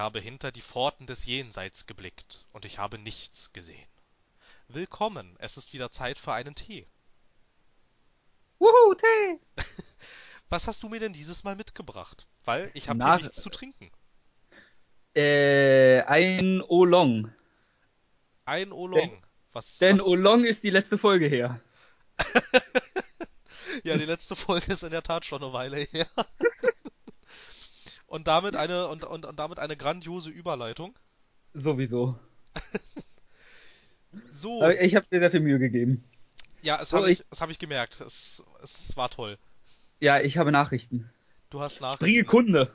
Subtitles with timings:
[0.00, 3.86] habe hinter die Pforten des Jenseits geblickt, und ich habe nichts gesehen.
[4.68, 6.86] Willkommen, es ist wieder Zeit für einen Tee.
[8.58, 9.38] Wuhu, Tee!
[10.48, 12.26] Was hast du mir denn dieses Mal mitgebracht?
[12.44, 13.90] Weil ich habe hier nichts zu trinken.
[15.14, 17.32] äh, ein Oolong.
[18.46, 19.22] Ein Oolong.
[19.52, 20.06] Was, Denn was?
[20.06, 21.60] Oolong ist die letzte Folge her.
[23.84, 26.06] Ja, die letzte Folge ist in der Tat schon eine Weile her.
[28.10, 30.98] Und damit eine und, und, und damit eine grandiose Überleitung.
[31.54, 32.18] Sowieso.
[34.32, 36.02] So, Aber ich habe mir sehr viel Mühe gegeben.
[36.62, 38.00] ja, es so, habe ich, ich- es hab ich gemerkt.
[38.00, 39.38] Es, es war toll.
[40.00, 41.08] Ja, ich habe Nachrichten.
[41.50, 42.04] Du hast Nachrichten.
[42.04, 42.72] Bringe Kunde.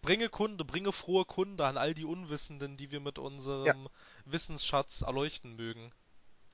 [0.00, 3.88] Bringe Kunde, bringe frohe Kunde an all die Unwissenden, die wir mit unserem
[4.24, 5.92] Wissensschatz erleuchten mögen.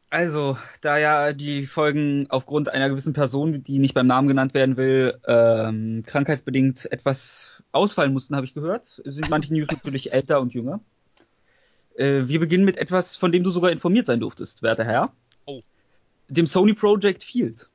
[0.09, 4.77] Also, da ja die Folgen aufgrund einer gewissen Person, die nicht beim Namen genannt werden
[4.77, 10.55] will, ähm, krankheitsbedingt etwas ausfallen mussten, habe ich gehört, sind manche News natürlich älter und
[10.55, 10.81] jünger.
[11.97, 15.13] Äh, wir beginnen mit etwas, von dem du sogar informiert sein durftest, werter Herr.
[15.45, 15.61] Oh.
[16.29, 17.69] Dem Sony Project Field.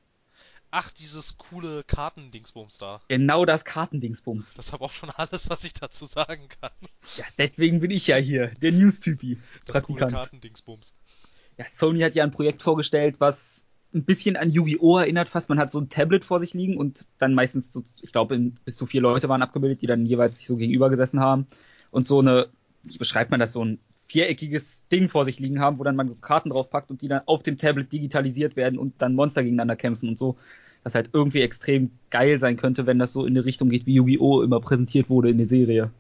[0.74, 3.02] Ach, dieses coole Kartendingsbums da.
[3.10, 4.54] Genau das Kartendingsbums.
[4.54, 6.72] Das ist aber auch schon alles, was ich dazu sagen kann.
[7.18, 9.38] Ja, deswegen bin ich ja hier, der News-Typi.
[9.66, 10.08] Das coole.
[10.08, 10.94] Kartendingsbums.
[11.62, 14.98] Ja, Sony hat ja ein Projekt vorgestellt, was ein bisschen an Yu-Gi-Oh!
[14.98, 15.48] erinnert fast.
[15.50, 18.78] Man hat so ein Tablet vor sich liegen und dann meistens so, ich glaube, bis
[18.78, 21.46] zu vier Leute waren abgebildet, die dann jeweils sich so gegenüber gesessen haben
[21.92, 22.48] und so eine,
[22.84, 26.20] wie beschreibt man das, so ein viereckiges Ding vor sich liegen haben, wo dann man
[26.20, 30.10] Karten draufpackt und die dann auf dem Tablet digitalisiert werden und dann Monster gegeneinander kämpfen
[30.10, 30.38] und so.
[30.84, 33.94] Das halt irgendwie extrem geil sein könnte, wenn das so in eine Richtung geht, wie
[33.94, 34.42] Yu-Gi-Oh!
[34.42, 35.92] immer präsentiert wurde in der Serie.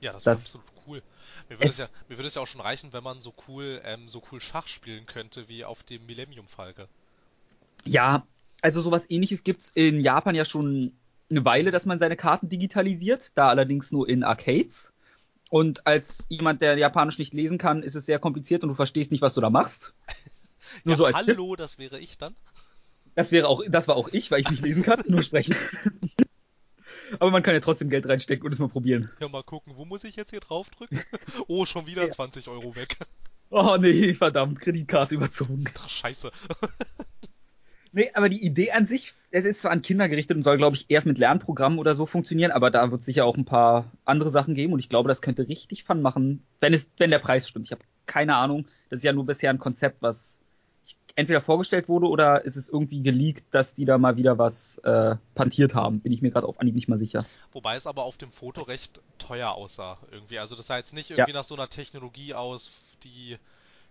[0.00, 0.71] Ja, das Das-.
[1.52, 3.34] Mir würde es, Es- ja, mir würde es ja auch schon reichen, wenn man so
[3.46, 6.88] cool, ähm, so cool Schach spielen könnte wie auf dem Millennium Falke.
[7.84, 8.26] Ja,
[8.62, 10.92] also sowas ähnliches gibt's in Japan ja schon
[11.30, 14.92] eine Weile, dass man seine Karten digitalisiert, da allerdings nur in Arcades.
[15.50, 19.10] Und als jemand, der Japanisch nicht lesen kann, ist es sehr kompliziert und du verstehst
[19.12, 19.92] nicht, was du da machst.
[20.84, 21.36] Nur ja, so als Tipp.
[21.36, 22.34] hallo, das wäre ich dann.
[23.14, 25.54] Das wäre auch, das war auch ich, weil ich nicht lesen kann, nur sprechen.
[27.18, 29.10] Aber man kann ja trotzdem Geld reinstecken und es mal probieren.
[29.20, 31.00] Ja, mal gucken, wo muss ich jetzt hier draufdrücken?
[31.48, 32.10] Oh, schon wieder Ja.
[32.10, 32.98] 20 Euro weg.
[33.50, 35.64] Oh nee, verdammt, Kreditkarte überzogen.
[35.78, 36.30] Ach, scheiße.
[37.94, 40.76] Nee, aber die Idee an sich, es ist zwar an Kinder gerichtet und soll, glaube
[40.76, 44.30] ich, eher mit Lernprogrammen oder so funktionieren, aber da wird sicher auch ein paar andere
[44.30, 47.46] Sachen geben und ich glaube, das könnte richtig Fun machen, wenn es, wenn der Preis
[47.46, 47.66] stimmt.
[47.66, 48.66] Ich habe keine Ahnung.
[48.88, 50.40] Das ist ja nur bisher ein Konzept, was
[51.16, 55.16] entweder vorgestellt wurde oder ist es irgendwie geleakt, dass die da mal wieder was äh,
[55.34, 56.00] pantiert haben.
[56.00, 57.26] Bin ich mir gerade auf Anhieb nicht mal sicher.
[57.52, 60.38] Wobei es aber auf dem Foto recht teuer aussah, irgendwie.
[60.38, 62.70] Also das sah jetzt nicht irgendwie nach so einer Technologie aus,
[63.04, 63.36] die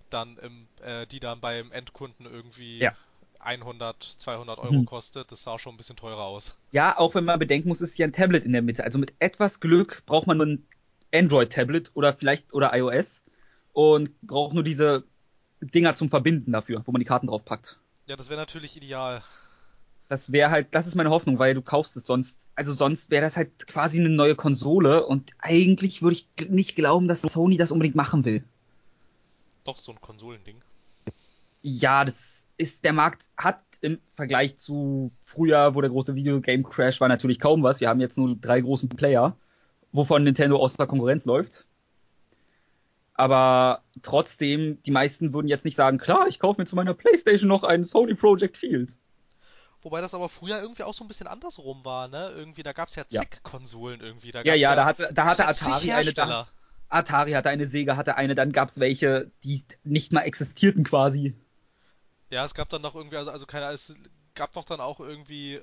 [0.10, 2.94] dann im, äh, die dann beim Endkunden irgendwie Ja.
[3.40, 4.86] 100, 200 Euro Mhm.
[4.86, 5.32] kostet.
[5.32, 6.56] Das sah schon ein bisschen teurer aus.
[6.72, 8.84] Ja, auch wenn man bedenken muss, ist ja ein Tablet in der Mitte.
[8.84, 10.68] Also mit etwas Glück braucht man nur ein
[11.14, 13.26] Android-Tablet oder vielleicht oder iOS
[13.74, 15.06] und braucht nur diese
[15.62, 17.80] Dinger zum Verbinden dafür, wo man die Karten draufpackt.
[18.08, 19.24] Ja, das wäre natürlich ideal.
[20.08, 22.50] Das wäre halt, das ist meine Hoffnung, weil du kaufst es sonst.
[22.56, 27.08] Also sonst wäre das halt quasi eine neue Konsole und eigentlich würde ich nicht glauben,
[27.08, 28.44] dass Sony das unbedingt machen will.
[29.64, 30.58] Doch, so ein Konsolending.
[31.62, 37.00] Ja, das ist, der Markt hat im Vergleich zu früher, wo der große Videogame Crash
[37.00, 37.80] war, natürlich kaum was.
[37.80, 39.38] Wir haben jetzt nur drei großen Player,
[39.92, 41.68] wovon Nintendo außer Konkurrenz läuft.
[43.22, 47.48] Aber trotzdem, die meisten würden jetzt nicht sagen, klar, ich kaufe mir zu meiner Playstation
[47.50, 48.98] noch einen Sony Project Field.
[49.84, 52.32] Wobei das aber früher irgendwie auch so ein bisschen andersrum war, ne?
[52.32, 53.28] Irgendwie, da gab's ja Ja.
[53.28, 54.32] zig Konsolen irgendwie.
[54.32, 56.48] Da Ja, gab's ja, da hatte, da hatte ja Atari eine da.
[56.90, 61.36] Atari hatte eine, Sega hatte eine, dann gab's welche, die nicht mal existierten quasi.
[62.30, 63.94] Ja, es gab dann noch irgendwie, also, also keine, es
[64.36, 65.62] gab doch dann auch irgendwie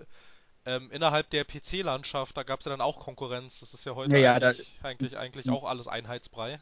[0.67, 3.61] ähm, innerhalb der PC-Landschaft, da gab's ja dann auch Konkurrenz.
[3.61, 6.61] Das ist ja heute Ja, ja, da- eigentlich, eigentlich, eigentlich auch alles Einheitsbrei.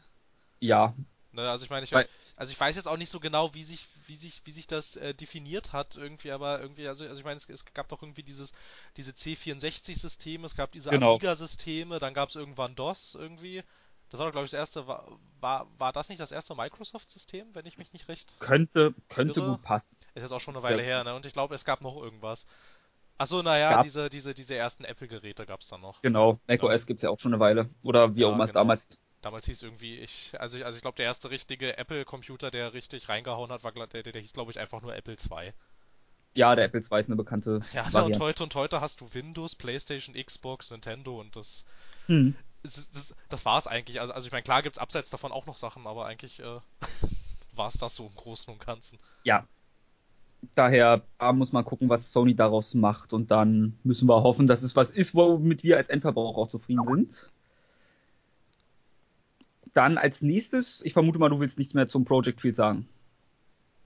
[0.59, 0.93] Ja,
[1.31, 3.63] Ne, also ich meine, ich, Weil- also ich weiß jetzt auch nicht so genau, wie
[3.63, 7.25] sich, wie sich, wie sich das äh, definiert hat irgendwie, aber irgendwie, also, also ich
[7.25, 8.51] meine, es, es gab doch irgendwie dieses,
[8.95, 11.15] diese C64-Systeme, es gab diese Genau.
[11.15, 13.63] Amiga-Systeme, dann gab es irgendwann DOS irgendwie.
[14.09, 15.05] Das war doch, glaube ich, das erste, war,
[15.41, 18.33] war, war das nicht das erste Microsoft-System, wenn ich mich nicht recht.
[18.39, 19.51] könnte, könnte Irre.
[19.51, 19.97] gut passen.
[20.15, 21.13] Ist jetzt auch schon eine Weile her, ne?
[21.13, 22.45] Und ich glaube, es gab noch irgendwas.
[23.17, 26.01] Achso, naja, diese, diese, diese ersten Apple-Geräte gab es dann noch.
[26.01, 27.69] Genau, macOS gibt's ja auch schon eine Weile.
[27.83, 28.61] Oder wie Ja, auch immer es genau.
[28.61, 28.99] damals.
[29.21, 33.09] Damals hieß irgendwie, ich, also ich, also ich glaube, der erste richtige Apple-Computer, der richtig
[33.09, 35.53] reingehauen hat, war, der, der, hieß, glaube ich, einfach nur Apple II.
[36.35, 38.19] Ja, der Apple II ist eine bekannte Ja, ne, und Variante.
[38.19, 41.65] heute und heute hast du Windows, PlayStation, Xbox, Nintendo und das,
[42.07, 42.35] Hm.
[42.63, 43.99] das, das, das war's eigentlich.
[43.99, 46.59] Also, also ich meine, klar gibt's abseits davon auch noch Sachen, aber eigentlich äh,
[47.55, 48.99] war's das so im Großen und Ganzen.
[49.23, 49.47] Ja.
[50.55, 53.13] Daher da muss man gucken, was Sony daraus macht.
[53.13, 56.85] Und dann müssen wir hoffen, dass es was ist, womit wir als Endverbraucher auch zufrieden
[56.85, 57.31] sind.
[59.77, 62.89] Dann als nächstes, ich vermute mal, du willst nichts mehr zum Project Field sagen.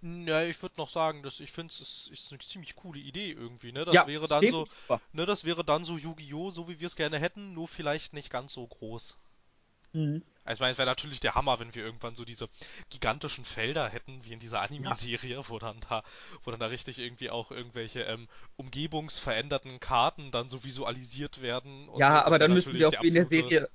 [0.02, 3.32] Ja, ich würde noch sagen, dass ich finde, es ist, ist, eine ziemlich coole Idee
[3.32, 3.86] irgendwie, ne?
[3.86, 4.66] Das ja, wäre dann so,
[5.14, 8.32] ne, das wäre dann so Yu-Gi-Oh, so wie wir es gerne hätten, nur vielleicht nicht
[8.32, 9.16] ganz so groß.
[9.94, 10.24] Mhm.
[10.44, 12.50] Also ich meine, es wäre natürlich der Hammer, wenn wir irgendwann so diese
[12.90, 15.50] gigantischen Felder hätten, wie in dieser Anime-Serie, ja.
[15.50, 16.04] wo dann da,
[16.44, 21.90] wo dann da richtig irgendwie auch irgendwelche ähm, umgebungsveränderten Karten dann so visualisiert werden.
[21.98, 22.26] ja, so.
[22.26, 23.70] aber dann müssen wir auch wie in der Serie,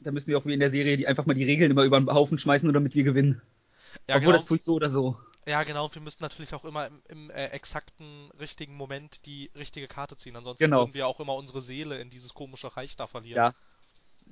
[0.00, 2.00] da müssen wir auch wie in der Serie die einfach mal die Regeln immer über
[2.00, 3.42] den Haufen schmeißen, nur damit wir gewinnen.
[4.06, 4.32] Ja, Obwohl genau.
[4.32, 5.16] das tue ich so oder so.
[5.46, 9.88] Ja, genau, wir müssten natürlich auch immer im, im äh, exakten, richtigen Moment die richtige
[9.88, 10.36] Karte ziehen.
[10.36, 10.80] Ansonsten genau.
[10.80, 13.36] würden wir auch immer unsere Seele in dieses komische Reich da verlieren.
[13.36, 13.54] Ja,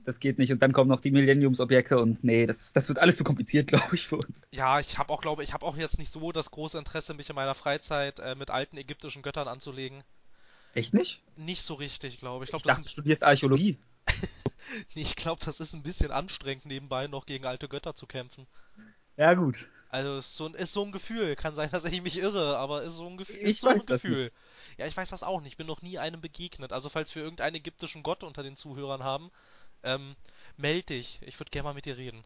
[0.04, 0.52] das geht nicht.
[0.52, 3.94] Und dann kommen noch die Millenniumsobjekte und nee, das, das wird alles zu kompliziert, glaube
[3.94, 4.46] ich, für uns.
[4.50, 7.30] Ja, ich habe auch, glaube ich, habe auch jetzt nicht so das große Interesse, mich
[7.30, 10.02] in meiner Freizeit äh, mit alten ägyptischen Göttern anzulegen.
[10.74, 11.22] Echt nicht?
[11.36, 12.48] Nicht so richtig, glaube ich.
[12.48, 13.78] Ich, glaub, ich dachte, du studierst Archäologie.
[14.94, 18.46] ich glaube, das ist ein bisschen anstrengend, nebenbei noch gegen alte Götter zu kämpfen.
[19.16, 19.68] Ja, gut.
[19.88, 21.36] Also ist so, ist so ein Gefühl.
[21.36, 23.36] Kann sein, dass ich mich irre, aber ist so ein, Gefühl.
[23.40, 24.30] Ich so weiß ein Gefühl.
[24.78, 25.52] Ja, ich weiß das auch nicht.
[25.52, 26.72] Ich bin noch nie einem begegnet.
[26.72, 29.30] Also falls wir irgendeinen ägyptischen Gott unter den Zuhörern haben,
[29.82, 30.16] ähm,
[30.56, 31.20] meld dich.
[31.22, 32.24] Ich würde gerne mal mit dir reden.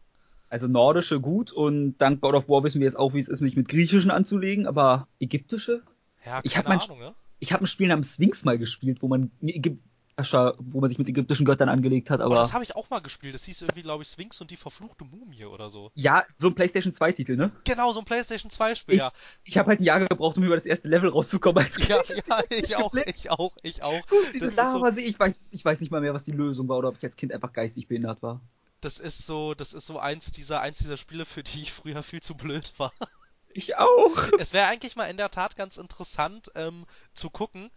[0.49, 3.39] Also nordische gut und dank God of War wissen wir jetzt auch, wie es ist,
[3.39, 5.81] mich mit griechischen anzulegen, aber ägyptische?
[6.25, 7.15] Ja, keine ich hab Ahnung, mein, ne?
[7.39, 9.77] Ich habe ein Spiel namens Sphinx mal gespielt, wo man Ascher,
[10.17, 12.35] wo man sich mit ägyptischen Göttern angelegt hat, aber.
[12.35, 13.33] Oh, das habe ich auch mal gespielt.
[13.33, 15.91] Das hieß irgendwie, glaube ich, Sphinx und die verfluchte Mumie oder so.
[15.95, 17.51] Ja, so ein PlayStation 2 Titel, ne?
[17.63, 19.11] Genau, so ein PlayStation 2 Spiel, ich, ja.
[19.43, 22.43] Ich habe halt ein Jahr gebraucht, um über das erste Level rauszukommen als Ja, ja,
[22.49, 24.07] ich auch, ich auch, ich auch.
[24.07, 24.99] Gut, diese Lava so...
[24.99, 27.15] ich weiß, ich weiß nicht mal mehr, was die Lösung war oder ob ich als
[27.15, 28.41] Kind einfach geistig behindert war.
[28.81, 32.01] Das ist so, das ist so eins dieser, eins dieser Spiele, für die ich früher
[32.03, 32.91] viel zu blöd war.
[33.53, 34.17] Ich auch.
[34.39, 37.69] Es wäre eigentlich mal in der Tat ganz interessant ähm, zu gucken,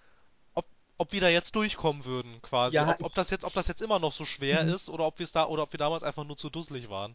[1.04, 2.76] ob wir da jetzt durchkommen würden, quasi.
[2.76, 4.70] Ja, ob, ob, das jetzt, ob das jetzt immer noch so schwer mhm.
[4.70, 7.14] ist oder ob wir es da oder ob wir damals einfach nur zu dusselig waren.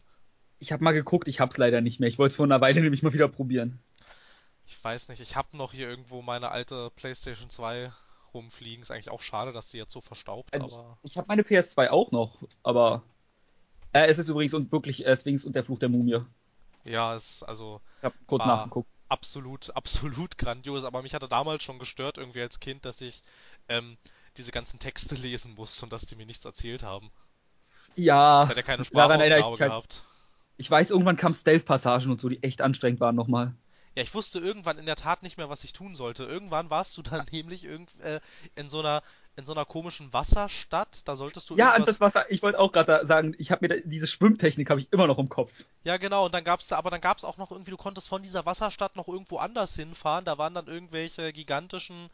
[0.60, 2.08] Ich habe mal geguckt, ich hab's leider nicht mehr.
[2.08, 3.80] Ich wollte es vor einer Weile nämlich mal wieder probieren.
[4.66, 7.92] Ich weiß nicht, ich habe noch hier irgendwo meine alte PlayStation 2
[8.32, 8.82] rumfliegen.
[8.82, 10.98] Ist eigentlich auch schade, dass die jetzt so verstaubt, also aber.
[11.02, 13.02] Ich, ich habe meine PS2 auch noch, aber.
[13.92, 16.20] Äh, es ist übrigens und wirklich äh, Sphinx und der Fluch der Mumie.
[16.84, 17.80] Ja, es also.
[17.98, 18.90] Ich hab kurz nachgeguckt.
[19.08, 23.22] Absolut, absolut grandios, aber mich hatte damals schon gestört irgendwie als Kind, dass ich
[23.68, 23.96] ähm,
[24.36, 27.10] diese ganzen Texte lesen musste und dass die mir nichts erzählt haben.
[27.96, 28.46] Ja.
[28.48, 30.04] Hat ja keine Sprachausgabe ich halt gehabt.
[30.56, 33.54] Ich weiß, irgendwann kamen Stealth-Passagen und so, die echt anstrengend waren nochmal.
[33.96, 36.24] Ja, ich wusste irgendwann in der Tat nicht mehr, was ich tun sollte.
[36.24, 38.20] Irgendwann warst du dann nämlich irgend, äh,
[38.54, 39.02] in so einer
[39.36, 41.06] in so einer komischen Wasserstadt.
[41.06, 42.30] Da solltest du ja an das Wasser.
[42.30, 45.18] Ich wollte auch gerade sagen, ich habe mir da, diese Schwimmtechnik habe ich immer noch
[45.18, 45.64] im Kopf.
[45.84, 46.26] Ja genau.
[46.26, 48.96] Und dann gab's da, aber dann gab's auch noch irgendwie, du konntest von dieser Wasserstadt
[48.96, 50.24] noch irgendwo anders hinfahren.
[50.24, 52.10] Da waren dann irgendwelche gigantischen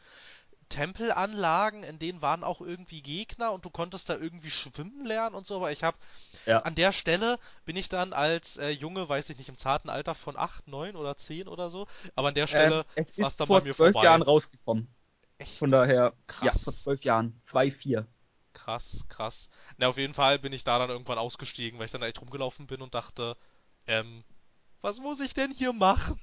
[0.69, 5.47] Tempelanlagen, in denen waren auch irgendwie Gegner und du konntest da irgendwie schwimmen lernen und
[5.47, 5.97] so, aber ich habe
[6.45, 6.59] ja.
[6.59, 10.15] an der Stelle bin ich dann als äh, Junge, weiß ich nicht, im zarten Alter
[10.15, 13.47] von 8, 9 oder 10 oder so, aber an der Stelle ähm, es ist dann
[13.47, 14.87] vor zwölf Jahren rausgekommen.
[15.37, 15.57] Echt?
[15.57, 16.45] Von daher, krass.
[16.45, 18.07] ja, vor zwölf Jahren, 2, 4.
[18.53, 19.49] Krass, krass.
[19.77, 22.65] Na, auf jeden Fall bin ich da dann irgendwann ausgestiegen, weil ich dann echt rumgelaufen
[22.65, 23.37] bin und dachte,
[23.85, 24.23] ähm,
[24.81, 26.19] was muss ich denn hier machen?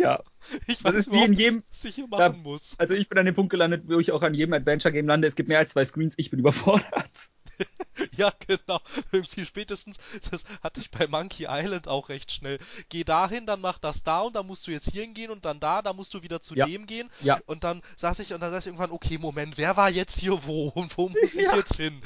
[0.00, 0.22] Ja.
[0.66, 2.74] Ich weiß das ist wie in jedem, was ich hier machen da, muss.
[2.78, 5.28] Also ich bin an dem Punkt gelandet, wo ich auch an jedem Adventure-Game lande.
[5.28, 7.30] Es gibt mehr als zwei Screens, ich bin überfordert.
[8.16, 8.80] ja, genau.
[9.12, 9.96] Irgendwie spätestens,
[10.30, 12.58] das hatte ich bei Monkey Island auch recht schnell.
[12.88, 15.60] Geh dahin, dann mach das da und dann musst du jetzt hier hingehen und dann
[15.60, 16.66] da, dann musst du wieder zu ja.
[16.66, 17.10] dem gehen.
[17.20, 17.40] Ja.
[17.46, 20.46] Und dann saß ich und dann saß ich irgendwann, okay, Moment, wer war jetzt hier
[20.46, 21.56] wo und wo muss ich ja.
[21.56, 22.00] jetzt hin?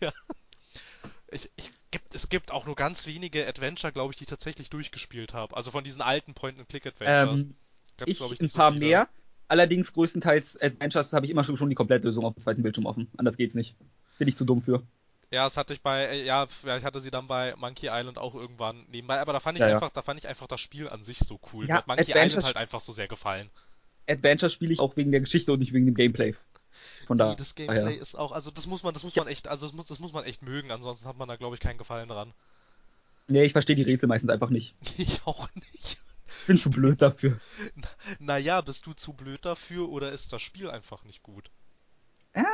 [0.00, 0.12] ja.
[1.30, 4.68] Ich, ich gibt, es gibt auch nur ganz wenige Adventure, glaube ich, die ich tatsächlich
[4.68, 5.56] durchgespielt habe.
[5.56, 7.40] Also von diesen alten Point-and-Click-Adventures.
[7.40, 7.54] Ähm,
[8.04, 9.08] ich, ich ein paar so mehr.
[9.46, 13.08] Allerdings größtenteils Adventures habe ich immer schon, schon die Komplettlösung auf dem zweiten Bildschirm offen.
[13.16, 13.76] Anders geht's nicht.
[14.18, 14.82] Bin ich zu dumm für.
[15.30, 18.34] Ja, das hatte ich bei, äh, ja, ich hatte sie dann bei Monkey Island auch
[18.34, 19.92] irgendwann nebenbei, aber da fand ich ja, einfach, ja.
[19.94, 21.66] da fand ich einfach das Spiel an sich so cool.
[21.66, 23.50] Ja, Mir hat Monkey Adventures Island halt einfach so sehr gefallen.
[24.08, 26.34] Adventure spiele ich auch wegen der Geschichte und nicht wegen dem Gameplay.
[27.06, 27.30] Von da.
[27.30, 28.00] Nee, das Gameplay ah, ja.
[28.00, 30.12] ist auch, also das muss man, das muss man echt, also das muss, das muss
[30.12, 32.32] man echt mögen, ansonsten hat man da glaube ich keinen Gefallen dran.
[33.26, 34.74] Nee, ich verstehe die Rätsel meistens einfach nicht.
[34.98, 35.98] Ich auch nicht.
[36.40, 37.40] Ich bin zu blöd dafür.
[38.18, 41.50] Naja, bist du zu blöd dafür oder ist das Spiel einfach nicht gut?
[42.34, 42.44] Ja,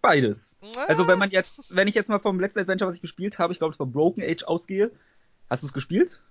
[0.00, 0.56] beides.
[0.60, 0.84] Ah.
[0.86, 3.52] Also wenn man jetzt, wenn ich jetzt mal vom letzten Adventure, was ich gespielt habe,
[3.52, 4.90] ich glaube es war Broken Age ausgehe,
[5.50, 6.22] hast du es gespielt?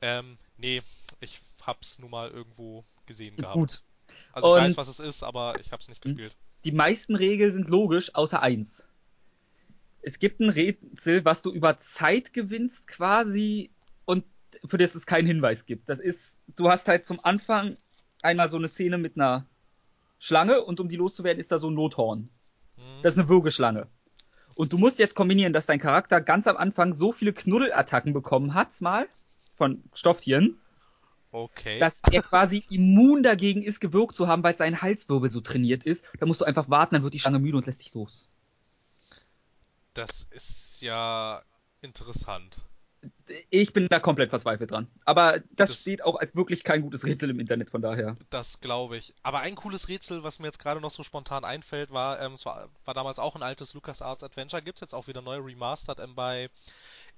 [0.00, 0.82] Ähm, nee,
[1.20, 3.54] ich hab's nur mal irgendwo gesehen gehabt.
[3.54, 3.82] Gut.
[4.32, 7.52] Also ich Und weiß, was es ist, aber ich hab's nicht gespielt die meisten Regeln
[7.52, 8.84] sind logisch, außer eins.
[10.02, 13.70] Es gibt ein Rätsel, was du über Zeit gewinnst quasi
[14.04, 14.24] und
[14.66, 15.88] für das es keinen Hinweis gibt.
[15.88, 17.76] Das ist, du hast halt zum Anfang
[18.22, 19.46] einmal so eine Szene mit einer
[20.18, 22.28] Schlange und um die loszuwerden ist da so ein Nothorn.
[22.76, 23.02] Mhm.
[23.02, 23.88] Das ist eine Würgeschlange.
[24.54, 28.54] Und du musst jetzt kombinieren, dass dein Charakter ganz am Anfang so viele Knuddelattacken bekommen
[28.54, 29.08] hat, mal,
[29.56, 30.58] von Stofftieren,
[31.34, 31.80] Okay.
[31.80, 36.04] dass er quasi immun dagegen ist, gewirkt zu haben, weil sein Halswirbel so trainiert ist.
[36.20, 38.28] Da musst du einfach warten, dann wird die Schlange müde und lässt dich los.
[39.94, 41.42] Das ist ja
[41.82, 42.60] interessant.
[43.50, 44.86] Ich bin da komplett verzweifelt dran.
[45.04, 48.16] Aber das, Das- steht auch als wirklich kein gutes Rätsel im Internet, von daher.
[48.30, 49.12] Das glaube ich.
[49.24, 52.46] Aber ein cooles Rätsel, was mir jetzt gerade noch so spontan einfällt, war, ähm, es
[52.46, 56.14] war, war damals auch ein altes LucasArts Adventure, gibt's jetzt auch wieder neu remastered ähm,
[56.14, 56.48] bei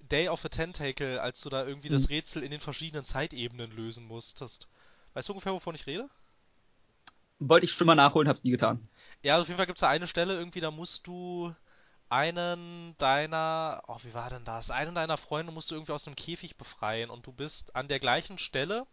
[0.00, 2.10] Day of a Tentacle, als du da irgendwie das Mhm.
[2.10, 4.68] Rätsel in den verschiedenen Zeitebenen lösen musstest.
[5.14, 6.08] Weißt du ungefähr, wovon ich rede?
[7.38, 8.88] Wollte ich schon mal nachholen, hab's nie getan.
[9.22, 11.54] Ja, also auf jeden Fall gibt's da eine Stelle irgendwie, da musst du
[12.08, 14.70] einen deiner, oh, wie war denn das?
[14.70, 18.00] Einen deiner Freunde musst du irgendwie aus einem Käfig befreien und du bist an der
[18.00, 18.86] gleichen Stelle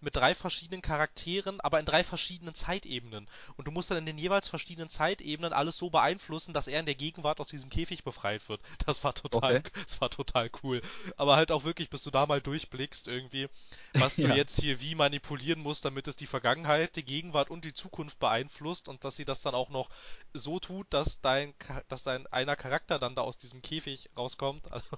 [0.00, 3.28] mit drei verschiedenen Charakteren, aber in drei verschiedenen Zeitebenen.
[3.56, 6.86] Und du musst dann in den jeweils verschiedenen Zeitebenen alles so beeinflussen, dass er in
[6.86, 8.60] der Gegenwart aus diesem Käfig befreit wird.
[8.86, 9.62] Das war total, Okay.
[9.84, 10.80] das war total cool.
[11.16, 13.48] Aber halt auch wirklich, bis du da mal durchblickst irgendwie,
[13.94, 14.28] was du Ja.
[14.28, 18.88] jetzt hier wie manipulieren musst, damit es die Vergangenheit, die Gegenwart und die Zukunft beeinflusst
[18.88, 19.90] und dass sie das dann auch noch
[20.34, 21.54] so tut, dass dein,
[21.88, 24.66] dass dein einer Charakter dann da aus diesem Käfig rauskommt.
[24.72, 24.96] Also,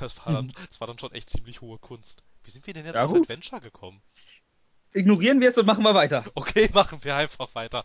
[0.00, 2.22] das war dann, das war dann schon echt ziemlich hohe Kunst.
[2.44, 3.14] Wie sind wir denn jetzt Ja, auf.
[3.14, 4.02] Adventure gekommen?
[4.94, 6.24] Ignorieren wir es und machen wir weiter.
[6.34, 7.84] Okay, machen wir einfach weiter.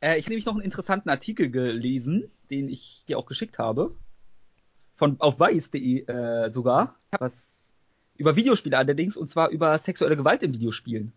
[0.00, 3.94] Äh, ich habe nämlich noch einen interessanten Artikel gelesen, den ich dir auch geschickt habe.
[4.96, 6.96] Von auf weiß.de äh, sogar.
[7.18, 7.74] Was
[8.16, 11.12] über Videospiele allerdings, und zwar über sexuelle Gewalt in Videospielen.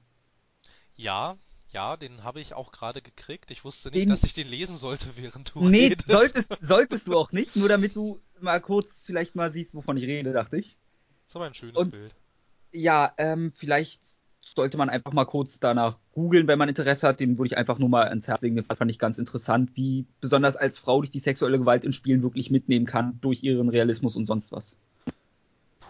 [0.95, 1.37] Ja,
[1.69, 3.51] ja, den habe ich auch gerade gekriegt.
[3.51, 6.09] Ich wusste nicht, Den- dass ich den lesen sollte, während du Nee, redest.
[6.09, 10.05] solltest, solltest du auch nicht, nur damit du mal kurz vielleicht mal siehst, wovon ich
[10.05, 10.77] rede, dachte ich.
[11.25, 12.15] Das ist aber ein schönes Und- Bild.
[12.77, 14.01] Ja, ähm, vielleicht
[14.55, 17.19] sollte man einfach mal kurz danach googeln, wenn man Interesse hat.
[17.19, 18.55] Den würde ich einfach nur mal ans Herz legen.
[18.55, 22.23] Den fand ich ganz interessant, wie besonders als Frau dich die sexuelle Gewalt in Spielen
[22.23, 24.77] wirklich mitnehmen kann durch ihren Realismus und sonst was.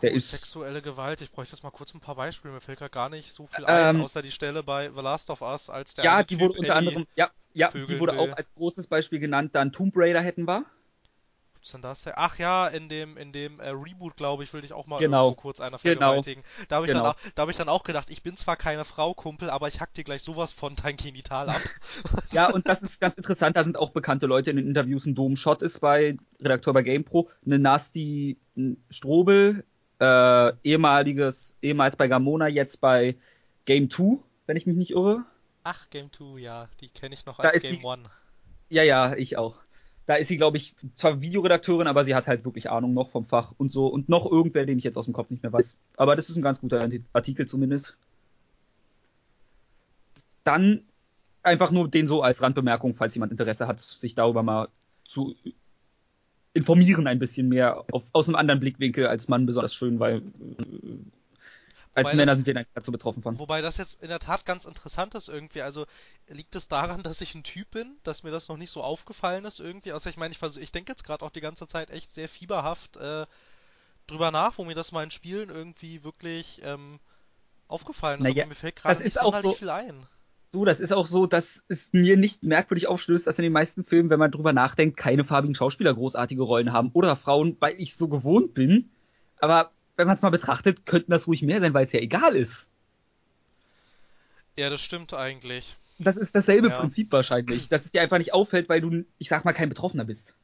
[0.01, 2.53] Der ist Sexuelle Gewalt, ich bräuchte jetzt mal kurz ein paar Beispiele.
[2.53, 5.29] Mir fällt gerade gar nicht so viel ein, Ähm, außer die Stelle bei The Last
[5.29, 8.13] of Us, als der ja, die Typ wurde unter Ellie- anderem, ja, ja, die wurde
[8.13, 8.19] will.
[8.19, 9.55] auch als großes Beispiel genannt.
[9.55, 10.65] Dann Tomb Raider hätten wir.
[11.67, 12.05] Ist denn das?
[12.15, 15.33] Ach ja, in dem, in dem äh, Reboot, glaube ich, will ich auch mal Genau.
[15.33, 15.99] kurz einer Genau.
[15.99, 16.43] vergewaltigen.
[16.69, 17.03] Da habe ich, Genau.
[17.03, 19.67] dann auch- da hab ich dann auch gedacht, ich bin zwar keine Frau, Kumpel, aber
[19.67, 21.59] ich hack dir gleich sowas von dein Genital ab.
[22.31, 23.57] Ja, und das ist ganz interessant.
[23.57, 25.05] Da sind auch bekannte Leute in den Interviews.
[25.05, 28.37] Ein Dom Schott ist bei Redakteur bei GamePro, eine Nasty
[28.89, 29.65] Strobel,
[29.99, 33.17] äh, ehemaliges, ehemals bei Gamona, jetzt bei
[33.65, 35.25] Game 2, wenn ich mich nicht irre.
[35.65, 38.09] Ach, Game 2, ja, die kenne ich noch Da als Game die- 1.
[38.69, 39.57] Ja, ja, ich auch.
[40.07, 43.25] Da ist sie, glaube ich, zwar Videoredakteurin, aber sie hat halt wirklich Ahnung noch vom
[43.25, 43.87] Fach und so.
[43.87, 45.77] Und noch irgendwer, den ich jetzt aus dem Kopf nicht mehr weiß.
[45.97, 47.97] Aber das ist ein ganz guter Artikel zumindest.
[50.45, 50.83] Dann
[51.43, 54.69] einfach nur den so als Randbemerkung, falls jemand Interesse hat, sich darüber mal
[55.05, 55.35] zu
[56.53, 60.21] informieren ein bisschen mehr auf, aus einem anderen Blickwinkel als Mann besonders schön, weil äh,
[61.97, 63.37] als Männer das- sind wir da nicht ganz so betroffen von.
[63.39, 65.61] Wobei das jetzt in der Tat ganz interessant ist irgendwie.
[65.61, 65.85] Also
[66.27, 69.45] liegt es daran, dass ich ein Typ bin, dass mir das noch nicht so aufgefallen
[69.45, 69.91] ist irgendwie?
[69.91, 72.29] Also ich meine, ich, versuch- ich denke jetzt gerade auch die ganze Zeit echt sehr
[72.29, 73.25] fieberhaft äh,
[74.07, 76.99] drüber nach, wo mir das mal in Spielen irgendwie wirklich ähm,
[77.67, 78.27] aufgefallen ist.
[78.27, 80.05] Naja, mir fällt gerade das nicht ist auch so- viel ein.
[80.53, 83.83] So, das ist auch so, dass es mir nicht merkwürdig aufstößt, dass in den meisten
[83.83, 87.97] Filmen, wenn man drüber nachdenkt, keine farbigen Schauspieler großartige Rollen haben oder Frauen, weil ich
[87.97, 88.89] so gewohnt bin.
[89.39, 92.35] Aber wenn man es mal betrachtet, könnten das ruhig mehr sein, weil es ja egal
[92.35, 92.69] ist.
[94.55, 95.75] Ja, das stimmt eigentlich.
[95.99, 96.79] Das ist dasselbe Ja.
[96.79, 100.05] Prinzip wahrscheinlich, dass es dir einfach nicht auffällt, weil du, ich sag mal, kein Betroffener
[100.05, 100.35] bist.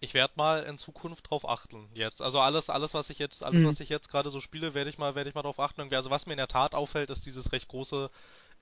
[0.00, 2.20] Ich werde mal in Zukunft drauf achten jetzt.
[2.20, 3.66] Also alles, alles, was ich jetzt, alles, Mhm.
[3.68, 5.92] was ich jetzt gerade so spiele, werde ich mal, werde ich mal drauf achten.
[5.94, 8.10] Also was mir in der Tat auffällt, ist dieses recht große,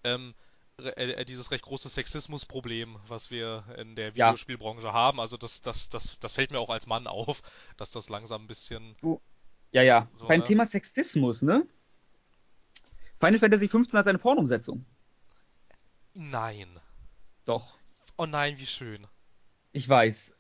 [0.05, 0.35] ähm,
[0.79, 4.27] re- äh, dieses recht große Sexismusproblem, was wir in der Ja.
[4.29, 5.19] Videospielbranche haben.
[5.19, 7.43] Also das, das, das, das fällt mir auch als Mann auf,
[7.77, 8.95] dass das langsam ein bisschen.
[9.73, 10.09] Ja, ja.
[10.19, 10.47] So, Beim ne?
[10.47, 11.67] Thema Sexismus, ne?
[13.21, 14.85] Final Fantasy XV hat seine Pornoumsetzung.
[16.15, 16.79] Nein.
[17.45, 17.79] Doch.
[18.17, 19.07] Oh nein, wie schön.
[19.73, 20.37] Ich weiß.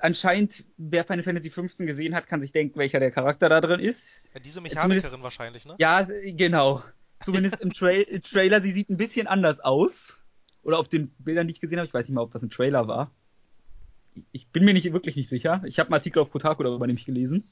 [0.00, 3.80] Anscheinend, wer Final Fantasy XV gesehen hat, kann sich denken, welcher der Charakter da drin
[3.80, 4.22] ist.
[4.32, 5.74] Ja, diese zumindest- Mechanikerin wahrscheinlich, ne?
[5.78, 6.82] Ja, genau.
[7.20, 7.90] Zumindest im Tra
[8.22, 10.20] Trailer, sie sieht ein bisschen anders aus.
[10.62, 11.86] Oder auf den Bildern, die ich gesehen habe.
[11.88, 13.10] Ich weiß nicht mal, ob das ein Trailer war.
[14.32, 15.62] Ich bin mir nicht wirklich nicht sicher.
[15.64, 17.50] Ich habe einen Artikel auf Kotaku darüber nämlich gelesen.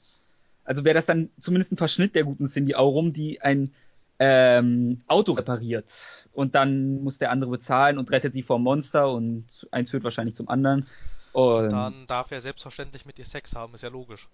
[0.67, 3.73] Also wäre das dann zumindest ein Verschnitt der guten Cindy Aurum, die ein
[4.19, 6.27] ähm, Auto repariert.
[6.33, 10.35] Und dann muss der andere bezahlen und rettet sie vor Monster und eins führt wahrscheinlich
[10.35, 10.87] zum anderen.
[11.31, 14.29] Und Dann darf er selbstverständlich mit ihr Sex haben, ist ja logisch.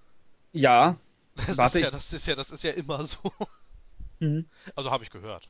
[0.53, 0.99] ja.
[1.47, 3.17] Das Warte, ist ja, das ist ja, das ist ja immer so.
[4.19, 4.49] Hm.
[4.75, 5.49] Also habe ich gehört.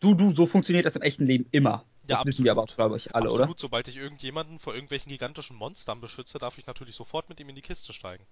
[0.00, 1.84] Du, du, so funktioniert das im echten Leben immer.
[2.08, 2.76] Das Ja, wissen wir aber, absolut.
[2.76, 3.54] glaube ich, alle, Absolut, oder?
[3.58, 7.54] sobald ich irgendjemanden vor irgendwelchen gigantischen Monstern beschütze, darf ich natürlich sofort mit ihm in
[7.56, 8.26] die Kiste steigen.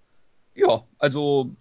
[0.55, 1.55] Ja, also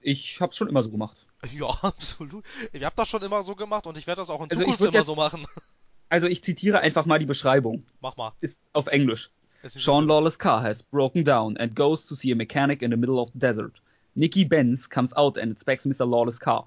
[0.00, 1.26] ich hab's schon immer so gemacht.
[1.52, 2.44] Ja, absolut.
[2.72, 4.80] Ich habe das schon immer so gemacht und ich werde das auch in Also Zukunft
[4.80, 5.46] immer jetzt- so machen.
[6.08, 7.84] Also ich zitiere einfach mal die Beschreibung.
[8.02, 8.32] Mach mal.
[8.42, 9.30] Ist auf Englisch.
[9.62, 12.98] Ist Sean Lawless' car has broken down and goes to see a mechanic in the
[12.98, 13.80] middle of the desert.
[14.14, 16.06] Nikki Benz comes out and inspects Mr.
[16.06, 16.66] Lawless' car.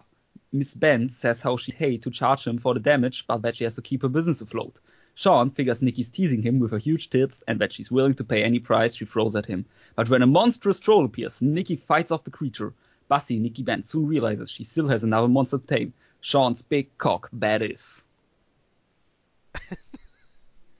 [0.51, 3.65] Miss Benz says how she'd hate to charge him for the damage, but that she
[3.65, 4.79] has to keep her business afloat.
[5.13, 8.43] Sean figures Nikki's teasing him with her huge tits and that she's willing to pay
[8.43, 9.65] any price she throws at him.
[9.95, 12.73] But when a monstrous troll appears, Nikki fights off the creature.
[13.07, 15.93] Bussy, Nikki Benz soon realizes she still has another monster to tame.
[16.21, 18.05] Sean's big cock, is.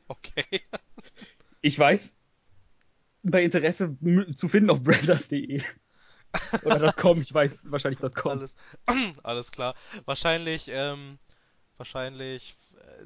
[0.07, 0.45] Okay.
[1.61, 2.13] Ich weiß,
[3.23, 3.97] bei Interesse
[4.35, 5.63] zu finden auf brothers.de.
[6.63, 8.31] Oder .com, ich weiß, wahrscheinlich .com.
[8.33, 8.55] Alles,
[9.23, 9.73] alles klar.
[10.05, 11.17] Wahrscheinlich, ähm,
[11.77, 13.05] wahrscheinlich äh,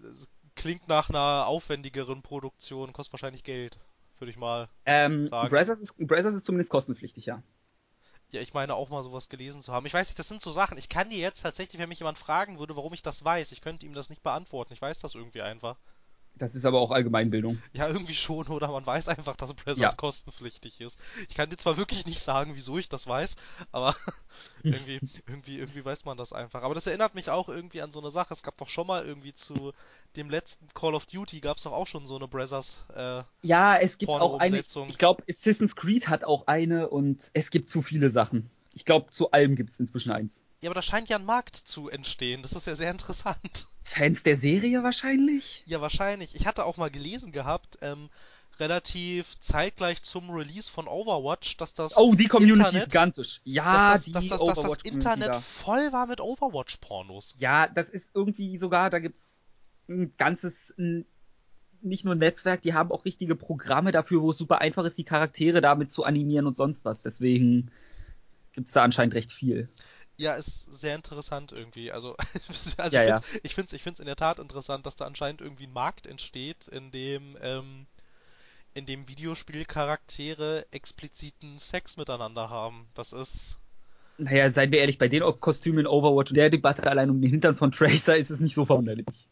[0.55, 3.77] klingt nach einer aufwendigeren Produktion, kostet wahrscheinlich Geld,
[4.17, 4.67] würde ich mal.
[4.85, 5.49] Ähm, sagen.
[5.49, 7.41] Brothers ist, Brothers ist zumindest kostenpflichtig, ja.
[8.31, 9.85] Ja, ich meine auch mal sowas gelesen zu haben.
[9.85, 10.77] Ich weiß nicht, das sind so Sachen.
[10.77, 13.61] Ich kann dir jetzt tatsächlich, wenn mich jemand fragen würde, warum ich das weiß, ich
[13.61, 14.73] könnte ihm das nicht beantworten.
[14.73, 15.77] Ich weiß das irgendwie einfach.
[16.35, 17.61] Das ist aber auch Allgemeinbildung.
[17.73, 19.91] Ja, irgendwie schon, oder man weiß einfach, dass Brothers Ja.
[19.91, 20.97] kostenpflichtig ist.
[21.27, 23.35] Ich kann dir zwar wirklich nicht sagen, wieso ich das weiß,
[23.71, 23.93] aber
[24.63, 26.63] irgendwie, irgendwie, irgendwie weiß man das einfach.
[26.63, 28.33] Aber das erinnert mich auch irgendwie an so eine Sache.
[28.33, 29.73] Es gab doch schon mal irgendwie zu
[30.15, 33.77] dem letzten Call of Duty gab es doch auch schon so eine Brothers, äh, Ja,
[33.77, 34.59] es gibt auch eine.
[34.59, 38.49] Ich glaube, Assassin's Creed hat auch eine und es gibt zu viele Sachen.
[38.73, 40.45] Ich glaube, zu allem gibt es inzwischen eins.
[40.61, 42.41] ja, aber da scheint ja ein Markt zu entstehen.
[42.43, 43.67] Das ist ja sehr interessant.
[43.83, 45.63] Fans der Serie wahrscheinlich?
[45.65, 46.35] Ja, wahrscheinlich.
[46.35, 48.09] Ich hatte auch mal gelesen gehabt, ähm,
[48.59, 53.41] relativ zeitgleich zum Release von Overwatch, dass das Oh, die Community Internet- ist gigantisch.
[53.43, 57.35] Ja, dass das, die dass das, dass das Internet voll war mit Overwatch-Pornos.
[57.37, 59.45] Ja, das ist irgendwie sogar, da gibt's
[59.89, 61.05] ein ganzes, ein,
[61.81, 64.97] nicht nur ein Netzwerk, die haben auch richtige Programme dafür, wo es super einfach ist,
[64.97, 67.01] die Charaktere damit zu animieren und sonst was.
[67.01, 67.71] Deswegen
[68.53, 69.69] gibt's da anscheinend recht viel.
[70.17, 71.91] Ja, ist sehr interessant irgendwie.
[71.91, 72.15] Also,
[72.77, 73.15] also Ja, ich ja.
[73.15, 76.05] find's, ich find's, ich find's in der Tat interessant, dass da anscheinend irgendwie ein Markt
[76.07, 77.87] entsteht, in dem, ähm,
[78.73, 82.89] in dem Videospielcharaktere expliziten Sex miteinander haben.
[82.95, 83.59] Das ist,
[84.17, 87.31] Naja, seien wir ehrlich, bei den Kostümen in Overwatch und der Debatte allein um den
[87.31, 89.27] Hintern von Tracer ist es nicht so verwunderlich.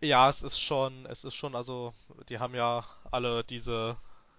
[0.00, 1.94] Ja, es ist schon, es ist schon, also,
[2.28, 3.96] die haben ja alle diese,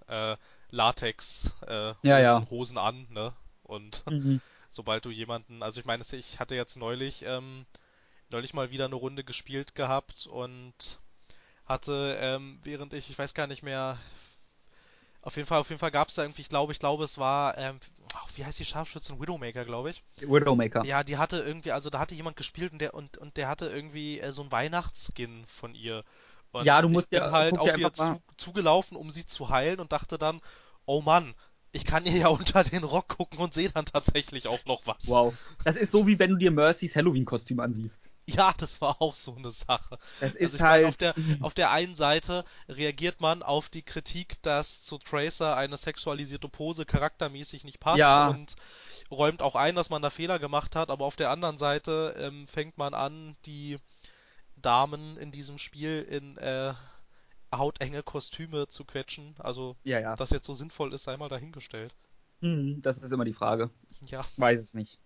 [0.07, 0.35] äh,
[0.69, 2.47] Latex, äh, Ja, Hosen, ja.
[2.49, 3.33] Hosen an, ne?
[3.63, 4.41] Und Mhm.
[4.71, 7.65] sobald du jemanden, also ich meine, ich hatte jetzt neulich, ähm,
[8.29, 10.99] neulich mal wieder eine Runde gespielt gehabt und
[11.65, 13.99] hatte, ähm, während ich, ich weiß gar nicht mehr,
[15.21, 17.17] auf jeden Fall, auf jeden Fall gab es da irgendwie, ich glaube, ich glaube, es
[17.17, 17.79] war, ähm,
[18.15, 19.19] ach, wie heißt die Scharfschützin?
[19.19, 20.03] Widowmaker, glaube ich.
[20.19, 20.83] Widowmaker.
[20.85, 23.67] Ja, die hatte irgendwie, also da hatte jemand gespielt und der und, und der hatte
[23.67, 26.03] irgendwie äh, so einen Weihnachtsskin von ihr.
[26.51, 29.91] Und Ja, du musst ja- halt auf ihr zu, zugelaufen, um sie zu heilen und
[29.91, 30.41] dachte dann,
[30.85, 31.33] oh Mann,
[31.71, 35.07] ich kann ihr ja unter den Rock gucken und sehe dann tatsächlich auch noch was.
[35.07, 35.33] Wow.
[35.63, 38.10] Das ist so, wie wenn du dir Mercys Halloween-Kostüm ansiehst.
[38.27, 39.97] Ja, das war auch so eine Sache.
[40.19, 40.85] Das Also ist ich meine, halt.
[40.85, 45.75] auf der, auf der einen Seite reagiert man auf die Kritik, dass zu Tracer eine
[45.77, 48.27] sexualisierte Pose charaktermäßig nicht passt Ja.
[48.27, 48.55] und
[49.11, 52.47] räumt auch ein, dass man da Fehler gemacht hat, aber auf der anderen Seite ähm,
[52.47, 53.77] fängt man an, die
[54.55, 56.73] Damen in diesem Spiel in äh,
[57.53, 59.35] hautenge Kostüme zu quetschen.
[59.39, 60.13] Also, ja, ja.
[60.13, 61.95] ob das jetzt so sinnvoll ist, sei mal dahingestellt.
[62.41, 63.69] Hm, das ist immer die Frage.
[64.01, 64.99] Ja, Weiß es nicht.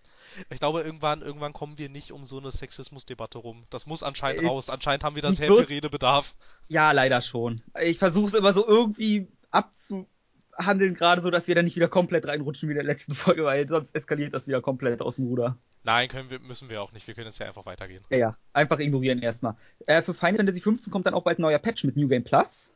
[0.50, 3.66] Ich glaube, irgendwann, irgendwann kommen wir nicht um so eine Sexismusdebatte rum.
[3.70, 4.70] Das muss anscheinend Äh, raus.
[4.70, 6.36] Anscheinend haben wir da sehr viel Redebedarf.
[6.68, 7.62] Ja, leider schon.
[7.82, 12.28] Ich versuche es immer so irgendwie abzuhandeln, gerade so, dass wir da nicht wieder komplett
[12.28, 15.58] reinrutschen wie in der letzten Folge, weil sonst eskaliert das wieder komplett aus dem Ruder.
[15.84, 17.06] Nein, können wir, müssen wir auch nicht.
[17.06, 18.04] Wir können jetzt ja einfach weitergehen.
[18.10, 18.38] Ja, ja.
[18.54, 19.56] Einfach ignorieren erstmal.
[19.86, 22.24] Äh, für Final Fantasy 15 kommt dann auch bald ein neuer Patch mit New Game
[22.24, 22.74] Plus.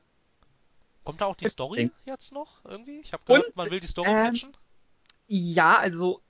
[1.04, 3.00] Kommt da auch die Ich Story jetzt noch irgendwie?
[3.00, 4.58] Ich habe gehört, Und, man will die Story ähm, patchen.
[5.28, 6.22] Ja, also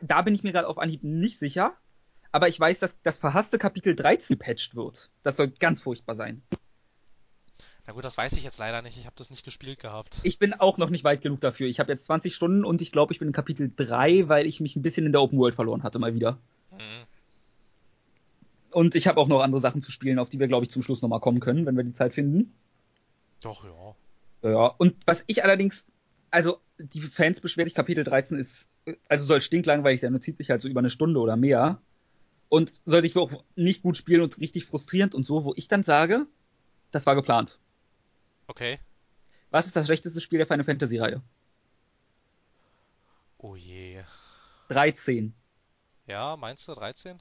[0.00, 1.76] da bin ich mir gerade auf Anhieb nicht sicher.
[2.30, 5.10] Aber ich weiß, dass das verhasste Kapitel 13 gepatcht wird.
[5.22, 6.42] Das soll ganz furchtbar sein.
[7.86, 8.96] Na gut, das weiß ich jetzt leider nicht.
[8.96, 10.20] Ich habe das nicht gespielt gehabt.
[10.22, 11.68] Ich bin auch noch nicht weit genug dafür.
[11.68, 14.60] Ich habe jetzt 20 Stunden und ich glaube, ich bin in Kapitel 3, weil ich
[14.60, 16.38] mich ein bisschen in der Open World verloren hatte mal wieder.
[16.70, 17.04] Mhm.
[18.70, 20.82] Und ich habe auch noch andere Sachen zu spielen, auf die wir, glaube ich, zum
[20.82, 22.54] Schluss nochmal kommen können, wenn wir die Zeit finden.
[23.42, 24.50] Doch, ja.
[24.50, 25.86] Ja, und was ich allerdings,
[26.30, 28.70] also die Fans beschweren sich, Kapitel 13 ist,
[29.08, 31.80] also soll stinklangweilig sein und zieht sich halt so über eine Stunde oder mehr.
[32.48, 35.84] Und soll sich auch nicht gut spielen und richtig frustrierend und so, wo ich dann
[35.84, 36.26] sage,
[36.90, 37.58] das war geplant.
[38.46, 38.78] Okay.
[39.50, 41.22] Was ist das schlechteste Spiel der Final Fantasy Reihe?
[43.38, 44.02] Oh je.
[44.68, 45.34] 13.
[46.06, 47.18] Ja, meinst du 13?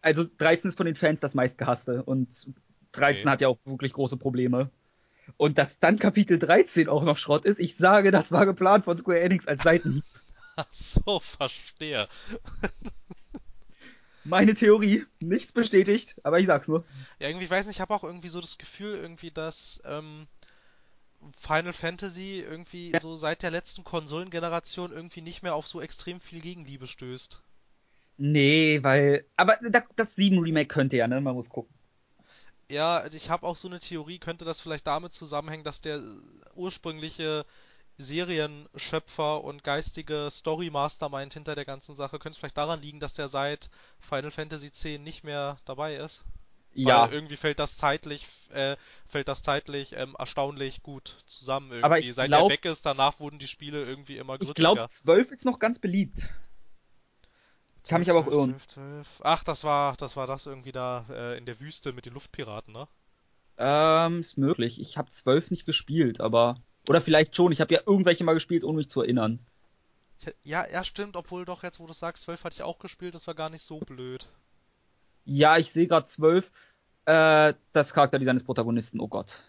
[0.00, 2.48] Also 13 ist von den Fans das meistgehasste und
[2.92, 3.30] 13 okay.
[3.30, 4.70] hat ja auch wirklich große Probleme.
[5.36, 8.96] Und dass dann Kapitel 13 auch noch Schrott ist, ich sage, das war geplant von
[8.96, 10.04] Square Enix als Seitenhieb.
[10.56, 12.08] Ach so, verstehe.
[14.24, 16.84] Meine Theorie, nichts bestätigt, aber ich sag's nur.
[17.18, 20.26] Ja, irgendwie, ich weiß nicht, ich habe auch irgendwie so das Gefühl, irgendwie, dass ähm,
[21.40, 23.00] Final Fantasy irgendwie ja.
[23.00, 27.40] so seit der letzten Konsolengeneration irgendwie nicht mehr auf so extrem viel Gegenliebe stößt.
[28.16, 29.26] Nee, weil.
[29.36, 29.58] Aber
[29.96, 31.20] das 7 Remake könnte ja, ne?
[31.20, 31.74] Man muss gucken.
[32.70, 36.02] Ja, ich habe auch so eine Theorie, könnte das vielleicht damit zusammenhängen, dass der
[36.54, 37.44] ursprüngliche
[37.98, 43.14] Serienschöpfer und geistige Story Mastermind hinter der ganzen Sache, könnte es vielleicht daran liegen, dass
[43.14, 46.22] der seit Final Fantasy X nicht mehr dabei ist?
[46.74, 47.02] Ja.
[47.02, 48.76] Weil irgendwie fällt das zeitlich, äh,
[49.06, 51.84] fällt das zeitlich ähm, erstaunlich gut zusammen irgendwie.
[51.84, 54.70] Aber ich Seit glaub, er weg ist, danach wurden die Spiele irgendwie immer grütziger.
[54.70, 56.30] Ich glaube, 12 ist noch ganz beliebt.
[57.88, 58.58] Kann mich aber auch irren.
[58.58, 59.08] 12, 12.
[59.22, 62.72] Ach, das war, das war das irgendwie da äh, in der Wüste mit den Luftpiraten,
[62.72, 62.88] ne?
[63.56, 64.80] Ähm, ist möglich.
[64.80, 66.56] Ich habe 12 nicht gespielt, aber
[66.88, 67.52] oder vielleicht schon.
[67.52, 69.38] Ich habe ja irgendwelche mal gespielt, ohne mich zu erinnern.
[70.42, 71.16] Ja, ja, stimmt.
[71.16, 73.14] Obwohl doch jetzt, wo du sagst, 12 hatte ich auch gespielt.
[73.14, 74.26] Das war gar nicht so blöd.
[75.24, 76.50] Ja, ich sehe gerade 12.
[77.06, 79.00] Äh, das Charakterdesign des Protagonisten.
[79.00, 79.42] Oh Gott.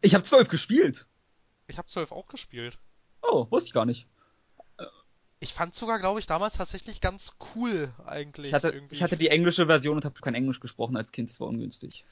[0.00, 1.06] Ich habe 12 gespielt.
[1.66, 2.78] Ich habe 12 auch gespielt.
[3.22, 4.06] Oh, wusste ich gar nicht.
[5.38, 8.46] Ich fand sogar, glaube ich, damals tatsächlich ganz cool eigentlich.
[8.46, 11.40] Ich hatte, ich hatte die englische Version und habe kein Englisch gesprochen als Kind, es
[11.40, 12.04] war ungünstig.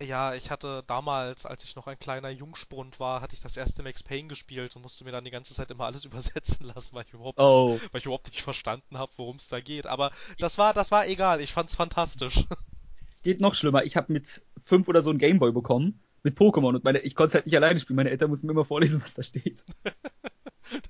[0.00, 3.82] Ja, ich hatte damals, als ich noch ein kleiner Jungspund war, hatte ich das erste
[3.82, 7.04] Max Payne gespielt und musste mir dann die ganze Zeit immer alles übersetzen lassen, weil
[7.06, 7.72] ich überhaupt, oh.
[7.72, 9.86] nicht, weil ich überhaupt nicht verstanden habe, worum es da geht.
[9.86, 11.40] Aber das war, das war egal.
[11.40, 12.44] Ich fand's fantastisch.
[13.24, 13.82] Geht noch schlimmer.
[13.82, 17.28] Ich habe mit fünf oder so ein Gameboy bekommen mit Pokémon und meine, ich konnte
[17.28, 17.96] es halt nicht alleine spielen.
[17.96, 19.64] Meine Eltern mussten mir immer vorlesen, was da steht.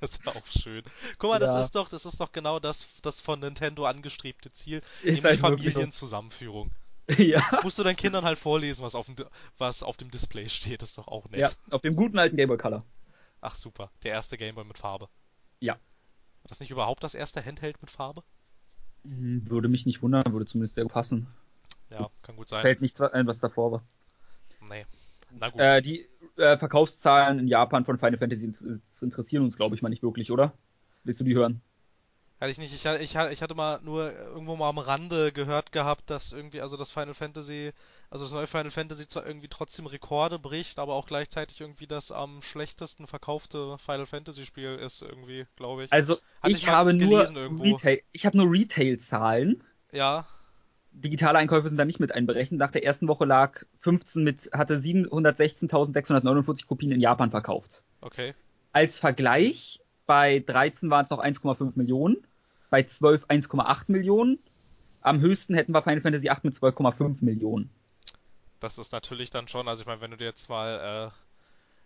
[0.00, 0.82] Das ist auch schön.
[1.18, 1.46] Guck mal, ja.
[1.46, 5.24] das ist doch, das ist doch genau das, das von Nintendo angestrebte Ziel, ist nämlich
[5.24, 6.72] halt Familienzusammenführung.
[7.18, 7.42] Ja.
[7.62, 9.16] Musst du deinen Kindern halt vorlesen, was auf, dem,
[9.56, 11.40] was auf dem Display steht, ist doch auch nett.
[11.40, 12.84] Ja, auf dem guten alten Game Boy Color.
[13.40, 15.08] Ach super, der erste Game Boy mit Farbe.
[15.60, 15.74] Ja.
[15.74, 18.22] War das nicht überhaupt das erste Handheld mit Farbe?
[19.04, 21.28] Hm, würde mich nicht wundern, würde zumindest sehr passen.
[21.90, 22.62] Ja, kann gut sein.
[22.62, 23.82] Fällt nichts ein, was davor war.
[24.68, 24.84] Nee.
[25.30, 25.60] Na gut.
[25.60, 28.52] Äh, die äh, Verkaufszahlen in Japan von Final Fantasy
[29.00, 30.52] interessieren uns, glaube ich, mal nicht wirklich, oder?
[31.04, 31.60] Willst du die hören?
[32.40, 32.72] Hatte ich nicht.
[32.72, 36.76] Ich, ich, ich hatte mal nur irgendwo mal am Rande gehört gehabt, dass irgendwie, also
[36.76, 37.72] das Final Fantasy,
[38.10, 42.12] also das neue Final Fantasy zwar irgendwie trotzdem Rekorde bricht, aber auch gleichzeitig irgendwie das
[42.12, 45.92] am schlechtesten verkaufte Final Fantasy Spiel ist, irgendwie, glaube ich.
[45.92, 47.28] Also Hatte ich, ich habe nur
[47.60, 49.64] Retail, ich habe nur Retail-Zahlen.
[49.90, 50.26] Ja
[50.92, 52.58] digitale Einkäufe sind da nicht mit einberechnet.
[52.58, 57.84] Nach der ersten Woche lag 15 mit, hatte 716.649 Kopien in Japan verkauft.
[58.00, 58.34] Okay.
[58.72, 62.16] Als Vergleich, bei 13 waren es noch 1,5 Millionen,
[62.70, 64.38] bei 12 1,8 Millionen.
[65.00, 67.70] Am höchsten hätten wir Final Fantasy 8 mit 12,5 Millionen.
[68.60, 71.18] Das ist natürlich dann schon, also ich meine, wenn du dir jetzt mal äh,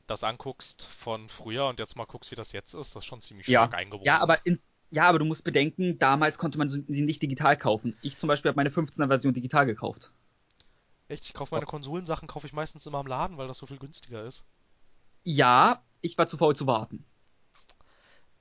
[0.07, 3.21] das anguckst von früher und jetzt mal guckst, wie das jetzt ist, das ist schon
[3.21, 3.79] ziemlich stark ja.
[3.79, 4.07] eingebrochen.
[4.07, 4.59] Ja, aber in,
[4.91, 7.97] ja, aber du musst bedenken, damals konnte man sie nicht digital kaufen.
[8.03, 10.13] Ich zum Beispiel habe meine 15er Version digital gekauft.
[11.09, 11.25] Echt?
[11.25, 14.25] Ich kaufe meine Konsolensachen kaufe ich meistens immer im Laden, weil das so viel günstiger
[14.25, 14.45] ist.
[15.25, 17.05] Ja, ich war zu faul zu warten.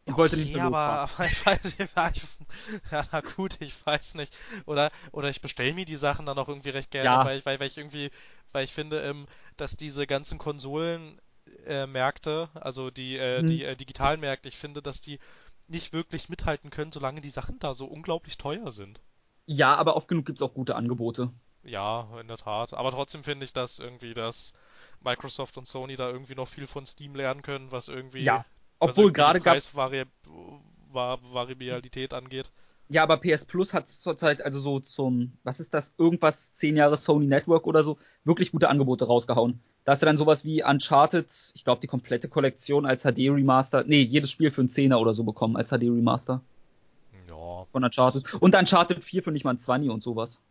[0.06, 1.78] Ich okay, wollte nicht mehr aber, aber ich weiß nicht,
[2.92, 4.36] ja, na gut, ich weiß nicht.
[4.66, 7.24] Oder, oder ich bestelle mir die Sachen dann auch irgendwie recht gerne, ja.
[7.26, 8.10] weil, ich, weil, weil ich irgendwie,
[8.52, 13.48] weil ich finde, ähm, dass diese ganzen Konsolenmärkte, äh, also die, äh, hm.
[13.48, 15.20] die äh, digitalen Märkte, ich finde, dass die
[15.68, 19.02] nicht wirklich mithalten können, solange die Sachen da so unglaublich teuer sind.
[19.46, 21.30] Ja, aber oft genug gibt es auch gute Angebote.
[21.64, 22.74] Ja, in der Tat.
[22.74, 24.54] Aber trotzdem finde ich, dass irgendwie das
[25.02, 28.46] Microsoft und Sony da irgendwie noch viel von Steam lernen können, was irgendwie, ja,
[28.82, 29.40] obwohl gerade
[30.92, 32.52] Variabilität angeht.
[32.90, 36.98] Ja, aber PS Plus hat zurzeit also so zum, was ist das, irgendwas, zehn Jahre
[36.98, 39.62] Sony Network oder so, wirklich gute Angebote rausgehauen.
[39.86, 43.86] Da hast du dann sowas wie Uncharted, ich glaube die komplette Kollektion als HD Remaster,
[43.86, 46.42] nee, jedes Spiel für einen Zehner oder so bekommen als HD Remaster.
[47.30, 47.66] Ja.
[47.72, 48.34] Von Uncharted.
[48.34, 50.42] Und Uncharted 4 für nicht mal ein 20 und sowas.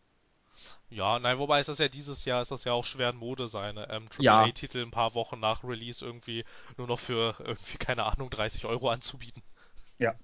[0.91, 3.47] Ja, nein, wobei ist das ja dieses Jahr, ist das ja auch schwer in Mode,
[3.47, 4.85] seine ähm, AAA-Titel ja.
[4.85, 6.45] ein paar Wochen nach Release irgendwie
[6.77, 9.43] nur noch für irgendwie, keine Ahnung, 30 Euro anzubieten.
[9.99, 10.17] Ja.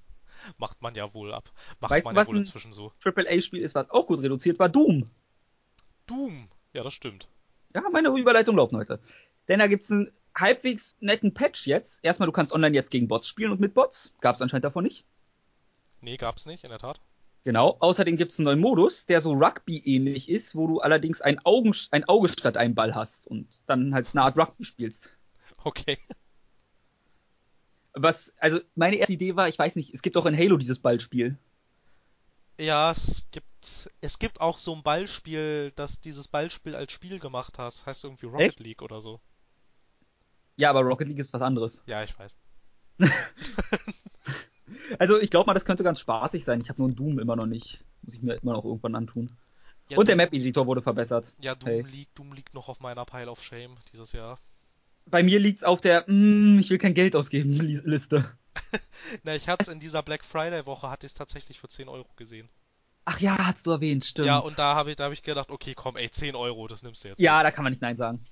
[0.59, 1.51] Macht man ja wohl ab.
[1.81, 2.93] Macht weißt man du, ja wohl inzwischen so.
[3.05, 5.09] AAA-Spiel ist, was auch gut reduziert war, Doom.
[6.07, 7.29] Doom, ja, das stimmt.
[7.75, 9.01] Ja, meine Überleitung laufen heute.
[9.49, 12.05] Denn da gibt's einen halbwegs netten Patch jetzt.
[12.05, 14.13] Erstmal, du kannst online jetzt gegen Bots spielen und mit Bots.
[14.21, 15.05] Gab's anscheinend davon nicht.
[16.01, 17.01] Nee, gab's nicht, in der Tat.
[17.47, 17.77] Genau.
[17.79, 22.05] Außerdem gibt's einen neuen Modus, der so Rugby-ähnlich ist, wo du allerdings ein, Augen, ein
[22.05, 25.13] Auge statt einem Ball hast und dann halt eine Art Rugby spielst.
[25.63, 25.99] Okay.
[27.95, 30.81] Was, also meine erste Idee war, ich weiß nicht, es gibt auch in Halo dieses
[30.81, 31.39] Ballspiel.
[32.59, 37.19] Ja, es gibt gibt, es gibt auch so ein Ballspiel, das dieses Ballspiel als Spiel
[37.19, 37.85] gemacht hat.
[37.87, 38.61] Heißt irgendwie Rocket Echt?
[38.61, 39.21] League oder so.
[40.57, 41.83] Ja, aber Rocket League ist was anderes.
[41.87, 42.35] Ja, ich weiß.
[44.99, 46.61] Also ich glaube mal, das könnte ganz spaßig sein.
[46.61, 47.85] Ich habe nur Doom immer noch nicht.
[48.03, 49.33] Muss ich mir immer noch irgendwann antun.
[49.89, 51.35] Ja, Und der Doom- Map-Editor wurde verbessert.
[51.41, 51.83] Ja, Doom Hey.
[51.83, 54.39] liegt, Doom liegt noch auf meiner Pile of Shame dieses Jahr.
[55.09, 58.25] Bei mir liegt's auf der mm, ich will kein Geld ausgeben Li- Liste.
[59.23, 61.89] Na, ich hatte es in dieser Black Friday Woche, hatte ich es tatsächlich für 10
[61.89, 62.49] Euro gesehen.
[63.05, 64.27] Ach ja, hast du erwähnt, stimmt.
[64.27, 66.83] Ja, und da habe ich, da hab ich gedacht, okay, komm, ey, 10 Euro, das
[66.83, 67.21] nimmst du jetzt.
[67.21, 68.25] Ja, da kann man nicht Nein sagen.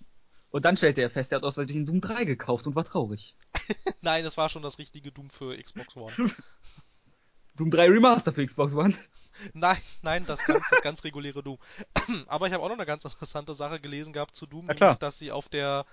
[0.55, 3.35] Und dann stellte er fest, er hat aus Versehen Doom 3 gekauft und war traurig.
[4.03, 6.13] Nein, das war schon das richtige Doom für Xbox One.
[7.57, 8.95] Doom 3 Remaster für Xbox One.
[9.53, 11.59] Nein, nein, das ganz, das ganz reguläre Doom.
[12.29, 14.91] Aber ich habe auch noch eine ganz interessante Sache gelesen gehabt zu Doom, klar.
[14.91, 15.87] nämlich, dass sie auf der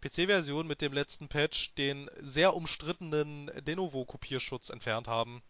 [0.00, 5.42] PC-Version mit dem letzten Patch den sehr umstrittenen Denuvo-Kopierschutz entfernt haben.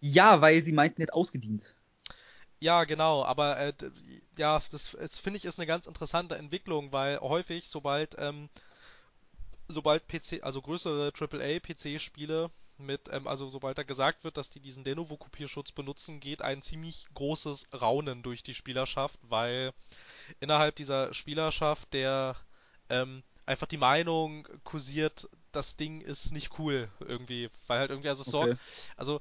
[0.00, 1.74] Ja, weil sie meinten, er hat ausgedient.
[2.64, 3.74] Ja, genau, aber äh,
[4.38, 8.48] ja, das, das finde ich ist eine ganz interessante Entwicklung, weil häufig, sobald ähm,
[9.68, 14.82] sobald PC, also größere AAA-PC-Spiele mit, ähm, also sobald da gesagt wird, dass die diesen
[14.84, 19.72] Denuvo-Kopierschutz benutzen, geht ein ziemlich großes Raunen durch die Spielerschaft, weil
[20.40, 22.36] innerhalb dieser Spielerschaft der
[22.88, 28.22] ähm, einfach die Meinung kursiert, das Ding ist nicht cool irgendwie, weil halt irgendwie, also
[28.22, 28.58] es sorgt Okay.
[28.96, 29.20] also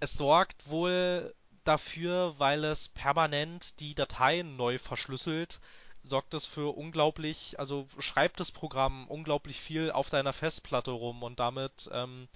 [0.00, 5.60] es sorgt wohl dafür, weil es permanent die Dateien neu verschlüsselt,
[6.02, 11.38] sorgt es für unglaublich, also schreibt das Programm unglaublich viel auf deiner Festplatte rum und
[11.38, 12.28] damit, ähm,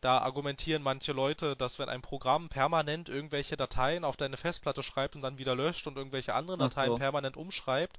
[0.00, 5.16] da argumentieren manche Leute, dass wenn ein Programm permanent irgendwelche Dateien auf deine Festplatte schreibt
[5.16, 6.98] und dann wieder löscht und irgendwelche anderen Ach Dateien so.
[6.98, 7.98] permanent umschreibt,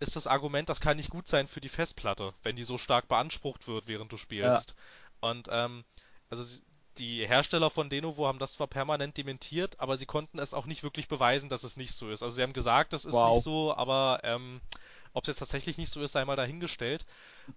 [0.00, 3.08] ist das Argument, das kann nicht gut sein für die Festplatte, wenn die so stark
[3.08, 4.74] beansprucht wird, während du spielst.
[5.20, 5.84] Und ähm,
[6.28, 6.44] also
[6.98, 10.82] die Hersteller von Denuvo haben das zwar permanent dementiert, aber sie konnten es auch nicht
[10.82, 12.22] wirklich beweisen, dass es nicht so ist.
[12.22, 13.24] Also sie haben gesagt, es ist Wow.
[13.24, 14.60] nicht so, aber ähm,
[15.12, 17.06] ob es jetzt tatsächlich nicht so ist, sei mal dahingestellt.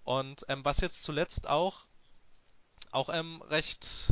[0.04, 1.86] Und ähm, was jetzt zuletzt auch
[2.92, 4.12] auch ähm, recht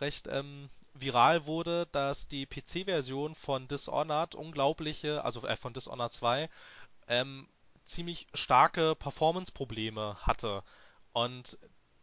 [0.00, 6.50] recht ähm, viral wurde, dass die PC-Version von Dishonored unglaubliche, also äh, von Dishonored 2,
[7.08, 7.48] ähm,
[7.84, 10.62] ziemlich starke Performance-Probleme hatte.
[11.12, 11.58] Und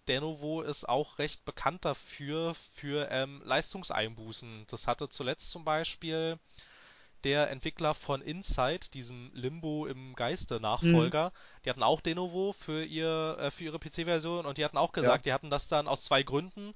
[0.07, 4.65] Denuvo ist auch recht bekannt dafür, für ähm, Leistungseinbußen.
[4.67, 6.37] Das hatte zuletzt zum Beispiel
[7.23, 11.31] der Entwickler von Inside, diesem Limbo im Geiste Nachfolger,
[11.65, 15.25] die hatten auch Denuvo für ihr äh, für ihre PC-Version und die hatten auch gesagt,
[15.25, 16.73] die hatten das dann aus zwei Gründen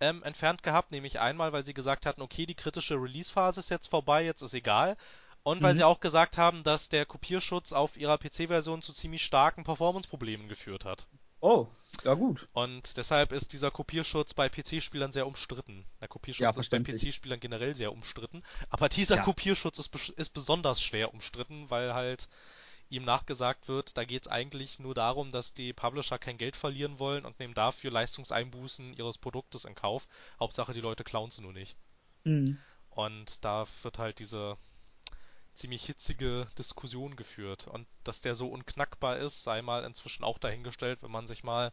[0.00, 3.88] ähm, entfernt gehabt, nämlich einmal, weil sie gesagt hatten, okay, die kritische Release-Phase ist jetzt
[3.88, 4.96] vorbei, jetzt ist egal.
[5.44, 5.76] Und weil Mhm.
[5.76, 10.84] sie auch gesagt haben, dass der Kopierschutz auf ihrer PC-Version zu ziemlich starken Performance-Problemen geführt
[10.84, 11.06] hat.
[11.40, 11.68] Oh,
[12.04, 12.48] ja gut.
[12.52, 15.84] Und deshalb ist dieser Kopierschutz bei PC-Spielern sehr umstritten.
[16.00, 16.78] Der Kopierschutz Ja, ist bei.
[16.80, 18.42] PC-Spielern generell sehr umstritten.
[18.70, 19.24] Aber dieser Tja.
[19.24, 22.28] Kopierschutz ist, ist besonders schwer umstritten, weil halt
[22.90, 26.98] ihm nachgesagt wird, da geht es eigentlich nur darum, dass die Publisher kein Geld verlieren
[26.98, 30.06] wollen und nehmen dafür Leistungseinbußen ihres Produktes in Kauf.
[30.40, 31.76] Hauptsache die Leute klauen sie nur nicht.
[32.24, 32.58] Mhm.
[32.90, 34.56] Und da wird halt diese
[35.58, 37.66] ziemlich hitzige Diskussion geführt.
[37.68, 41.72] Und dass der so unknackbar ist, sei mal inzwischen auch dahingestellt, wenn man sich mal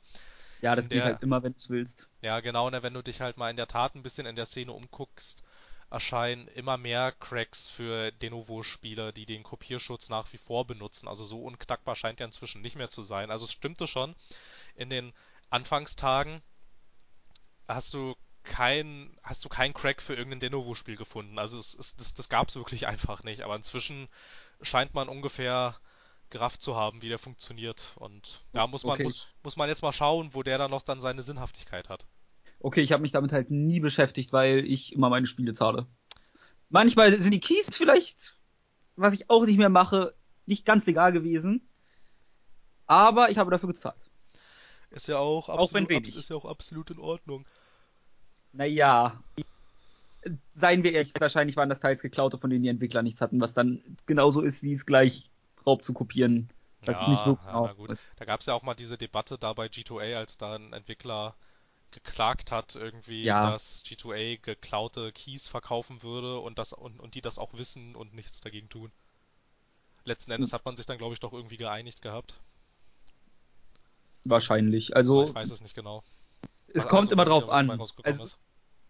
[0.62, 2.10] Ja, das In geht der- halt immer, wenn du willst.
[2.22, 4.46] Ja, genau, ne, wenn du dich halt mal in der Tat ein bisschen in der
[4.46, 5.44] Szene umguckst,
[5.90, 11.08] erscheinen immer mehr Cracks für Denuvo-Spiele, die den Kopierschutz nach wie vor benutzen.
[11.08, 13.32] Also so unknackbar scheint er inzwischen nicht mehr zu sein.
[13.32, 14.14] Also es stimmte schon,
[14.76, 15.14] in den
[15.52, 16.42] Anfangstagen
[17.68, 21.38] hast du kein, hast du keinen Crack für irgendein Denuvo-Spiel gefunden.
[21.40, 23.42] Also es, es, das, das gab es wirklich einfach nicht.
[23.42, 24.08] Aber inzwischen
[24.62, 25.76] scheint man ungefähr
[26.30, 27.94] gerafft zu haben, wie der funktioniert.
[27.96, 30.82] Und ja, muss man, Okay, muss, muss man jetzt mal schauen, wo der dann noch
[30.82, 32.06] dann seine Sinnhaftigkeit hat.
[32.60, 35.88] Okay, ich habe mich damit halt nie beschäftigt, weil ich immer meine Spiele zahle.
[36.70, 38.34] Manchmal sind die Keys vielleicht,
[38.96, 41.68] was ich auch nicht mehr mache, nicht ganz legal gewesen.
[42.88, 44.12] Aber ich habe dafür gezahlt.
[44.92, 46.16] Ist ja auch, Auch wenn absolut, wenig.
[46.16, 47.46] ist ja auch absolut in Ordnung.
[48.56, 49.22] Naja.
[50.56, 53.54] Seien wir ehrlich, wahrscheinlich waren das teils geklaute, von denen die Entwickler nichts hatten, was
[53.54, 55.30] dann genauso ist, wie es gleich
[55.66, 56.50] Raub zu kopieren.
[56.84, 57.90] Das ist nicht wirklich ja, gut.
[57.90, 58.14] ist.
[58.20, 61.36] Da gab es ja auch mal diese Debatte da bei G2A, als da ein Entwickler
[61.92, 63.52] geklagt hat, irgendwie, Ja.
[63.52, 68.14] dass G2A geklaute Keys verkaufen würde und das und, und die das auch wissen und
[68.14, 68.92] nichts dagegen tun.
[70.04, 70.56] Letzten Endes Hm.
[70.56, 72.36] hat man sich dann, glaube ich, doch irgendwie geeinigt gehabt.
[74.24, 74.92] Wahrscheinlich.
[74.92, 76.04] Aber Also, ich weiß es nicht genau.
[76.68, 77.72] es Also, kommt immer weiß ich drauf an.
[78.04, 78.38] Also, ist.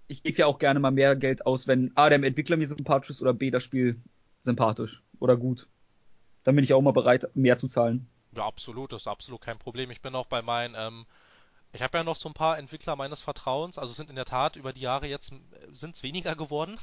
[0.07, 3.11] Ich gebe ja auch gerne mal mehr Geld aus, wenn A, der Entwickler mir sympathisch
[3.11, 4.01] ist oder B, das Spiel
[4.43, 5.67] sympathisch oder gut.
[6.43, 8.07] Dann bin ich auch mal bereit, mehr zu zahlen.
[8.35, 9.91] Ja, absolut, das ist absolut kein Problem.
[9.91, 11.05] Ich bin auch bei meinen, ähm,
[11.73, 14.55] ich habe ja noch so ein paar Entwickler meines Vertrauens, also sind in der Tat
[14.57, 15.33] über die Jahre jetzt
[15.73, 16.79] sind es weniger geworden,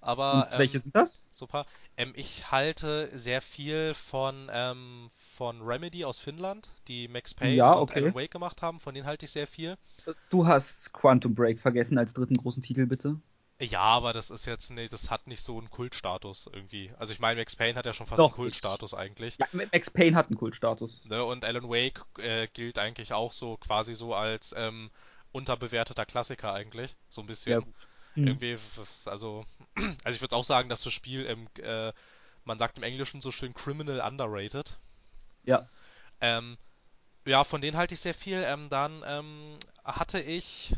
[0.00, 1.26] Aber Und welche ähm, sind das?
[1.32, 1.66] super.
[1.96, 7.72] Ähm, ich halte sehr viel von ähm, von Remedy aus Finnland, die Max Payne Ja,
[7.72, 7.92] und okay.
[7.92, 8.80] Alan Wake gemacht haben.
[8.80, 9.76] Von denen halte ich sehr viel.
[10.30, 13.20] Du hast Quantum Break vergessen als dritten großen Titel, bitte.
[13.60, 16.92] Ja, aber das ist jetzt, nee, das hat nicht so einen Kultstatus irgendwie.
[16.98, 18.60] Also ich meine, Max Payne hat ja schon fast einen Doch, ich.
[18.60, 19.38] Kultstatus eigentlich.
[19.38, 21.04] Ja, Max Payne hat einen Kultstatus.
[21.06, 21.24] Ne?
[21.24, 24.90] Und Alan Wake äh, gilt eigentlich auch so quasi so als ähm,
[25.32, 26.96] unterbewerteter Klassiker eigentlich.
[27.08, 27.60] So ein Ja, bisschen.
[27.60, 27.74] gut.
[28.14, 28.26] Hm.
[28.26, 28.58] Irgendwie,
[29.06, 29.44] also,
[30.04, 31.92] also ich würde auch sagen, dass das Spiel, im, äh,
[32.44, 34.78] man sagt im Englischen so schön criminal underrated.
[35.46, 35.68] Ja.
[36.20, 36.58] Ähm,
[37.26, 38.42] ja, von denen halte ich sehr viel.
[38.46, 40.74] Ähm, dann ähm, hatte ich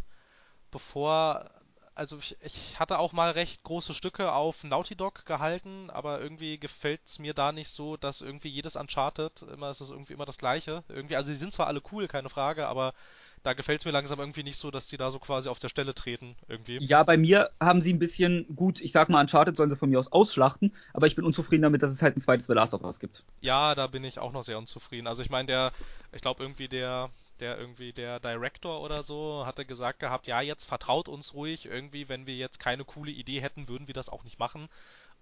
[0.71, 1.51] bevor,
[1.95, 6.59] also ich, ich hatte auch mal recht große Stücke auf Naughty Dog gehalten, aber irgendwie
[6.59, 10.27] gefällt es mir da nicht so, dass irgendwie jedes Uncharted immer ist es irgendwie immer
[10.27, 10.85] das Gleiche.
[10.89, 12.95] Irgendwie, also die sind zwar alle cool, keine Frage, aber
[13.43, 15.69] da gefällt es mir langsam irgendwie nicht so, dass die da so quasi auf der
[15.69, 16.81] Stelle treten, irgendwie.
[16.81, 19.91] Ja, bei mir haben sie ein bisschen, gut, ich sag mal, Uncharted sollen sie von
[19.91, 22.75] mir aus ausschlachten, aber ich bin unzufrieden damit, dass es halt ein zweites The Last
[22.75, 23.25] of Us gibt.
[23.41, 25.07] Ja, da bin ich auch noch sehr unzufrieden.
[25.07, 25.73] Also ich meine, der,
[26.13, 30.65] ich glaube irgendwie der, der irgendwie der Director oder so hatte gesagt gehabt, ja, jetzt
[30.65, 34.25] vertraut uns ruhig, irgendwie, wenn wir jetzt keine coole Idee hätten, würden wir das auch
[34.25, 34.69] nicht machen.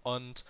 [0.03, 0.45] Und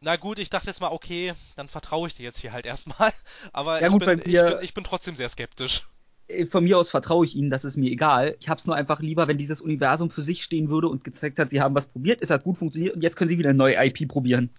[0.00, 3.12] na gut, ich dachte jetzt mal, okay, dann vertraue ich dir jetzt hier halt erstmal.
[3.52, 5.86] Aber Ja, ich gut, bin, ich bin, ich bin trotzdem sehr skeptisch.
[6.28, 8.36] Äh, von mir aus vertraue ich ihnen, das ist mir egal.
[8.40, 11.50] Ich hab's nur einfach lieber, wenn dieses Universum für sich stehen würde und gezeigt hat,
[11.50, 13.76] sie haben was probiert, es hat gut funktioniert und jetzt können sie wieder eine neue
[13.86, 14.50] IP probieren.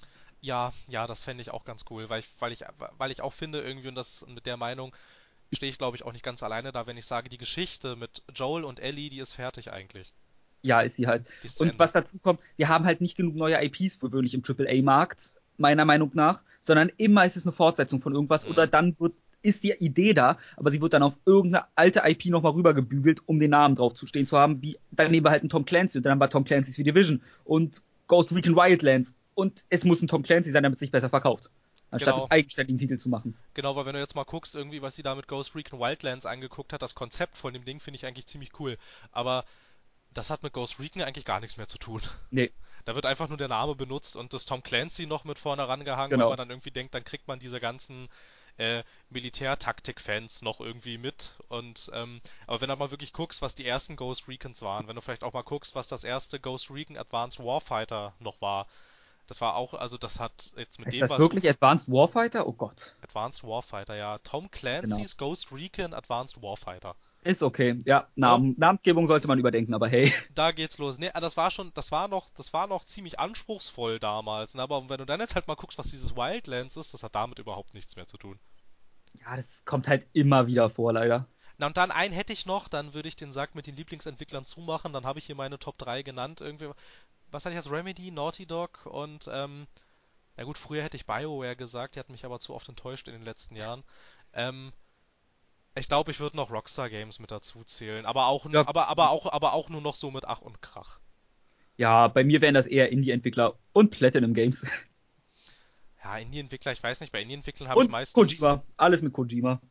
[0.41, 2.63] Ja, ja, das fände ich auch ganz cool, weil ich, weil ich,
[2.97, 4.93] weil ich auch finde irgendwie, und das mit der Meinung
[5.53, 8.23] stehe ich, glaube ich, auch nicht ganz alleine da, wenn ich sage, die Geschichte mit
[8.33, 10.13] Joel und Ellie, die ist fertig eigentlich.
[10.61, 11.27] Ja, ist sie halt.
[11.41, 11.79] Ist Und Ende.
[11.79, 15.85] was dazu kommt, wir haben halt nicht genug neue IPs für gewöhnlich im AAA-Markt, meiner
[15.85, 18.71] Meinung nach, sondern immer ist es eine Fortsetzung von irgendwas oder Mhm.
[18.71, 22.53] dann wird, ist die Idee da, aber sie wird dann auf irgendeine alte IP nochmal
[22.53, 25.99] rübergebügelt, um den Namen drauf zu stehen zu haben, wie, wir halt einen Tom Clancy
[25.99, 30.01] und dann haben wir Tom Clancy's wie Division und Ghost Recon Wildlands und es muss
[30.01, 31.51] ein Tom Clancy sein, damit es sich besser verkauft.
[31.91, 32.23] Anstatt Genau.
[32.23, 33.37] einen eigenständigen Titel zu machen.
[33.53, 36.25] Genau, weil wenn du jetzt mal guckst, irgendwie, was sie da mit Ghost Recon Wildlands
[36.25, 38.79] angeguckt hat, das Konzept von dem Ding finde ich eigentlich ziemlich cool.
[39.11, 39.45] Aber
[40.11, 42.01] das hat mit Ghost Recon eigentlich gar nichts mehr zu tun.
[42.31, 42.51] Nee,
[42.85, 46.11] Da wird einfach nur der Name benutzt und das Tom Clancy noch mit vorne rangehangen,
[46.11, 46.29] weil genau.
[46.29, 48.09] man dann irgendwie denkt, dann kriegt man diese ganzen
[48.57, 51.31] äh, Militärtaktik-Fans noch irgendwie mit.
[51.49, 54.95] Und ähm, aber wenn du mal wirklich guckst, was die ersten Ghost Recons waren, wenn
[54.95, 58.67] du vielleicht auch mal guckst, was das erste Ghost Recon Advanced Warfighter noch war,
[59.27, 62.45] das war auch, also das hat jetzt mit Ist dem das was wirklich Advanced Warfighter?
[62.45, 62.95] Oh Gott.
[63.01, 64.17] Advanced Warfighter, ja.
[64.19, 64.51] Tom Genau.
[64.51, 66.95] Clancy's Ghost Recon Advanced Warfighter.
[67.23, 67.81] Ist okay.
[67.85, 68.07] Ja?
[68.15, 70.11] Namen, Namensgebung sollte man überdenken, aber hey.
[70.35, 70.97] Da geht's los.
[70.97, 74.55] Ne, das war schon, das war noch, das war noch ziemlich anspruchsvoll damals.
[74.55, 74.61] Ne?
[74.61, 77.39] Aber wenn du dann jetzt halt mal guckst, was dieses Wildlands ist, das hat damit
[77.39, 78.39] überhaupt nichts mehr zu tun.
[79.13, 81.27] Ja, das kommt halt immer wieder vor, leider.
[81.57, 84.45] Na und dann einen hätte ich noch, dann würde ich den Sack mit den Lieblingsentwicklern
[84.45, 84.91] zumachen.
[84.91, 86.41] Dann habe ich hier meine Top 3 genannt.
[86.41, 86.69] Irgendwie,
[87.31, 89.67] was hatte ich als Remedy, Naughty Dog und, ähm,
[90.35, 93.13] na gut, früher hätte ich BioWare gesagt, die hat mich aber zu oft enttäuscht in
[93.13, 93.83] den letzten Jahren.
[94.33, 94.73] Ähm,
[95.75, 99.09] ich glaube, ich würde noch Rockstar Games mit dazu zählen, aber auch, Ja, aber, aber
[99.11, 100.99] auch, aber auch nur noch so mit Ach und Krach.
[101.77, 104.65] ja, bei mir wären das eher Indie-Entwickler und Platinum Games.
[106.03, 108.13] Ja, Indie-Entwickler, ich weiß nicht, bei Indie-Entwicklern habe ich meistens.
[108.13, 108.63] Kojima.
[108.77, 109.61] Alles mit Kojima.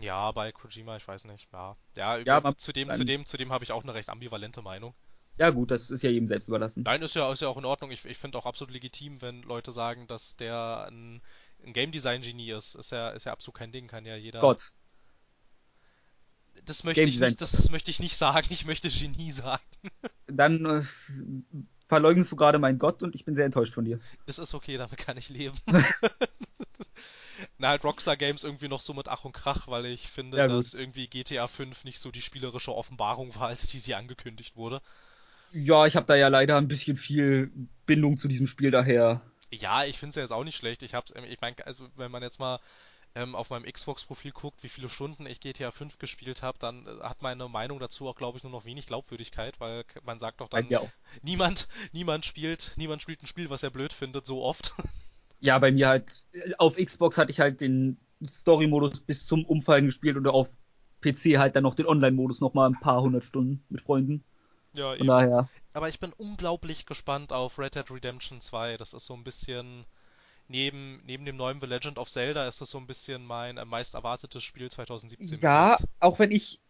[0.00, 1.48] Ja, bei Kojima, ich weiß nicht.
[1.52, 4.08] Ja, ja, Ja, über, zu dem, zu dem, zu dem habe ich auch eine recht
[4.08, 4.94] ambivalente Meinung.
[5.38, 6.86] ja gut, das ist ja jedem selbst überlassen.
[6.86, 7.90] Nein, ist ja, ist ja auch in Ordnung.
[7.92, 11.22] Ich, ich finde auch absolut legitim, wenn Leute sagen, dass der ein,
[11.64, 12.74] ein Game Design Genie ist.
[12.74, 14.40] Ist ja, ist ja absolut kein Ding, kann ja jeder.
[14.40, 14.72] Gott,
[16.64, 17.30] Das möchte Game ich Design.
[17.30, 18.46] nicht, das möchte ich nicht sagen.
[18.50, 19.62] Ich möchte Genie sagen.
[20.26, 20.82] Dann äh,
[21.88, 24.00] verleugnest du gerade meinen Gott und ich bin sehr enttäuscht von dir.
[24.26, 25.58] Das ist okay, damit kann ich leben.
[27.58, 30.48] Na, halt Rockstar Games irgendwie noch so mit Ach und Krach, weil ich finde, Ja
[30.48, 34.80] dass irgendwie GTA 5 nicht so die spielerische Offenbarung war, als die sie angekündigt wurde.
[35.52, 37.52] Ja, ich habe da ja leider ein bisschen viel
[37.86, 39.20] Bindung zu diesem Spiel daher.
[39.52, 40.82] Ja, ich finde es ja jetzt auch nicht schlecht.
[40.82, 42.58] Ich hab's, ähm, ich meine, also wenn man jetzt mal
[43.16, 47.02] ähm, auf meinem Xbox-Profil guckt, wie viele Stunden ich GTA 5 gespielt habe, dann äh,
[47.02, 50.48] hat meine Meinung dazu auch, glaube ich, nur noch wenig Glaubwürdigkeit, weil man sagt doch
[50.48, 50.92] dann, auch.
[51.22, 54.74] niemand, niemand spielt, niemand spielt ein Spiel, was er blöd findet, so oft.
[55.40, 59.86] Ja, bei mir halt, äh, auf Xbox hatte ich halt den Story-Modus bis zum Umfallen
[59.86, 60.48] gespielt und auf
[61.00, 64.24] PC halt dann noch den Online-Modus noch mal ein paar hundert Stunden mit Freunden.
[64.74, 65.08] Ja, Von eben.
[65.08, 68.76] daher, Aber ich bin unglaublich gespannt auf Red Dead Redemption 2.
[68.76, 69.86] Das ist so ein bisschen
[70.48, 73.64] neben neben dem neuen The Legend of Zelda ist das so ein bisschen mein äh,
[73.64, 76.60] meist erwartetes Spiel 2017 bis ja, auch wenn ich,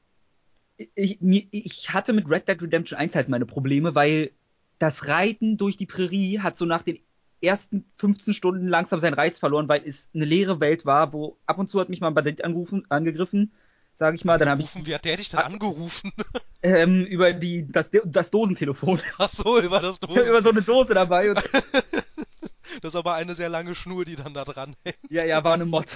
[0.76, 1.18] ich,
[1.50, 4.30] ich hatte mit Red Dead Redemption 1 halt meine Probleme, weil
[4.78, 6.98] das Reiten durch die Prärie hat so nach den
[7.40, 11.58] ersten 15 Stunden langsam seinen Reiz verloren, weil es eine leere Welt war, wo ab
[11.58, 13.52] und zu hat mich mal ein Bandit angerufen, angegriffen,
[13.94, 16.12] sage ich mal, dann habe ich Angerufen, wie hat der dich denn angerufen?
[16.62, 19.00] Ähm, über die, das, das Dosentelefon.
[19.18, 21.42] Ach so, über das habe immer so eine Dose dabei und,
[22.80, 24.96] Das ist aber eine sehr lange Schnur, die dann da dran hängt.
[25.10, 25.94] ja, ja, war eine Mod.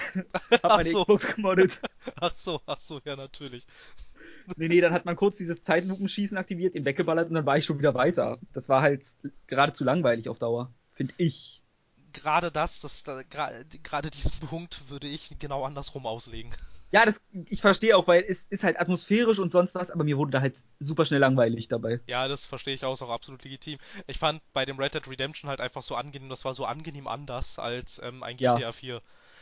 [0.51, 0.99] Hab meine so.
[1.01, 1.81] Xbox gemoddet.
[2.19, 3.65] Ach so, ach so, ja, natürlich.
[4.55, 7.65] Nee, nee, dann hat man kurz dieses Zeitlupenschießen aktiviert, ihn weggeballert und dann war ich
[7.65, 8.37] schon wieder weiter.
[8.53, 9.05] Das war halt
[9.47, 10.71] geradezu langweilig auf Dauer.
[10.93, 11.61] Finde ich.
[12.13, 16.53] Gerade das, das, da- gerade diesen Punkt würde ich genau andersrum auslegen.
[16.91, 20.17] Ja, das, ich verstehe auch, weil es ist halt atmosphärisch und sonst was, aber mir
[20.17, 22.01] wurde da halt super schnell langweilig dabei.
[22.07, 23.77] Ja, das verstehe ich auch, ist auch absolut legitim.
[24.07, 27.07] Ich fand bei dem Red Dead Redemption halt einfach so angenehm, das war so angenehm
[27.07, 28.57] anders als ähm, ein Ja.
[28.57, 29.01] GTA 4.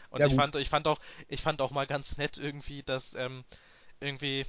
[0.10, 0.36] Und Ja, ich gut.
[0.36, 3.46] fand, ich fand auch, ich fand auch mal ganz nett irgendwie, dass ähm,
[4.02, 4.46] irgendwie,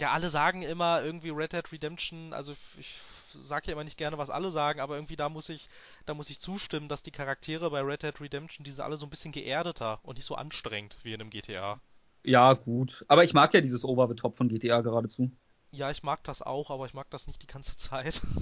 [0.00, 2.96] ja, alle sagen immer irgendwie Red Dead Redemption, also ich
[3.34, 5.68] sag ja immer nicht gerne, was alle sagen, aber irgendwie da muss ich,
[6.06, 9.06] da muss ich zustimmen, dass die Charaktere bei Red Dead Redemption, die sind alle so
[9.06, 11.80] ein bisschen geerdeter und nicht so anstrengend wie in einem GTA.
[12.24, 13.04] Ja, gut.
[13.08, 15.30] Aber ich mag ja dieses Over the Top von GTA geradezu.
[15.70, 18.20] Ja, ich mag das auch, aber ich mag das nicht die ganze Zeit.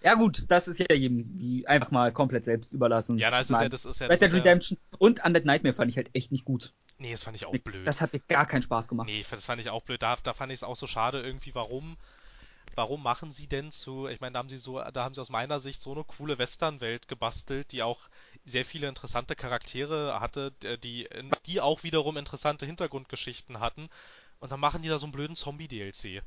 [0.00, 3.18] Ja, gut, das ist ja jedem wie einfach mal komplett selbst überlassen.
[3.18, 5.44] Ja, das ist ja, mein, das ist ja, Red Dead ist ja, Redemption und Undead
[5.44, 6.72] Nightmare fand ich halt echt nicht gut.
[6.98, 7.86] nee, das fand ich auch blöd.
[7.86, 9.08] Das hat mir gar keinen Spaß gemacht.
[9.08, 10.00] Nee, das fand ich auch blöd.
[10.00, 11.96] Da, da fand ich es auch so schade irgendwie, warum,
[12.76, 15.30] warum machen sie denn zu, ich meine, da haben sie so, da haben sie aus
[15.30, 18.08] meiner Sicht so eine coole Western-Welt gebastelt, die auch
[18.48, 21.08] sehr viele interessante Charaktere hatte, die,
[21.46, 23.88] die auch wiederum interessante Hintergrundgeschichten hatten.
[24.40, 26.22] Und dann machen die da so einen blöden Zombie-DLC.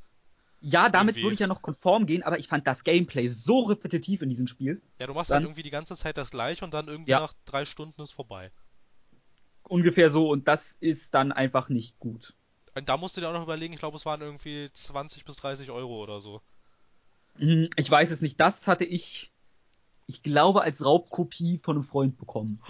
[0.63, 1.23] Ja, damit Irgendwie.
[1.23, 4.47] würde ich ja noch konform gehen, aber ich fand das Gameplay so repetitiv in diesem
[4.47, 4.81] Spiel.
[4.99, 7.19] Ja, du machst Dann- halt irgendwie die ganze Zeit das gleiche und dann irgendwie Ja.
[7.21, 8.51] nach drei Stunden ist vorbei.
[9.63, 12.33] Ungefähr so und das ist dann einfach nicht gut.
[12.75, 15.35] Und da musst du dir auch noch überlegen, ich glaube, es waren irgendwie 20 bis
[15.37, 16.41] 30 Euro oder so.
[17.37, 18.39] Hm, Ich weiß es nicht.
[18.39, 19.30] Das hatte ich,
[20.11, 22.61] ich glaube, als Raubkopie von einem Freund bekommen.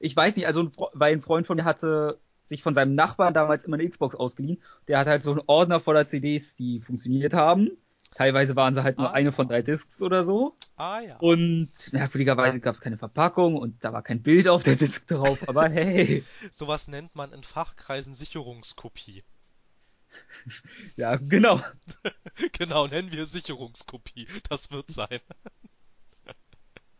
[0.00, 3.64] Ich weiß nicht, also weil ein Freund von mir hatte sich von seinem Nachbarn damals
[3.64, 4.60] immer eine Xbox ausgeliehen.
[4.88, 7.70] Der hatte halt so einen Ordner voller CDs, die funktioniert haben.
[8.14, 9.12] Teilweise waren sie halt nur Ah.
[9.12, 10.56] eine von drei Discs oder so.
[10.76, 11.16] Ah ja.
[11.18, 15.46] Und merkwürdigerweise gab es keine Verpackung und da war kein Bild auf der Disc drauf.
[15.48, 16.24] Aber hey,
[16.54, 19.22] Sowas nennt man in Fachkreisen Sicherungskopie.
[20.96, 21.60] ja, genau.
[22.52, 24.26] Genau, nennen wir Sicherungskopie.
[24.48, 25.20] Das wird sein.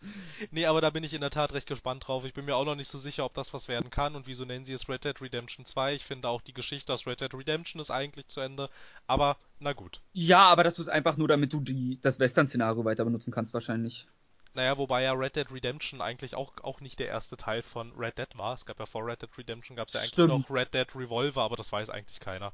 [0.51, 2.25] nee, aber da bin ich in der Tat recht gespannt drauf.
[2.25, 4.45] Ich bin mir auch noch nicht so sicher, ob das was werden kann und wieso
[4.45, 5.95] nennen sie es Red Dead Redemption 2.
[5.95, 8.69] Ich finde auch die Geschichte aus Red Dead Redemption ist eigentlich zu Ende.
[9.07, 10.01] Aber na gut.
[10.13, 14.07] Ja, aber das ist einfach nur, damit du die, das Western-Szenario weiter benutzen kannst, wahrscheinlich.
[14.55, 18.19] Naja, wobei ja Red Dead Redemption eigentlich auch, auch nicht der erste Teil von Red
[18.19, 18.55] Dead war.
[18.55, 20.29] Es gab ja vor Red Dead Redemption gab es ja eigentlich Stimmt.
[20.29, 22.53] noch Red Dead Revolver, aber das weiß eigentlich keiner.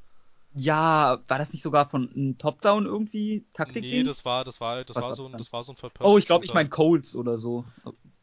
[0.54, 3.44] Ja, war das nicht sogar von einem Top-Down irgendwie?
[3.52, 5.76] taktik Nee, das war, das war, das Was war so ein, das war so ein
[5.76, 7.64] Third Oh, ich glaube, ich meine Coles oder so.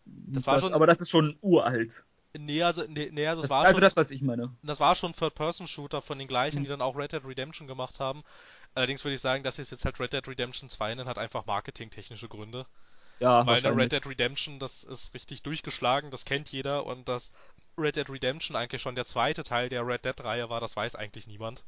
[0.05, 2.03] Das war schon- aber das ist schon uralt.
[2.37, 4.51] Nee, also, nee, nee, also Das, es war also schon, das, was ich meine.
[4.61, 6.63] das war schon Third-Person-Shooter von den gleichen, Mhm.
[6.63, 8.23] die dann auch Red Dead Redemption gemacht haben.
[8.73, 11.45] Allerdings würde ich sagen, dass es jetzt halt Red Dead Redemption 2 nennen, hat einfach
[11.45, 12.65] marketingtechnische Gründe.
[13.21, 13.65] Ja, Weil.
[13.65, 17.31] Red Dead Redemption, das ist richtig durchgeschlagen, das kennt jeder und dass
[17.77, 21.27] Red Dead Redemption eigentlich schon der zweite Teil der Red Dead-Reihe war, das weiß eigentlich
[21.27, 21.63] niemand.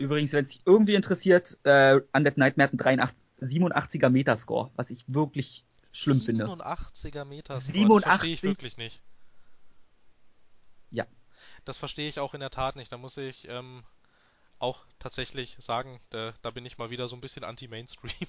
[0.00, 4.90] Übrigens, wenn es dich irgendwie interessiert, äh, Undead Nightmare hat einen 83, 87er Metascore, was
[4.90, 6.46] ich wirklich schlimm finde.
[6.46, 7.54] 87er Meter.
[7.54, 8.08] Das 87?
[8.08, 9.02] verstehe ich wirklich nicht.
[10.90, 11.06] Ja.
[11.66, 12.90] Das verstehe ich auch in der Tat nicht.
[12.90, 13.84] Da muss ich ähm,
[14.58, 18.28] auch tatsächlich sagen, da, da bin ich mal wieder so ein bisschen anti-Mainstream.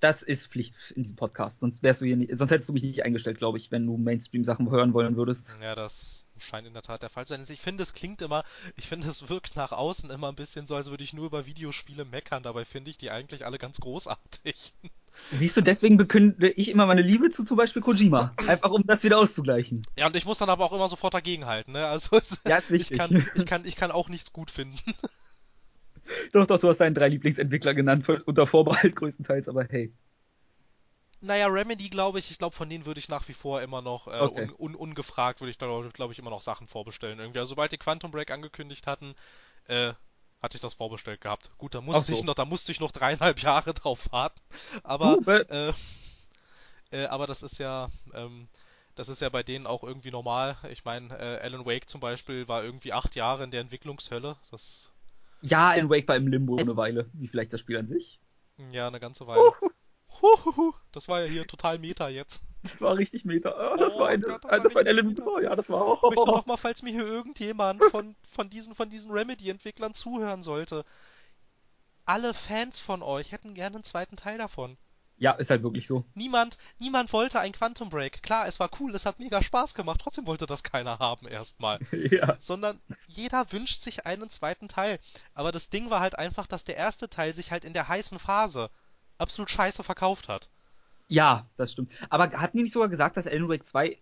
[0.00, 2.82] Das ist Pflicht in diesem Podcast, sonst wärst du hier nicht, sonst hättest du mich
[2.82, 5.56] nicht eingestellt, glaube ich, wenn du Mainstream-Sachen hören wollen würdest.
[5.62, 7.40] Ja, das scheint in der Tat der Fall zu sein.
[7.40, 8.44] Also Ich finde, es klingt immer,
[8.76, 11.46] ich finde, es wirkt nach außen immer ein bisschen so, als würde ich nur über
[11.46, 12.42] Videospiele meckern.
[12.42, 14.74] Dabei finde ich die eigentlich alle ganz großartig.
[15.32, 18.34] Siehst du, deswegen bekünde ich immer meine Liebe zu zum Beispiel Kojima.
[18.46, 19.82] Einfach um das wieder auszugleichen.
[19.96, 21.86] Ja, und ich muss dann aber auch immer sofort dagegenhalten, ne?
[21.86, 22.98] Also, es, Ja, ist ich wichtig.
[22.98, 24.78] kann, ich kann, ich kann auch nichts gut finden.
[26.32, 29.92] Doch, doch, du hast deinen drei Lieblingsentwickler genannt, unter Vorbehalt größtenteils, aber hey.
[31.20, 34.06] Naja, Remedy, glaube ich, ich glaube, von denen würde ich nach wie vor immer noch,
[34.06, 34.50] äh, Okay.
[34.50, 37.18] un, un, ungefragt würde ich da, glaube ich, immer noch Sachen vorbestellen.
[37.18, 39.14] Irgendwie, also, sobald die Quantum Break angekündigt hatten,
[39.66, 39.94] äh,
[40.42, 41.50] hatte ich das vorbestellt gehabt.
[41.58, 42.18] Gut, da musste so.
[42.18, 44.40] ich noch, da musste ich noch dreieinhalb Jahre drauf warten.
[44.84, 45.72] Aber, äh, äh,
[46.90, 48.48] äh, aber das ist ja, ähm,
[48.94, 50.56] das ist ja bei denen auch irgendwie normal.
[50.70, 54.36] Ich meine, äh, Alan Wake zum Beispiel war irgendwie acht Jahre in der Entwicklungshölle.
[54.50, 54.92] Das,
[55.48, 58.20] ja, in Wake war im Limbo eine Weile, wie vielleicht das Spiel an sich.
[58.70, 59.52] ja, eine ganze Weile.
[60.20, 62.42] Huhuhu, das war ja hier total Meta jetzt.
[62.62, 63.50] Das war richtig meta.
[63.50, 65.20] Ah, das Oh war ein, Gott, das ah, war das war ein Element.
[65.24, 66.34] Oh, ja, das war Ich möchte auch.
[66.34, 70.84] nochmal, falls mir hier irgendjemand von, von diesen, von diesen Remedy-Entwicklern zuhören sollte.
[72.06, 74.78] Alle Fans von euch hätten gerne einen zweiten Teil davon.
[75.18, 76.04] Ja, ist halt wirklich so.
[76.14, 78.22] Niemand, niemand wollte ein Quantum Break.
[78.22, 81.78] Klar, es war cool, es hat mega Spaß gemacht, trotzdem wollte das keiner haben erstmal.
[81.92, 82.36] ja.
[82.38, 84.98] Sondern jeder wünscht sich einen zweiten Teil.
[85.32, 88.18] Aber das Ding war halt einfach, dass der erste Teil sich halt in der heißen
[88.18, 88.70] Phase
[89.16, 90.50] absolut scheiße verkauft hat.
[91.08, 91.92] Ja, das stimmt.
[92.10, 93.98] Aber hatten die nicht sogar gesagt, dass Alan Wake 2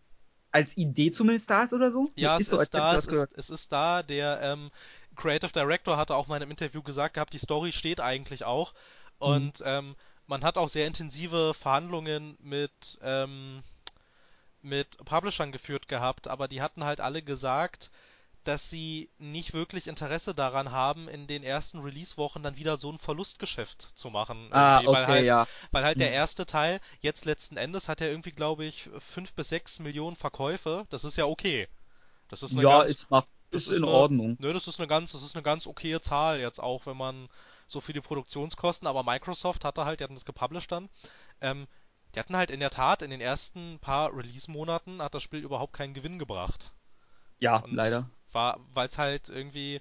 [0.51, 2.11] als Idee zumindest da ist oder so?
[2.15, 4.03] Ja, ist es so, ist da, es ist, es ist da.
[4.03, 4.71] Der ähm,
[5.17, 8.73] Creative Director hatte auch mal in einem Interview gesagt gehabt, die Story steht eigentlich auch.
[8.73, 8.79] Mhm.
[9.19, 9.67] Und mhm.
[9.67, 9.97] ähm,
[10.27, 13.63] man hat auch sehr intensive Verhandlungen mit, ähm,
[14.63, 17.91] mit Publishern geführt gehabt, aber die hatten halt alle gesagt,
[18.45, 22.99] dass sie nicht wirklich Interesse daran haben, in den ersten Release-Wochen dann wieder so ein
[22.99, 24.49] Verlustgeschäft zu machen.
[24.51, 25.47] Ah, okay, weil halt, ja.
[25.71, 26.01] Weil halt hm.
[26.01, 30.17] der erste Teil, jetzt letzten Endes, hat er irgendwie, glaube ich, fünf bis sechs Millionen
[30.17, 30.87] Verkäufe.
[30.91, 31.69] Das ist ja okay.
[32.29, 34.37] Das ist eine ja, ganz, ist, macht, ist, ist in eine, Ordnung.
[34.39, 37.29] Nö, das ist eine ganz, das ist eine ganz okaye Zahl jetzt auch, wenn man
[37.67, 40.89] so für die Produktionskosten, aber Microsoft hatte halt, die hatten das gepublished dann,
[41.41, 41.67] ähm,
[42.15, 45.73] die hatten halt in der Tat in den ersten paar Release-Monaten hat das Spiel überhaupt
[45.73, 46.73] keinen Gewinn gebracht.
[47.41, 49.81] Ja, Und leider war, weil es halt irgendwie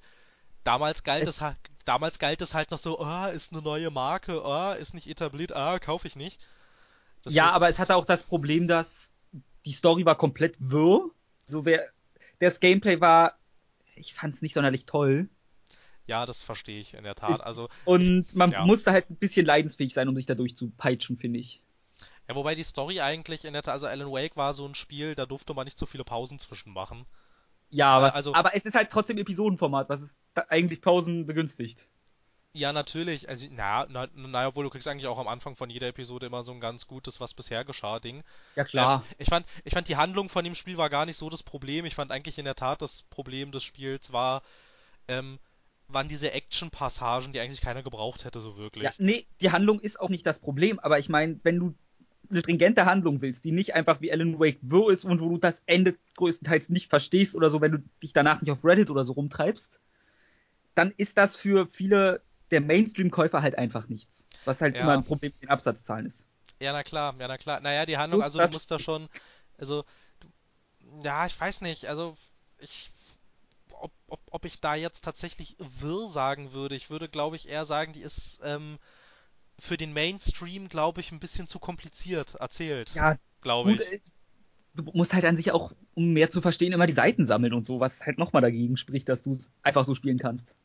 [0.63, 1.55] damals galt es, es
[1.85, 5.51] damals galt es halt noch so, oh, ist eine neue Marke, oh, ist nicht etabliert,
[5.51, 6.39] ah, kaufe ich nicht.
[7.23, 9.11] Das ja, aber es hatte auch das Problem, dass
[9.65, 11.09] die Story war komplett wirr.
[11.47, 11.89] So wer
[12.39, 13.37] das Gameplay war,
[13.95, 15.29] ich fand es nicht sonderlich toll.
[16.05, 17.41] Ja, das verstehe ich in der Tat.
[17.41, 18.65] Also und man ja.
[18.65, 21.61] musste halt ein bisschen leidensfähig sein, um sich dadurch zu peitschen, finde ich.
[22.27, 25.15] Ja, wobei die Story eigentlich in der Tat, also Alan Wake war so ein Spiel,
[25.15, 27.05] da durfte man nicht so viele Pausen zwischen machen.
[27.69, 30.15] Ja, was, also, aber es ist halt trotzdem Episodenformat, was es
[30.47, 31.87] eigentlich Pausen begünstigt.
[32.55, 33.27] Ja, natürlich.
[33.27, 36.43] Also, naja, na, naja, obwohl du kriegst eigentlich auch am Anfang von jeder Episode immer
[36.43, 38.23] so ein ganz gutes, was bisher geschah, Ding.
[38.55, 39.03] Ja, klar.
[39.03, 41.41] Ähm, ich, fand, ich fand, die Handlung von dem Spiel war gar nicht so das
[41.41, 41.85] Problem.
[41.85, 44.43] Ich fand eigentlich in der Tat, das Problem des Spiels war,
[45.07, 45.39] ähm,
[45.93, 48.83] waren diese Action-Passagen, die eigentlich keiner gebraucht hätte, so wirklich.
[48.83, 51.75] Ja, nee, die Handlung ist auch nicht das Problem, aber ich meine, wenn du
[52.29, 55.37] eine stringente Handlung willst, die nicht einfach wie Alan Wake wo ist und wo du
[55.37, 59.03] das Ende größtenteils nicht verstehst oder so, wenn du dich danach nicht auf Reddit oder
[59.03, 59.79] so rumtreibst,
[60.75, 62.21] dann ist das für viele
[62.51, 64.27] der Mainstream-Käufer halt einfach nichts.
[64.45, 64.81] Was halt ja.
[64.81, 66.27] immer ein Problem mit den Absatzzahlen ist.
[66.59, 67.59] Ja, na klar, ja, na klar.
[67.59, 69.09] Naja, die Handlung, also du musst da schon,
[69.57, 69.85] also,
[71.03, 72.15] ja, ich weiß nicht, also,
[72.59, 72.91] ich,
[73.83, 76.75] ob, ob, ob ich da jetzt tatsächlich wirr sagen würde.
[76.75, 78.79] Ich würde, glaube ich, eher sagen, die ist, ähm,
[79.59, 82.91] für den Mainstream, glaube ich, ein bisschen zu kompliziert erzählt.
[82.95, 83.81] Ja, glaube ich.
[83.81, 83.99] Äh,
[84.73, 87.65] du musst halt an sich auch, um mehr zu verstehen, immer die Seiten sammeln und
[87.65, 90.55] so, was halt nochmal dagegen spricht, dass du es einfach so spielen kannst.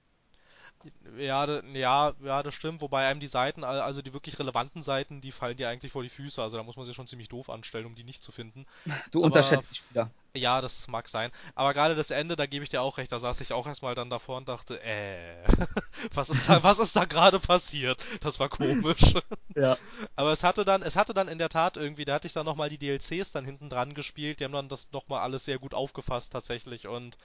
[1.16, 2.80] Ja, ja, ja, das stimmt.
[2.80, 6.08] Wobei einem die Seiten, also die wirklich relevanten Seiten, die fallen dir eigentlich vor die
[6.08, 6.40] Füße.
[6.42, 8.66] Also da muss man sich schon ziemlich doof anstellen, um die nicht zu finden.
[9.12, 10.10] Du Aber, unterschätzt die Spieler.
[10.36, 11.32] Ja, das mag sein.
[11.56, 13.10] Aber gerade das Ende, da gebe ich dir auch recht.
[13.12, 15.42] Da saß ich auch erstmal dann davor und dachte, äh,
[16.14, 17.98] was ist da, was ist da gerade passiert?
[18.20, 19.14] Das war komisch.
[19.56, 19.78] ja.
[20.16, 22.46] Aber es hatte dann, es hatte dann in der Tat irgendwie, da hatte ich dann
[22.46, 24.40] nochmal die DLCs dann hinten dran gespielt.
[24.40, 27.18] Die haben dann das nochmal alles sehr gut aufgefasst tatsächlich und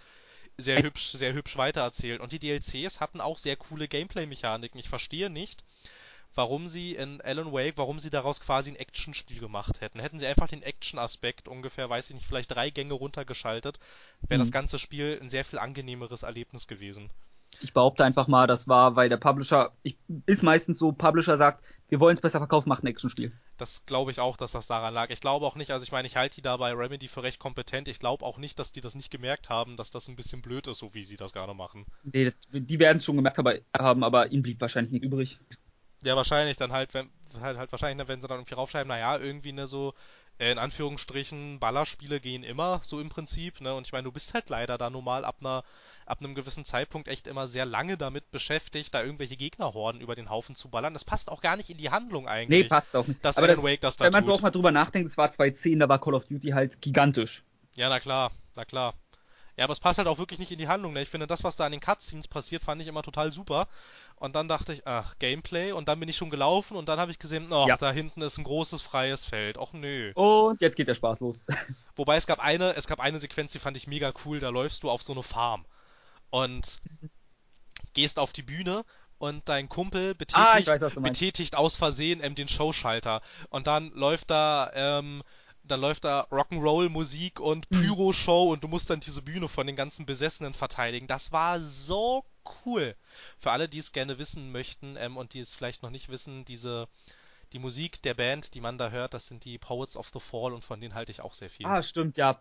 [0.57, 2.21] sehr hübsch, sehr hübsch weitererzählt.
[2.21, 4.79] Und die DLCs hatten auch sehr coole Gameplay-Mechaniken.
[4.79, 5.63] Ich verstehe nicht,
[6.35, 9.99] warum sie in Alan Wake, warum sie daraus quasi ein Actionspiel gemacht hätten.
[9.99, 13.79] Hätten sie einfach den Action-Aspekt ungefähr, weiß ich nicht, vielleicht drei Gänge runtergeschaltet,
[14.21, 14.43] wäre mhm.
[14.43, 17.09] das ganze Spiel ein sehr viel angenehmeres Erlebnis gewesen.
[17.63, 21.63] Ich behaupte einfach mal, das war, weil der Publisher, ich, ist meistens so, Publisher sagt,
[21.87, 23.31] wir wollen es besser verkaufen, macht ein Action-Spiel.
[23.57, 25.09] Das glaube ich auch, dass das daran lag.
[25.11, 27.39] Ich glaube auch nicht, also ich meine, ich halte die da bei Remedy für recht
[27.39, 27.87] kompetent.
[27.87, 30.67] Ich glaube auch nicht, dass die das nicht gemerkt haben, dass das ein bisschen blöd
[30.67, 31.85] ist, so wie sie das gerade machen.
[32.03, 33.39] Nee, die werden es schon gemerkt
[33.77, 35.39] haben, aber ihnen blieb wahrscheinlich nicht übrig.
[36.03, 37.09] Ja, wahrscheinlich dann halt, wenn,
[37.39, 39.93] halt, halt wahrscheinlich, wenn sie dann irgendwie raufschreiben, naja, irgendwie eine so,
[40.37, 43.73] äh, in Anführungsstrichen, Ballerspiele gehen immer, so im Prinzip, ne?
[43.73, 45.63] Und ich meine, du bist halt leider da normal ab einer
[46.05, 50.29] ab einem gewissen Zeitpunkt echt immer sehr lange damit beschäftigt, da irgendwelche Gegnerhorden über den
[50.29, 50.93] Haufen zu ballern.
[50.93, 52.63] Das passt auch gar nicht in die Handlung eigentlich.
[52.63, 53.23] Nee, passt auch nicht.
[53.23, 55.31] Dass Aber das, Wake das da Wenn man so auch mal drüber nachdenkt, es war
[55.31, 57.43] 2010, da war Call of Duty halt gigantisch.
[57.75, 58.93] Ja, na klar, na klar.
[59.55, 60.93] Ja, aber es passt halt auch wirklich nicht in die Handlung.
[60.93, 61.03] Ne?
[61.03, 63.67] Ich finde, das, was da in den Cutscenes passiert, fand ich immer total super.
[64.15, 65.71] Und dann dachte ich, ach, Gameplay.
[65.71, 67.77] Und dann bin ich schon gelaufen und dann habe ich gesehen, ach, ja.
[67.77, 69.59] da hinten ist ein großes freies Feld.
[69.59, 70.11] Och nö.
[70.15, 71.45] Und jetzt geht der Spaß los.
[71.95, 74.39] Wobei es gab eine, es gab eine Sequenz, die fand ich mega cool.
[74.39, 75.65] Da läufst du auf so eine Farm
[76.33, 76.81] und
[77.93, 78.85] gehst auf die Bühne
[79.19, 83.21] und dein Kumpel betätigt, ah, weiß, betätigt aus Versehen ähm, den Showschalter
[83.51, 85.21] und dann läuft da ähm,
[85.63, 87.81] dann läuft da Rock'n'Roll Musik und mhm.
[87.81, 91.07] Pyro Show und du musst dann diese Bühne von den ganzen Besessenen verteidigen.
[91.07, 92.25] Das war so
[92.65, 92.95] cool.
[93.39, 96.45] Für alle, die es gerne wissen möchten ähm, und die es vielleicht noch nicht wissen,
[96.45, 96.87] diese
[97.53, 100.51] die Musik der Band, die man da hört, das sind die Poets of the Fall
[100.51, 101.67] und von denen halte ich auch sehr viel.
[101.67, 102.39] Ah, stimmt, ja.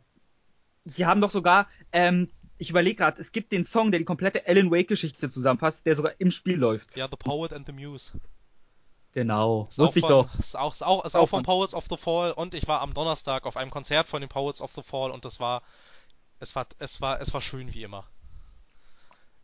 [0.84, 2.30] Die haben doch sogar ähm,
[2.62, 6.12] ich überlege gerade, es gibt den Song, der die komplette Alan Wake-Geschichte zusammenfasst, der sogar
[6.20, 6.96] im Spiel läuft.
[6.96, 8.12] Ja, The Poet and the Muse.
[9.14, 10.38] Genau, Ist wusste ich von, doch.
[10.38, 12.94] Ist auch, ist auch, ist Auch von Poets of the Fall und ich war am
[12.94, 15.62] Donnerstag auf einem Konzert von den Poets of the Fall und das war,
[16.38, 18.06] es war, es war, es war schön wie immer.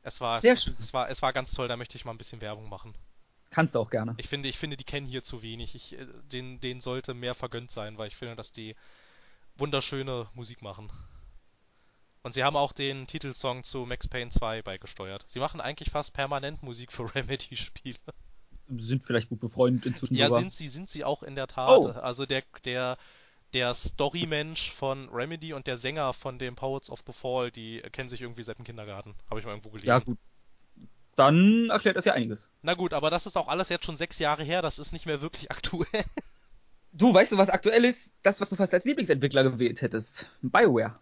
[0.02, 0.76] Es war, Sehr es, schön.
[0.78, 1.66] es war, es war ganz toll.
[1.66, 2.94] Da möchte ich mal ein bisschen Werbung machen.
[3.50, 4.14] Kannst du auch gerne.
[4.16, 5.74] Ich finde, ich finde, die kennen hier zu wenig.
[5.74, 8.76] Ich, äh, denen, denen sollte mehr vergönnt sein, weil ich finde, dass die
[9.56, 10.92] wunderschöne Musik machen.
[12.22, 15.24] Und sie haben auch den Titelsong zu Max Payne 2 beigesteuert.
[15.28, 17.98] Sie machen eigentlich fast permanent Musik für Remedy-Spiele.
[18.76, 20.40] Sind vielleicht gut befreundet inzwischen Ja, sogar.
[20.40, 21.78] sind sie, sind sie auch in der Tat.
[21.78, 21.88] Oh.
[21.88, 22.98] Also der, der,
[23.54, 28.10] der Story-Mensch von Remedy und der Sänger von dem Poets of the Fall, die kennen
[28.10, 29.14] sich irgendwie seit dem Kindergarten.
[29.30, 29.88] Habe ich mal irgendwo gelesen.
[29.88, 30.18] Ja, gut.
[31.16, 32.48] Dann erklärt das ja einiges.
[32.62, 34.62] Na gut, aber das ist auch alles jetzt schon sechs Jahre her.
[34.62, 36.04] Das ist nicht mehr wirklich aktuell.
[36.92, 38.12] Du, weißt du, was aktuell ist?
[38.22, 40.30] Das, was du fast als Lieblingsentwickler gewählt hättest.
[40.42, 40.98] BioWare.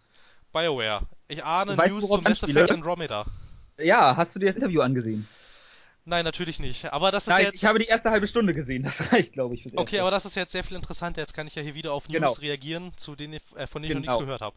[0.53, 1.01] BioWare.
[1.27, 2.43] Ich ahne Du weißt, News zu worauf Mass?
[2.43, 3.25] Effect Andromeda.
[3.77, 5.27] Ja, hast du dir das Interview angesehen?
[6.05, 6.85] Nein, natürlich nicht.
[6.93, 7.55] Aber das ist Nein, jetzt.
[7.55, 8.83] ich habe die erste halbe Stunde gesehen.
[8.83, 9.81] Das reicht, glaube ich, fürs Erste.
[9.81, 11.19] Okay, aber das ist jetzt sehr viel interessanter.
[11.21, 12.31] Jetzt kann ich ja hier wieder auf News Genau.
[12.33, 14.11] reagieren, zu denen ich, äh, von denen ich noch Genau.
[14.13, 14.55] nichts gehört habe.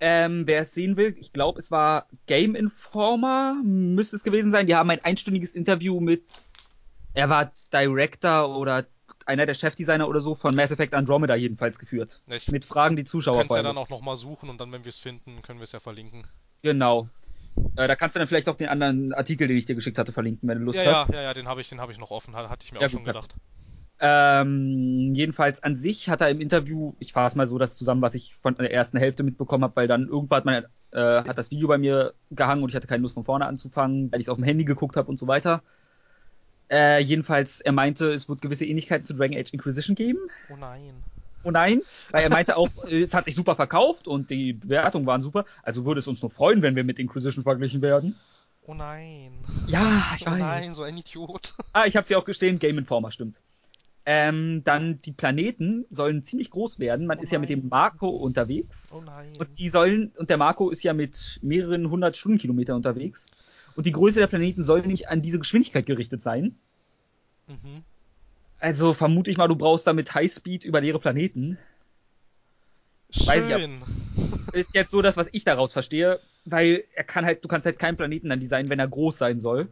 [0.00, 4.66] Ähm, wer es sehen will, ich glaube, es war Game Informer, müsste es gewesen sein.
[4.66, 6.42] Die haben ein einstündiges Interview mit,
[7.14, 8.86] er war Director oder
[9.28, 12.20] einer der Chefdesigner oder so von Mass Effect Andromeda jedenfalls geführt.
[12.26, 14.70] Ja, ich Mit Fragen, die Zuschauer kann es ja dann auch nochmal suchen und dann,
[14.72, 16.26] wenn wir es finden, können wir es ja verlinken.
[16.62, 17.08] Genau.
[17.76, 20.12] Äh, da kannst du dann vielleicht auch den anderen Artikel, den ich dir geschickt hatte,
[20.12, 21.10] verlinken, wenn du Lust Ja, ja, hast.
[21.12, 22.88] ja, ja, den habe ich, den habe ich noch offen, ha- hatte ich mir Ja,
[22.88, 23.34] auch schon gut, gedacht.
[24.00, 28.14] Ähm, jedenfalls an sich hat er im Interview, ich fasse mal so das zusammen, was
[28.14, 31.50] ich von der ersten Hälfte mitbekommen habe, weil dann irgendwann hat, man, äh, hat das
[31.52, 34.30] Video bei mir gehangen und ich hatte keine Lust von vorne anzufangen, weil ich es
[34.30, 35.62] auf dem Handy geguckt habe und so weiter.
[36.70, 40.18] Äh, jedenfalls, er meinte, es wird gewisse Ähnlichkeiten zu Dragon Age Inquisition geben.
[40.48, 41.04] Oh nein.
[41.44, 45.22] Oh nein, weil er meinte auch, es hat sich super verkauft und die Bewertungen waren
[45.22, 48.16] super, also würde es uns nur freuen, wenn wir mit Inquisition verglichen werden.
[48.66, 49.32] Oh nein.
[49.66, 50.38] Ja, ich Oh weiß.
[50.38, 51.54] nein, so ein Idiot.
[51.72, 53.40] Ah, ich hab's ja auch gestehen, Game Informer, stimmt.
[54.04, 57.06] Ähm, dann die Planeten sollen ziemlich groß werden.
[57.06, 58.94] Man Oh ist ja mit dem Marco unterwegs.
[58.96, 59.36] Oh nein.
[59.38, 63.26] Und die sollen, und der Marco ist ja mit mehreren hundert Stundenkilometer unterwegs.
[63.78, 66.56] Und die Größe der Planeten soll nicht an diese Geschwindigkeit gerichtet sein.
[67.46, 67.84] Mhm.
[68.58, 71.58] Also vermute ich mal, du brauchst damit Highspeed über leere Planeten.
[73.24, 73.84] Weiß ich Schön.
[74.52, 77.78] Ist jetzt so das, was ich daraus verstehe, weil er kann halt, du kannst halt
[77.78, 79.68] keinen Planeten dann designen, wenn er groß sein soll.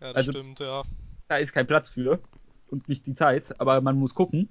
[0.00, 0.82] Ja, das Also- stimmt, ja.
[1.28, 2.18] da ist kein Platz für
[2.68, 4.48] und nicht die Zeit, aber man muss gucken.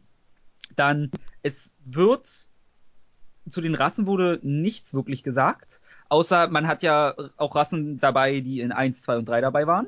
[0.77, 1.11] Dann,
[1.43, 2.27] es wird,
[3.49, 8.60] zu den Rassen wurde nichts wirklich gesagt, außer man hat ja auch Rassen dabei, die
[8.62, 9.88] in 1, 2 und 3 dabei waren.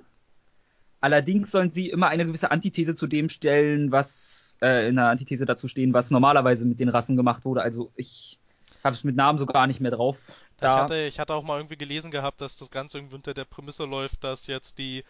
[1.02, 5.46] Allerdings sollen sie immer eine gewisse Antithese zu dem stellen, was, äh, in einer Antithese
[5.46, 7.62] dazu stehen, was normalerweise mit den Rassen gemacht wurde.
[7.62, 8.38] Also ich
[8.84, 10.18] habe es mit Namen so gar nicht mehr drauf.
[10.28, 13.34] Ich Da, hatte, ich hatte auch mal irgendwie gelesen gehabt, dass das Ganze irgendwie unter
[13.34, 15.06] der Prämisse läuft, dass jetzt die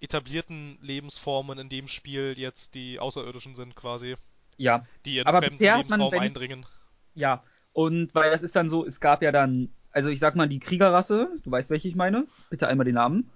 [0.00, 4.14] etablierten Lebensformen in dem Spiel jetzt die Außerirdischen sind quasi,
[4.58, 6.66] ja, die in Aber fremden bisher hat man, Lebensraum wenn ich- eindringen.
[7.16, 7.42] Ja,
[7.72, 10.58] und weil das ist dann so, es gab ja dann, also ich sag mal die
[10.60, 12.26] Kriegerrasse, du weißt, welche ich meine?
[12.50, 13.30] Bitte einmal den Namen.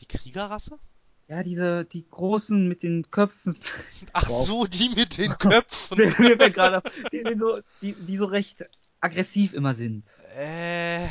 [0.00, 0.78] Die Kriegerrasse?
[1.28, 3.56] Ja, diese, die großen mit den Köpfen.
[4.12, 4.46] Ach Wow.
[4.46, 5.98] so, die mit den Köpfen.
[5.98, 8.64] mir, fällt gerade auf, die sind so, die, die so recht
[9.00, 10.08] aggressiv immer sind.
[10.36, 11.08] äh,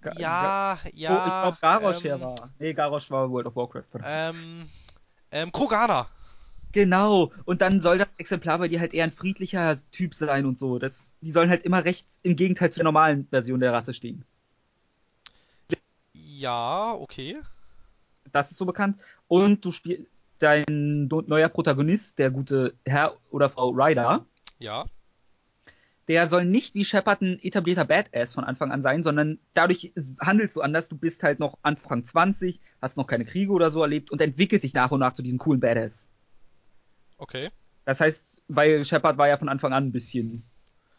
[0.00, 1.26] Ga- Ga- ja, oh, ja.
[1.26, 2.50] ich glaube Garrosh ähm, her war.
[2.58, 3.82] Nee, Garrosh war World of Warcraft.
[3.90, 4.36] verdammt.
[4.38, 4.68] Ähm,
[5.30, 6.08] ähm, Krogana.
[6.74, 7.30] Genau.
[7.44, 10.80] Und dann soll das Exemplar bei dir halt eher ein friedlicher Typ sein und so.
[10.80, 14.24] Das, die sollen halt immer recht im Gegenteil zur normalen Version der Rasse stehen.
[16.12, 17.38] Ja, okay.
[18.32, 19.00] Das ist so bekannt.
[19.28, 20.08] Und du spielst
[20.40, 20.64] dein
[21.08, 24.26] neuer Protagonist, der gute Herr oder Frau Ryder,
[24.58, 24.84] Ja.
[26.08, 30.56] der soll nicht wie Shepard ein etablierter Badass von Anfang an sein, sondern dadurch handelst
[30.56, 30.88] du anders.
[30.88, 34.64] Du bist halt noch Anfang 20, hast noch keine Kriege oder so erlebt und entwickelst
[34.64, 36.10] dich nach und nach zu diesem coolen Badass.
[37.24, 37.50] Okay.
[37.86, 40.44] Das heißt, weil Shepard war ja von Anfang an ein bisschen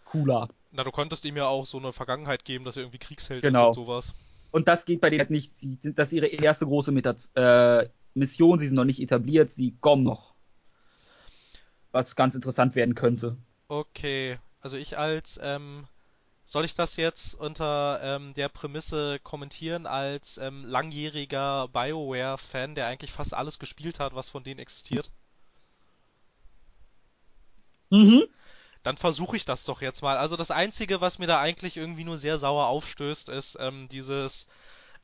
[0.06, 0.50] cooler.
[0.72, 3.70] Na, du konntest ihm ja auch so eine Vergangenheit geben, dass er irgendwie Kriegsheld Genau.
[3.72, 4.14] ist und sowas.
[4.50, 5.56] Und das geht bei denen halt nicht.
[5.56, 6.92] Sie sind das ist ihre erste große
[7.36, 8.58] äh, Mission.
[8.58, 9.52] Sie sind noch nicht etabliert.
[9.52, 10.34] Sie kommen noch.
[11.92, 13.38] Was ganz interessant werden könnte.
[13.68, 14.40] Okay.
[14.62, 15.86] Also ich als, ähm,
[16.46, 23.12] soll ich das jetzt unter ähm, der Prämisse kommentieren als ähm, langjähriger BioWare-Fan, der eigentlich
[23.12, 25.12] fast alles gespielt hat, was von denen existiert?
[27.90, 28.24] Mhm.
[28.84, 30.18] Dann versuche ich das doch jetzt mal.
[30.18, 34.48] Also das Einzige, was mir da eigentlich irgendwie nur sehr sauer aufstößt, ist ähm, dieses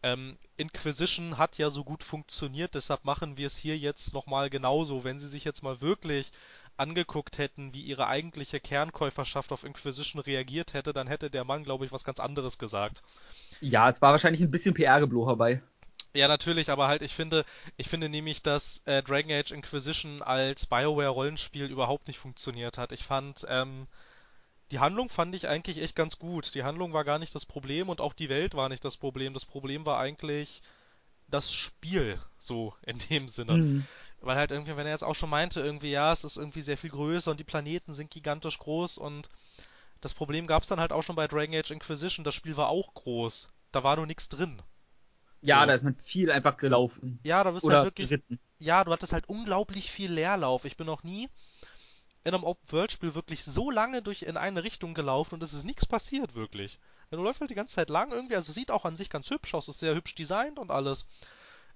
[0.04, 5.04] ähm, Inquisition hat ja so gut funktioniert, deshalb machen wir es hier jetzt nochmal genauso.
[5.04, 6.32] Wenn sie sich jetzt mal wirklich
[6.78, 11.86] angeguckt hätten, wie ihre eigentliche Kernkäuferschaft auf Inquisition reagiert hätte, dann hätte der Mann, glaube
[11.86, 13.04] ich, was ganz anderes gesagt.
[13.60, 15.62] Ja, es war wahrscheinlich ein bisschen PR-Gebloch dabei.
[16.14, 17.46] Ja, natürlich, aber halt, ich finde,
[17.78, 22.92] ich finde nämlich, dass äh, Dragon Age Inquisition als BioWare-Rollenspiel überhaupt nicht funktioniert hat.
[22.92, 23.88] Ich fand, ähm,
[24.72, 26.54] die Handlung fand ich eigentlich echt ganz gut.
[26.54, 29.34] Die Handlung war gar nicht das Problem und auch die Welt war nicht das Problem.
[29.34, 30.62] Das Problem war eigentlich
[31.28, 33.54] das Spiel, so in dem Sinne.
[33.54, 33.88] Mhm.
[34.20, 36.78] Weil halt irgendwie, wenn er jetzt auch schon meinte, irgendwie, ja, es ist irgendwie sehr
[36.78, 39.30] viel größer und die Planeten sind gigantisch groß und
[40.02, 42.24] das Problem gab es dann halt auch schon bei Dragon Age Inquisition.
[42.24, 43.50] Das Spiel war auch groß.
[43.72, 44.62] Da war nur nichts drin.
[45.42, 45.68] Ja, So.
[45.68, 47.20] da ist man viel einfach gelaufen.
[47.24, 48.40] Ja, da bist du halt wirklich geritten.
[48.60, 50.66] ja, du hattest halt unglaublich viel Leerlauf.
[50.66, 51.30] Ich bin noch nie
[52.24, 55.86] in einem Open-World-Spiel wirklich so lange durch in eine Richtung gelaufen und es ist nichts
[55.88, 56.80] passiert, wirklich.
[57.10, 59.54] Du läufst halt die ganze Zeit lang irgendwie, also sieht auch an sich ganz hübsch
[59.56, 61.06] aus, ist sehr hübsch designt und alles.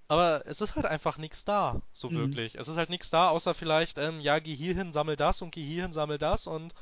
[0.07, 2.15] Aber es ist halt einfach nichts da, so Mhm.
[2.15, 2.55] wirklich.
[2.55, 5.51] Es ist halt nichts da, außer vielleicht, ähm, ja, geh hier hin, sammel das und
[5.51, 6.73] geh hier hin, sammel das und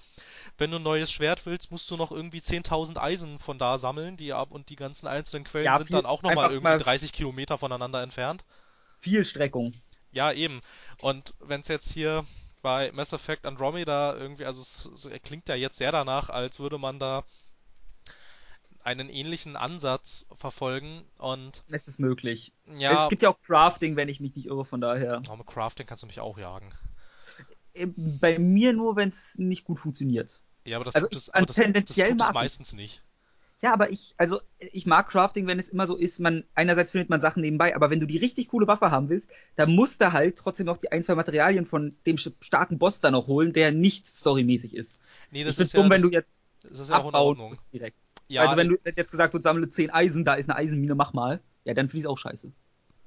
[0.57, 4.17] wenn du ein neues Schwert willst, musst du noch irgendwie 10.000 Eisen von da sammeln,
[4.17, 7.13] die ab und die ganzen einzelnen Quellen Ja, sind dann auch nochmal irgendwie mal- 30
[7.13, 8.43] Kilometer voneinander entfernt.
[8.99, 9.74] Viel Streckung.
[10.11, 10.61] Ja, eben.
[11.01, 12.26] Und wenn es jetzt hier
[12.61, 16.78] bei Mass Effect Andromeda irgendwie, also es, es klingt ja jetzt sehr danach, als würde
[16.78, 17.24] man da
[18.84, 22.53] einen ähnlichen Ansatz verfolgen und Es ist möglich.
[22.77, 25.21] ja, Es gibt ja auch Crafting, wenn ich mich nicht irre, von daher.
[25.29, 26.71] oh, mit Crafting kannst du mich auch jagen.
[27.73, 30.41] Äh, Bei mir nur, wenn es nicht gut funktioniert.
[30.65, 33.01] Ja, aber das Also tut ich- es, aber das, tendenziell das tut es meistens nicht.
[33.61, 37.09] Ja, aber ich, also ich mag Crafting, wenn es immer so ist, man, einerseits findet
[37.09, 40.11] man Sachen nebenbei, aber wenn du die richtig coole Waffe haben willst, dann musst du
[40.11, 43.71] halt trotzdem noch die ein, zwei Materialien von dem starken Boss da noch holen, der
[43.71, 45.01] nicht storymäßig ist.
[45.31, 47.55] Nee, das ich ist ja, dumm, wenn du jetzt das ist ja auch in Ordnung.
[47.72, 47.97] direkt.
[48.28, 51.14] Ja, also wenn du jetzt gesagt hast, sammle 10 Eisen, da ist eine Eisenmine, mach
[51.14, 51.41] mal.
[51.66, 52.51] Ja, dann finde ich auch scheiße.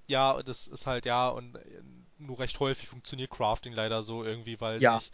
[0.07, 1.83] Ja, das ist halt ja und äh,
[2.19, 5.01] nur recht häufig funktioniert Crafting leider so irgendwie, weil Ja.
[5.01, 5.11] sich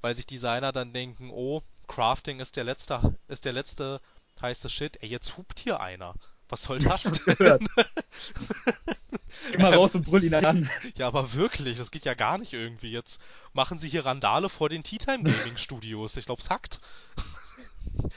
[0.00, 4.00] weil sich Designer dann denken, oh, Crafting ist der letzte ist der letzte
[4.40, 5.02] heiße Shit.
[5.02, 6.14] Ey, jetzt hupt hier einer.
[6.48, 7.68] Was soll das hab's denn?
[9.58, 10.70] mal raus und brüll ihn an.
[10.96, 12.90] Ja, aber wirklich, das geht ja gar nicht irgendwie.
[12.90, 13.20] Jetzt
[13.52, 16.16] machen sie hier Randale vor den Tea Time Gaming Studios.
[16.16, 16.80] Ich glaub's hackt.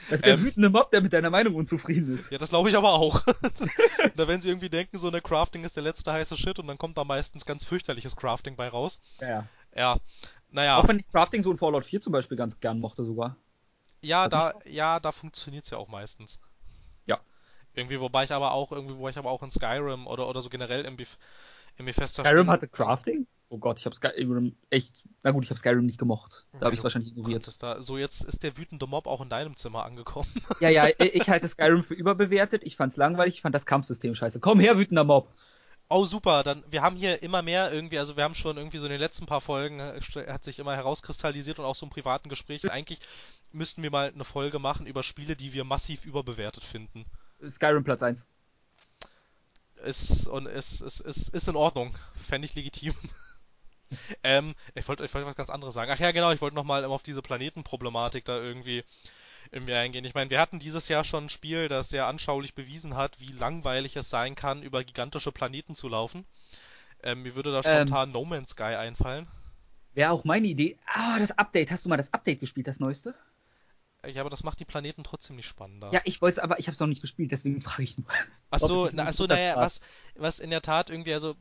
[0.08, 0.42] Das ist der Ähm.
[0.42, 2.30] wütende Mob, der mit deiner Meinung unzufrieden ist.
[2.30, 3.22] Ja, das glaube ich aber auch.
[4.16, 6.78] da wenn sie irgendwie denken, so eine Crafting ist der letzte heiße Shit und dann
[6.78, 9.00] kommt da meistens ganz fürchterliches Crafting bei raus.
[9.20, 9.48] Ja, ja.
[9.74, 10.00] Ja,
[10.50, 10.78] naja.
[10.78, 13.36] Auch wenn ich Crafting so in Fallout 4 zum Beispiel ganz gern mochte sogar.
[14.02, 16.40] Ja, da, ja, da funktioniert's ja auch meistens.
[17.06, 17.20] Ja.
[17.74, 20.48] Irgendwie, wobei ich aber auch, irgendwie, wo ich aber auch in Skyrim oder, oder so
[20.50, 21.16] generell im, Bef
[21.76, 23.26] im Bethesda Skyrim hatte Crafting?
[23.52, 25.04] Oh Gott, ich habe Skyrim echt.
[25.22, 26.46] Na gut, ich habe Skyrim nicht gemocht.
[26.54, 27.46] Da habe ich es wahrscheinlich ignoriert.
[27.62, 30.26] Da, so, jetzt ist der wütende Mob auch in deinem Zimmer angekommen.
[30.60, 32.62] Ja, ja, ich halte Skyrim für überbewertet.
[32.64, 34.40] Ich fand's langweilig, ich fand das Kampfsystem scheiße.
[34.40, 35.28] Komm her, wütender Mob.
[35.90, 38.86] Oh, super, dann, wir haben hier immer mehr irgendwie, also wir haben schon irgendwie so
[38.86, 42.30] in den letzten paar Folgen, äh, hat sich immer herauskristallisiert und auch so im privaten
[42.30, 43.00] Gespräch, eigentlich
[43.50, 47.04] müssten wir mal eine Folge machen über Spiele, die wir massiv überbewertet finden.
[47.46, 48.28] Skyrim Platz 1.
[49.84, 51.94] Ist, und ist, ist, ist, ist in Ordnung.
[52.14, 52.94] Fände ich legitim.
[54.24, 55.90] Ähm, ich wollte ich wollte was ganz anderes sagen.
[55.94, 58.84] Ach ja, genau, ich wollte nochmal auf diese Planetenproblematik da irgendwie,
[59.52, 60.04] irgendwie eingehen.
[60.04, 63.32] Ich meine, wir hatten dieses Jahr schon ein Spiel, das sehr anschaulich bewiesen hat, wie
[63.32, 66.26] langweilig es sein kann, über gigantische Planeten zu laufen.
[67.02, 67.64] Ähm, mir würde da Ähm.
[67.64, 69.28] spontan No Man's Sky einfallen.
[69.94, 70.78] Wäre auch meine Idee.
[70.86, 71.70] Ah, das Update.
[71.70, 73.14] Hast du mal das Update gespielt, das neueste?
[74.06, 75.94] Ja, aber das macht die Planeten trotzdem nicht spannender.
[75.94, 78.06] Ja, ich wollte es, aber ich habe es noch nicht gespielt, deswegen frage ich nur.
[78.50, 79.80] Ach Ob so, es na, ein ach so, guter naja, was,
[80.14, 81.34] was in der Tat irgendwie, also,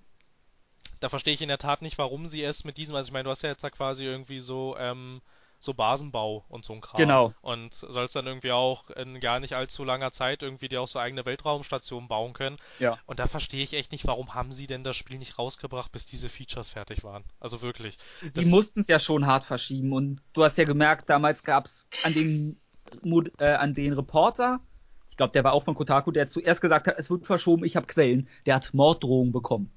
[1.01, 3.25] da verstehe ich in der Tat nicht, warum sie es mit diesem, also ich meine,
[3.25, 5.19] du hast ja jetzt da quasi irgendwie so, ähm,
[5.59, 6.97] so Basenbau und so ein Kram.
[6.97, 7.33] Genau.
[7.41, 10.97] Und sollst dann irgendwie auch in gar nicht allzu langer Zeit irgendwie dir auch so
[10.97, 12.57] eigene Weltraumstationen bauen können.
[12.79, 12.97] Ja.
[13.05, 16.07] Und da verstehe ich echt nicht, warum haben sie denn das Spiel nicht rausgebracht, bis
[16.07, 17.23] diese Features fertig waren.
[17.39, 17.99] Also wirklich.
[18.21, 21.87] Sie mussten es ja schon hart verschieben und du hast ja gemerkt, damals gab es
[22.03, 22.59] an den,
[23.03, 24.61] Mod- äh, an den Reporter,
[25.09, 27.75] ich glaube, der war auch von Kotaku, der zuerst gesagt hat, es wird verschoben, ich
[27.75, 29.69] habe Quellen, der hat Morddrohungen bekommen.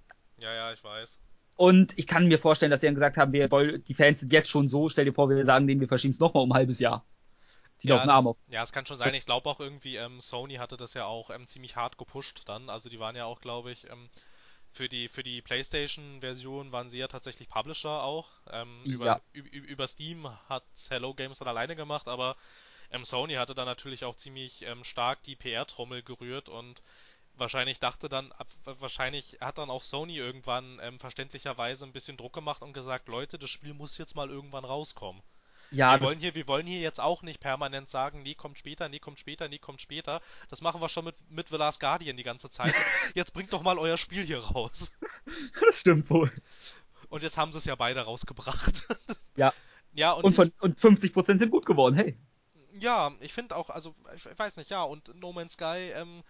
[0.44, 1.18] Ja, ja, ich weiß.
[1.56, 4.48] Und ich kann mir vorstellen, dass sie dann gesagt haben, wir die Fans sind jetzt
[4.50, 6.78] schon so, stell dir vor, wir sagen denen, wir verschieben es nochmal um ein halbes
[6.80, 7.06] Jahr.
[7.82, 8.38] Die Ja, laufen Arm auf.
[8.48, 9.14] ja, es kann schon sein.
[9.14, 12.68] Ich glaube auch irgendwie, ähm, Sony hatte das ja auch ähm, ziemlich hart gepusht dann.
[12.70, 14.08] Also die waren ja auch, glaube ich, ähm,
[14.72, 18.28] für die für die PlayStation-Version waren sie ja tatsächlich Publisher auch.
[18.50, 19.20] Ähm, über, Ja.
[19.32, 22.36] über Steam hat Hello Games dann alleine gemacht, aber
[22.90, 26.82] ähm, Sony hatte dann natürlich auch ziemlich ähm, stark die PR-Trommel gerührt und
[27.36, 28.32] wahrscheinlich dachte dann,
[28.64, 33.38] wahrscheinlich hat dann auch Sony irgendwann ähm, verständlicherweise ein bisschen Druck gemacht und gesagt, Leute,
[33.38, 35.22] das Spiel muss jetzt mal irgendwann rauskommen
[35.70, 38.88] Ja, wir wollen hier, wir wollen hier jetzt auch nicht permanent sagen, nee, kommt später,
[38.88, 40.20] nee, kommt später, nee, kommt später.
[40.48, 42.74] Das machen wir schon mit, mit The Last Guardian die ganze Zeit.
[43.14, 44.92] Jetzt bringt doch mal euer Spiel hier raus.
[45.60, 46.30] das stimmt wohl.
[47.08, 48.88] Und jetzt haben sie es ja beide rausgebracht.
[49.36, 49.52] Ja.
[49.92, 52.16] Ja, und, Und, von, und 50% sind gut geworden, hey.
[52.72, 56.22] ich, ja, ich finde auch, also, ich weiß nicht, ja, und No Man's Sky, ähm,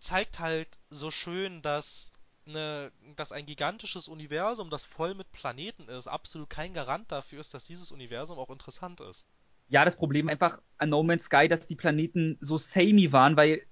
[0.00, 2.12] zeigt halt so schön, dass
[2.46, 7.54] eine, dass ein gigantisches Universum, das voll mit Planeten ist, absolut kein Garant dafür ist,
[7.54, 9.26] dass dieses Universum auch interessant ist.
[9.68, 13.62] Ja, das Problem einfach an No Man's Sky, dass die Planeten so samey waren, weil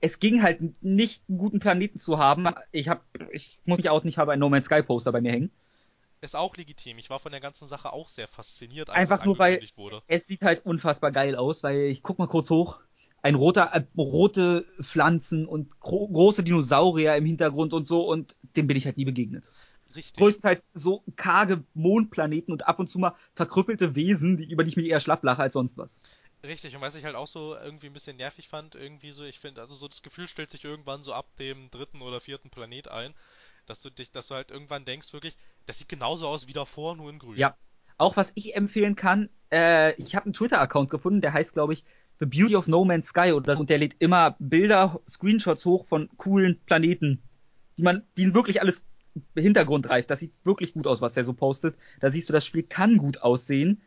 [0.00, 2.48] es ging halt nicht, einen guten Planeten zu haben.
[2.72, 5.32] Ich hab, ich muss mich auch nicht, habe ein No Man's Sky Poster bei mir
[5.32, 5.50] hängen.
[6.20, 6.96] Ist auch legitim.
[6.98, 10.02] Ich war von der ganzen Sache auch sehr fasziniert, als Einfach es nur weil wurde.
[10.06, 12.80] es sieht halt unfassbar geil aus, weil ich guck mal kurz hoch.
[13.24, 18.66] Ein roter, äh, rote Pflanzen und gro große Dinosaurier im Hintergrund und so und dem
[18.66, 19.50] bin ich halt nie begegnet.
[19.96, 20.18] Richtig.
[20.18, 24.76] Größtenteils so karge Mondplaneten und ab und zu mal verkrüppelte Wesen, die, über die ich
[24.76, 26.02] mich eher schlapp lache als sonst was.
[26.42, 29.40] Richtig, und was ich halt auch so irgendwie ein bisschen nervig fand, irgendwie so, ich
[29.40, 32.88] finde, also so das Gefühl stellt sich irgendwann so ab dem dritten oder vierten Planet
[32.88, 33.14] ein,
[33.64, 36.94] dass du dich, dass du halt irgendwann denkst, wirklich, das sieht genauso aus wie davor,
[36.94, 37.38] nur in grün.
[37.38, 37.56] Ja.
[37.96, 41.84] Auch was ich empfehlen kann, äh, ich habe einen Twitter-Account gefunden, der heißt, glaube ich,
[42.20, 45.86] The Beauty of No Man's Sky oder so, und der lädt immer Bilder, Screenshots hoch
[45.86, 47.22] von coolen Planeten,
[47.78, 48.84] die man, die sind wirklich alles
[49.34, 50.06] hintergrundreif.
[50.06, 51.76] Das sieht wirklich gut aus, was der so postet.
[52.00, 53.82] Da siehst du, das Spiel kann gut aussehen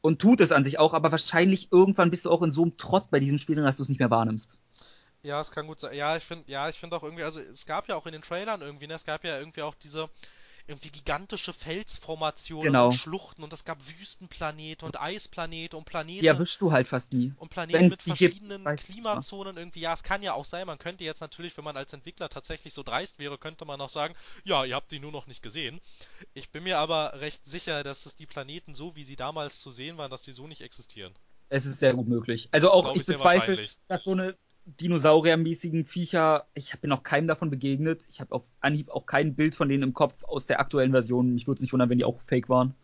[0.00, 2.76] und tut es an sich auch, aber wahrscheinlich irgendwann bist du auch in so einem
[2.76, 4.58] Trott bei diesen Spielen, dass du es nicht mehr wahrnimmst.
[5.22, 5.94] Ja, es kann gut sein.
[5.94, 8.22] Ja, ich finde, ja, ich finde auch irgendwie, also es gab ja auch in den
[8.22, 10.08] Trailern irgendwie, ne, es gab ja irgendwie auch diese
[10.68, 12.86] irgendwie gigantische Felsformationen genau.
[12.88, 16.20] und Schluchten und es gab Wüstenplanete und Eisplanete und Planete.
[16.20, 17.32] Die erwischst du halt fast nie.
[17.36, 19.80] Und Planeten Wenn's mit verschiedenen gibt, Klimazonen irgendwie.
[19.80, 22.74] Ja, es kann ja auch sein, man könnte jetzt natürlich, wenn man als Entwickler tatsächlich
[22.74, 24.14] so dreist wäre, könnte man auch sagen,
[24.44, 25.80] ja, ihr habt die nur noch nicht gesehen.
[26.34, 29.70] Ich bin mir aber recht sicher, dass es die Planeten so, wie sie damals zu
[29.70, 31.14] sehen waren, dass die so nicht existieren.
[31.48, 32.48] Es ist sehr gut möglich.
[32.52, 34.36] Also auch ich, ich bezweifle, dass so eine
[34.80, 38.06] Dinosauriermäßigen Viecher, ich habe noch keinem davon begegnet.
[38.10, 41.32] Ich habe auf Anhieb auch kein Bild von denen im Kopf aus der aktuellen Version.
[41.32, 42.74] Mich würde es nicht wundern, wenn die auch fake waren.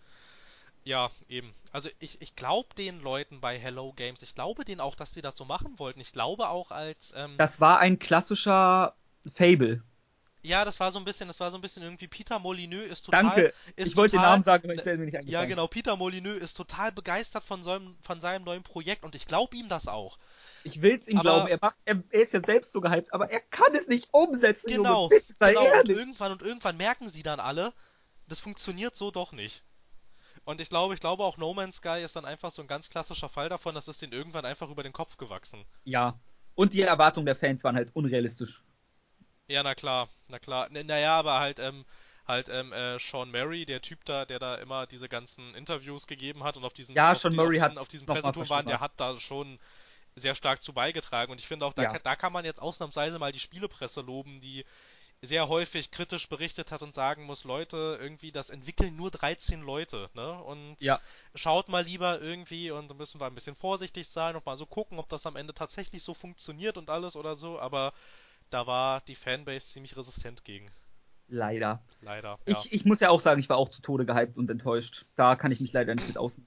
[0.84, 1.52] Ja, eben.
[1.72, 5.22] Also ich, ich glaube den Leuten bei Hello Games, ich glaube denen auch, dass die
[5.22, 6.00] das so machen wollten.
[6.00, 7.12] Ich glaube auch als.
[7.16, 8.94] Ähm, das war ein klassischer
[9.26, 9.82] Fable.
[10.42, 13.02] Ja, das war so ein bisschen, das war so ein bisschen irgendwie Peter Molyneux ist
[13.06, 13.22] total.
[13.22, 13.54] Danke.
[13.76, 15.66] Ist ich wollte den Namen sagen, aber ich stelle mir nicht Ja, genau.
[15.66, 19.70] Peter Molyneux ist total begeistert von seinem, von seinem neuen Projekt und ich glaube ihm
[19.70, 20.18] das auch.
[20.64, 21.48] Ich will's ihm aber, glauben.
[21.48, 24.68] Er, macht, er, er, ist ja selbst so gehypt, aber er kann es nicht umsetzen.
[24.68, 25.10] Genau.
[25.10, 25.64] Junge, sei genau.
[25.64, 25.90] Ehrlich.
[25.90, 27.74] Und irgendwann und irgendwann merken sie dann alle,
[28.26, 29.62] das funktioniert so doch nicht.
[30.44, 32.90] Und ich glaube, ich glaube auch No Man's Sky ist dann einfach so ein ganz
[32.90, 35.64] klassischer Fall davon, dass es den irgendwann einfach über den Kopf gewachsen.
[35.84, 36.18] Ja.
[36.54, 38.62] Und die Erwartungen der Fans waren halt unrealistisch.
[39.48, 40.70] Ja, na klar, na klar.
[40.70, 41.84] N naja, aber halt, ähm,
[42.26, 46.44] halt ähm, äh, Sean Murray, der Typ da, der da immer diese ganzen Interviews gegeben
[46.44, 48.80] hat und auf diesen ja, auf, Sean Murray auf, diesen, auf diesem Pressetour waren, der
[48.80, 49.58] hat da schon
[50.16, 51.32] sehr stark zu beigetragen.
[51.32, 51.92] Und ich finde auch, da, ja.
[51.92, 54.64] kann, da kann man jetzt ausnahmsweise mal die Spielepresse loben, die
[55.22, 60.10] sehr häufig kritisch berichtet hat und sagen muss, Leute, irgendwie, das entwickeln nur 13 Leute,
[60.14, 60.42] ne?
[60.42, 61.00] Und ja.
[61.34, 64.66] schaut mal lieber irgendwie und da müssen wir ein bisschen vorsichtig sein und mal so
[64.66, 67.92] gucken, ob das am Ende tatsächlich so funktioniert und alles oder so, aber
[68.50, 70.70] da war die Fanbase ziemlich resistent gegen.
[71.28, 71.82] Leider.
[72.02, 72.38] Leider.
[72.46, 72.56] Ja.
[72.58, 75.06] Ich, ich muss ja auch sagen, ich war auch zu Tode gehypt und enttäuscht.
[75.16, 76.44] Da kann ich mich leider nicht mit außen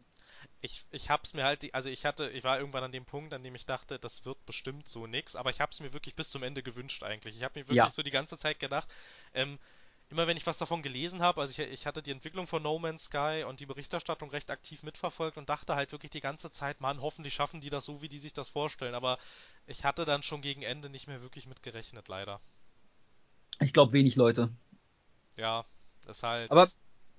[0.62, 3.44] ich, ich hab's mir halt, also ich hatte, ich war irgendwann an dem Punkt, an
[3.44, 6.44] dem ich dachte, das wird bestimmt so nix, aber ich hab's mir wirklich bis zum
[6.44, 7.36] Ende gewünscht eigentlich.
[7.36, 7.90] Ich habe mir wirklich ja.
[7.90, 8.88] so die ganze Zeit gedacht,
[9.34, 9.60] ähm,
[10.10, 12.80] immer wenn ich was davon gelesen habe, also ich, ich hatte die Entwicklung von No
[12.80, 16.82] Man's Sky und die Berichterstattung recht aktiv mitverfolgt und dachte halt wirklich die ganze Zeit,
[16.82, 19.20] man, hoffentlich schaffen die das so, wie die sich das vorstellen, aber
[19.68, 22.40] ich hatte dann schon gegen Ende nicht mehr wirklich mit gerechnet, leider.
[23.60, 24.50] Ich glaube wenig Leute.
[25.36, 25.66] Ja,
[26.06, 26.50] das halt.
[26.52, 26.70] Aber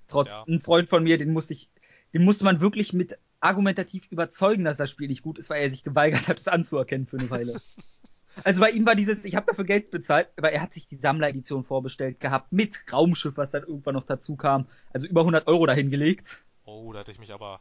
[0.09, 0.45] trotz, ja.
[0.49, 1.69] ein Freund von mir, den musste ich,
[2.15, 5.71] den musste man wirklich mit argumentativ überzeugen, dass das Spiel nicht gut ist, weil er
[5.71, 7.61] sich geweigert hat, es anzuerkennen für eine Weile.
[8.45, 10.97] also bei ihm war dieses, ich habe dafür Geld bezahlt, aber er hat sich die
[10.97, 14.67] Sammleredition vorbestellt gehabt, mit Raumschiff, was dann irgendwann noch dazu kam.
[14.93, 16.43] Also über 100 Euro dahin gelegt.
[16.65, 17.61] Oh, da hatte ich mich aber,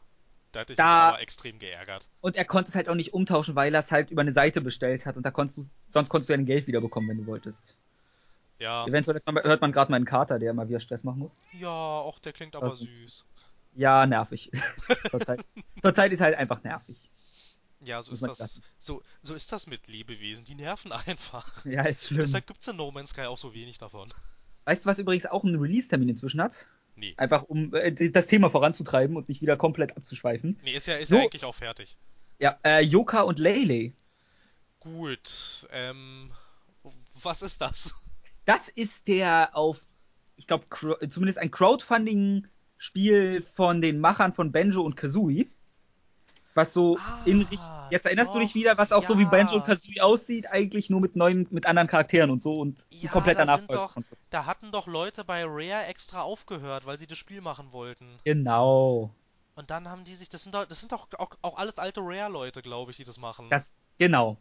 [0.51, 2.07] da hatte ich da, mich aber extrem geärgert.
[2.21, 4.61] Und er konnte es halt auch nicht umtauschen, weil er es halt über eine Seite
[4.61, 7.27] bestellt hat und da konntest du, sonst konntest du ja ein Geld wiederbekommen, wenn du
[7.27, 7.75] wolltest.
[8.59, 8.87] Ja.
[8.87, 11.39] Eventuell hört man gerade meinen Kater, der immer wieder Stress machen muss.
[11.53, 13.23] Ja, auch der klingt aber süß.
[13.77, 14.51] Ja, nervig.
[15.11, 15.45] Zurzeit.
[15.81, 16.97] Zurzeit ist halt einfach nervig.
[17.81, 18.59] Ja, so ist das.
[18.79, 20.45] So, so ist das mit Lebewesen.
[20.45, 21.63] Die nerven einfach.
[21.63, 22.21] Ja, ist schlimm.
[22.21, 24.11] Deshalb gibt es in No Man's Sky auch so wenig davon.
[24.65, 26.67] Weißt du, was übrigens auch einen Release-Termin inzwischen hat?
[26.95, 27.13] Nee.
[27.17, 30.59] Einfach um äh, das Thema voranzutreiben und nicht wieder komplett abzuschweifen.
[30.63, 31.17] Nee, ist ja, ist so.
[31.17, 31.95] ja eigentlich auch fertig.
[32.39, 33.93] Ja, äh, Yoka und Lele.
[34.79, 36.31] Gut, ähm,
[37.21, 37.93] was ist das?
[38.45, 39.85] Das ist der auf,
[40.35, 40.65] ich glaube,
[41.09, 42.47] zumindest ein Crowdfunding
[42.77, 45.47] Spiel von den Machern von Benjo und Kazooie.
[46.53, 47.45] Was so ah, in
[47.91, 49.07] jetzt erinnerst doch, du dich wieder, was auch ja.
[49.07, 52.59] so wie Benjo und Kazooie aussieht, eigentlich nur mit neuen, mit anderen Charakteren und so
[52.59, 53.91] und ja, kompletter Nachfolger.
[54.31, 58.07] Da hatten doch Leute bei Rare extra aufgehört, weil sie das Spiel machen wollten.
[58.25, 59.13] Genau.
[59.57, 62.01] Und dann haben die sich, das sind doch, das sind doch auch, auch alles alte
[62.01, 63.49] Rare-Leute, glaube ich, die das machen.
[63.49, 64.37] Das, genau.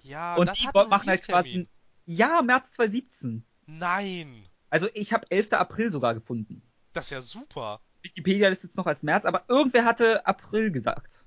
[0.00, 1.68] Ja, und die machen halt quasi,
[2.06, 3.44] ja, März 2017.
[3.66, 4.44] Nein!
[4.70, 5.52] Also ich habe 11.
[5.52, 6.62] April sogar gefunden.
[6.92, 7.80] Das ist ja super.
[8.02, 11.26] Wikipedia listet es noch als März, aber irgendwer hatte April gesagt.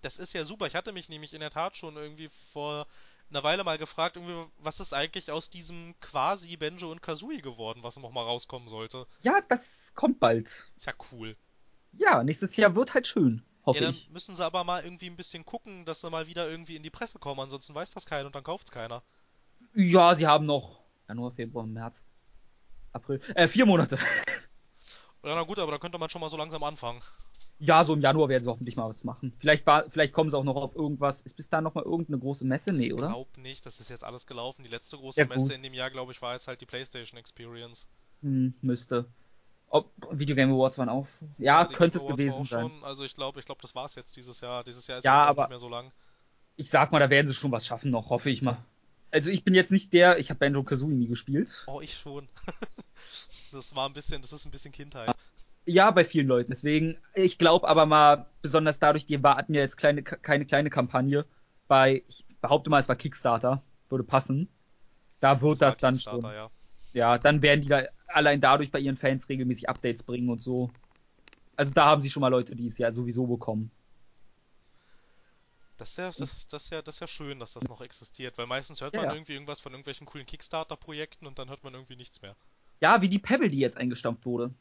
[0.00, 0.66] Das ist ja super.
[0.66, 2.86] Ich hatte mich nämlich in der Tat schon irgendwie vor
[3.30, 4.18] einer Weile mal gefragt,
[4.58, 9.06] was ist eigentlich aus diesem quasi Benjo und Kazooie geworden, was noch mal rauskommen sollte.
[9.20, 10.70] Ja, das kommt bald.
[10.76, 11.36] Ist ja cool.
[11.92, 14.10] Ja, nächstes Jahr wird halt schön, hoffe ja, dann ich.
[14.10, 16.90] müssen sie aber mal irgendwie ein bisschen gucken, dass sie mal wieder irgendwie in die
[16.90, 19.02] Presse kommen, ansonsten weiß das keiner und dann kauft's keiner.
[19.74, 22.02] Ja, sie haben noch Januar, Februar, März,
[22.92, 23.20] April.
[23.34, 23.98] Äh, vier Monate.
[25.24, 27.00] Ja, na gut, aber da könnte man schon mal so langsam anfangen.
[27.58, 29.32] Ja, so im Januar werden sie hoffentlich mal was machen.
[29.38, 31.20] Vielleicht, war, vielleicht kommen sie auch noch auf irgendwas.
[31.20, 32.72] Ist bis dahin noch mal irgendeine große Messe?
[32.72, 33.06] Nee, oder?
[33.06, 34.64] Ich glaub nicht, das ist jetzt alles gelaufen.
[34.64, 37.18] Die letzte große Ja, Messe in dem Jahr, glaube ich, war jetzt halt die PlayStation
[37.20, 37.86] Experience.
[38.22, 39.04] Hm, müsste.
[39.68, 41.06] Ob Video Game Awards waren auch.
[41.38, 42.68] Ja, die könnte es war gewesen sein.
[42.68, 44.64] Schon, also ich glaube, ich glaube, das war's jetzt dieses Jahr.
[44.64, 45.92] Dieses Jahr ist Ja, aber- nicht mehr so lang.
[46.56, 48.58] Ich sag mal, da werden sie schon was schaffen noch, hoffe ich mal.
[49.12, 51.64] Also ich bin jetzt nicht der, ich habe Banjo Kazooie nie gespielt.
[51.68, 52.28] Oh, ich schon.
[53.52, 55.16] das war ein bisschen, das ist ein bisschen Kindheit.
[55.64, 56.50] Ja, bei vielen Leuten.
[56.50, 61.24] Deswegen, ich glaube aber mal, besonders dadurch, die warten ja jetzt kleine, keine kleine Kampagne.
[61.68, 64.48] Bei, ich behaupte mal, es war Kickstarter, würde passen.
[65.20, 66.22] Da wird das, war dann schon.
[66.22, 66.50] Ja.
[66.94, 70.70] Ja, dann werden die da allein dadurch bei ihren Fans regelmäßig Updates bringen und so.
[71.56, 73.72] Also da haben sie schon mal Leute, die es ja sowieso bekommen.
[75.76, 78.38] Das ist ja, das, das ist ja, das ist ja schön, dass das noch existiert,
[78.38, 79.14] weil meistens hört Ja, man ja.
[79.14, 82.36] irgendwie irgendwas von irgendwelchen coolen Kickstarter-Projekten und dann hört man irgendwie nichts mehr.
[82.82, 84.52] Ja, wie die Pebble, die jetzt eingestampft wurde.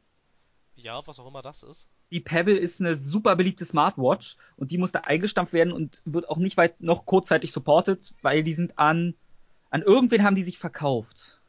[0.75, 1.87] Ja, was auch immer das ist.
[2.11, 6.37] Die Pebble ist eine super beliebte Smartwatch und die musste eingestampft werden und wird auch
[6.37, 9.15] nicht weit noch kurzzeitig supported, weil die sind an
[9.71, 11.39] an irgendwen haben die sich verkauft.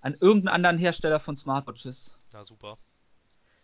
[0.00, 2.18] An irgendeinen anderen Hersteller von Smartwatches.
[2.32, 2.76] Na super.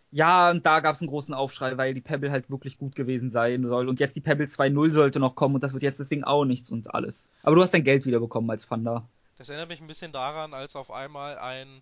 [0.09, 3.31] Ja, und da gab es einen großen Aufschrei, weil die Pebble halt wirklich gut gewesen
[3.31, 3.87] sein soll.
[3.87, 6.71] Und jetzt die Pebble 2.0 sollte noch kommen und das wird jetzt deswegen auch nichts
[6.71, 7.31] und alles.
[7.43, 9.07] Aber du hast dein Geld wiederbekommen als Panda.
[9.37, 11.81] Das erinnert mich ein bisschen daran, als auf einmal ein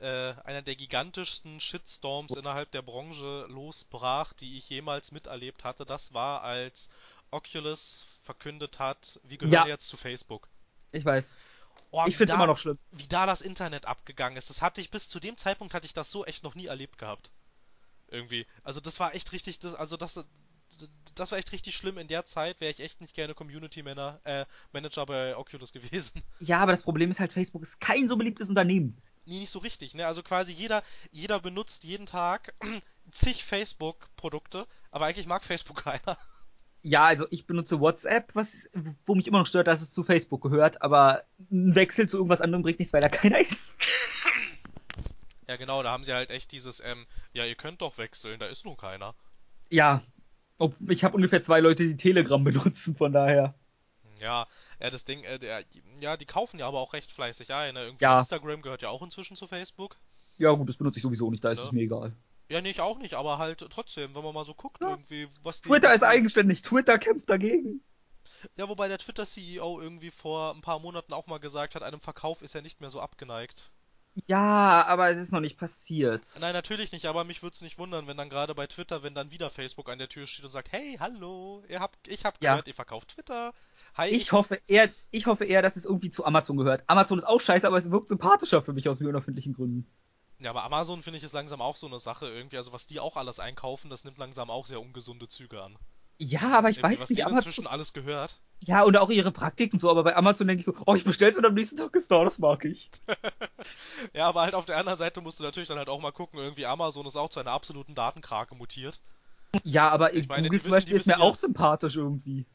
[0.00, 5.84] äh, einer der gigantischsten Shitstorms innerhalb der Branche losbrach, die ich jemals miterlebt hatte.
[5.84, 6.88] Das war, als
[7.30, 9.66] Oculus verkündet hat, wir gehören Ja.
[9.66, 10.48] jetzt zu Facebook.
[10.92, 11.38] Ich weiß.
[11.90, 12.78] Oh, ich find's da- immer noch schlimm.
[12.92, 14.50] Wie da das Internet abgegangen ist.
[14.50, 16.98] Das hatte ich bis zu dem Zeitpunkt hatte ich das so echt noch nie erlebt
[16.98, 17.30] gehabt.
[18.10, 18.46] Irgendwie.
[18.62, 20.22] Also das war echt richtig, das, also das,
[21.14, 21.98] das war echt richtig schlimm.
[21.98, 25.72] In der Zeit wäre ich echt nicht gerne Community Manager, äh, Manager bei Oculus
[26.12, 26.22] gewesen.
[26.40, 29.00] Ja, aber das Problem ist halt, Facebook ist kein so beliebtes Unternehmen.
[29.28, 30.06] Nee, nicht so richtig, ne?
[30.06, 32.54] Also quasi jeder, jeder benutzt jeden Tag
[33.12, 36.16] zig Facebook-Produkte, aber eigentlich mag Facebook keiner.
[36.82, 38.70] Ja, also ich benutze WhatsApp, was,
[39.04, 42.40] wo mich immer noch stört, dass es zu Facebook gehört, aber ein Wechsel zu irgendwas
[42.40, 43.78] anderem bringt nichts, weil da keiner ist.
[45.46, 48.46] Ja, genau, da haben sie halt echt dieses, ähm, ja, ihr könnt doch wechseln, da
[48.46, 49.14] ist nun keiner.
[49.70, 50.02] Ja.
[50.88, 53.54] Ich habe ungefähr zwei Leute, die Telegram benutzen, von daher.
[54.20, 54.46] Ja,
[54.80, 55.64] ja, das Ding, äh, der,
[56.00, 57.84] ja, die kaufen ja aber auch recht fleißig ein, ne?
[57.84, 58.18] Irgendwie Ja.
[58.20, 59.96] Instagram gehört ja auch inzwischen zu Facebook.
[60.38, 61.64] Ja, gut, das benutze ich sowieso nicht, da ist Ja.
[61.66, 62.14] es mir egal.
[62.48, 64.90] Ja, nee, ich auch nicht, aber halt trotzdem, wenn man mal so guckt, Ja.
[64.90, 65.68] irgendwie, was die.
[65.68, 67.82] Twitter ist eigenständig, Twitter kämpft dagegen.
[68.56, 72.40] Ja, wobei der Twitter-CEO irgendwie vor ein paar Monaten auch mal gesagt hat, einem Verkauf
[72.40, 73.70] ist er nicht mehr so abgeneigt.
[74.26, 76.28] Ja, aber es ist noch nicht passiert.
[76.40, 79.14] Nein, natürlich nicht, aber mich würde es nicht wundern, wenn dann gerade bei Twitter, wenn
[79.14, 82.42] dann wieder Facebook an der Tür steht und sagt, hey, hallo, ihr habt, ich hab
[82.42, 82.52] Ja.
[82.52, 83.52] gehört, ihr verkauft Twitter.
[83.98, 86.84] Hi, Ich hoffe eher, ich hoffe eher, dass es irgendwie zu Amazon gehört.
[86.88, 89.86] Amazon ist auch scheiße, aber es wirkt sympathischer für mich aus mir unerfindlichen Gründen.
[90.40, 92.98] Ja, aber Amazon finde ich ist langsam auch so eine Sache irgendwie, also was die
[92.98, 95.78] auch alles einkaufen, das nimmt langsam auch sehr ungesunde Züge an.
[96.18, 97.36] Ja, aber ich Irgendwie, weiß was nicht, Amazon.
[97.46, 98.40] inzwischen alles gehört.
[98.64, 101.04] Ja, und auch ihre Praktik und so, aber bei Amazon denke ich so, oh, ich
[101.04, 102.90] bestell's und am nächsten Tag ist da, das mag ich.
[104.12, 106.38] Ja, aber halt auf der anderen Seite musst du natürlich dann halt auch mal gucken,
[106.38, 109.00] irgendwie Amazon ist auch zu einer absoluten Datenkrake mutiert.
[109.64, 112.46] Ja, aber Ich meine, Google zum Beispiel ist mir ja- auch sympathisch irgendwie.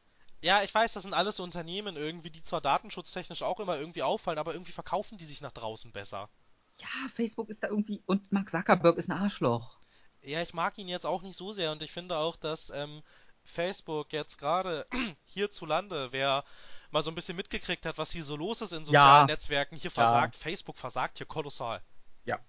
[0.43, 4.03] Ja, ich weiß, das sind alles so Unternehmen irgendwie, die zwar datenschutztechnisch auch immer irgendwie
[4.03, 6.29] auffallen, aber irgendwie verkaufen die sich nach draußen besser.
[6.79, 9.77] Ja, Facebook ist da irgendwie und Mark Zuckerberg ist ein Arschloch.
[10.21, 13.03] Ja, ich mag ihn jetzt auch nicht so sehr und ich finde auch, dass ähm,
[13.45, 14.85] Facebook jetzt gerade
[15.25, 16.43] hierzulande, wer
[16.91, 19.33] mal so ein bisschen mitgekriegt hat, was hier so los ist in sozialen Ja.
[19.33, 19.93] Netzwerken, hier Ja.
[19.93, 21.81] versagt, Facebook versagt hier kolossal.
[22.25, 22.39] Ja.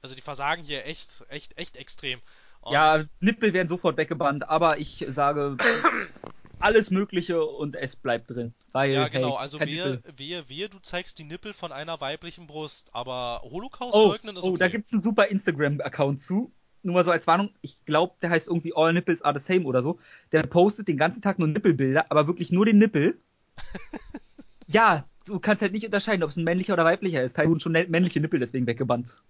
[0.00, 2.22] Also die versagen hier echt, echt, echt extrem.
[2.62, 5.56] Und Ja, Nippel werden sofort weggebannt, aber ich sage
[6.60, 8.54] alles Mögliche und es bleibt drin.
[8.72, 12.46] Weil, ja, genau, hey, also wehe, wehe, wehe, du zeigst die Nippel von einer weiblichen
[12.46, 14.58] Brust, aber Holocaust Oh, leugnen ist oh okay.
[14.58, 16.52] da gibt's einen super Instagram-Account zu.
[16.82, 19.66] Nur mal so als Warnung, ich glaube, der heißt irgendwie All Nipples are the same
[19.66, 19.98] oder so.
[20.32, 23.18] Der postet den ganzen Tag nur Nippelbilder, aber wirklich nur den Nippel.
[24.66, 27.36] ja, du kannst halt nicht unterscheiden, ob es ein männlicher oder weiblicher ist.
[27.36, 29.22] Teilweise wurden schon männliche Nippel deswegen weggebannt.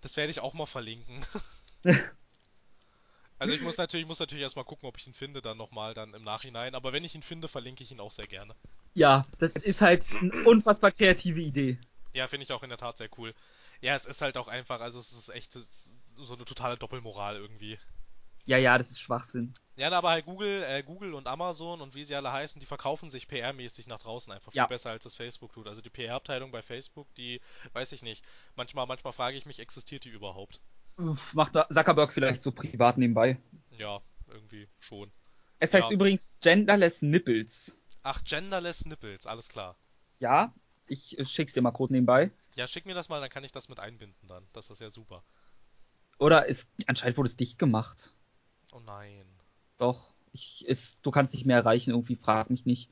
[0.00, 1.26] Das werde ich auch mal verlinken.
[3.40, 6.12] Also ich muss natürlich, muss natürlich erstmal gucken, ob ich ihn finde dann nochmal dann
[6.12, 6.74] im Nachhinein.
[6.74, 8.54] Aber wenn ich ihn finde, verlinke ich ihn auch sehr gerne.
[8.94, 11.78] Ja, das ist halt eine unfassbar kreative Idee.
[12.12, 13.34] Ja, finde ich auch in der Tat sehr cool.
[13.80, 15.56] Ja, es ist halt auch einfach, also es ist echt
[16.16, 17.78] so eine totale Doppelmoral irgendwie.
[18.44, 19.54] Ja, ja, das ist Schwachsinn.
[19.76, 23.08] Ja, aber halt Google, äh, Google und Amazon und wie sie alle heißen, die verkaufen
[23.08, 24.66] sich PR-mäßig nach draußen einfach viel Ja.
[24.66, 25.66] besser, als es Facebook tut.
[25.66, 27.40] Also die PR-Abteilung bei Facebook, die
[27.72, 28.22] weiß ich nicht.
[28.56, 30.60] Manchmal, manchmal frage ich mich, existiert die überhaupt?
[31.32, 33.38] Macht Zuckerberg vielleicht so privat nebenbei.
[33.70, 35.10] Ja, irgendwie schon.
[35.58, 35.92] Es heißt Ja.
[35.94, 37.80] übrigens Genderless Nipples.
[38.02, 39.76] Ach, Genderless Nipples, alles klar.
[40.18, 40.54] Ja,
[40.86, 42.30] ich schick's dir mal kurz nebenbei.
[42.54, 44.44] Ja, schick mir das mal, dann kann ich das mit einbinden dann.
[44.52, 45.22] Das ist ja super.
[46.18, 48.12] Oder ist, anscheinend wurde es dicht gemacht.
[48.72, 49.24] Oh nein.
[49.78, 52.90] Doch, ich, ist, du kannst nicht mehr erreichen, irgendwie, frag mich nicht.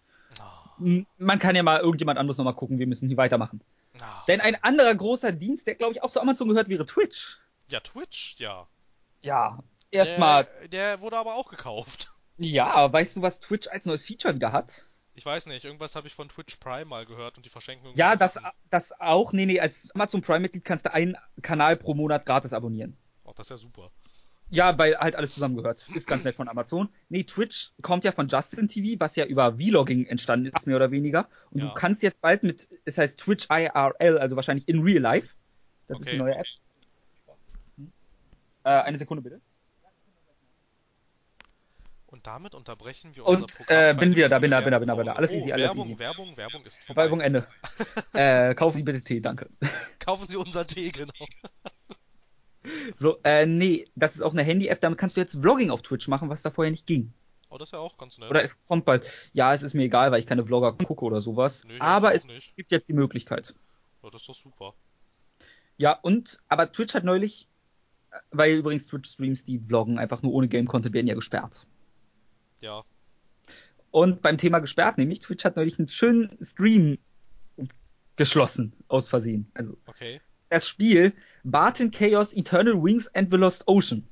[0.80, 3.60] M- Man kann ja mal irgendjemand anderes nochmal gucken, wir müssen hier weitermachen.
[4.00, 4.24] ah.
[4.28, 7.40] Denn ein anderer großer Dienst, der glaube ich auch zu Amazon gehört, wäre Twitch.
[7.68, 8.66] Ja, Twitch, ja.
[9.22, 9.58] Ja,
[9.90, 12.12] erstmal, Der, der wurde aber auch gekauft.
[12.38, 14.84] ja, weißt du, was Twitch als neues Feature wieder hat?
[15.14, 17.90] Ich weiß nicht, irgendwas habe ich von Twitch Prime mal gehört und die verschenken.
[17.96, 18.38] Ja, das,
[18.70, 19.32] das auch.
[19.32, 22.96] Nee, nee, als Amazon Prime-Mitglied kannst du einen Kanal pro Monat gratis abonnieren.
[23.24, 23.90] Oh, das ist ja super.
[24.50, 25.86] Ja, weil halt alles zusammengehört.
[25.92, 26.88] Ist ganz nett von Amazon.
[27.08, 30.90] Nee, Twitch kommt ja von Justin TV, was ja über Vlogging entstanden ist, mehr oder
[30.92, 31.28] weniger.
[31.50, 31.66] Und Ja.
[31.66, 35.34] du kannst jetzt bald mit, es heißt Twitch IRL, also wahrscheinlich in real life.
[35.88, 36.12] Das ist Okay.
[36.12, 36.46] die neue App.
[38.68, 39.40] Äh, eine Sekunde bitte.
[42.06, 43.78] Und damit unterbrechen wir Und, unser Programm.
[43.78, 45.12] äh, bin wieder da, bin da, bin da, bin da, bin da.
[45.14, 45.98] Alles oh, easy, alles Werbung, easy.
[45.98, 47.02] Werbung, Werbung ist vorbei.
[47.02, 47.46] Werbung Ende.
[48.12, 49.48] äh, kaufen Sie bitte Tee, danke.
[49.98, 51.12] Kaufen Sie unser Tee, genau.
[52.92, 56.06] So, äh, nee, das ist auch eine Handy-App, damit kannst du jetzt Vlogging auf Twitch
[56.08, 57.14] machen, was da vorher nicht ging.
[57.48, 58.28] Oh, das ist ja auch ganz nett.
[58.28, 59.10] Oder es kommt bald.
[59.32, 61.64] Ja, es ist mir egal, weil ich keine Vlogger gucke oder sowas.
[61.66, 62.54] Ich aber es nicht.
[62.56, 63.54] gibt jetzt die Möglichkeit.
[64.02, 64.74] Ja, das ist doch super.
[65.78, 67.48] Ja, und, aber Twitch hat neulich,
[68.30, 71.66] weil übrigens Twitch-Streams, die vloggen, einfach nur ohne Game-Content, werden ja gesperrt.
[72.60, 72.82] Ja.
[73.90, 76.98] Und beim Thema gesperrt, nämlich Twitch hat neulich einen schönen Stream
[78.16, 79.50] geschlossen, aus Versehen.
[79.54, 80.20] Also, Okay.
[80.48, 81.12] das Spiel
[81.44, 84.06] Barton Chaos Eternal Wings and the Lost Ocean.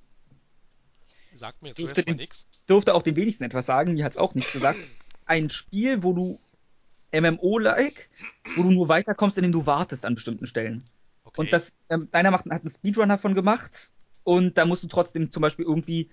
[1.34, 2.46] Sagt mir jetzt erstmal den- nix.
[2.68, 4.78] Dürfte auch den wenigsten etwas sagen, mir hat's auch nicht gesagt.
[5.26, 6.40] Ein Spiel, wo du
[7.12, 8.08] MMO-like,
[8.56, 10.82] wo du nur weiterkommst, indem du wartest an bestimmten Stellen.
[11.36, 11.42] Okay.
[11.42, 13.92] Und das, ähm, einer macht, hat einen Speedrun davon gemacht
[14.24, 16.10] und da musst du trotzdem zum Beispiel irgendwie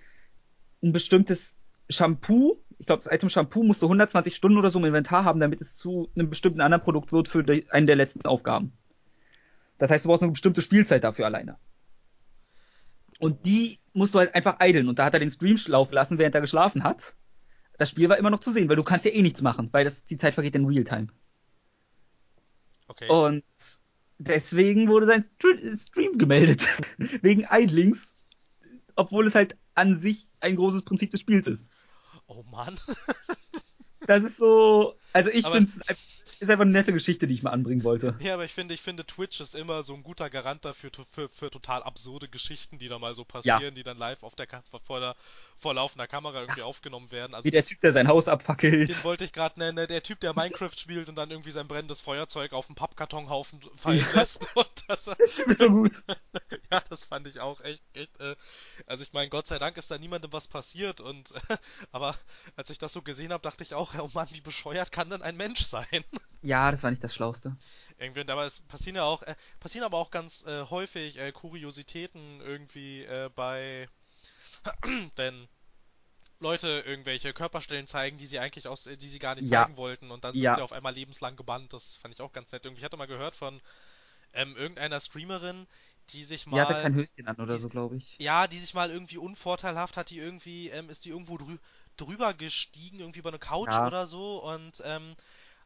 [0.84, 1.56] ein bestimmtes
[1.90, 5.40] Shampoo, ich glaube, das Item Shampoo musst du 120 Stunden oder so im Inventar haben,
[5.40, 8.74] damit es zu einem bestimmten anderen Produkt wird für die, eine der letzten Aufgaben.
[9.78, 11.58] Das heißt, du brauchst eine bestimmte Spielzeit dafür alleine.
[13.20, 14.90] Und die musst du halt einfach eideln.
[14.90, 17.16] Und da hat er den Stream laufen lassen, während er geschlafen hat.
[17.78, 19.86] Das Spiel war immer noch zu sehen, weil du kannst ja eh nichts machen, weil
[19.86, 21.08] das, die Zeit vergeht in Realtime.
[22.88, 23.10] okay.
[23.10, 23.44] Und
[24.18, 26.68] deswegen wurde sein Str- Stream gemeldet.
[27.22, 28.16] Wegen Idlings.
[28.96, 31.72] Obwohl es halt an sich ein großes Prinzip des Spiels ist.
[32.28, 32.80] Oh Mann.
[34.06, 34.96] Das ist so.
[35.14, 38.18] Also ich finde es ist einfach eine nette Geschichte, die ich mal anbringen wollte.
[38.20, 41.30] Ja, aber ich finde, ich finde, Twitch ist immer so ein guter Garant dafür, für,
[41.30, 44.48] für, total absurde Geschichten, die da mal so passieren, die dann live auf der
[44.84, 45.16] vor, der,
[45.64, 47.34] vor laufender Kamera irgendwie aufgenommen werden.
[47.34, 48.90] Also Wie der Typ, der sein Haus abfackelt.
[48.90, 49.88] Den wollte ich gerade nennen, ne?
[49.88, 54.06] der Typ, der Minecraft spielt und dann irgendwie sein brennendes Feuerzeug auf einen Pappkartonhaufen fallen
[54.14, 54.20] Ja.
[54.20, 54.48] lässt.
[54.56, 56.04] Und das, Der Typ ist so gut.
[56.72, 58.36] ja, das fand ich auch echt, echt, äh,
[58.86, 61.58] also ich meine, Gott sei Dank ist da niemandem was passiert und, äh,
[61.92, 62.16] aber
[62.56, 65.22] als ich das so gesehen habe, dachte ich auch, oh Mann, wie bescheuert kann denn
[65.22, 66.04] ein Mensch sein?
[66.42, 67.56] Ja, das war nicht das Schlauste.
[67.98, 72.42] Irgendwie, aber es passieren ja auch, äh, passieren aber auch ganz äh, häufig äh, Kuriositäten
[72.42, 73.88] irgendwie äh, bei,
[75.16, 75.48] wenn
[76.40, 79.48] Leute irgendwelche Körperstellen zeigen, die sie eigentlich aus, äh, die sie gar nicht Ja.
[79.48, 80.54] zeigen wollten und dann sind Ja.
[80.54, 81.74] sie auf einmal lebenslang gebannt.
[81.74, 82.66] Das fand ich auch ganz nett.
[82.66, 83.62] Irgendwie ich hatte mal gehört von
[84.34, 85.68] ähm, irgendeiner Streamerin,
[86.12, 88.18] die sich Die hatte mal, kein Höschen an oder so, glaube ich.
[88.18, 91.58] ja, die sich mal irgendwie unvorteilhaft hat, die irgendwie, ähm, ist die irgendwo drü
[91.98, 93.80] drüber gestiegen, irgendwie über eine Couch Ja.
[93.80, 95.16] oder so und ähm,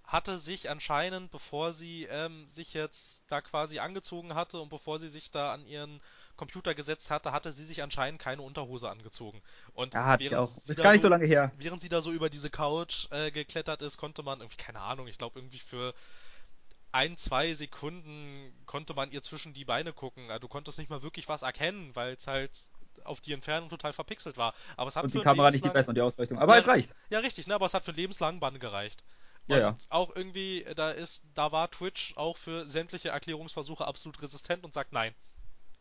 [0.05, 5.09] hatte sich anscheinend, bevor sie ähm, sich jetzt da quasi angezogen hatte und bevor sie
[5.09, 6.01] sich da an ihren
[6.38, 9.41] Computer gesetzt hatte, hatte sie sich anscheinend keine Unterhose angezogen.
[9.73, 10.51] Und Ja, ich während auch.
[10.64, 11.51] sie Ist gar nicht so lange her.
[11.59, 15.07] Während sie da so über diese Couch äh, geklettert ist, konnte man irgendwie, keine Ahnung,
[15.07, 15.93] ich glaube irgendwie für
[16.91, 20.30] ein, zwei Sekunden konnte man ihr zwischen die Beine gucken.
[20.31, 22.51] Also du konntest nicht mal wirklich was erkennen, weil es halt
[23.03, 24.53] auf die Entfernung total verpixelt war.
[24.77, 26.39] Aber es hat Und die Kamera nicht die beste und die Ausleuchtung.
[26.39, 26.59] Aber Ja.
[26.59, 26.95] es reicht.
[27.09, 27.55] Ja, richtig, ne?
[27.55, 29.03] Aber es hat für einen lebenslangen Bann gereicht.
[29.47, 29.77] Und Ja, ja.
[29.89, 34.73] auch irgendwie, äh, da ist, da war Twitch auch für sämtliche Erklärungsversuche absolut resistent und
[34.73, 35.15] sagt nein.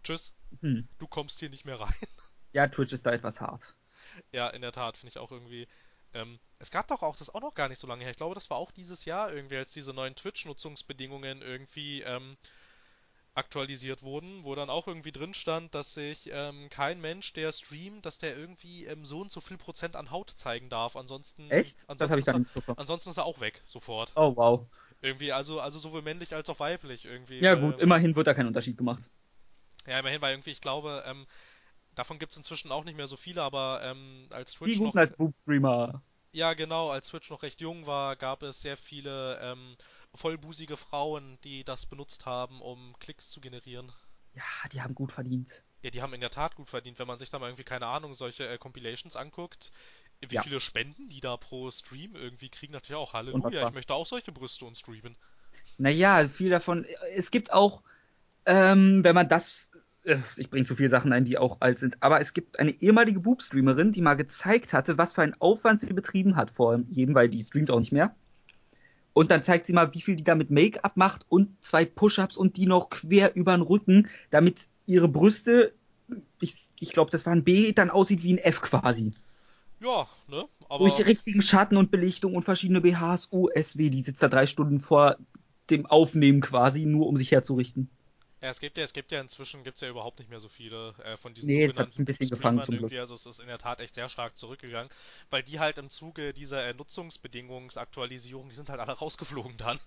[0.07, 0.87] Tschüss, Hm.
[0.99, 1.95] du kommst hier nicht mehr rein.
[2.53, 3.75] Ja, Twitch ist da etwas hart.
[4.33, 5.67] Ja, in der Tat, finde ich auch irgendwie.
[6.15, 8.13] Ähm, es gab doch auch, das auch noch gar nicht so lange her.
[8.13, 12.37] Ich glaube, das war auch dieses Jahr irgendwie, als diese neuen Twitch-Nutzungsbedingungen irgendwie ähm,
[13.35, 18.07] aktualisiert wurden, wo dann auch irgendwie drin stand, dass sich ähm, kein Mensch, der streamt,
[18.07, 20.97] dass der irgendwie ähm, so und so viel Prozent an Haut zeigen darf.
[20.97, 21.75] Ansonsten, Echt?
[21.81, 24.13] Das ansonsten, habe ich ist dann er, ansonsten ist er auch weg, sofort.
[24.17, 24.67] Oh, wow.
[25.03, 27.41] Irgendwie, also, also sowohl männlich als auch weiblich irgendwie.
[27.41, 29.11] Ja gut, immerhin wird da kein Unterschied gemacht.
[29.87, 31.27] Ja, immerhin, weil irgendwie, ich glaube, ähm,
[31.95, 34.97] davon gibt es inzwischen auch nicht mehr so viele, aber ähm, als Die Twitch noch,
[34.97, 36.03] guten halt Boob-Streamer.
[36.33, 39.77] ja genau, als Twitch noch recht jung war, gab es sehr viele ähm,
[40.15, 43.91] vollbusige Frauen, die das benutzt haben, um Klicks zu generieren.
[44.35, 45.65] Ja, die haben gut verdient.
[45.83, 47.87] Ja, die haben in der Tat gut verdient, wenn man sich da mal irgendwie, keine
[47.87, 49.73] Ahnung, solche äh, Compilations anguckt.
[50.21, 50.43] Wie Ja.
[50.43, 53.69] viele Spenden die da pro Stream irgendwie kriegen, natürlich auch Halleluja, unfassbar.
[53.69, 55.17] ich möchte auch solche Brüste und streamen.
[55.79, 56.87] Naja, viel davon.
[57.15, 57.83] Es gibt auch,
[58.47, 59.71] ähm, wenn man das.
[60.07, 62.03] Äh, Ich bringe zu viele Sachen ein, die auch alt sind.
[62.03, 65.93] Aber es gibt eine ehemalige Boob-Streamerin, die mal gezeigt hatte, was für einen Aufwand sie
[65.93, 68.15] betrieben hat vor jedem, weil die streamt auch nicht mehr.
[69.13, 72.37] Und dann zeigt sie mal, wie viel die da mit Make-up macht und zwei Push-Ups
[72.37, 75.73] und die noch quer über den Rücken, damit ihre Brüste,
[76.41, 79.15] ich, ich glaube, das war ein B, dann aussieht wie ein F quasi.
[79.81, 80.45] Ja, ne?
[80.69, 84.81] Aber Durch richtigen Schatten und Belichtung und verschiedene BHs, USW, die sitzt da drei Stunden
[84.81, 85.17] vor
[85.71, 87.89] dem Aufnehmen quasi, nur um sich herzurichten.
[88.47, 90.95] Ja, es gibt ja, es gibt ja inzwischen gibt's ja überhaupt nicht mehr so viele
[91.05, 92.93] äh, von diesen Nee, es hat ein bisschen gefangen zum Glück.
[93.01, 94.91] also es ist in der Tat echt sehr stark zurückgegangen,
[95.31, 99.81] weil die halt im Zuge dieser äh, Nutzungsbedingungsaktualisierung, die sind halt alle rausgeflogen dann.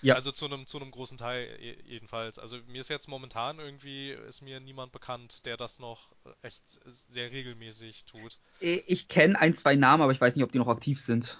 [0.00, 0.14] Ja.
[0.14, 2.38] Also zu einem zu einem großen Teil je- jedenfalls.
[2.38, 6.10] Also mir ist jetzt momentan irgendwie ist mir niemand bekannt, der das noch
[6.42, 6.62] echt
[7.10, 8.38] sehr regelmäßig tut.
[8.60, 11.38] Äh, Ich kenne ein, zwei Namen, aber ich weiß nicht, ob die noch aktiv sind.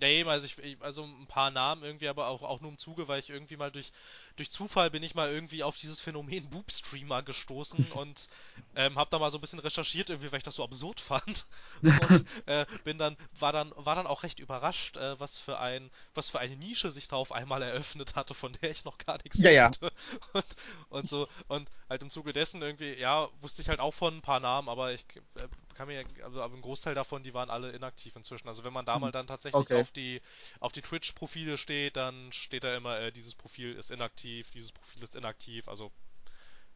[0.00, 3.06] Ja, eben, also ich also ein paar Namen irgendwie, aber auch, auch nur im Zuge,
[3.06, 3.92] weil ich irgendwie mal durch,
[4.36, 8.28] durch Zufall bin ich mal irgendwie auf dieses Phänomen Boob-Streamer gestoßen und
[8.74, 11.46] ähm, hab da mal so ein bisschen recherchiert irgendwie, weil ich das so absurd fand.
[11.94, 15.90] Und äh, bin dann, war dann, war dann auch recht überrascht, äh, was für ein,
[16.14, 19.18] was für eine Nische sich da auf einmal eröffnet hatte, von der ich noch gar
[19.22, 19.72] nichts Ja, ja.
[19.72, 19.92] wusste.
[20.32, 20.46] Und,
[20.88, 24.22] und so, und halt im Zuge dessen irgendwie, ja, wusste ich halt auch von ein
[24.22, 25.04] paar Namen, aber ich
[25.34, 28.48] äh, kann mir, also aber ein Großteil davon, die waren alle inaktiv inzwischen.
[28.48, 28.98] Also wenn man da Hm.
[28.98, 29.74] mal dann tatsächlich Okay.
[29.74, 30.20] auf die
[30.60, 35.02] auf die Twitch-Profile steht, dann steht da immer, äh, dieses Profil ist inaktiv, dieses Profil
[35.02, 35.92] ist inaktiv, also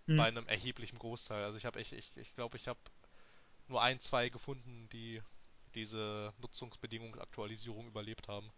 [0.07, 0.17] Hm.
[0.17, 1.45] bei einem erheblichen Großteil.
[1.45, 2.79] Also ich habe echt, ich, ich glaube, ich habe
[3.69, 5.21] nur ein, zwei gefunden, die
[5.75, 8.51] diese Nutzungsbedingungsaktualisierung überlebt haben.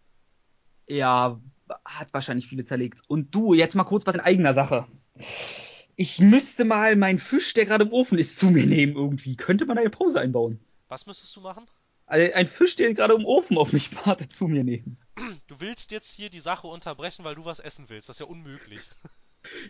[0.87, 1.39] Ja,
[1.85, 3.01] hat wahrscheinlich viele zerlegt.
[3.07, 4.87] Und du, jetzt mal kurz was in eigener Sache.
[5.95, 9.35] Ich müsste mal meinen Fisch, der gerade im Ofen ist, zu mir nehmen irgendwie.
[9.35, 10.59] Könnte man eine Pause einbauen?
[10.87, 11.65] Was müsstest du machen?
[12.05, 14.97] Also ein Fisch, der gerade im Ofen auf mich wartet, zu mir nehmen.
[15.49, 18.07] Du willst jetzt hier die Sache unterbrechen, weil du was essen willst.
[18.07, 18.81] Das ist ja unmöglich.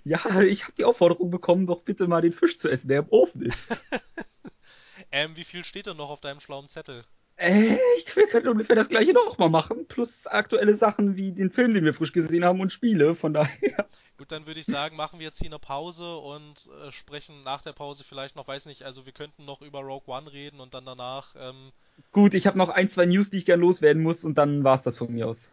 [0.03, 3.09] Ja, ich habe die Aufforderung bekommen, doch bitte mal den Fisch zu essen, der im
[3.09, 3.69] Ofen ist.
[5.11, 7.03] Ähm, wie viel steht denn noch auf deinem schlauen Zettel?
[7.39, 9.87] äh, ich wir könnten ungefähr das gleiche noch mal machen.
[9.87, 13.15] Plus aktuelle Sachen wie den Film, den wir frisch gesehen haben und Spiele.
[13.15, 13.87] Von daher.
[14.17, 17.61] Gut, dann würde ich sagen, machen wir jetzt hier eine Pause und äh, sprechen nach
[17.61, 20.73] der Pause vielleicht noch, weiß nicht, also wir könnten noch über Rogue One reden und
[20.73, 21.71] dann danach, ähm,
[22.11, 24.83] Gut, ich habe noch ein, zwei News, die ich gern loswerden muss und dann war's
[24.83, 25.51] das von mir aus.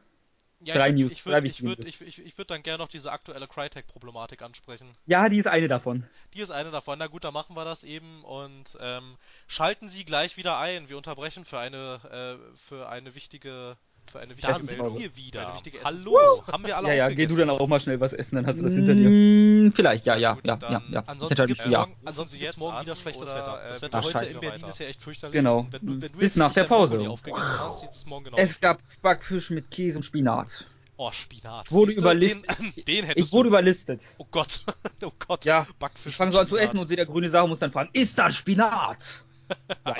[0.60, 2.88] Ja, Drei ich News, ich würde ich würd, ich, ich, ich würd dann gerne noch
[2.88, 4.96] diese aktuelle Crytek-Problematik ansprechen.
[5.06, 6.04] Ja, die ist eine davon.
[6.34, 6.98] Die ist eine davon.
[6.98, 9.16] Na gut, dann machen wir das eben und ähm,
[9.46, 10.88] schalten Sie gleich wieder ein.
[10.88, 13.76] Wir unterbrechen für eine äh, für eine wichtige
[14.10, 14.98] für eine wichtige Da sind Meldung.
[14.98, 15.46] wir wieder.
[15.46, 16.18] Eine wichtige Hallo.
[16.50, 18.58] Haben wir alle Ja, ja, geh du dann auch mal schnell was essen, dann hast
[18.58, 19.08] du das hinter dir.
[19.08, 21.02] Mm, Vielleicht, ja, ja, gut, ja, ja, ja.
[21.06, 21.78] Ansonsten gibt's für ja.
[21.80, 23.60] morgen, ansonsten jetzt jetzt morgen wieder schlechtes Wetter.
[23.68, 24.34] Das Wetter Ach, heute scheiße.
[24.34, 25.32] in Berlin ist ja echt fürchterlich.
[25.32, 25.58] Genau.
[25.60, 26.96] Und Wenn du, wenn du Bis nach der Pause.
[26.96, 30.66] es morgen genau Es gab Backfisch mit Käse und Spinat.
[30.98, 31.70] Oh, Spinat.
[31.70, 32.58] Wurde überlistet.
[32.58, 33.48] Den, den Ich wurde du.
[33.50, 34.02] überlistet.
[34.18, 34.60] Oh Gott.
[35.02, 35.44] Oh Gott.
[35.44, 36.12] Ja, Backfisch.
[36.12, 37.90] ich fange so an zu essen und sehe der grüne Sache und muss dann fragen,
[37.92, 39.22] ist da Spinat?
[39.86, 39.94] Ja,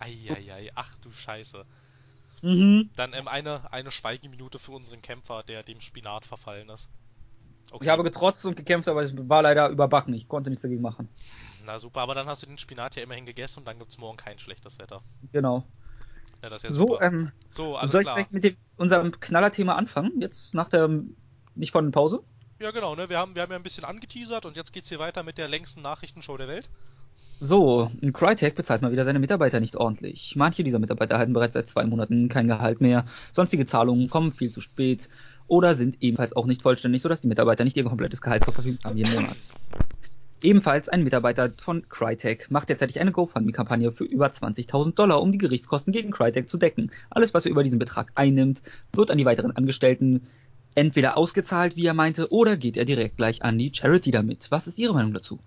[0.00, 0.70] ei, ei, ei.
[0.74, 1.64] Ach du Scheiße.
[2.42, 2.90] Mhm.
[2.96, 6.88] Dann ähm, eine, eine Schweigeminute für unseren Kämpfer, der dem Spinat verfallen ist.
[7.70, 7.84] Okay.
[7.84, 10.14] Ich habe getrotzt und gekämpft, aber es war leider überbacken.
[10.14, 11.08] Ich konnte nichts dagegen machen.
[11.64, 14.16] Na super, aber dann hast du den Spinat ja immerhin gegessen und dann gibt's morgen
[14.16, 15.02] kein schlechtes Wetter.
[15.32, 15.64] Genau.
[16.42, 17.04] Ja, das ist ja So, super.
[17.04, 18.16] ähm, so, alles soll ich klar.
[18.16, 20.20] vielleicht mit dem, unserem Knallerthema anfangen?
[20.20, 20.88] Jetzt nach der,
[21.54, 22.22] nicht von Pause?
[22.58, 23.08] Ja, genau, ne?
[23.08, 25.48] Wir haben, wir haben ja ein bisschen angeteasert und jetzt geht's hier weiter mit der
[25.48, 26.70] längsten Nachrichtenshow der Welt.
[27.40, 30.34] So, Crytek bezahlt mal wieder seine Mitarbeiter nicht ordentlich.
[30.34, 33.04] Manche dieser Mitarbeiter erhalten bereits seit zwei Monaten kein Gehalt mehr.
[33.32, 35.08] Sonstige Zahlungen kommen viel zu spät
[35.46, 38.80] oder sind ebenfalls auch nicht vollständig, sodass die Mitarbeiter nicht ihr komplettes Gehalt zur Verfügung
[38.82, 39.36] haben jeden Monat.
[40.42, 45.38] Ebenfalls ein Mitarbeiter von Crytek macht derzeitig eine GoFundMe-Kampagne für über 20.000 Dollar, um die
[45.38, 46.90] Gerichtskosten gegen Crytek zu decken.
[47.08, 48.62] Alles, was er über diesen Betrag einnimmt,
[48.92, 50.26] wird an die weiteren Angestellten
[50.74, 54.48] entweder ausgezahlt, wie er meinte, oder geht er direkt gleich an die Charity damit.
[54.50, 55.40] Was ist Ihre Meinung dazu?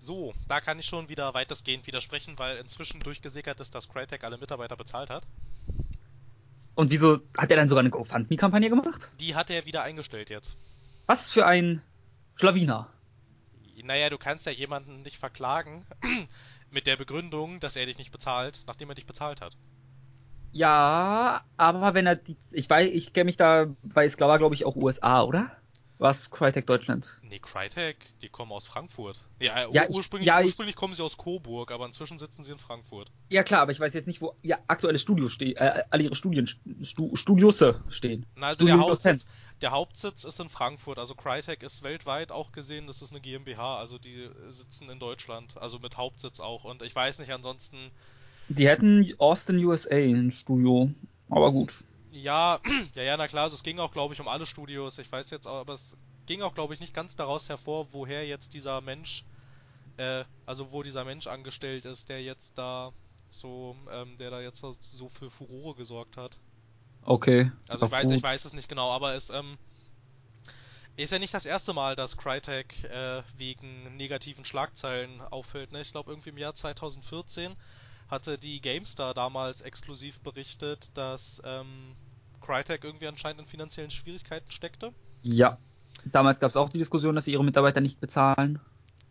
[0.00, 4.38] So, da kann ich schon wieder weitestgehend widersprechen, weil inzwischen durchgesickert ist, dass Crytek alle
[4.38, 5.26] Mitarbeiter bezahlt hat.
[6.74, 9.10] Und wieso hat er dann sogar eine GoFundMe-Kampagne gemacht?
[9.18, 10.56] Die hat er wieder eingestellt jetzt.
[11.06, 11.82] Was für ein
[12.36, 12.88] Schlawiner.
[13.82, 15.84] Naja, du kannst ja jemanden nicht verklagen
[16.70, 19.56] mit der Begründung, dass er dich nicht bezahlt, nachdem er dich bezahlt hat.
[20.52, 24.54] Ja, aber wenn er die, ich weiß, ich kenne mich da, bei es war glaube
[24.54, 25.50] ich auch USA, oder?
[25.98, 27.18] Was Crytek Deutschland?
[27.22, 29.24] Nee, Crytek, die kommen aus Frankfurt.
[29.40, 32.44] Ja, Ja, ur ich, ursprünglich, ja, ich, ursprünglich kommen sie aus Coburg, aber inzwischen sitzen
[32.44, 33.10] sie in Frankfurt.
[33.30, 36.14] ja klar, aber ich weiß jetzt nicht, wo ihr aktuelle Studios stehen, äh, alle ihre
[36.14, 36.48] Studien,
[36.82, 38.26] Stu, Studiosse stehen.
[38.36, 39.10] Na, also der Studiosen.
[39.10, 39.26] Hauptsitz,
[39.60, 40.98] der Hauptsitz ist in Frankfurt.
[41.00, 45.00] Also Crytek ist weltweit auch gesehen, das ist eine GmbH, also die äh, sitzen in
[45.00, 46.62] Deutschland, also mit Hauptsitz auch.
[46.62, 47.90] Und ich weiß nicht, ansonsten,
[48.48, 50.92] Die hätten Austin, USA ein Studio,
[51.28, 51.82] aber gut.
[52.10, 52.60] Ja,
[52.94, 54.98] ja, ja, na klar, also es ging auch, glaube ich, um alle Studios.
[54.98, 58.26] Ich weiß jetzt, auch, aber es ging auch, glaube ich, nicht ganz daraus hervor, woher
[58.26, 59.24] jetzt dieser Mensch,
[59.98, 62.92] äh, also wo dieser Mensch angestellt ist, der jetzt da
[63.30, 66.40] so, ähm, der da jetzt so für Furore gesorgt hat.
[67.06, 68.22] Okay, Also ich weiß, ich gut.
[68.22, 69.58] weiß es nicht genau, aber es, ähm,
[70.96, 75.72] Ist ja nicht das erste Mal, dass Crytek äh, wegen negativen Schlagzeilen auffällt.
[75.72, 75.80] Ne?
[75.80, 77.56] Ich glaube, irgendwie im Jahr 2014
[78.08, 81.94] hatte die GameStar damals exklusiv berichtet, dass ähm,
[82.40, 84.92] Crytek irgendwie anscheinend in finanziellen Schwierigkeiten steckte.
[85.22, 85.58] Ja.
[86.04, 88.60] Damals gab es auch die Diskussion, dass sie ihre Mitarbeiter nicht bezahlen.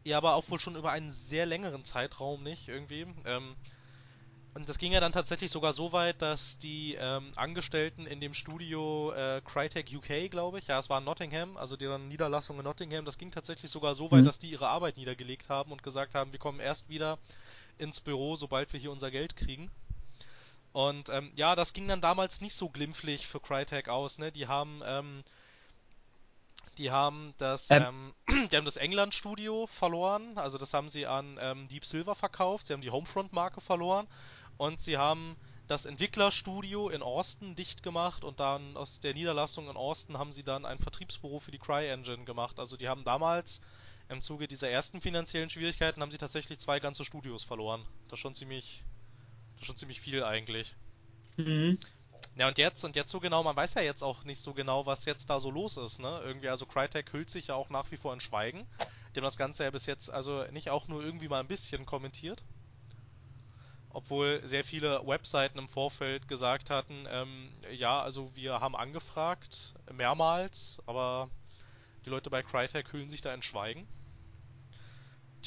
[0.03, 3.05] Ja, aber auch wohl schon über einen sehr längeren Zeitraum nicht irgendwie.
[3.25, 3.55] Ähm,
[4.53, 8.33] und das ging ja dann tatsächlich sogar so weit, dass die ähm, Angestellten in dem
[8.33, 12.63] Studio äh, Crytek UK, glaube ich, ja, es war in Nottingham, also deren Niederlassung in
[12.63, 14.25] Nottingham, das ging tatsächlich sogar so weit, Hm.
[14.25, 17.19] dass die ihre Arbeit niedergelegt haben und gesagt haben, wir kommen erst wieder
[17.77, 19.71] ins Büro, sobald wir hier unser Geld kriegen.
[20.73, 24.31] Und ähm, ja, das ging dann damals nicht so glimpflich für Crytek aus, ne?
[24.31, 25.23] Die haben ähm,
[26.77, 31.37] die haben das, Ähm, ähm, die haben das England-Studio verloren, also das haben sie an
[31.41, 34.07] ähm, Deep Silver verkauft, sie haben die Homefront-Marke verloren
[34.57, 35.35] und sie haben
[35.67, 40.43] das Entwicklerstudio in Austin dicht gemacht und dann aus der Niederlassung in Austin haben sie
[40.43, 42.57] dann ein Vertriebsbüro für die CryEngine gemacht.
[42.59, 43.59] Also die haben damals
[44.09, 47.85] im Zuge dieser ersten finanziellen Schwierigkeiten haben sie tatsächlich zwei ganze Studios verloren.
[48.07, 48.83] Das ist schon ziemlich,
[49.53, 50.75] das ist schon ziemlich viel eigentlich.
[51.35, 51.79] Mhm.
[52.35, 54.85] Ja, und jetzt, und jetzt so genau, man weiß ja jetzt auch nicht so genau,
[54.85, 56.21] was jetzt da so los ist, ne?
[56.23, 58.67] Irgendwie, also Crytek hüllt sich ja auch nach wie vor in Schweigen.
[59.15, 62.43] Haben das Ganze ja bis jetzt also nicht auch nur irgendwie mal ein bisschen kommentiert.
[63.89, 70.79] Obwohl sehr viele Webseiten im Vorfeld gesagt hatten, ähm, ja, also wir haben angefragt, mehrmals,
[70.85, 71.31] aber
[72.05, 73.87] die Leute bei Crytek hüllen sich da in Schweigen.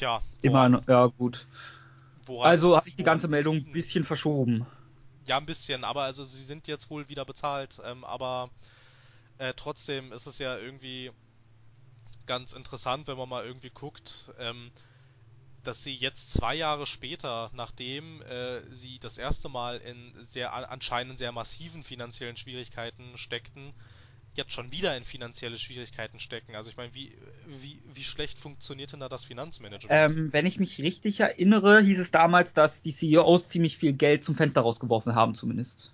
[0.00, 1.46] Tja, Immer, noch- ja gut.
[2.40, 4.66] Also hat sich die ganze Meldung ein bisschen verschoben.
[5.24, 8.50] Ja, ein bisschen, aber also sie sind jetzt wohl wieder bezahlt, ähm, aber
[9.38, 11.12] äh, trotzdem ist es ja irgendwie
[12.26, 14.72] ganz interessant, wenn man mal irgendwie guckt, ähm,
[15.64, 20.64] dass sie jetzt zwei Jahre später, nachdem äh, sie das erste Mal in sehr an-
[20.64, 23.74] anscheinend sehr massiven finanziellen Schwierigkeiten steckten,
[24.34, 26.54] jetzt schon wieder in finanzielle Schwierigkeiten stecken.
[26.54, 27.16] Also ich meine, wie,
[27.46, 30.10] wie, wie schlecht funktioniert denn da das Finanzmanagement?
[30.12, 34.24] Ähm, wenn ich mich richtig erinnere, hieß es damals, dass die CEOs ziemlich viel Geld
[34.24, 35.92] zum Fenster rausgeworfen haben, zumindest.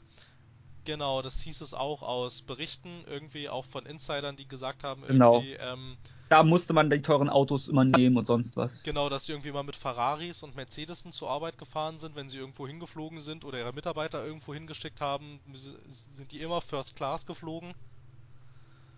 [0.85, 5.41] Genau, das hieß es auch aus Berichten, irgendwie auch von Insidern, die gesagt haben, Genau.
[5.41, 5.97] irgendwie, ähm,
[6.29, 8.85] Da musste man die teuren Autos immer nehmen und sonst was.
[8.85, 12.37] Genau, dass sie irgendwie mal mit Ferraris und Mercedesen zur Arbeit gefahren sind, wenn sie
[12.39, 17.75] irgendwo hingeflogen sind oder ihre Mitarbeiter irgendwo hingeschickt haben, sind die immer First Class geflogen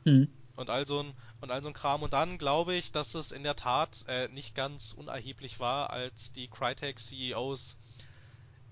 [0.09, 0.29] Hm.
[0.57, 2.03] und all so ein, und all so ein Kram.
[2.03, 6.33] Und dann glaube ich, dass es in der Tat äh, nicht ganz unerheblich war, als
[6.33, 7.77] die Crytek CEOs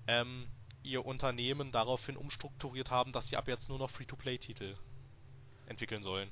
[0.07, 0.47] ähm,
[0.83, 4.75] ihr Unternehmen daraufhin umstrukturiert haben, dass sie ab jetzt nur noch Free-to-Play-Titel
[5.67, 6.29] entwickeln sollen.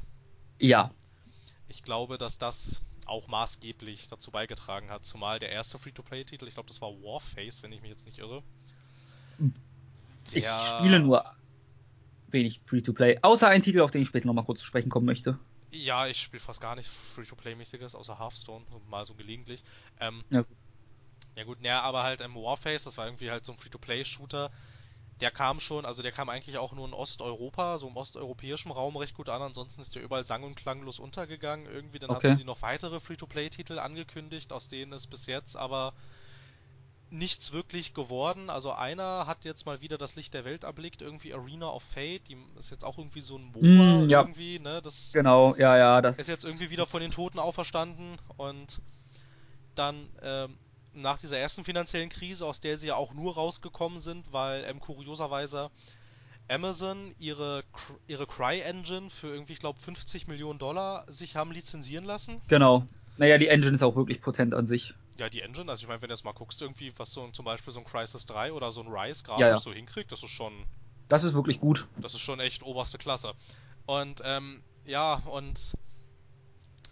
[0.60, 0.92] Ja.
[1.68, 6.70] Ich glaube, dass das auch maßgeblich dazu beigetragen hat, zumal der erste Free-to-Play-Titel, ich glaube,
[6.70, 8.42] das war Warface, wenn ich mich jetzt nicht irre.
[10.32, 11.26] Ich Der- spiele nur
[12.36, 13.20] wenig Free-to-Play.
[13.24, 15.40] Außer ein Titel, auf den ich später nochmal kurz zu sprechen kommen möchte.
[15.72, 19.64] Ja, ich spiele fast gar nicht Free-to-Play-mäßiges, außer Hearthstone, mal so gelegentlich.
[20.00, 20.58] Ähm, Ja, gut.
[21.36, 24.52] ja gut, naja, aber halt ähm, Warface, das war irgendwie halt so ein Free-to-Play-Shooter.
[25.22, 28.98] Der kam schon, also der kam eigentlich auch nur in Osteuropa, so im osteuropäischen Raum
[28.98, 32.00] recht gut an, ansonsten ist der überall sang- und klanglos untergegangen irgendwie.
[32.00, 32.16] Dann Okay.
[32.16, 35.94] hatten sie noch weitere Free-to-Play-Titel angekündigt, aus denen es bis jetzt aber
[37.18, 38.50] nichts wirklich geworden.
[38.50, 42.28] Also einer hat jetzt mal wieder das Licht der Welt erblickt, irgendwie Arena of Fate,
[42.28, 44.22] die ist jetzt auch irgendwie so ein MOBA Mm, ja.
[44.22, 44.82] irgendwie, ne?
[44.82, 48.82] Das Genau, ja, ja, das ist jetzt irgendwie wieder von den Toten auferstanden und
[49.76, 50.58] dann ähm,
[50.94, 54.80] nach dieser ersten finanziellen Krise, aus der sie ja auch nur rausgekommen sind, weil ähm,
[54.80, 55.70] kurioserweise
[56.48, 57.64] Amazon ihre
[58.08, 62.42] ihre Cry-Engine für irgendwie, ich glaube, 50 Millionen Dollar sich haben lizenzieren lassen.
[62.48, 62.88] Genau.
[63.18, 64.94] Naja, die Engine ist auch wirklich potent an sich.
[65.18, 67.34] Ja, die Engine, also ich meine, wenn du jetzt mal guckst, irgendwie, was so ein-
[67.34, 69.58] zum Beispiel so ein Crysis 3 oder so ein Rise grafisch Ja, ja.
[69.58, 70.66] so hinkriegt, das ist schon,
[71.08, 71.88] Das ist wirklich gut.
[72.02, 73.34] das ist schon echt oberste Klasse.
[73.86, 75.74] Und ähm, ja, und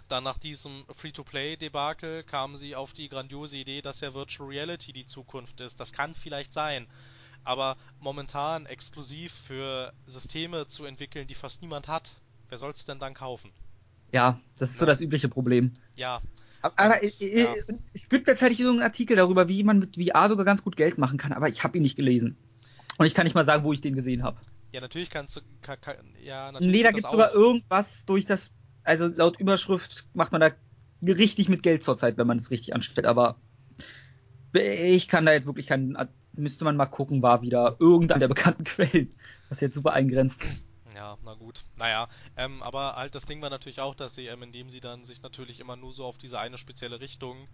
[0.07, 5.05] dann nach diesem Free-to-Play-Debakel kamen sie auf die grandiose Idee, dass ja Virtual Reality die
[5.05, 5.79] Zukunft ist.
[5.79, 6.87] Das kann vielleicht sein.
[7.43, 12.15] Aber momentan exklusiv für Systeme zu entwickeln, die fast niemand hat,
[12.49, 13.51] wer soll's denn dann kaufen?
[14.11, 14.91] Ja, das ist so Ne?
[14.91, 15.73] das übliche Problem.
[15.95, 16.21] Ja,
[16.63, 17.53] Aber Und, ich, ja.
[17.93, 21.17] es gibt tatsächlich irgendeinen Artikel darüber, wie man mit VR sogar ganz gut Geld machen
[21.17, 22.37] kann, aber ich habe ihn nicht gelesen.
[22.97, 24.37] Und ich kann nicht mal sagen, wo ich den gesehen habe.
[24.71, 28.53] ja, natürlich kannst du, ka, ka, ja, natürlich Nee, da gibt sogar irgendwas durch das,
[28.83, 30.51] also laut Überschrift macht man da
[31.05, 33.35] richtig mit Geld zurzeit, wenn man es richtig anstellt, aber
[34.53, 35.97] ich kann da jetzt wirklich keinen,
[36.33, 39.13] müsste man mal gucken, war wieder irgendeiner der bekannten Quellen.
[39.49, 40.47] Das ist jetzt super eingrenzt.
[41.03, 41.65] Ja, na gut.
[41.75, 42.07] Naja,
[42.37, 45.21] ähm, aber halt das Ding war natürlich auch, dass sie, ähm, indem sie dann sich
[45.21, 47.49] natürlich immer nur so auf diese eine spezielle Richtung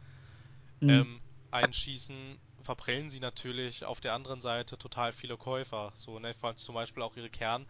[0.82, 1.02] Hm.
[1.02, 1.22] ähm,
[1.52, 5.94] einschießen, verprellen sie natürlich auf der anderen Seite total viele Käufer.
[5.96, 7.68] So, ne, zum Beispiel auch ihre Kern,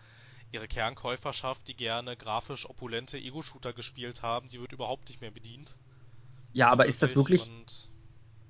[0.51, 5.77] ihre Kernkäuferschaft, die gerne grafisch opulente Ego-Shooter gespielt haben, die wird überhaupt nicht mehr bedient.
[6.53, 7.55] Ja, So aber ist das wirklich,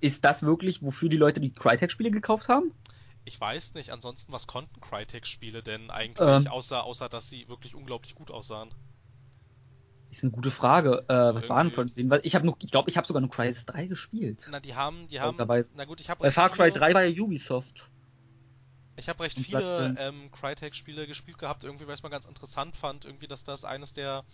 [0.02, 2.74] ist das wirklich, wofür die Leute die Crytek-Spiele gekauft haben?
[3.26, 6.48] Ich weiß nicht, ansonsten, was konnten Crytek-Spiele denn eigentlich, Ähm.
[6.48, 8.74] außer, außer dass sie wirklich unglaublich gut aussahen?
[10.12, 11.06] Ist eine gute Frage.
[11.08, 12.20] Äh, So was waren von denen?
[12.24, 14.48] Ich habe ich glaube, ich habe sogar nur Crysis 3 gespielt.
[14.50, 15.38] Na, die haben, die haben,
[15.76, 17.90] na gut, ich habe Bei Far Cry 3 war ja Ubisoft.
[18.98, 22.76] Ich habe recht viele ähm, Crytek-Spiele gespielt gehabt, irgendwie, weil ich es mal ganz interessant
[22.76, 24.26] fand, irgendwie, dass das eines der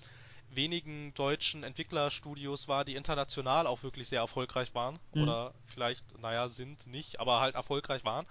[0.49, 4.99] wenigen deutschen Entwicklerstudios war, die international auch wirklich sehr erfolgreich waren.
[5.13, 5.21] Mhm.
[5.23, 8.25] Oder vielleicht, naja, sind nicht, aber halt erfolgreich waren.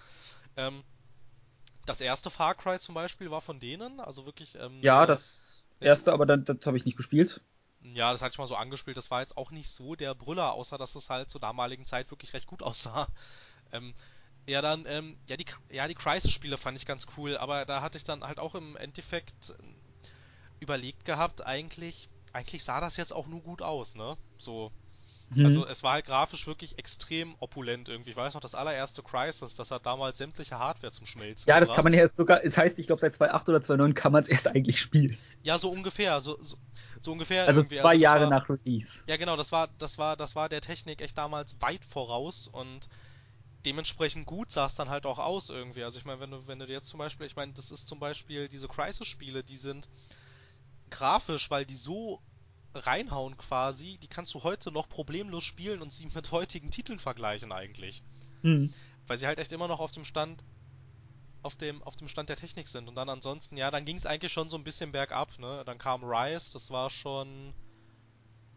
[0.56, 0.84] Ähm,
[1.86, 4.54] das erste Far Cry zum Beispiel war von denen, also wirklich.
[4.56, 7.42] Ähm, Ja, das erste, aber dann, das habe ich nicht gespielt.
[7.82, 8.96] Ja, das hatte ich mal so angespielt.
[8.96, 12.10] Das war jetzt auch nicht so der Brüller, außer dass es halt zur damaligen Zeit
[12.10, 13.08] wirklich recht gut aussah.
[13.72, 13.94] Ähm,
[14.46, 17.98] ja, dann, ähm, ja, die, ja, die Crisis-Spiele fand ich ganz cool, aber da hatte
[17.98, 19.76] ich dann halt auch im Endeffekt ähm,
[20.60, 24.18] überlegt gehabt, eigentlich, eigentlich sah das jetzt auch nur gut aus, ne?
[24.38, 24.72] So,
[25.34, 25.44] Hm.
[25.44, 28.10] also es war halt grafisch wirklich extrem opulent irgendwie.
[28.10, 31.68] Ich weiß noch, das allererste Crisis, das hat damals sämtliche Hardware zum Schmelzen ja, das
[31.68, 31.74] gebracht.
[31.74, 34.22] kann man ja erst sogar, es heißt, ich glaube, seit 2.8 oder 2.9 kann man
[34.22, 35.18] es erst eigentlich spielen.
[35.42, 36.56] Ja, so ungefähr, so, so,
[37.00, 37.76] so ungefähr Also irgendwie.
[37.76, 38.88] zwei das Jahre war, nach Release.
[39.06, 42.88] Ja, genau, das war, das war, das war der Technik echt damals weit voraus und
[43.66, 45.84] dementsprechend gut sah es dann halt auch aus irgendwie.
[45.84, 48.00] Also ich meine, wenn du, wenn du jetzt zum Beispiel, ich meine, das ist zum
[48.00, 49.88] Beispiel diese Crisis-Spiele, die sind
[50.90, 52.22] grafisch, weil die so
[52.74, 57.52] reinhauen quasi, die kannst du heute noch problemlos spielen und sie mit heutigen Titeln vergleichen
[57.52, 58.02] eigentlich.
[58.42, 58.72] Hm.
[59.06, 60.42] Weil sie halt echt immer noch auf dem Stand
[61.42, 62.88] auf dem, auf dem Stand der Technik sind.
[62.88, 65.62] Und dann ansonsten, ja, dann ging es eigentlich schon so ein bisschen bergab, ne?
[65.66, 67.52] Dann kam Rise, das war schon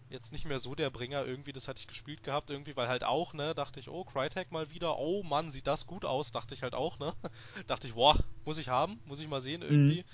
[0.10, 3.04] jetzt nicht mehr so der Bringer irgendwie, das hatte ich gespielt gehabt irgendwie, weil halt
[3.04, 6.54] auch, ne, dachte ich, oh, Crytek mal wieder, oh Mann, sieht das gut aus, dachte
[6.54, 7.14] ich halt auch, ne?
[7.68, 10.06] dachte ich, boah, muss ich haben, muss ich mal sehen irgendwie.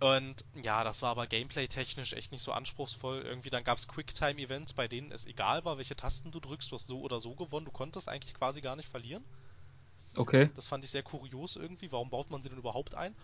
[0.00, 3.22] Und ja, das war aber gameplay-technisch echt nicht so anspruchsvoll.
[3.22, 6.86] Irgendwie dann gab's Quicktime-Events, bei denen es egal war, welche Tasten du drückst, du hast
[6.88, 9.24] so oder so gewonnen, du konntest eigentlich quasi gar nicht verlieren.
[10.16, 10.50] Okay.
[10.54, 11.90] Das fand ich sehr kurios irgendwie.
[11.92, 13.16] Warum baut man sie denn überhaupt ein?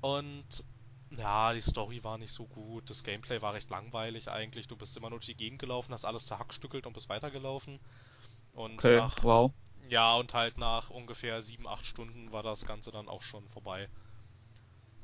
[0.00, 0.64] Und
[1.10, 2.90] ja, die Story war nicht so gut.
[2.90, 4.68] Das Gameplay war recht langweilig eigentlich.
[4.68, 7.80] Du bist immer nur durch die Gegend gelaufen, hast alles zerhackstückelt und bist weitergelaufen.
[8.52, 9.52] Und Okay, nach, wow.
[9.88, 13.88] ja, und halt nach ungefähr 7, 8 Stunden war das Ganze dann auch schon vorbei.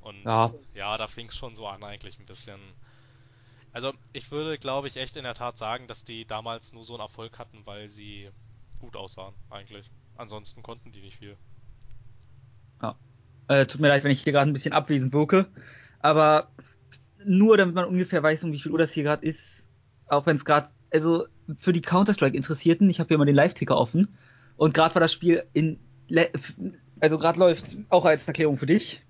[0.07, 0.53] Und Ja.
[0.75, 2.61] ja, da fing es schon so an eigentlich ein bisschen.
[3.73, 6.95] Also ich würde, glaube ich, echt in der Tat sagen, dass die damals nur so
[6.95, 8.31] einen Erfolg hatten, weil sie
[8.79, 9.91] gut aussahen eigentlich.
[10.17, 11.37] Ansonsten konnten die nicht viel.
[13.49, 15.53] Äh, tut mir leid, wenn ich hier gerade ein bisschen abwesend wirke.
[16.01, 16.51] Aber
[17.25, 19.69] nur damit man ungefähr weiß, um wie viel Uhr das hier gerade ist,
[20.07, 21.27] auch wenn es gerade, also
[21.59, 24.19] für die Counter-Strike-Interessierten, ich habe hier mal den Live-Ticker offen.
[24.57, 25.79] Und gerade war das Spiel in,
[26.09, 26.31] le-
[27.01, 29.06] also gerade läuft, auch als Erklärung für dich,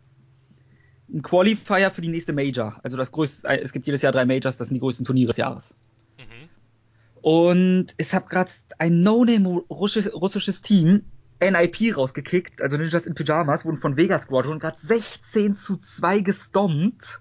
[1.13, 2.79] ein Qualifier für die nächste Major.
[2.83, 5.37] Also das größte, es gibt jedes Jahr drei Majors, das sind die größten Turniere des
[5.37, 5.75] Jahres.
[6.19, 6.49] Mhm.
[7.23, 11.05] Und es hat gerade ein No-Name russisches, russisches Team
[11.41, 17.21] NIP rausgekickt, also Ninjas in Pyjamas, wurden von Vega Squadron gerade 16 zu 2 gestompt,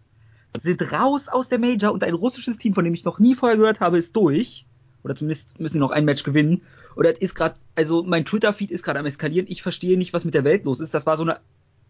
[0.60, 3.57] sind raus aus der Major und ein russisches Team, von dem ich noch nie vorher
[3.57, 4.66] gehört habe, ist durch.
[5.03, 6.62] Oder zumindest müssen die noch ein Match gewinnen.
[6.95, 9.48] Oder es ist gerade, also mein Twitter-Feed ist gerade am eskalieren.
[9.49, 10.94] Ich verstehe nicht, was mit der Welt los ist.
[10.94, 11.40] Das war so eine,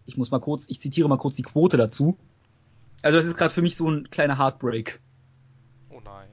[0.05, 2.17] ich muss mal kurz, ich zitiere mal kurz die Quote dazu.
[3.01, 4.99] Also das ist gerade für mich so ein kleiner Heartbreak
[5.89, 6.29] Oh nein.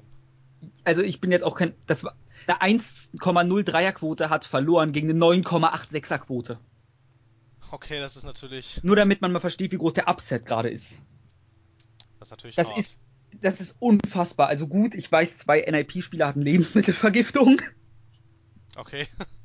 [0.85, 2.17] also ich bin jetzt auch kein, das war,
[2.47, 6.59] eine 1,03er Quote hat verloren gegen eine 9,86er Quote.
[7.71, 8.81] Okay, das ist natürlich.
[8.83, 11.01] Nur damit man mal versteht, wie groß der Upset gerade ist.
[12.19, 12.79] Das ist natürlich Das hart.
[12.79, 13.03] ist,
[13.41, 14.49] das ist unfassbar.
[14.49, 17.61] Also gut, ich weiß, zwei NIP-Spieler hatten Lebensmittelvergiftung,
[18.77, 19.07] Okay.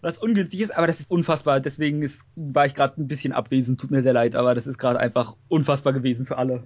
[0.00, 1.60] was ungünstig ist, aber das ist unfassbar.
[1.60, 3.80] Deswegen ist, war ich gerade ein bisschen abwesend.
[3.80, 6.64] Tut mir sehr leid, aber das ist gerade einfach unfassbar gewesen für alle.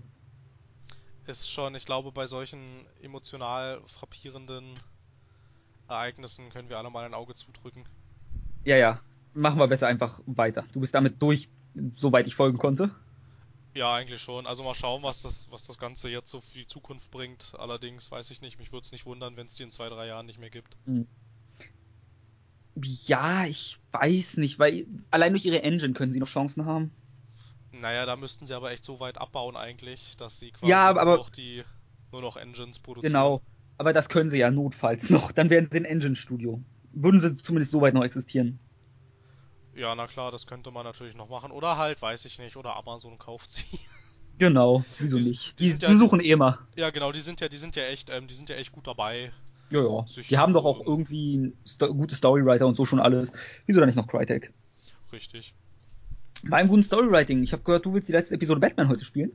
[1.26, 4.74] Ist schon, ich glaube, bei solchen emotional frappierenden
[5.88, 7.84] Ereignissen können wir alle mal ein Auge zudrücken.
[8.64, 9.01] Ja, ja.
[9.32, 10.64] machen wir besser einfach weiter.
[10.72, 11.48] Du bist damit durch,
[11.92, 12.90] soweit ich folgen konnte.
[13.74, 14.46] Ja, eigentlich schon.
[14.46, 17.55] Also mal schauen, was das, was das Ganze jetzt so für die Zukunft bringt.
[17.59, 20.06] Allerdings weiß ich nicht, mich würde es nicht wundern, wenn es die in zwei, drei
[20.06, 20.76] Jahren nicht mehr gibt.
[20.86, 21.09] Hm.
[22.82, 26.92] Ja, ich weiß nicht, weil allein durch ihre Engine können sie noch Chancen haben.
[27.72, 31.05] Naja, da müssten sie aber echt so weit abbauen eigentlich, dass sie quasi ja, aber,
[31.05, 31.62] nur, noch die,
[32.10, 33.12] nur noch Engines produzieren.
[33.12, 33.42] Genau,
[33.78, 35.30] aber das können sie ja notfalls noch.
[35.32, 36.62] Dann werden sie ein Engine-Studio.
[36.92, 38.59] Würden sie zumindest so weit noch existieren.
[39.74, 41.51] Ja, na klar, das könnte man natürlich noch machen.
[41.51, 43.64] Oder halt, weiß ich nicht, oder Amazon kauft sie.
[44.38, 45.59] Genau, wieso die, nicht?
[45.59, 46.59] Die, die, die ja, suchen eh mal.
[46.76, 48.86] Ja, genau, die sind ja, die sind ja echt, ähm, die sind ja echt gut
[48.86, 49.32] dabei.
[49.74, 50.05] Ja, ja.
[50.30, 53.32] Die haben doch auch irgendwie gute Storywriter und so schon alles.
[53.66, 54.52] Wieso dann nicht noch Crytek?
[55.12, 55.52] Richtig.
[56.44, 59.32] Beim guten Storywriting, ich habe gehört, du willst die letzte Episode Batman heute spielen.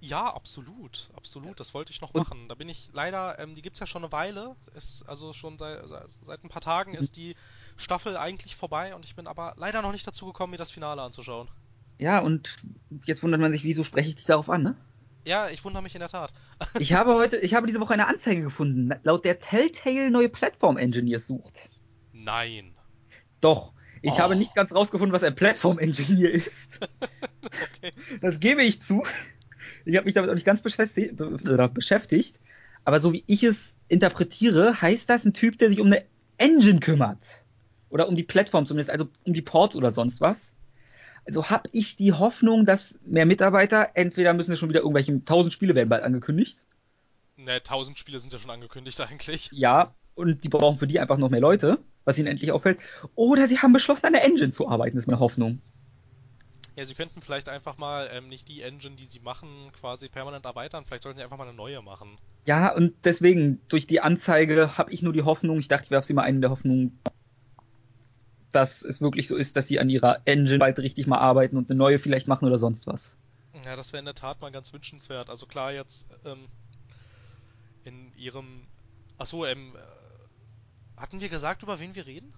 [0.00, 1.58] Ja, absolut, absolut.
[1.58, 2.20] Das wollte ich noch und?
[2.20, 2.48] machen.
[2.48, 4.54] Da bin ich leider, ähm, die gibt's ja schon eine Weile.
[4.76, 7.34] Ist also schon seit, seit ein paar Tagen ist die
[7.76, 11.02] Staffel eigentlich vorbei und ich bin aber leider noch nicht dazu gekommen, mir das Finale
[11.02, 11.48] anzuschauen.
[11.98, 12.56] Ja, und
[13.06, 14.76] jetzt wundert man sich, wieso spreche ich dich darauf an, ne?
[15.24, 16.32] Ja, ich wundere mich in der Tat.
[16.78, 21.26] ich habe heute, ich habe diese Woche eine Anzeige gefunden, laut der Telltale neue Plattform-Engineers
[21.26, 21.70] sucht.
[22.12, 22.74] Nein.
[23.40, 23.72] Doch.
[24.00, 24.18] Ich oh.
[24.18, 26.80] habe nicht ganz rausgefunden, was ein Plattform-Engineer ist.
[27.42, 27.92] okay.
[28.20, 29.04] Das gebe ich zu.
[29.84, 31.14] Ich habe mich damit auch nicht ganz beschäftigt,
[31.74, 32.38] beschäftigt.
[32.84, 36.04] Aber so wie ich es interpretiere, heißt das ein Typ, der sich um eine
[36.36, 37.42] Engine kümmert.
[37.90, 40.57] Oder um die Plattform zumindest, also um die Ports oder sonst was.
[41.28, 45.52] Also habe ich die Hoffnung, dass mehr Mitarbeiter, entweder müssen es schon wieder irgendwelche 1000
[45.52, 46.64] Spiele werden bald angekündigt.
[47.36, 49.50] Ne, 1000 Spiele sind ja schon angekündigt eigentlich.
[49.52, 52.78] Ja, und die brauchen für die einfach noch mehr Leute, was ihnen endlich auffällt.
[53.14, 55.60] Oder sie haben beschlossen, an der Engine zu arbeiten, ist meine Hoffnung.
[56.76, 60.46] Ja, sie könnten vielleicht einfach mal ähm, nicht die Engine, die sie machen, quasi permanent
[60.46, 60.86] erweitern.
[60.86, 62.16] Vielleicht sollten sie einfach mal eine neue machen.
[62.46, 66.06] Ja, und deswegen, durch die Anzeige habe ich nur die Hoffnung, ich dachte, ich werfe
[66.06, 66.98] sie mal einen der Hoffnung,
[68.52, 71.70] dass es wirklich so ist, dass sie an ihrer Engine bald richtig mal arbeiten und
[71.70, 73.18] eine neue vielleicht machen oder sonst was.
[73.64, 75.30] Ja, das wäre in der Tat mal ganz wünschenswert.
[75.30, 76.46] Also klar, jetzt ähm,
[77.84, 78.66] in ihrem.
[79.18, 82.32] Achso, ähm, äh, hatten wir gesagt, über wen wir reden?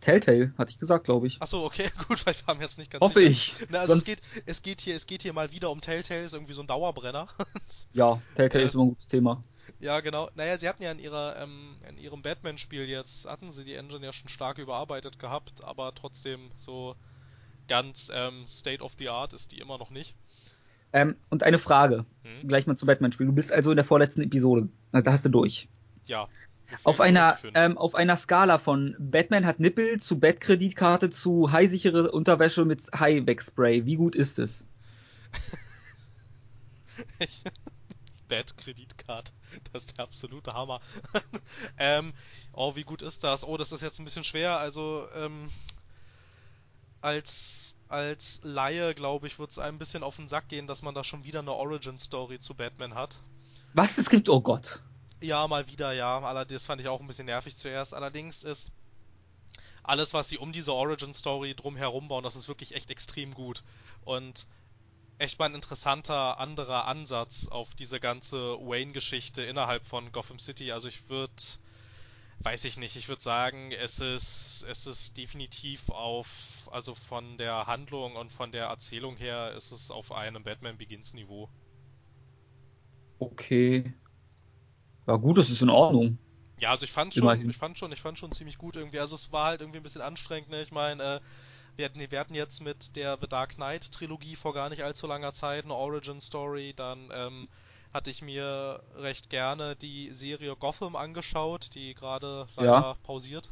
[0.00, 1.40] Telltale, hatte ich gesagt, glaube ich.
[1.40, 3.30] Achso, okay, gut, weil wir haben jetzt nicht ganz Hoffe sicher.
[3.60, 3.68] ich.
[3.70, 4.08] Na, also Sonst...
[4.08, 6.60] es, geht, es, geht hier, es geht hier mal wieder um Telltale, ist irgendwie so
[6.60, 7.28] ein Dauerbrenner.
[7.92, 9.42] ja, Telltale äh, ist immer ein gutes Thema.
[9.82, 10.30] Ja, genau.
[10.36, 14.06] Naja, sie hatten ja in ihrer, ähm, in ihrem Batman-Spiel jetzt, hatten sie die Engine
[14.06, 16.94] ja schon stark überarbeitet gehabt, aber trotzdem so
[17.66, 20.14] ganz ähm, State of the Art ist die immer noch nicht.
[20.92, 22.46] Ähm, und eine Frage, hm?
[22.46, 23.26] gleich mal zum Batman-Spiel.
[23.26, 24.68] Du bist also in der vorletzten Episode.
[24.92, 25.68] Da hast du durch.
[26.06, 26.28] Ja,
[26.84, 32.64] auf einer, ähm, auf einer Skala von Batman hat Nippel zu Bettkreditkarte zu highsichere Unterwäsche
[32.64, 33.84] mit High-Weg-Spray.
[33.84, 34.64] Wie gut ist es?
[38.32, 39.32] Bad-Kreditkarte.
[39.72, 40.80] Das ist der absolute Hammer.
[41.78, 42.14] ähm,
[42.54, 43.44] oh, wie gut ist das?
[43.44, 44.56] Oh, das ist jetzt ein bisschen schwer.
[44.56, 45.50] Also, ähm,
[47.02, 50.80] als, als Laie, glaube ich, wird es einem ein bisschen auf den Sack gehen, dass
[50.80, 53.16] man da schon wieder eine Origin-Story zu Batman hat.
[53.74, 53.98] Was?
[53.98, 54.80] Es gibt, oh Gott.
[55.20, 56.18] Ja, mal wieder, ja.
[56.20, 57.92] Allerdings fand ich auch ein bisschen nervig zuerst.
[57.92, 58.72] Allerdings ist
[59.82, 63.62] alles, was sie um diese Origin-Story drumherum bauen, das ist wirklich echt extrem gut.
[64.06, 64.46] Und
[65.22, 70.72] echt mal ein interessanter anderer Ansatz auf diese ganze Wayne-Geschichte innerhalb von Gotham City.
[70.72, 71.32] Also ich würde,
[72.40, 76.28] weiß ich nicht, ich würde sagen, es ist, es ist definitiv auf,
[76.70, 81.14] also von der Handlung und von der Erzählung her ist es auf einem Batman Begins
[81.14, 81.48] Niveau.
[83.20, 83.94] Okay.
[85.06, 86.18] Ja gut, das ist in Ordnung.
[86.58, 88.98] Ja, also ich fand schon, ich fand schon, ich fand schon ziemlich gut irgendwie.
[88.98, 90.62] Also es war halt irgendwie ein bisschen anstrengend, ne?
[90.62, 91.20] Ich meine, äh,
[91.76, 95.06] wir, hatten, wir hatten jetzt mit der The Dark Knight Trilogie vor gar nicht allzu
[95.06, 97.48] langer Zeit eine Origin Story, dann ähm,
[97.92, 102.96] hatte ich mir recht gerne die Serie Gotham angeschaut, die gerade leider ja.
[103.02, 103.50] pausiert.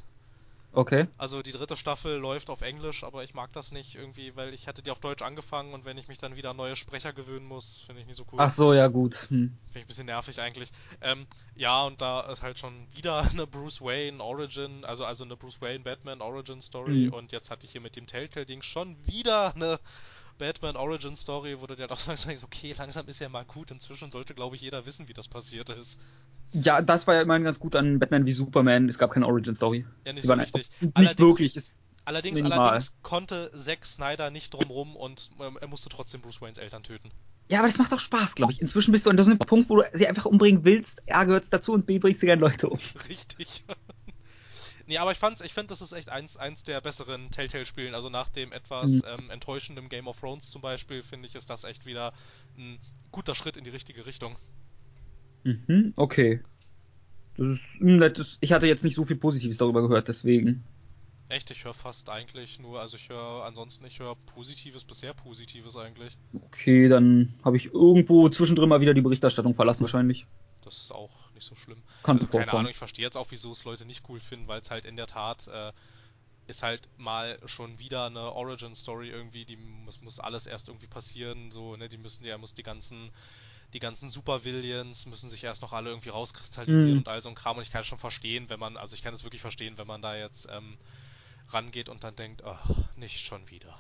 [0.73, 1.09] Okay.
[1.19, 4.69] Also die dritte Staffel läuft auf Englisch, aber ich mag das nicht irgendwie, weil ich
[4.69, 7.47] hatte die auf Deutsch angefangen und wenn ich mich dann wieder an neue Sprecher gewöhnen
[7.47, 8.39] muss, finde ich nicht so cool.
[8.41, 9.27] Ach so, ja gut.
[9.31, 9.49] Hm.
[9.49, 10.71] Finde ich ein bisschen nervig eigentlich.
[11.01, 11.27] Ähm,
[11.57, 15.61] ja, und da ist halt schon wieder eine Bruce Wayne Origin, also also eine Bruce
[15.61, 17.15] Wayne Batman Origin Story hm.
[17.15, 19.81] und jetzt hatte ich hier mit dem Telltale-Ding schon wieder eine
[20.39, 23.71] Batman Origin Story, wo du dir doch langsam denkst, okay, langsam ist ja mal gut,
[23.71, 26.01] inzwischen sollte glaube ich jeder wissen, wie das passiert ist.
[26.53, 28.89] Ja, das war ja immerhin ganz gut an Batman wie Superman.
[28.89, 29.87] Es gab keine Origin Story.
[30.05, 30.69] Ja, nicht so richtig.
[30.81, 31.71] Nicht allerdings, wirklich.
[32.05, 36.83] Allerdings, allerdings konnte Zack Snyder nicht drumrum und ähm, er musste trotzdem Bruce Waynes Eltern
[36.83, 37.11] töten.
[37.51, 38.61] Ja, aber das macht doch Spaß, glaube ich.
[38.61, 41.03] Inzwischen bist du an so einem Punkt, wo du sie einfach umbringen willst.
[41.13, 42.79] A, gehört's dazu und B, bringst du gerne Leute um.
[43.09, 43.65] Richtig.
[44.87, 47.95] nee, aber ich fand's, ich finde, das ist echt eins, eins der besseren Telltale-Spielen.
[47.95, 49.03] Also nach dem etwas mhm.
[49.05, 52.13] ähm, enttäuschenden Game of Thrones zum Beispiel, finde ich, ist das echt wieder
[52.57, 52.79] ein
[53.11, 54.37] guter Schritt in die richtige Richtung.
[55.45, 56.43] Mhm, okay.
[57.37, 58.39] Das ist nett.
[58.41, 60.65] Ich hatte jetzt nicht so viel Positives darüber gehört, deswegen.
[61.29, 65.15] Echt, ich höre fast eigentlich nur, also ich höre ansonsten, ich höre Positives bis sehr
[65.15, 66.13] Positives eigentlich.
[66.35, 70.27] Okay, dann habe ich irgendwo zwischendrin mal wieder die Berichterstattung verlassen wahrscheinlich.
[70.65, 71.83] Das ist auch nicht so schlimm.
[72.03, 72.53] Kann also keine.
[72.53, 74.97] Ahnung, ich verstehe jetzt auch, wieso es Leute nicht cool finden, weil es halt in
[74.97, 75.73] der Tat äh,
[76.49, 81.53] ist halt mal schon wieder eine Origin-Story irgendwie, die muss, muss alles erst irgendwie passieren,
[81.53, 83.11] so, ne, die müssen ja, muss die ganzen,
[83.73, 86.99] die ganzen Super-Villains müssen sich erst noch alle irgendwie rauskristallisieren Mhm.
[86.99, 89.03] und all so ein Kram und ich kann es schon verstehen, wenn man, also ich
[89.03, 90.77] kann es wirklich verstehen, wenn man da jetzt ähm,
[91.49, 93.79] rangeht und dann denkt, ach, nicht schon wieder.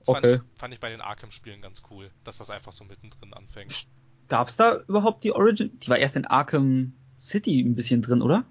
[0.00, 0.40] Das fand, Okay.
[0.54, 3.86] ich, fand ich bei den Arkham-Spielen ganz cool, dass das einfach so mittendrin anfängt.
[4.28, 5.78] Gab's da überhaupt die Origin?
[5.80, 8.44] Die war erst in Arkham City ein bisschen drin, oder?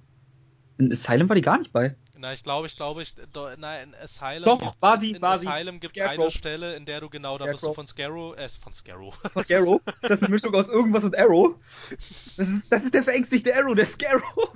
[0.78, 1.96] In Asylum war die gar nicht bei.
[2.18, 5.38] Na, ich glaube, ich glaube, ich, do, na, in Asylum Doch, war sie, in war
[5.38, 5.48] sie.
[5.48, 6.24] Asylum gibt es Scarecrow.
[6.26, 7.76] eine Stelle, in der du genau, da bist du Scarecrow.
[7.76, 9.20] von Scarrow, äh, von Scarrow.
[9.44, 9.82] Scarrow?
[10.02, 11.56] Ist das eine Mischung aus irgendwas und Arrow?
[12.36, 14.52] Das ist, das ist der verängstigte Arrow, der Scarrow.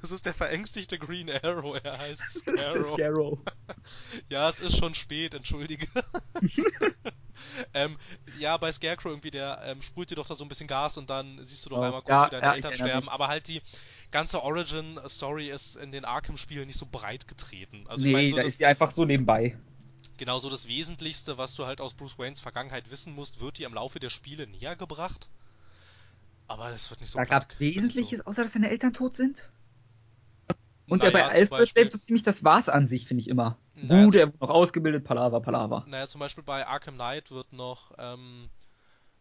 [0.00, 2.94] Das ist der verängstigte Green Arrow, er heißt Das ist der Scarrow.
[2.96, 3.38] Scarrow.
[4.28, 5.88] Ja, es ist schon spät, entschuldige.
[7.74, 7.98] ähm,
[8.38, 11.10] ja, bei Scarecrow irgendwie, der ähm, sprüht dir doch da so ein bisschen Gas und
[11.10, 13.04] dann siehst du doch Oh, einmal kurz, ja, wie deine ja, Eltern sterben.
[13.04, 13.12] mich.
[13.12, 13.60] Aber halt die
[14.14, 17.86] ganze Origin-Story ist in den Arkham-Spielen nicht so breit getreten.
[17.88, 19.58] Also nee, ich meine, so da das, ist sie einfach so nebenbei.
[20.16, 23.66] genau so das Wesentlichste, was du halt aus Bruce Waynes Vergangenheit wissen musst, wird dir
[23.66, 25.28] im Laufe der Spiele näher gebracht.
[26.46, 29.52] Aber das wird nicht so Da das ist Wesentliches, außer dass seine Eltern tot sind.
[30.86, 33.28] So, Und der bei Naja, Alfred selbst so ziemlich das war's an sich, finde ich
[33.28, 33.58] immer.
[33.74, 35.86] Naja, Gut, er wird noch ausgebildet, Palaver, Palaver.
[35.86, 38.50] Naja, zum Beispiel bei Arkham Knight wird noch, ähm,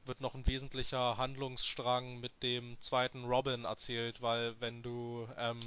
[0.06, 5.60] wird noch ein wesentlicher Handlungsstrang mit dem zweiten Robin erzählt, weil wenn du ähm,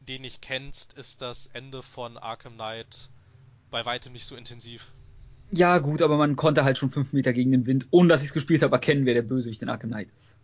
[0.00, 3.08] den nicht kennst, ist das Ende von Arkham Knight
[3.70, 4.86] bei weitem nicht so intensiv.
[5.50, 8.32] Ja, gut, aber man konnte halt schon fünf Meter gegen den Wind, ohne dass ich's
[8.32, 10.36] gespielt habe, erkennen, wer der Bösewicht in Arkham Knight ist.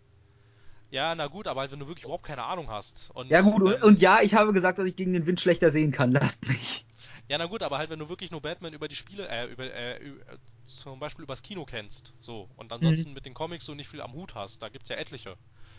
[0.91, 3.11] Ja, na gut, aber halt, wenn du wirklich überhaupt keine Ahnung hast.
[3.15, 5.41] Und, Ja, gut, und, ähm, und ja, ich habe gesagt, dass ich gegen den Wind
[5.41, 6.11] schlechter sehen kann.
[6.13, 6.85] Lasst mich.
[7.31, 9.63] Ja, na gut, aber halt, wenn du wirklich nur Batman über die Spiele, äh, über,
[9.73, 10.37] äh, ü- äh,
[10.67, 14.15] zum Beispiel übers Kino kennst, so, und ansonsten mit den Comics so nicht viel am
[14.15, 15.37] Hut hast, da gibt's ja etliche.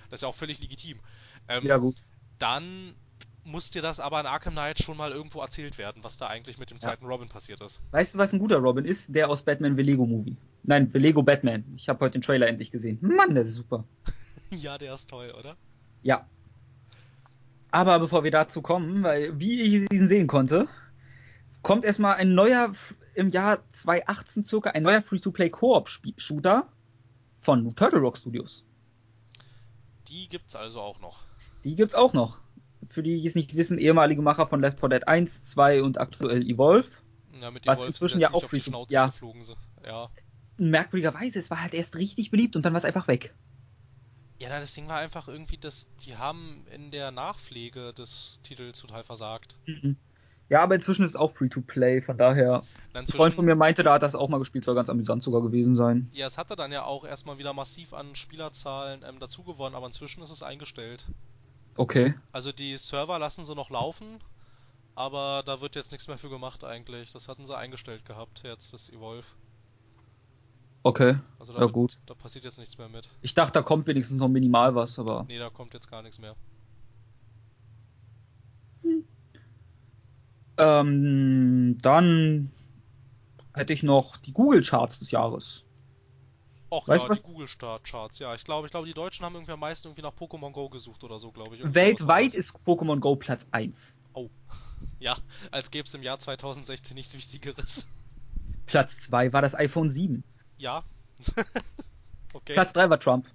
[0.09, 1.01] Das ist ja auch völlig legitim.
[1.49, 1.97] Ähm, Ja, gut.
[2.39, 2.95] dann
[3.43, 6.57] muss dir das aber in Arkham Knight schon mal irgendwo erzählt werden, was da eigentlich
[6.57, 6.83] mit dem Ja.
[6.83, 7.81] zweiten Robin passiert ist.
[7.91, 9.13] Weißt du, was ein guter Robin ist?
[9.13, 10.37] Der aus Batman The Lego Movie.
[10.63, 11.65] Nein, The Lego Batman.
[11.75, 12.97] Ich habe heute den Trailer endlich gesehen.
[13.01, 13.83] Mann, der ist super.
[14.51, 15.57] ja, der ist toll, oder?
[16.01, 16.25] Ja.
[17.71, 20.69] Aber bevor wir dazu kommen, weil wie ich diesen sehen konnte,
[21.61, 22.73] kommt erstmal ein neuer,
[23.15, 26.67] im Jahr 2018 circa, ein neuer Free-to-Play-Koop-Shooter
[27.39, 28.63] von Turtle Rock Studios.
[30.07, 31.21] Die gibt's also auch noch.
[31.63, 32.39] Die gibt's auch noch.
[32.89, 35.99] Für die, die es nicht wissen, ehemalige Macher von Left 4 Dead 1, 2 und
[35.99, 36.89] aktuell Evolve.
[37.39, 39.13] Ja, mit Was Wolves, inzwischen ja auch Free-to- Schnauze ja.
[39.85, 40.09] Ja.
[40.57, 43.33] Merkwürdigerweise, es war halt erst richtig beliebt und dann war es einfach weg.
[44.39, 49.03] Ja, das Ding war einfach irgendwie, dass die haben in der Nachpflege des Titels total
[49.03, 49.55] versagt.
[49.67, 49.97] Mhm.
[50.51, 52.63] Ja, aber inzwischen ist es auch Free-to-Play, von daher.
[52.93, 55.41] Ein Freund von mir meinte, da hat das auch mal gespielt, soll ganz amüsant sogar
[55.41, 56.09] gewesen sein.
[56.11, 59.87] Ja, es hatte dann ja auch erstmal wieder massiv an Spielerzahlen ähm, dazu gewonnen, aber
[59.87, 61.05] inzwischen ist es eingestellt.
[61.77, 62.15] Okay.
[62.33, 64.19] Also die Server lassen sie noch laufen,
[64.93, 67.13] aber da wird jetzt nichts mehr für gemacht eigentlich.
[67.13, 69.23] Das hatten sie eingestellt gehabt, jetzt das Evolve.
[70.83, 71.15] Okay.
[71.39, 71.97] Also da, Ja, wird- gut.
[72.07, 73.07] da passiert jetzt nichts mehr mit.
[73.21, 75.23] Ich dachte, da kommt wenigstens noch minimal was, aber.
[75.29, 76.35] Nee, da kommt jetzt gar nichts mehr.
[80.61, 82.51] Ähm, dann
[83.55, 85.63] hätte ich noch die Google-Charts des Jahres.
[86.69, 88.19] Och Weißt ja, was- die Google Start Charts.
[88.19, 90.69] Ja, ich glaube, ich glaube, die Deutschen haben irgendwie am meisten irgendwie nach Pokémon Go
[90.69, 91.61] gesucht oder so, glaube ich.
[91.61, 93.97] Irgendwie Weltweit ist Pokémon Go Platz 1.
[94.99, 95.17] Ja,
[95.49, 97.87] als gäbe es im Jahr 2016 nichts Wichtigeres.
[98.67, 100.23] Platz 2 war das iPhone 7.
[100.57, 100.83] Ja.
[102.33, 102.53] okay.
[102.53, 103.27] Platz 3 war Trump.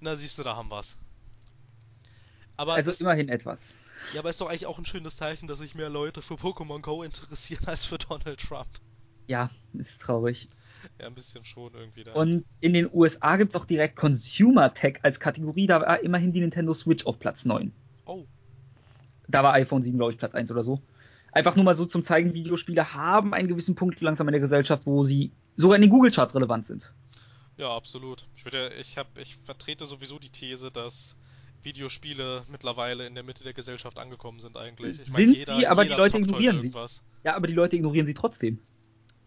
[0.00, 0.96] Na, siehst du, da haben wir's.
[2.56, 3.74] Aber Also das, immerhin etwas.
[4.12, 6.80] Ja, aber ist doch eigentlich auch ein schönes Zeichen, dass sich mehr Leute für Pokémon
[6.80, 8.68] Go interessieren als für Donald Trump.
[9.28, 10.48] Ja, ist traurig.
[11.00, 12.12] Ja, ein bisschen schon irgendwie da.
[12.12, 15.66] Und in den USA gibt's auch direkt Consumer Tech als Kategorie.
[15.66, 17.72] Da war immerhin die Nintendo Switch auf Platz 9.
[18.04, 18.24] Oh,
[19.28, 20.80] Da war iPhone 7, glaube ich, Platz 1 oder so.
[21.32, 24.86] Einfach nur mal so zum zeigen, Videospiele haben einen gewissen Punkt langsam in der Gesellschaft,
[24.86, 26.92] wo sie sogar in den Google-Charts relevant sind.
[27.56, 28.26] ja, absolut.
[28.36, 31.16] Ich würde, ich habe, ich vertrete sowieso die These, dass
[31.66, 34.94] Videospiele mittlerweile in der Mitte der Gesellschaft angekommen sind eigentlich.
[34.94, 36.72] Ich Sind sie, aber die Leute ignorieren sie.
[37.24, 38.58] Ja, aber die Leute ignorieren sie trotzdem.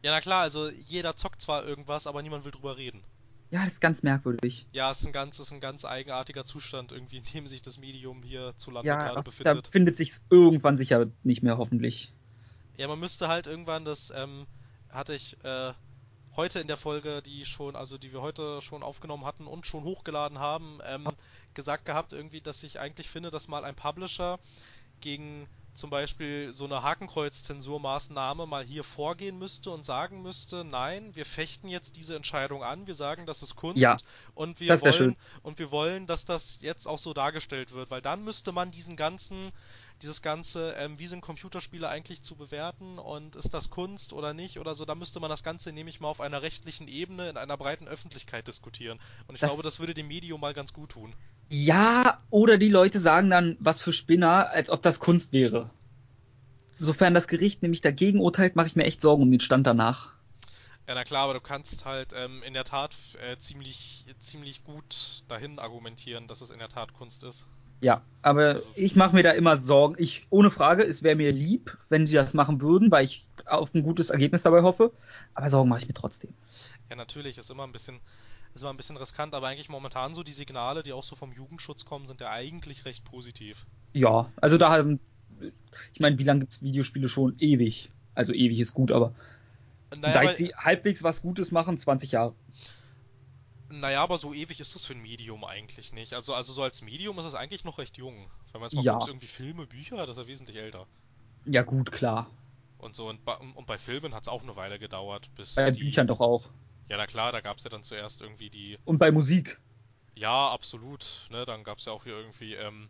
[0.01, 3.03] Ja, na klar, also jeder zockt zwar irgendwas, aber niemand will drüber reden.
[3.51, 4.67] Ja, das ist ganz merkwürdig.
[4.71, 7.77] Ja, es ist ein ganz, ist ein ganz eigenartiger Zustand irgendwie, in dem sich das
[7.77, 9.67] Medium hierzulande Ja, gerade das, da befindet.
[9.67, 12.13] findet sich's irgendwann sicher nicht mehr, hoffentlich.
[12.77, 14.45] Ja, man müsste halt irgendwann, das ähm,
[14.89, 15.73] hatte ich äh,
[16.35, 19.83] heute in der Folge, die schon, also die wir heute schon aufgenommen hatten und schon
[19.83, 21.07] hochgeladen haben, ähm,
[21.53, 24.39] gesagt gehabt irgendwie, dass ich eigentlich finde, dass mal ein Publisher
[25.01, 31.25] gegen zum Beispiel so eine Hakenkreuz-Zensurmaßnahme mal hier vorgehen müsste und sagen müsste, nein, wir
[31.25, 33.97] fechten jetzt diese Entscheidung an, wir sagen, das ist Kunst Ja,
[34.33, 35.17] und wir wollen schön.
[35.41, 38.97] und wir wollen, dass das jetzt auch so dargestellt wird, weil dann müsste man diesen
[38.97, 39.51] ganzen
[40.01, 44.59] dieses ganze, ähm, wie sind Computerspiele eigentlich zu bewerten und ist das Kunst oder nicht
[44.59, 47.57] oder so, da müsste man das Ganze nämlich mal auf einer rechtlichen Ebene in einer
[47.57, 48.99] breiten Öffentlichkeit diskutieren.
[49.27, 51.13] Und ich Das- glaube, das würde dem Medium mal ganz gut tun.
[51.49, 55.69] Ja, oder die Leute sagen dann, was für Spinner, als ob das Kunst wäre.
[56.79, 60.13] Sofern das Gericht nämlich dagegen urteilt, mache ich mir echt Sorgen um den Stand danach.
[60.87, 65.23] Ja, na klar, aber du kannst halt ähm, in der Tat äh, ziemlich, ziemlich gut
[65.27, 67.45] dahin argumentieren, dass es in der Tat Kunst ist.
[67.81, 69.95] Ja, aber ich mache mir da immer Sorgen.
[69.97, 73.73] Ich, ohne Frage, es wäre mir lieb, wenn sie das machen würden, weil ich auf
[73.73, 74.91] ein gutes Ergebnis dabei hoffe.
[75.33, 76.33] Aber Sorgen mache ich mir trotzdem.
[76.89, 77.99] Ja, natürlich, ist immer ein bisschen,
[78.53, 81.31] ist immer ein bisschen riskant, aber eigentlich momentan so die Signale, die auch so vom
[81.31, 83.65] Jugendschutz kommen, sind ja eigentlich recht positiv.
[83.93, 84.99] Ja, also da haben,
[85.93, 87.35] ich meine, wie lange gibt's Videospiele schon?
[87.39, 87.89] Ewig.
[88.15, 89.13] Also ewig ist gut, aber
[89.95, 92.33] Naja, seit sie halbwegs was Gutes machen, 20 Jahre.
[93.69, 96.13] Naja, aber so ewig ist es für ein Medium eigentlich nicht.
[96.13, 98.29] Also, also so als Medium ist es eigentlich noch recht jung.
[98.51, 98.93] Wenn man jetzt mal Ja.
[98.93, 100.87] guckt, irgendwie Filme, Bücher, das ist ja wesentlich älter.
[101.45, 102.29] Ja gut, klar.
[102.79, 105.69] Und so, und bei, und bei Filmen hat es auch eine Weile gedauert, bis Bei
[105.69, 105.81] die...
[105.81, 106.49] Büchern doch auch.
[106.87, 108.79] Ja, na klar, da gab es ja dann zuerst irgendwie die...
[108.85, 109.59] Und bei Musik.
[110.15, 112.89] Ja, absolut, ne, dann gab es ja auch hier irgendwie, ähm,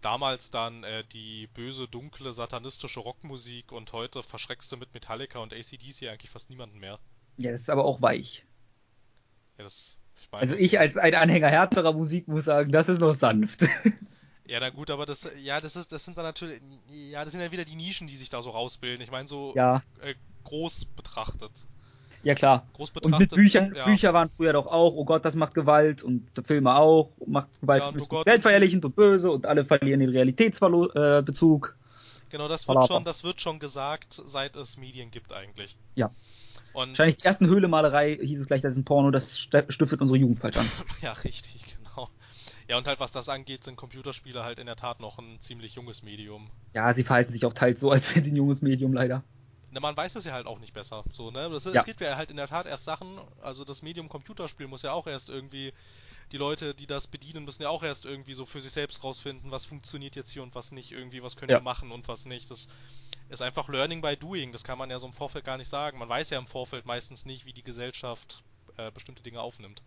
[0.00, 5.52] damals dann äh, die böse, dunkle, satanistische Rockmusik und heute verschreckst du mit Metallica und
[5.52, 6.98] ACDC eigentlich fast niemanden mehr.
[7.36, 8.46] Ja, das ist aber auch weich.
[9.58, 9.96] Ja, das...
[10.40, 13.66] Also ich als ein Anhänger härterer Musik muss sagen, das ist noch sanft.
[14.46, 17.40] Ja, na gut, aber das, ja, das ist, das sind dann natürlich, ja, das sind
[17.40, 19.00] ja wieder die Nischen, die sich da so rausbilden.
[19.00, 21.50] Ich meine, so ja, äh, groß betrachtet.
[22.24, 22.66] ja klar.
[22.74, 23.20] Groß Und betrachtet.
[23.20, 26.76] mit Büchern, ja, Bücher waren früher doch auch, oh Gott, das macht Gewalt und Filme
[26.76, 31.76] auch, macht Gewalt Ja, und oh Gott, weltverherrlichend und böse und alle verlieren den Realitätsbezug.
[32.28, 32.92] Genau, das wird Palapa.
[32.92, 35.74] schon, das wird schon gesagt, seit es Medien gibt eigentlich.
[35.94, 36.10] Ja.
[36.74, 40.00] Und Wahrscheinlich die ersten Höhlemalerei hieß es gleich, das ist ein Porno, das st- stiftet
[40.00, 40.68] unsere Jugend falsch an.
[41.00, 42.10] ja, richtig, genau.
[42.68, 45.74] Ja, und halt was das angeht, sind Computerspiele halt in der Tat noch ein ziemlich
[45.76, 46.50] junges Medium.
[46.74, 49.22] Ja, sie verhalten sich auch teils so, als wären sie ein junges Medium, leider.
[49.70, 51.04] Na, man weiß es ja halt auch nicht besser.
[51.12, 51.50] So, ne?
[51.50, 51.72] Das, Ja.
[51.72, 54.92] Es gibt ja halt in der Tat erst Sachen, also das Medium Computerspiel muss ja
[54.92, 55.72] auch erst irgendwie,
[56.32, 59.50] die Leute, die das bedienen, müssen ja auch erst irgendwie so für sich selbst rausfinden,
[59.50, 61.58] was funktioniert jetzt hier und was nicht, irgendwie, was können Ja.
[61.58, 62.50] wir machen und was nicht.
[62.50, 62.68] Das
[63.28, 65.98] ist einfach Learning by Doing, das kann man ja so im Vorfeld gar nicht sagen.
[65.98, 68.42] Man weiß ja im Vorfeld meistens nicht, wie die Gesellschaft
[68.76, 69.82] äh, bestimmte Dinge aufnimmt.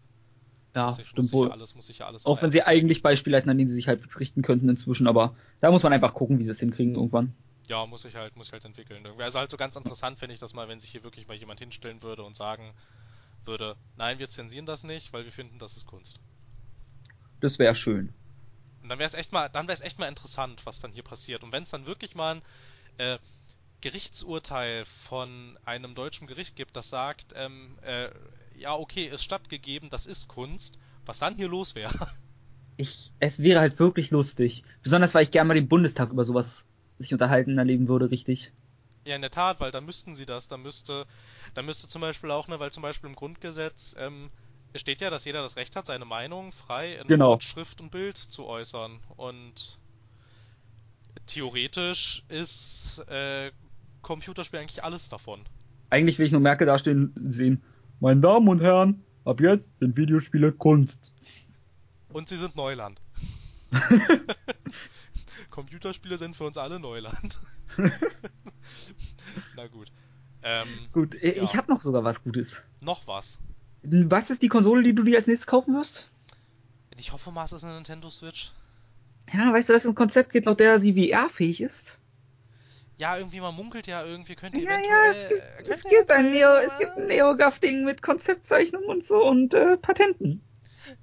[0.76, 1.47] Ja, muss stimmt wohl.
[1.47, 3.88] Ja alles, muss ja alles Auch wenn sie eigentlich Beispiele hätten, an denen sie sich
[3.88, 7.34] halbwegs richten könnten inzwischen, aber da muss man einfach gucken, wie sie es hinkriegen irgendwann.
[7.68, 9.05] Ja, muss ich halt, muss ich halt entwickeln.
[9.19, 11.59] Also halt so ganz interessant finde ich das mal, wenn sich hier wirklich mal jemand
[11.59, 12.73] hinstellen würde und sagen
[13.45, 16.19] würde, nein, wir zensieren das nicht, weil wir finden, das ist Kunst.
[17.39, 18.14] Das wäre schön.
[18.81, 21.03] Und dann wäre es echt mal, dann wäre es echt mal interessant, was dann hier
[21.03, 21.43] passiert.
[21.43, 22.41] Und wenn es dann wirklich mal ein
[22.98, 23.19] äh,
[23.82, 28.10] Gerichtsurteil von einem deutschen Gericht gibt, das sagt, ähm, äh,
[28.56, 32.10] ja okay, ist stattgegeben, das ist Kunst, was dann hier los wäre.
[32.76, 34.64] Ich, es wäre halt wirklich lustig.
[34.84, 36.68] Besonders, weil ich gerne mal den Bundestag über sowas
[36.99, 38.53] sich unterhalten erleben würde, richtig.
[39.06, 40.48] Ja, in der Tat, weil da müssten sie das.
[40.48, 41.06] Da müsste,
[41.53, 44.30] da müsste zum Beispiel auch, ne, weil zum Beispiel im Grundgesetz ähm,
[44.74, 47.30] es steht ja, dass jeder das Recht hat, seine Meinung frei in Genau.
[47.30, 48.99] Wort, Schrift und Bild zu äußern.
[49.15, 49.80] Und
[51.26, 53.52] theoretisch ist äh,
[54.02, 55.41] Computerspiel eigentlich alles davon.
[55.89, 57.64] Eigentlich will ich nur Merkel dastehen sehen.
[57.99, 61.14] Meine Damen und Herren, ab jetzt sind Videospiele Kunst.
[62.14, 62.99] Und sie sind Neuland.
[65.49, 67.39] Computerspiele sind für uns alle Neuland.
[69.56, 69.91] Na gut.
[70.44, 71.57] Ähm, Gut, äh, ich Ja.
[71.60, 72.64] habe noch sogar was Gutes.
[72.80, 73.38] noch was.
[73.84, 76.11] Was ist die Konsole, die du dir als nächstes kaufen wirst?
[76.98, 78.52] Ich hoffe mal, es ist eine Nintendo Switch.
[79.33, 81.99] Ja, weißt du, dass es ein Konzept gibt, laut der sie VR-fähig ist?
[82.97, 86.31] Ja, irgendwie, man munkelt ja irgendwie, könnte Ja, ja, es gibt, könnte es gibt ein
[86.31, 90.41] Neo, es gibt ein NeoGAF-Ding mit Konzeptzeichnung und so und äh, Patenten.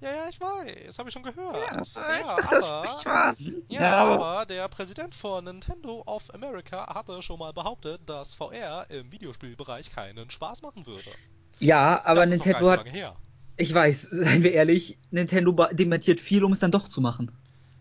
[0.00, 1.54] Ja, ja, ich weiß, das habe ich schon gehört.
[1.54, 3.36] Ja, Ja, ich dachte, das aber, spricht wahr.
[3.68, 9.12] ja, aber der Präsident von Nintendo of America hatte schon mal behauptet, dass VR im
[9.12, 11.18] Videospielbereich keinen Spaß machen würde.
[11.58, 13.16] Ja, aber das ist Nintendo so hat, her.
[13.56, 17.30] ich weiß, seien wir ehrlich, Nintendo dementiert viel, um es dann doch zu machen.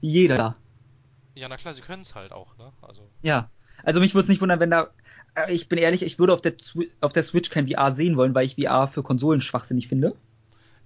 [0.03, 0.55] Jeder.
[1.35, 2.71] Ja, na klar, sie können es halt auch, ne?
[2.81, 3.49] Also, Ja.
[3.83, 4.89] Also mich würde es nicht wundern, wenn da,
[5.35, 6.53] äh, ich bin ehrlich, ich würde auf der,
[7.01, 10.15] auf der Switch kein VR sehen wollen, weil ich VR für Konsolen schwachsinnig finde.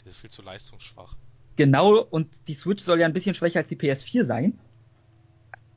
[0.05, 1.15] die ist viel zu leistungsschwach.
[1.57, 4.57] Genau, und die Switch soll ja ein bisschen schwächer als die PS4 sein.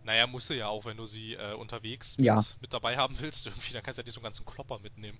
[0.04, 2.36] Naja, musst du ja auch, wenn du sie äh, unterwegs Ja.
[2.36, 4.78] mit, mit dabei haben willst, irgendwie, dann kannst du ja nicht so einen ganzen Klopper
[4.78, 5.18] mitnehmen.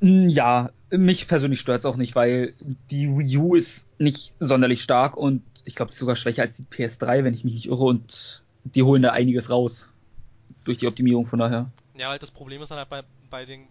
[0.00, 2.54] Mm, Ja, mich persönlich stört's auch nicht, weil
[2.90, 7.24] die Wii U ist nicht sonderlich stark und ich glaube, sogar schwächer als die PS3,
[7.24, 9.88] wenn ich mich nicht irre, und die holen da einiges raus.
[10.64, 11.70] durch die Optimierung von daher.
[11.94, 13.68] Ja, halt das Problem ist dann halt bei, bei den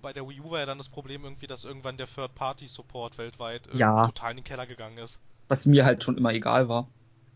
[0.00, 3.66] bei der Wii U war ja dann das Problem irgendwie, dass irgendwann der Third-Party-Support weltweit
[3.66, 4.06] äh, Ja.
[4.06, 5.18] total in den Keller gegangen ist.
[5.48, 6.86] Was mir halt schon immer egal war.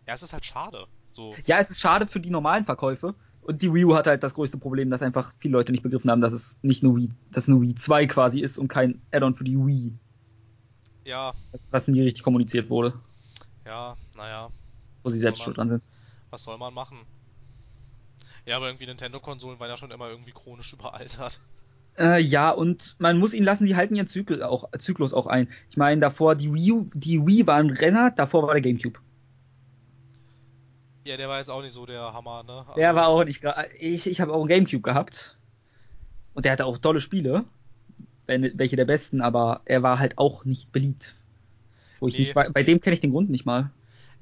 [0.06, 0.86] Ja, es ist halt schade.
[1.10, 1.34] So.
[1.46, 3.14] Ja, es ist schade für die normalen Verkäufe.
[3.40, 6.08] Und die Wii U hat halt das größte Problem, dass einfach viele Leute nicht begriffen
[6.10, 9.34] haben, dass es nicht nur Wii, dass nur Wii 2 quasi ist und kein Add-on
[9.34, 9.92] für die Wii,
[11.04, 11.34] Ja,
[11.70, 12.94] was nie richtig kommuniziert wurde,
[13.66, 14.50] ja, naja,
[15.02, 15.86] wo sie selbst schuld dran sind.
[16.30, 16.98] was soll man machen?
[18.46, 21.40] Ja, aber irgendwie Nintendo-Konsolen waren ja schon immer irgendwie chronisch überaltert.
[21.98, 25.48] Äh, ja, und man muss ihnen lassen, die halten ihren Zyklus auch, Zyklus auch ein.
[25.68, 28.98] Ich meine, davor, die Wii, U, die Wii war ein Renner, davor war der Gamecube.
[31.04, 32.64] Ja, der war jetzt auch nicht so der Hammer, ne?
[32.76, 33.44] Der Also- war auch nicht
[33.78, 35.36] Ich, ich habe auch einen Gamecube gehabt.
[36.34, 37.44] Und der hatte auch tolle Spiele.
[38.26, 41.16] Welche der besten, aber er war halt auch nicht beliebt.
[42.02, 42.18] Wo ich Nee.
[42.18, 43.72] nicht, bei, dem kenne ich den Grund nicht mal.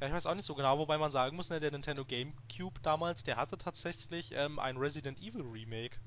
[0.01, 2.81] Ja, ich weiß auch nicht so genau, wobei man sagen muss, ne, der Nintendo GameCube
[2.83, 5.99] damals, der hatte tatsächlich ähm, ein Resident Evil Remake.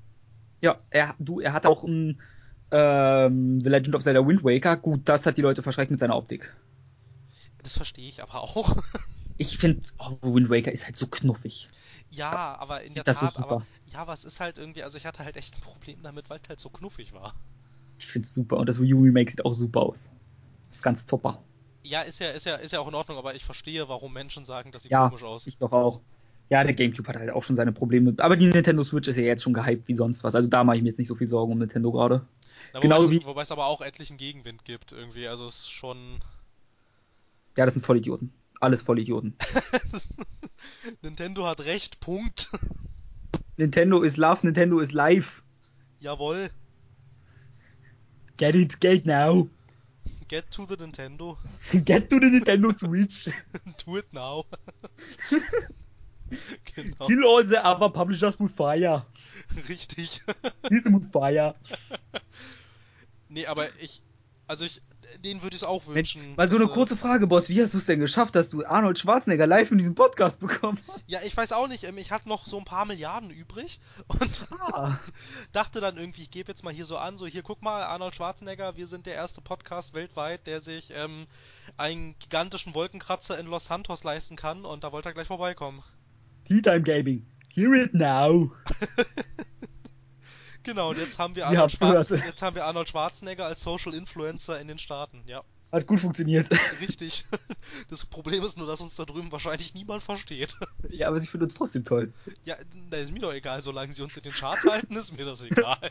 [0.60, 2.20] Ja, er, du, er hatte auch ein
[2.70, 4.76] ähm, The Legend of Zelda Wind Waker.
[4.76, 6.54] Gut, das hat die Leute verschreckt mit seiner Optik.
[7.62, 8.76] Das verstehe ich aber auch.
[9.36, 11.70] Ich finde, oh, Wind Waker ist halt so knuffig.
[12.08, 13.44] ja, aber in der Das so Tat, super.
[13.44, 16.30] aber ja, aber es ist halt irgendwie, also ich hatte halt echt ein Problem damit,
[16.30, 17.34] weil es halt so knuffig war.
[17.98, 18.56] Ich finde es super.
[18.58, 20.12] Und das Wii U Remake sieht auch super aus.
[20.72, 21.44] ist ganz super.
[21.84, 24.44] Ja, ist ja, ist ja, ist ja auch in Ordnung, aber ich verstehe, warum Menschen
[24.46, 25.46] sagen, das sieht Ja, komisch aus.
[25.46, 26.00] ich doch auch.
[26.48, 28.14] Ja, der Gamecube hat halt auch schon seine Probleme.
[28.18, 30.34] Aber die Nintendo Switch ist ja jetzt schon gehypt wie sonst was.
[30.34, 32.26] Also da mache ich mir jetzt nicht so viel Sorgen um Nintendo gerade.
[32.72, 35.56] Na, genau wobei, wie- es, wobei es aber auch etlichen Gegenwind gibt irgendwie, also es
[35.60, 36.20] ist schon
[37.56, 38.32] Ja, das sind Vollidioten.
[38.60, 39.36] Alles Vollidioten.
[41.02, 42.50] Nintendo hat recht, Punkt.
[43.56, 45.42] Nintendo is love, Nintendo is life.
[46.00, 46.50] Jawohl,
[48.36, 49.48] Get it, get now.
[50.28, 51.36] Get to the Nintendo.
[51.84, 53.28] Get to the Nintendo Switch.
[53.84, 54.44] Do it now.
[56.74, 59.02] genau, Kill all the other publishers with fire.
[59.68, 60.20] richtig.
[60.84, 61.54] Them with fire.
[63.28, 64.02] nee, aber ich,
[64.46, 64.80] also ich,
[65.24, 66.34] denen würde ich es auch Mensch, wünschen.
[66.36, 67.48] mal so eine äh, kurze Frage, Boss.
[67.48, 70.78] Wie hast du es denn geschafft, dass du Arnold Schwarzenegger live in diesem Podcast bekommen
[70.88, 71.02] hast?
[71.06, 74.46] Ja, ich weiß auch nicht, ähm, ich hatte noch so ein paar Milliarden übrig und
[74.60, 74.98] Ah.
[75.52, 78.14] dachte dann irgendwie, ich gebe jetzt mal hier so an, so hier guck mal, Arnold
[78.14, 81.26] Schwarzenegger, wir sind der erste Podcast weltweit, der sich ähm,
[81.76, 85.82] einen gigantischen Wolkenkratzer in Los Santos leisten kann und da wollte er gleich vorbeikommen.
[86.46, 87.26] Tea Time Gaming.
[87.48, 88.50] Hear it now.
[90.64, 94.60] Genau, und jetzt haben wir Arnold, Schwarz jetzt haben wir Arnold Schwarzenegger als Social Influencer
[94.60, 95.42] in den Staaten, ja.
[95.70, 96.48] Hat gut funktioniert.
[96.80, 97.26] Richtig.
[97.88, 100.56] Das Problem ist nur, dass uns da drüben wahrscheinlich niemand versteht.
[100.90, 102.12] ja, aber sie finden uns trotzdem toll.
[102.44, 102.56] Ja,
[102.90, 105.42] da ist mir doch egal, solange sie uns in den Charts halten, ist mir das
[105.42, 105.90] egal.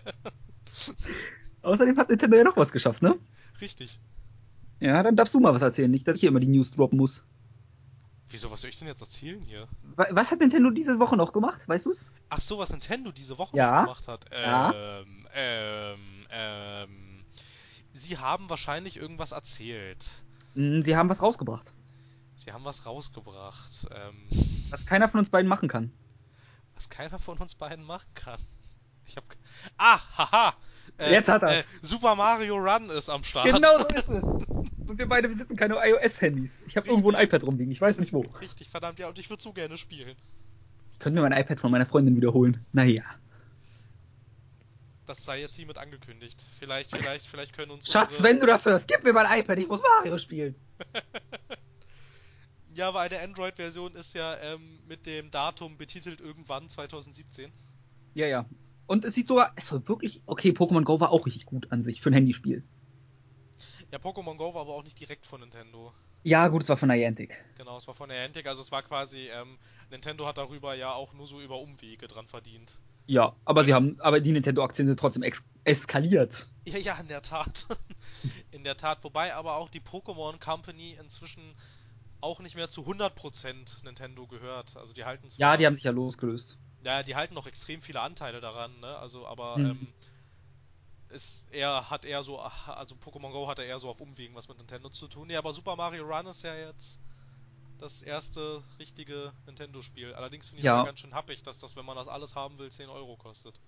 [1.62, 3.18] Außerdem hat Nintendo ja noch was geschafft, ne?
[3.60, 4.00] Richtig.
[4.80, 5.90] Ja, dann darfst du mal was erzählen.
[5.90, 7.26] Nicht, dass ich hier immer die News droppen muss.
[8.34, 9.68] Wieso, was soll ich denn jetzt erzählen hier?
[9.96, 11.68] Wa- Was hat Nintendo diese Woche noch gemacht?
[11.70, 12.10] Weißt du's?
[12.30, 13.84] Ach so, was Nintendo diese Woche Ja.
[13.84, 14.26] noch gemacht hat.
[14.34, 14.74] Ja.
[14.74, 16.00] Ähm, ähm,
[16.32, 17.24] ähm.
[17.94, 20.04] Sie haben wahrscheinlich irgendwas erzählt.
[20.56, 21.74] Hm, Sie haben was rausgebracht.
[22.36, 24.16] Sie haben was rausgebracht, ähm,
[24.72, 25.94] Was keiner von uns beiden machen kann.
[26.74, 28.40] was keiner von uns beiden machen kann.
[29.06, 29.26] Ich hab.
[29.78, 30.54] Ah, haha!
[30.98, 31.66] Äh, Jetzt hat er's.
[31.68, 33.46] Äh, Super Mario Run ist am Start.
[33.46, 34.24] Genau so ist es.
[34.88, 36.52] Und wir beide besitzen keine iOS-Handys.
[36.68, 37.72] Ich habe irgendwo ein iPad rumliegen.
[37.72, 38.22] Ich weiß nicht wo.
[38.42, 40.16] Richtig, verdammt, ja, und ich würde so gerne spielen.
[40.94, 42.66] Ich könnte mir mein iPad von meiner Freundin wiederholen.
[42.74, 43.04] Naja.
[45.06, 46.46] Das sei jetzt hiermit angekündigt.
[46.60, 47.92] Vielleicht, vielleicht, vielleicht können uns.
[47.92, 49.60] Schatz, unsere- wenn du das hörst, gib mir mein iPad.
[49.60, 50.56] Ich muss Mario spielen.
[52.76, 57.52] Ja, aber eine Android-Version ist ja ähm, mit dem Datum betitelt irgendwann 2017.
[58.16, 58.46] Ja, ja.
[58.88, 61.84] Und es sieht sogar, es soll wirklich, okay, Pokémon Go war auch richtig gut an
[61.84, 62.64] sich für ein Handyspiel.
[63.94, 65.94] Ja, Pokémon Go war aber auch nicht direkt von Nintendo.
[66.24, 67.38] Ja, gut, es war von Niantic.
[67.56, 69.58] Genau, es war von Niantic, also es war quasi, ähm,
[69.90, 72.80] Nintendo hat darüber ja auch nur so über Umwege dran verdient.
[73.06, 75.24] Ja, aber sie haben, aber die Nintendo-Aktien sind trotzdem
[75.64, 76.50] eskaliert.
[76.66, 77.68] Ja, ja, in der Tat.
[78.52, 81.56] in der Tat, wobei aber auch die Pokémon Company inzwischen
[82.22, 84.78] auch nicht mehr zu 100% Nintendo gehört.
[84.78, 86.60] Also die halten zwar, Ja, die haben sich ja losgelöst.
[86.84, 88.98] Ja, die halten noch extrem viele Anteile daran, ne?
[88.98, 89.72] Also, aber Mhm.
[89.72, 89.94] ähm,
[91.14, 94.48] ist eher, hat eher so, also Pokémon Go hat er eher so auf Umwegen was
[94.48, 95.28] mit Nintendo zu tun.
[95.28, 97.00] Nee, aber Super Mario Run ist ja jetzt
[97.80, 100.14] das erste richtige Nintendo-Spiel.
[100.14, 100.78] Allerdings finde ich es Ja.
[100.80, 103.60] ja ganz schön happig, dass das, wenn man das alles haben will, 10 Euro kostet.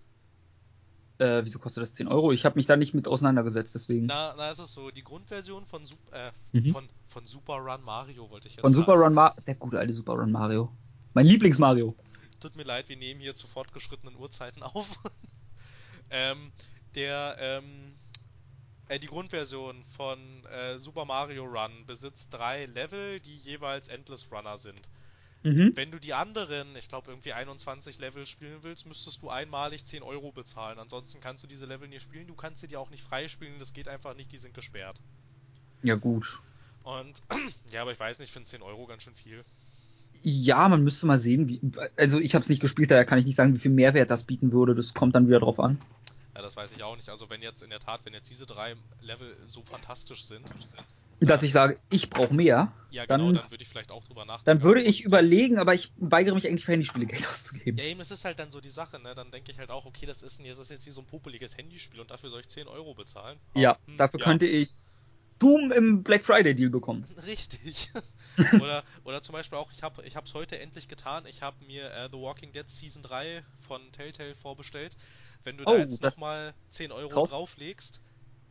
[1.17, 2.31] Äh, wieso kostet das 10 Euro?
[2.33, 4.05] Ich habe mich da nicht mit auseinandergesetzt, deswegen.
[4.05, 6.71] Na, na, ist es so, die Grundversion von, Sup äh, Mhm.
[6.71, 8.85] von, von Super Run Mario wollte ich jetzt Von sagen.
[8.85, 10.71] Super Run Mario, der gute alte Super Run Mario.
[11.13, 11.95] Mein Lieblings-Mario.
[12.41, 14.87] Tut mir leid, wir nehmen hier zu fortgeschrittenen Uhrzeiten auf.
[16.09, 16.51] ähm,
[16.95, 17.93] der, ähm,
[18.87, 24.57] äh, die Grundversion von äh, Super Mario Run besitzt drei Level, die jeweils Endless Runner
[24.57, 24.81] sind.
[25.43, 25.73] Mhm.
[25.75, 30.01] Wenn du die anderen, ich glaube irgendwie 21 Level spielen willst, müsstest du einmalig 10
[30.01, 30.79] Euro bezahlen.
[30.79, 32.25] Ansonsten kannst du diese Level nicht spielen.
[32.25, 33.59] Du kannst sie dir auch nicht freispielen.
[33.59, 34.31] Das geht einfach nicht.
[34.31, 34.99] Die sind gesperrt.
[35.83, 36.41] Ja gut.
[36.83, 37.21] Und
[37.71, 39.43] ja, aber ich weiß nicht, ich finde 10 Euro ganz schön viel.
[40.23, 41.61] Ja, man müsste mal sehen, wie,
[41.95, 44.23] also ich habe es nicht gespielt, daher kann ich nicht sagen, wie viel Mehrwert das
[44.23, 44.73] bieten würde.
[44.73, 45.77] Das kommt dann wieder drauf an.
[46.35, 47.09] Ja, das weiß ich auch nicht.
[47.09, 50.45] Also wenn jetzt in der Tat, wenn jetzt diese drei Level so fantastisch sind,
[51.21, 52.73] dass ich sage, ich brauche mehr.
[52.89, 54.45] Ja, genau, dann, dann würde ich vielleicht auch drüber nachdenken.
[54.45, 57.79] Dann würde ich überlegen, aber ich weigere mich eigentlich für Handyspiele Geld auszugeben.
[57.79, 59.15] Ja, eben, es ist halt dann so die Sache, ne?
[59.15, 61.57] Dann denke ich halt auch, okay, das ist, das ist jetzt hier so ein popeliges
[61.57, 63.39] Handyspiel und dafür soll ich 10 Euro bezahlen.
[63.53, 64.25] Ja, hm, dafür ja.
[64.25, 64.89] könnte ich
[65.39, 67.05] Doom im Black Friday Deal bekommen.
[67.25, 67.91] Richtig.
[68.61, 72.09] oder, oder zum Beispiel auch, ich habe es heute endlich getan, ich habe mir äh,
[72.11, 74.97] The Walking Dead Season 3 von Telltale vorbestellt.
[75.45, 77.29] Wenn du oh, da jetzt nochmal 10 Euro raus.
[77.29, 78.01] drauflegst,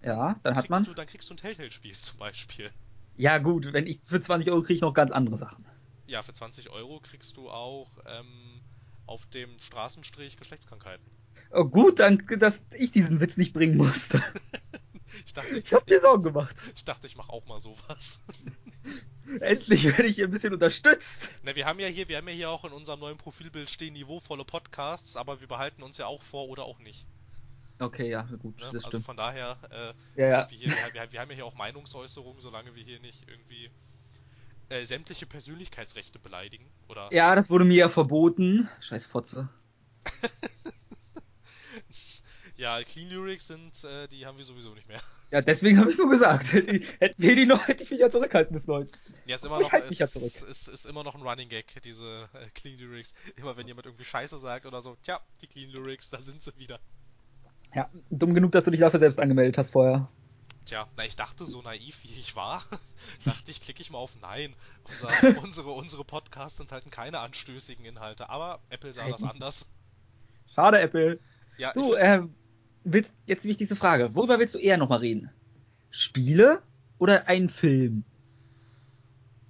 [0.03, 0.85] ja, dann hat man.
[0.85, 2.73] Du, dann kriegst du ein Telltale-Spiel zum Beispiel.
[3.17, 5.67] Ja, gut, wenn ich für 20 Euro kriege ich noch ganz andere Sachen.
[6.07, 8.63] Ja, für 20 Euro kriegst du auch ähm,
[9.07, 11.05] auf dem Straßenstrich Geschlechtskrankheiten.
[11.51, 14.23] Oh, gut, danke, dass ich diesen Witz nicht bringen musste.
[15.27, 16.57] ich dachte, ich hab mir Sorgen gemacht.
[16.77, 18.21] Ich dachte, ich mach auch mal sowas.
[19.41, 21.31] Endlich werde ich hier ein bisschen unterstützt.
[21.43, 23.95] Na, wir haben ja hier, wir haben ja hier auch in unserem neuen Profilbild stehen
[23.95, 27.07] niveauvolle Podcasts, aber wir behalten uns ja auch vor oder auch nicht.
[27.81, 28.67] Okay, ja, gut, ne?
[28.67, 29.07] das also stimmt.
[29.07, 30.51] Von daher, äh, ja, ja.
[30.51, 33.71] Wir, hier, wir, wir, haben ja hier auch Meinungsäußerungen, solange wir hier nicht irgendwie
[34.69, 37.09] äh, sämtliche Persönlichkeitsrechte beleidigen, oder?
[37.13, 38.69] Ja, das wurde mir ja verboten.
[38.81, 39.49] Scheiß Fotze.
[42.57, 45.01] ja, Clean Lyrics sind, äh, die haben wir sowieso nicht mehr.
[45.31, 46.53] Ja, deswegen habe ich so gesagt.
[46.53, 48.93] hätten wir die noch, hätte ich mich ja zurückhalten müssen heute.
[49.27, 50.33] Ja, ist immer noch, halt ist, ja zurück.
[50.49, 53.15] Ist, ist, immer noch ein Running Gag, diese äh, Clean Lyrics.
[53.35, 56.57] Immer wenn jemand irgendwie Scheiße sagt oder so, tja, die Clean Lyrics, da sind sie
[56.57, 56.79] wieder.
[57.75, 60.09] Ja, dumm genug, dass du dich dafür selbst angemeldet hast vorher.
[60.67, 62.63] Tja, na, ich dachte, so naiv wie ich war,
[63.25, 64.55] dachte ich, klicke ich mal auf Nein.
[64.85, 69.67] Unser, unsere, unsere Podcasts enthalten keine anstößigen Inhalte, aber Apple sah das anders.
[70.55, 71.19] Schade, Apple.
[71.59, 72.23] Ja, du, äh,
[72.85, 74.15] willst, jetzt die wichtigste Frage.
[74.15, 75.31] Worüber willst du eher nochmal reden?
[75.91, 76.63] Spiele
[76.99, 78.05] oder einen Film?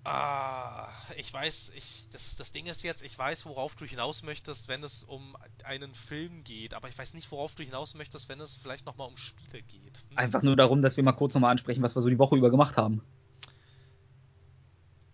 [0.04, 4.68] Ah, ich weiß, ich, das, das Ding ist jetzt, ich weiß, worauf du hinaus möchtest,
[4.68, 5.34] wenn es um
[5.64, 9.08] einen Film geht, aber ich weiß nicht, worauf du hinaus möchtest, wenn es vielleicht nochmal
[9.08, 10.04] um Spiele geht.
[10.10, 10.18] Hm?
[10.18, 12.50] Einfach nur darum, dass wir mal kurz nochmal ansprechen, was wir so die Woche über
[12.50, 13.02] gemacht haben.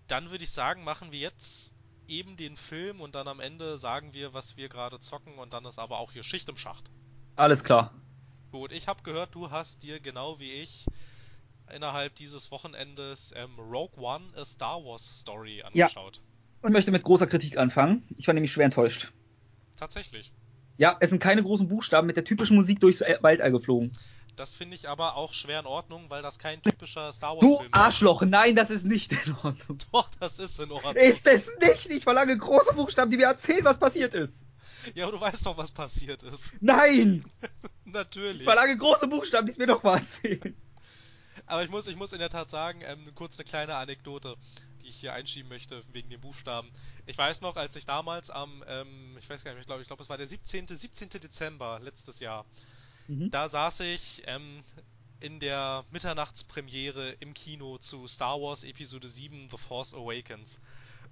[0.09, 1.73] Dann würde ich sagen, machen wir jetzt
[2.09, 5.65] eben den Film und dann am Ende sagen wir, was wir gerade zocken und dann
[5.67, 6.91] ist aber auch hier Schicht im Schacht.
[7.37, 7.95] Alles klar.
[8.51, 10.87] Gut, ich habe gehört, du hast dir genau wie ich
[11.73, 16.17] innerhalb dieses Wochenendes ähm, Rogue One, a Star Wars Story angeschaut.
[16.17, 16.23] Ja.
[16.63, 18.03] Und möchte mit großer Kritik anfangen.
[18.17, 19.13] Ich war nämlich schwer enttäuscht.
[19.77, 20.33] Tatsächlich.
[20.79, 23.93] Ja, es sind keine großen Buchstaben mit der typischen Musik durchs Waldall geflogen.
[24.37, 27.57] Das finde ich aber auch schwer in Ordnung, weil das kein typischer Star Wars du
[27.57, 27.75] Film ist.
[27.75, 29.79] Du Arschloch, nein, das ist nicht in Ordnung.
[29.93, 30.97] Doch, das ist in Ordnung.
[30.97, 31.87] Ist es nicht?
[31.91, 34.47] Ich verlange große Buchstaben, die mir erzählen, was passiert ist.
[34.95, 36.53] Ja, aber du weißt doch, was passiert ist.
[36.61, 37.25] Nein!
[37.85, 38.41] Natürlich.
[38.41, 40.57] Ich verlange große Buchstaben, die es mir doch mal erzählen.
[41.47, 44.37] Aber ich muss, ich muss in der Tat sagen, ähm, kurz eine kleine Anekdote,
[44.83, 46.71] die ich hier einschieben möchte, wegen den Buchstaben.
[47.07, 49.89] Ich weiß noch, als ich damals am, ähm, ich weiß gar nicht, ich glaube, ich
[49.89, 50.69] glaube, es war der 17.
[50.69, 51.09] 17.
[51.09, 52.47] Dezember letztes Jahr.
[53.09, 53.31] Mhm.
[53.31, 54.63] Da saß ich ähm,
[55.19, 60.61] in der Mitternachtspremiere im Kino zu Star Wars Episode 7 The Force Awakens.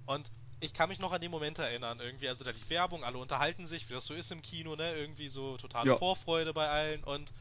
[0.05, 3.17] Und ich kann mich noch an den Moment erinnern, irgendwie, also da lief Werbung, alle
[3.17, 4.93] unterhalten sich, wie das so ist im Kino, ne?
[4.95, 5.97] Irgendwie so totale ja.
[5.97, 7.31] Vorfreude bei allen und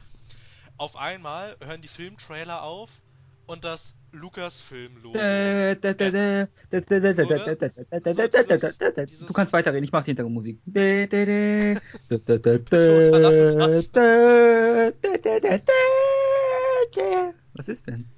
[0.76, 2.90] auf einmal hören die Filmtrailer auf
[3.46, 5.18] und das Lucasfilm-Logo.
[9.26, 10.60] Du kannst weiterreden, ich mach die Hintergrundmusik.
[17.54, 18.08] Was ist denn?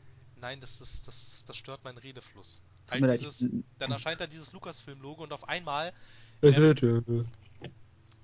[0.41, 2.61] Nein, das, ist, das, das stört meinen Redefluss.
[2.91, 3.45] Halt dieses,
[3.79, 5.93] dann erscheint da dieses Lucasfilm-Logo und auf einmal
[6.43, 7.27] ähm,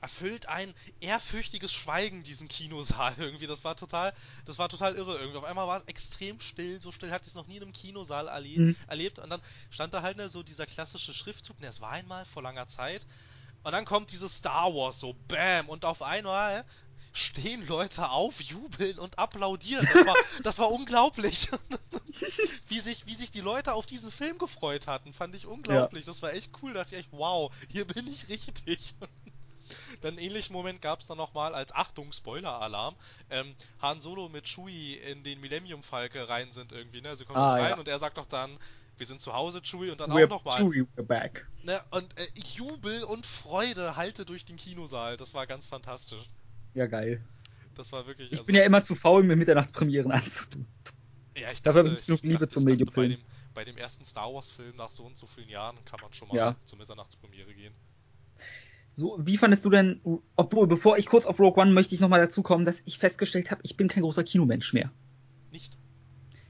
[0.00, 3.46] erfüllt ein ehrfürchtiges Schweigen diesen Kinosaal irgendwie.
[3.46, 4.12] Das war total,
[4.44, 5.38] das war total irre irgendwie.
[5.38, 7.72] Auf einmal war es extrem still, so still hatte ich es noch nie in einem
[7.72, 8.76] Kinosaal erle mhm.
[8.86, 9.18] erlebt.
[9.18, 9.40] Und dann
[9.70, 13.06] stand da halt ne, so dieser klassische Schriftzug, ne, es war einmal vor langer Zeit.
[13.64, 16.64] Und dann kommt dieses Star Wars so, bam, und auf einmal
[17.16, 19.86] stehen Leute auf, jubeln und applaudieren.
[19.92, 21.48] Das war, das war unglaublich.
[22.68, 26.06] wie, sich, wie sich die Leute auf diesen Film gefreut hatten, fand ich unglaublich.
[26.06, 26.12] Ja.
[26.12, 26.74] Das war echt cool.
[26.74, 28.94] Da dachte ich echt, wow, hier bin ich richtig.
[30.00, 32.94] Dann einen ähnlichen Moment gab es dann nochmal als Achtung, Spoiler-Alarm,
[33.30, 37.16] ähm, Han Solo mit Chewie in den Millennium Falke rein sind irgendwie, ne?
[37.16, 37.76] Sie kommen ah, rein ja.
[37.76, 38.60] und er sagt doch dann,
[38.96, 40.58] wir sind zu Hause, Chewie, und dann we're auch nochmal.
[40.58, 41.48] Chewie, we're back.
[41.64, 41.82] Ne?
[41.90, 45.16] Und äh, Jubel und Freude halte durch den Kinosaal.
[45.16, 46.22] Das war ganz fantastisch.
[46.76, 47.24] Ja, geil.
[47.74, 48.26] Das war wirklich.
[48.30, 50.66] Ich also, bin ja immer zu faul, mir Mitternachtspremieren anzutun.
[51.34, 52.90] Ja, ich Dafür habe ich genug Liebe dachte, zum Medium.
[52.94, 53.18] Bei dem,
[53.54, 56.36] bei dem ersten Star Wars-Film nach so und so vielen Jahren kann man schon mal
[56.36, 56.56] Ja.
[56.66, 57.72] zur Mitternachtspremiere gehen.
[58.88, 60.00] So, wie fandest du denn,
[60.36, 63.50] obwohl, bevor ich kurz auf Rogue One möchte ich nochmal dazu kommen, dass ich festgestellt
[63.50, 64.90] habe, ich bin kein großer Kinomensch mehr.
[65.50, 65.76] Nicht?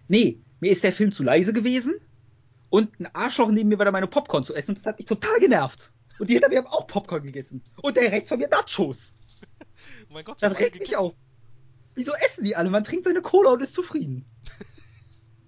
[0.09, 1.95] Nee, mir ist der Film zu leise gewesen
[2.69, 5.07] und ein Arschloch neben mir war da meine Popcorn zu essen und das hat mich
[5.07, 5.93] total genervt.
[6.19, 7.63] Und die hinter mir haben auch Popcorn gegessen.
[7.83, 9.16] Und der rechts von mir Nachos.
[10.09, 11.15] Oh mein Gott, Das regt mich auf.
[11.95, 12.71] Wieso essen die alle?
[12.71, 14.27] Man trinkt seine Cola und ist zufrieden.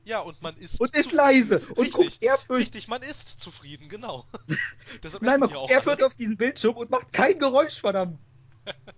[0.05, 1.59] Ja, und man ist Und ist leise.
[1.59, 1.93] Und Richtig.
[1.93, 2.74] guckt ehrfürchtig.
[2.77, 4.24] Richtig, man ist zufrieden, genau.
[5.20, 8.19] Nein, man guckt ehrfürchtig auf diesen Bildschirm und macht kein Geräusch, verdammt.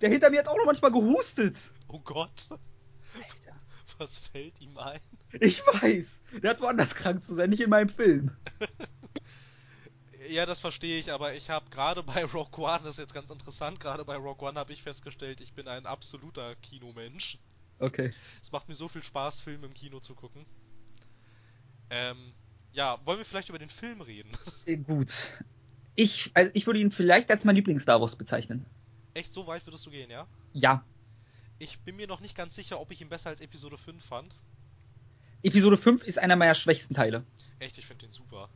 [0.00, 1.58] Der hinter mir hat auch noch manchmal gehustet.
[1.88, 2.48] Oh Gott.
[3.98, 5.00] Was fällt ihm ein?
[5.40, 6.06] Ich weiß.
[6.42, 8.30] Der hat woanders krank zu sein, nicht in meinem Film.
[10.28, 13.30] Ja, das verstehe ich, aber ich habe gerade bei Rogue One, das ist jetzt ganz
[13.30, 17.38] interessant, gerade bei Rogue One habe ich festgestellt, ich bin ein absoluter Kinomensch.
[17.78, 18.12] Okay.
[18.42, 20.44] Es macht mir so viel Spaß, Filme im Kino zu gucken.
[21.88, 22.34] Ähm,
[22.72, 24.30] ja, wollen wir vielleicht über den Film reden?
[24.66, 25.12] Äh, Gut.
[25.96, 28.64] Ich, also ich würde ihn vielleicht als mein Lieblings-Star Wars bezeichnen.
[29.14, 30.26] Echt, so weit würdest du gehen, ja?
[30.52, 30.84] Ja.
[31.58, 34.34] Ich bin mir noch nicht ganz sicher, ob ich ihn besser als Episode 5 fand.
[35.42, 37.24] Episode 5 ist einer meiner schwächsten Teile.
[37.58, 38.48] Echt, ich finde den super.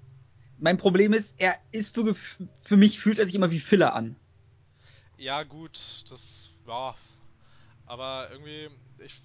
[0.56, 2.14] Mein Problem ist, er ist für,
[2.62, 4.16] für mich fühlt er sich immer wie Filler an.
[5.16, 6.94] Ja, gut, das, ja,
[7.86, 9.22] aber irgendwie, ich,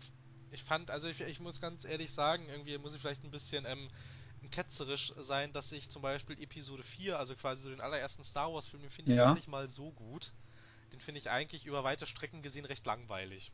[0.52, 3.66] ich fand, also ich, ich muss ganz ehrlich sagen, irgendwie muss ich vielleicht ein bisschen
[3.66, 3.90] ähm,
[4.52, 8.68] ketzerisch sein, dass ich zum Beispiel Episode 4, also quasi so den allerersten Star Wars
[8.68, 9.26] Film, den finde ich Ja.
[9.26, 10.34] gar nicht mal so gut.
[10.94, 13.52] Den finde ich eigentlich über weite Strecken gesehen recht langweilig.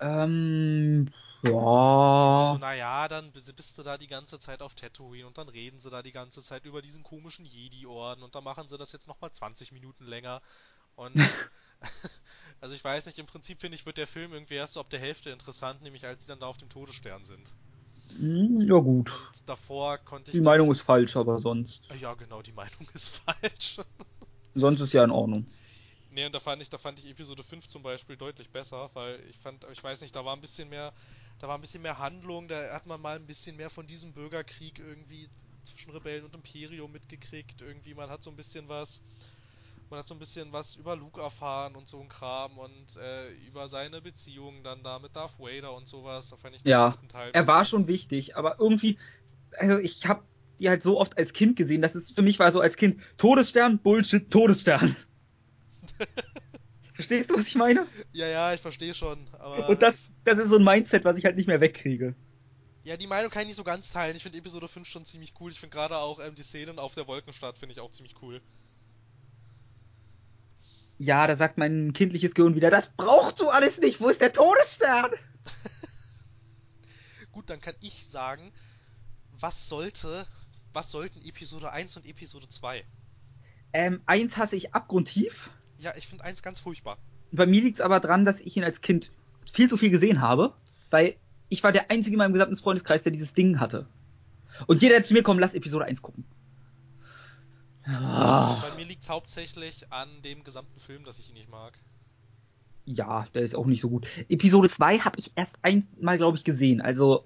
[0.00, 1.10] Ähm,
[1.44, 2.58] So, ja.
[2.58, 6.02] naja, dann bist du da die ganze Zeit auf Tatooine und dann reden sie da
[6.02, 9.72] die ganze Zeit über diesen komischen Jedi-Orden und dann machen sie das jetzt nochmal 20
[9.72, 10.40] Minuten länger.
[10.96, 11.14] Und
[12.60, 14.90] also ich weiß nicht, im Prinzip finde ich, wird der Film irgendwie erst so ab
[14.90, 17.52] der Hälfte interessant, nämlich als sie dann da auf dem Todesstern sind.
[18.18, 19.10] Hm, Ja, gut.
[19.10, 20.36] Und davor konnte ich.
[20.36, 21.92] Die Meinung ist falsch, aber sonst.
[22.00, 23.80] Ja, genau, die Meinung ist falsch.
[24.54, 25.46] Sonst ist ja in Ordnung.
[26.10, 29.18] Nee, und da fand ich, da fand ich Episode 5 zum Beispiel deutlich besser, weil
[29.28, 30.92] ich fand, ich weiß nicht, da war ein bisschen mehr,
[31.38, 34.14] da war ein bisschen mehr Handlung, da hat man mal ein bisschen mehr von diesem
[34.14, 35.30] Bürgerkrieg irgendwie
[35.64, 39.02] zwischen Rebellen und Imperium mitgekriegt, irgendwie, man hat so ein bisschen was,
[39.90, 43.30] man hat so ein bisschen was über Luke erfahren und so ein Kram und äh,
[43.32, 46.98] über seine Beziehungen dann da mit Darth Vader und sowas, da fand ich den Ja,
[47.32, 48.98] Er war schon wichtig, aber irgendwie,
[49.58, 50.26] also ich habe
[50.60, 53.02] die halt so oft als Kind gesehen, dass es für mich war so als Kind
[53.16, 54.96] Todesstern, Bullshit, Todesstern.
[57.04, 57.86] Verstehst du, was ich meine?
[58.12, 59.28] Ja, ja, ich verstehe schon.
[59.68, 62.14] Und das, das ist so ein Mindset, was ich halt nicht mehr wegkriege.
[62.82, 64.16] Ja, die Meinung kann ich nicht so ganz teilen.
[64.16, 65.52] Ich finde Episode 5 schon ziemlich cool.
[65.52, 68.40] Ich finde gerade auch ähm, die Szenen auf der Wolkenstadt finde ich auch ziemlich cool.
[70.96, 74.32] Ja, da sagt mein kindliches Gehirn wieder, das brauchst du alles nicht, wo ist der
[74.32, 75.10] Todesstern?
[77.32, 78.50] Gut, dann kann ich sagen,
[79.32, 80.26] was sollte,
[80.72, 82.82] was sollten Episode 1 und Episode 2?
[83.74, 85.50] Ähm, eins hasse ich abgrundtief.
[85.84, 86.96] Ja, ich finde eins ganz furchtbar.
[87.30, 89.12] Bei mir liegt es aber dran, dass ich ihn als Kind
[89.52, 90.54] viel zu viel gesehen habe,
[90.90, 91.16] weil
[91.50, 93.86] ich war der Einzige in meinem gesamten Freundeskreis, der dieses Ding hatte.
[94.66, 96.24] Und jeder, der zu mir kommt, lass Episode 1 gucken.
[97.86, 101.78] Ah, Bei mir liegt es hauptsächlich an dem gesamten Film, dass ich ihn nicht mag.
[102.86, 104.08] ja, der ist auch nicht so gut.
[104.30, 106.80] Episode 2 habe ich erst einmal, glaube ich, gesehen.
[106.80, 107.24] Also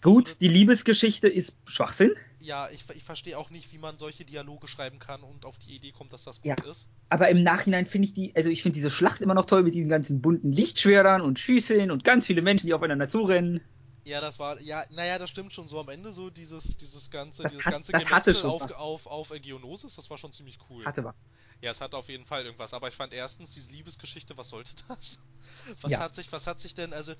[0.00, 2.12] gut, die Liebesgeschichte ist Schwachsinn,
[2.46, 5.74] Ja, ich, ich verstehe auch nicht, wie man solche Dialoge schreiben kann und auf die
[5.74, 6.62] Idee kommt, dass das gut Ja.
[6.62, 6.88] ist.
[7.08, 9.74] aber im Nachhinein finde ich die, also ich finde diese Schlacht immer noch toll mit
[9.74, 13.60] diesen ganzen bunten Lichtschwertern und Schüsseln und ganz viele Menschen, die aufeinander zurennen.
[14.06, 17.42] Ja, das war, ja, naja, das stimmt schon so am Ende so, dieses, dieses ganze,
[17.42, 18.72] Das dieses hat- ganze das hatte schon auf, was.
[18.72, 20.84] auf, auf Geonosis, das war schon ziemlich cool.
[20.84, 21.28] Hatte was.
[21.60, 24.72] Ja, es hat auf jeden Fall irgendwas, aber ich fand erstens diese Liebesgeschichte, was sollte
[24.88, 25.18] das?
[25.82, 25.98] Was Ja.
[25.98, 27.14] hat sich, was hat sich denn, also,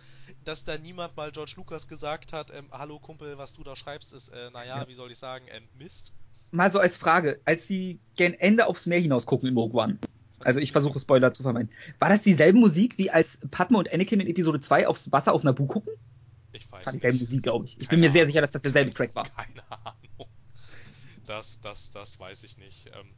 [0.45, 4.13] dass da niemand mal George Lucas gesagt hat, ähm, hallo Kumpel, was du da schreibst,
[4.13, 4.89] ist, äh, naja, Ja.
[4.89, 6.13] wie soll ich sagen, ähm, Mist.
[6.53, 9.99] Mal so als Frage, als die gen Ende aufs Meer hinaus gucken in Rogue One.
[10.45, 11.73] Also ich versuche Spoiler zu vermeiden.
[11.99, 15.43] War das dieselbe Musik wie als Padme und Anakin in Episode 2 aufs Wasser auf
[15.43, 15.93] Naboo gucken?
[16.79, 17.19] Das war dieselbe.
[17.19, 17.79] Musik, glaube ich.
[17.81, 19.29] Ich bin mir sehr sicher, dass das derselbe Track war.
[19.29, 20.29] Keine Ahnung.
[21.27, 22.87] Das, das, das weiß ich nicht.
[22.99, 23.11] Ähm,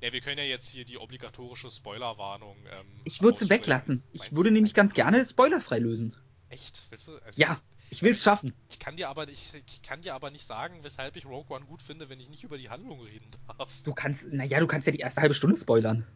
[0.00, 2.56] ja, wir können ja jetzt hier die obligatorische Spoilerwarnung.
[2.70, 4.02] Ähm, Ich würde sie weglassen.
[4.12, 6.14] Ich würde nämlich ganz gerne spoilerfrei lösen.
[6.48, 6.86] Echt?
[6.90, 7.12] Willst du?
[7.16, 7.60] Also, Ja,
[7.90, 8.52] ich will's schaffen.
[8.70, 11.64] Ich kann dir aber ich, ich kann dir aber nicht sagen, weshalb ich Rogue One
[11.66, 13.72] gut finde, wenn ich nicht über die Handlung reden darf.
[13.82, 16.06] Du kannst, naja, du kannst ja die erste halbe Stunde spoilern.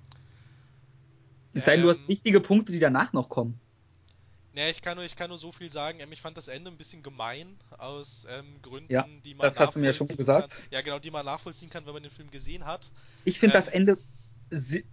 [1.52, 1.96] Es sei denn, du Ähm.
[1.96, 3.58] hast wichtige Punkte, die danach noch kommen.
[4.52, 6.00] Ja, ich kann nur, ich kann nur so viel sagen.
[6.00, 9.60] Ähm, ich fand das Ende ein bisschen gemein aus ähm, Gründen, Ja, die man das
[9.60, 10.56] hast du mir ja schon gesagt.
[10.56, 10.66] Kann.
[10.70, 12.90] Ja, genau, die man nachvollziehen kann, wenn man den Film gesehen hat.
[13.24, 13.58] Ich finde Ähm.
[13.58, 13.98] das Ende,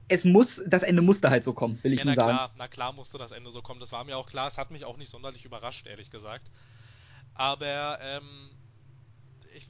[0.07, 2.37] es muss, das Ende musste halt so kommen, will ich ja, nur na sagen.
[2.37, 3.79] klar, na klar musste das Ende so kommen.
[3.79, 4.47] Das war mir auch klar.
[4.47, 6.51] Es hat mich auch nicht sonderlich überrascht, ehrlich gesagt.
[7.33, 8.55] Aber ähm,
[9.53, 9.67] ich,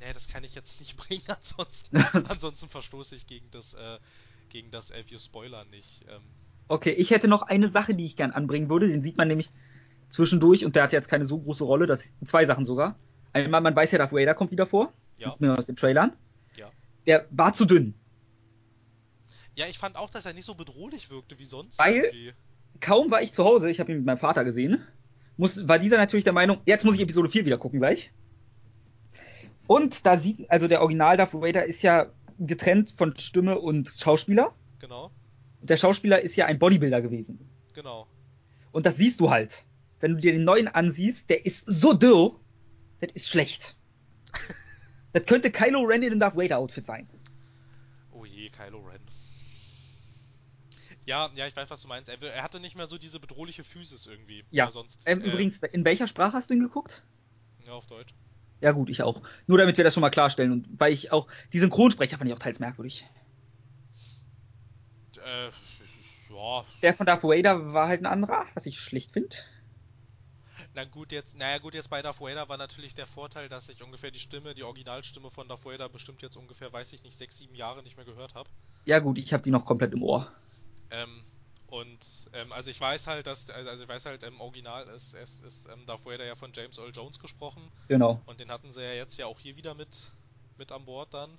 [0.00, 1.96] nee, das kann ich jetzt nicht bringen, ansonsten,
[2.28, 3.98] ansonsten verstoße ich gegen das, äh,
[4.48, 6.04] gegen das äh, wir Spoiler nicht.
[6.08, 6.37] Ähm,
[6.68, 8.88] Okay, ich hätte noch eine Sache, die ich gern anbringen würde.
[8.88, 9.50] Den sieht man nämlich
[10.08, 11.86] zwischendurch und der hat jetzt keine so große Rolle.
[11.86, 12.96] Das zwei Sachen sogar.
[13.32, 14.92] Einmal, man weiß ja, Darth Vader kommt wieder vor.
[15.16, 15.26] Ja.
[15.26, 16.12] Das ist mir aus den Trailern.
[16.56, 16.70] Ja.
[17.06, 17.94] Der war zu dünn.
[19.54, 21.78] ja, ich fand auch, dass er nicht so bedrohlich wirkte wie sonst.
[21.78, 22.32] Weil- irgendwie.
[22.80, 24.80] Kaum war ich zu Hause, ich habe ihn mit meinem Vater gesehen,
[25.36, 28.12] muss, war dieser natürlich der Meinung, jetzt muss ich Episode 4 wieder gucken gleich.
[29.66, 32.06] Und da sieht, also der Original Darth Vader ist ja
[32.38, 34.54] getrennt von Stimme und Schauspieler.
[34.78, 35.10] Genau,
[35.60, 37.38] Und der Schauspieler ist ja ein Bodybuilder gewesen.
[37.74, 38.06] genau.
[38.70, 39.64] Und das siehst du halt.
[40.00, 42.38] Wenn du dir den neuen ansiehst, der ist so dürr,
[43.00, 43.76] das ist schlecht.
[45.12, 47.08] das könnte Kylo Ren in einem Darth Vader Outfit sein.
[48.12, 49.00] Oh je, Kylo Ren.
[51.06, 52.10] Ja, ja, ich weiß, was du meinst.
[52.10, 54.44] Er, er hatte nicht mehr so diese bedrohliche Physis irgendwie.
[54.50, 54.70] Ja.
[54.70, 55.00] Sonst.
[55.06, 57.02] Ähm, äh, Übrigens, in welcher Sprache hast du ihn geguckt?
[57.66, 58.14] Ja, auf Deutsch.
[58.60, 59.22] Ja gut, ich auch.
[59.46, 62.34] Nur damit wir das schon mal klarstellen und weil ich auch die Synchronsprecher fand ich
[62.34, 63.06] auch teils merkwürdig.
[65.28, 65.50] Äh,
[66.34, 66.64] ja.
[66.82, 69.34] Der von Darth Vader war halt ein anderer, was ich schlicht finde.
[70.74, 73.82] Na gut, jetzt, naja gut, jetzt bei Darth Vader war natürlich der Vorteil, dass ich
[73.82, 77.38] ungefähr die Stimme, die Originalstimme von Darth Vader bestimmt jetzt ungefähr, weiß ich nicht, sechs,
[77.38, 78.48] sieben Jahre nicht mehr gehört habe.
[78.84, 80.30] Ja gut, ich habe die noch komplett im Ohr.
[80.90, 81.24] Ähm,
[81.66, 81.98] und
[82.32, 85.44] ähm, also ich weiß halt, dass also also ich weiß halt im Original ist ist,
[85.44, 88.22] ist ähm, Darth Vader ja von James Earl Jones gesprochen Genau.
[88.24, 90.10] und den hatten sie ja jetzt ja auch hier wieder mit
[90.56, 91.38] mit an Bord dann.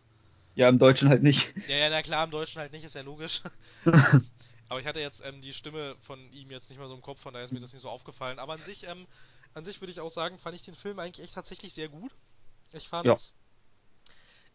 [0.55, 1.53] Ja, im Deutschen halt nicht.
[1.67, 3.41] Ja, ja, na klar, im Deutschen halt nicht, ist ja logisch.
[4.69, 7.19] Aber ich hatte jetzt ähm, die Stimme von ihm jetzt nicht mehr so im Kopf,
[7.21, 8.39] von daher ist mir das nicht so aufgefallen.
[8.39, 9.07] Aber an sich, ähm,
[9.53, 12.11] an sich würde ich auch sagen, fand ich den Film eigentlich echt tatsächlich sehr gut.
[12.71, 13.17] Ich fand, Ja.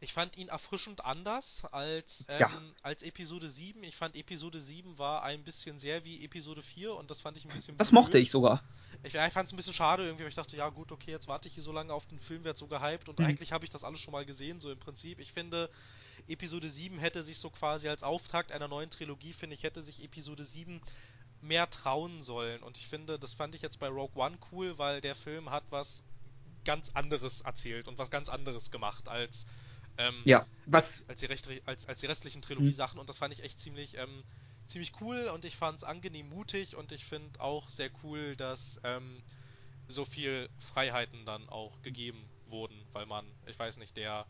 [0.05, 2.51] Ich fand ihn erfrischend anders als, ähm, Ja.
[2.83, 3.83] als Episode 7.
[3.83, 7.45] Ich fand Episode 7 war ein bisschen sehr wie Episode 4 und das fand ich
[7.45, 7.95] ein bisschen Das blöd.
[8.03, 8.63] mochte ich sogar.
[9.03, 11.11] Ich, ja, ich fand es ein bisschen schade irgendwie, weil ich dachte, ja gut, okay,
[11.11, 13.25] jetzt warte ich hier so lange auf den Film, werd so gehypt und Mhm.
[13.27, 15.19] eigentlich habe ich das alles schon mal gesehen, so im Prinzip.
[15.19, 15.69] Ich finde,
[16.29, 20.03] Episode 7 hätte sich so quasi als Auftakt einer neuen Trilogie, finde ich, hätte sich
[20.03, 20.81] Episode 7
[21.41, 22.63] mehr trauen sollen.
[22.63, 25.65] Und ich finde, das fand ich jetzt bei Rogue One cool, weil der Film hat
[25.71, 26.03] was
[26.65, 29.45] ganz anderes erzählt und was ganz anderes gemacht als,
[29.99, 32.99] ähm, Ja, was als, die, recht, als, als die restlichen Trilogie-Sachen.
[32.99, 34.25] Und das fand ich echt ziemlich, ähm,
[34.67, 38.81] ziemlich cool und ich fand es angenehm mutig und ich finde auch sehr cool, dass
[38.85, 39.23] ähm,
[39.89, 44.27] so viel Freiheiten dann auch gegeben wurden, weil man, ich weiß nicht, der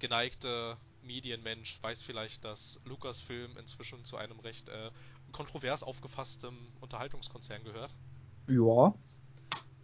[0.00, 4.90] geneigte Medienmensch weiß vielleicht, dass Lucasfilm inzwischen zu einem recht äh,
[5.32, 7.94] kontrovers aufgefasstem Unterhaltungskonzern gehört.
[8.48, 8.94] ja,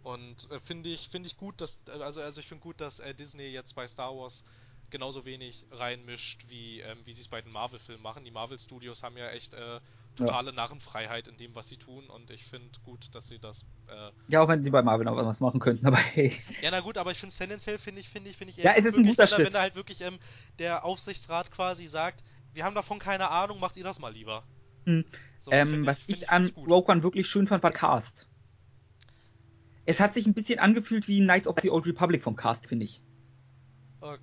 [0.03, 2.99] Und äh, finde ich, finde ich gut, dass, äh, also, also ich finde gut, dass
[2.99, 4.43] äh, Disney jetzt bei Star Wars
[4.89, 8.23] genauso wenig reinmischt, wie, ähm, wie sie es bei den Marvel-Filmen machen.
[8.23, 9.79] Die Marvel-Studios haben ja echt äh,
[10.15, 13.65] totale Narrenfreiheit in dem, was sie tun und ich finde gut, dass sie das.
[13.87, 16.31] Äh, ja, auch wenn die bei Marvel noch was machen könnten, aber hey.
[16.61, 18.71] ja, na gut, aber ich finde es tendenziell, finde ich, finde ich, finde ich Ja,
[18.71, 19.45] eher es gut ist ein guter wenn, da- Schritt.
[19.47, 20.19] wenn da halt wirklich ähm,
[20.59, 24.43] der Aufsichtsrat quasi sagt, wir haben davon keine Ahnung, macht ihr das mal lieber.
[24.85, 25.03] Hm.
[25.41, 26.51] So, ähm, find was ich, find an.
[26.55, 28.27] Rogue One wirklich schön fand, war Cast.
[29.85, 32.85] Es hat sich ein bisschen angefühlt wie Knights of the Old Republic vom Cast, finde
[32.85, 33.01] ich.
[34.01, 34.19] Okay.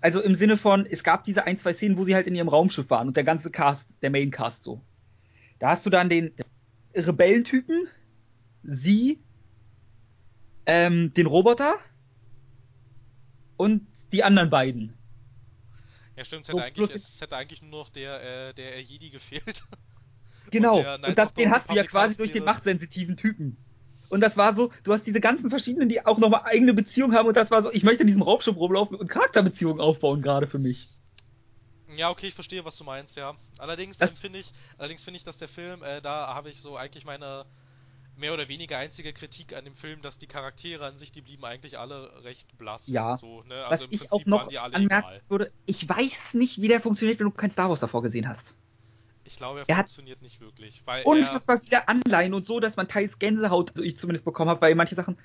[0.00, 2.48] Also im Sinne von, es gab diese ein, zwei Szenen, wo sie halt in ihrem
[2.48, 4.80] Raumschiff waren und der ganze Cast, der Main-Cast so.
[5.58, 6.32] Da hast du dann den
[6.94, 7.88] Rebellentypen,
[8.62, 9.22] sie,
[10.66, 11.76] ähm, den Roboter
[13.56, 14.94] und die anderen beiden.
[16.16, 18.82] Ja, stimmt, es So, hätte, plus eigentlich, es hätte eigentlich nur noch der, äh, der
[18.82, 19.64] Jedi gefehlt.
[20.52, 20.80] Genau.
[20.80, 23.56] der Knights Und das, den hast du ja quasi durch den machtsensitiven Typen.
[24.08, 27.28] Und das war so, du hast diese ganzen verschiedenen, die auch nochmal eigene Beziehungen haben
[27.28, 30.58] und das war so, ich möchte in diesem Raumschiff rumlaufen und Charakterbeziehungen aufbauen, gerade für
[30.58, 30.90] mich.
[31.96, 33.34] Ja, okay, ich verstehe, was du meinst, ja.
[33.58, 36.76] Allerdings ähm, finde ich, allerdings finde ich, dass der Film, äh, da habe ich so
[36.76, 37.46] eigentlich meine
[38.16, 41.44] mehr oder weniger einzige Kritik an dem Film, dass die Charaktere an sich, die blieben
[41.44, 42.86] eigentlich alle recht blass.
[42.86, 43.16] Ja.
[43.18, 43.64] So, ne?
[43.68, 45.22] Was Also im ich Prinzip auch noch waren die alle anmerken egal.
[45.28, 48.56] würde, ich weiß nicht, wie der funktioniert, wenn du kein Star Wars davor gesehen hast.
[49.26, 52.76] Ich glaube, er, Er hat- funktioniert nicht wirklich, weil Unfassbar viele Anleihen und so, dass
[52.76, 55.18] man teils Gänsehaut, so ich zumindest bekommen habe, weil manche Sachen,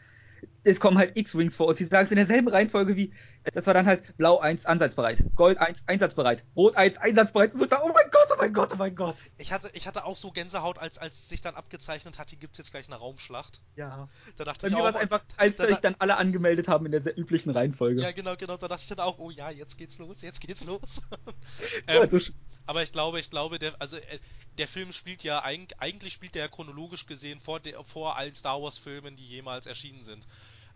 [0.64, 3.14] es kommen halt X-Wings vor und sie sagen es in derselben Reihenfolge wie,
[3.54, 7.66] das war dann halt Blau 1 ansatzbereit, Gold 1 einsatzbereit, Rot 1 einsatzbereit und so,
[7.66, 9.16] da, oh mein Gott, oh mein Gott, oh mein Gott.
[9.38, 12.60] ich hatte, ich hatte auch so Gänsehaut, als als sich dann abgezeichnet hat, hier gibt's
[12.60, 13.62] jetzt gleich eine Raumschlacht.
[13.76, 14.08] Ja.
[14.38, 16.86] Da dachte Bei ich mir war es einfach, als da- sich dann alle angemeldet haben
[16.86, 18.02] in der sehr üblichen Reihenfolge.
[18.02, 20.64] ja genau, genau, da dachte ich dann auch, oh ja, jetzt geht's los, jetzt geht's
[20.64, 21.02] los.
[21.88, 22.20] ähm, also,
[22.68, 24.20] Aber ich glaube, ich glaube, der, also äh,
[24.58, 28.36] der Film spielt ja eig eigentlich spielt der ja chronologisch gesehen vor der, vor allen
[28.36, 30.28] Star Wars Filmen, die jemals erschienen sind.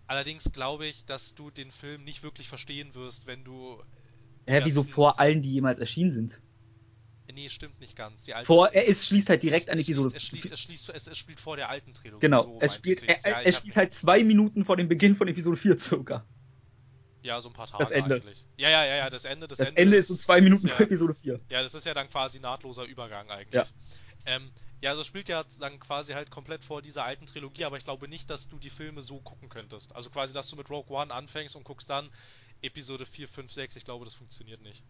[0.07, 3.81] Allerdings glaube ich, dass du den Film nicht wirklich verstehen wirst, wenn du.
[4.47, 6.41] hä, wieso vor allen, die jemals erschienen sind?
[7.33, 8.27] Nee, stimmt nicht ganz.
[8.43, 10.15] Vor, er ist, schließt halt direkt an Episode.
[10.15, 12.21] es schließt, es schließt, es, es spielt vor der alten Trilogie.
[12.21, 15.27] Genau, so es spielt, er, Ja, es spielt halt zwei Minuten vor dem Beginn von
[15.27, 16.23] Episode 4 circa.
[17.23, 18.15] Ja, so ein paar Tage Das Ende.
[18.15, 18.45] eigentlich.
[18.55, 19.47] Ja, ja, ja, ja, das Ende.
[19.47, 21.41] Das, Das Ende ist so zwei Minuten ja, vor Episode 4.
[21.49, 23.53] Ja, das ist ja dann quasi nahtloser Übergang eigentlich.
[23.53, 23.65] Ja.
[24.27, 27.83] Ähm, ja, also spielt ja dann quasi halt komplett vor dieser alten Trilogie, aber ich
[27.85, 29.95] glaube nicht, dass du die Filme so gucken könntest.
[29.95, 32.11] Also quasi, dass du mit Rogue One anfängst und guckst dann
[32.61, 33.75] Episode 4, 5, 6.
[33.75, 34.83] Ich glaube, das funktioniert nicht.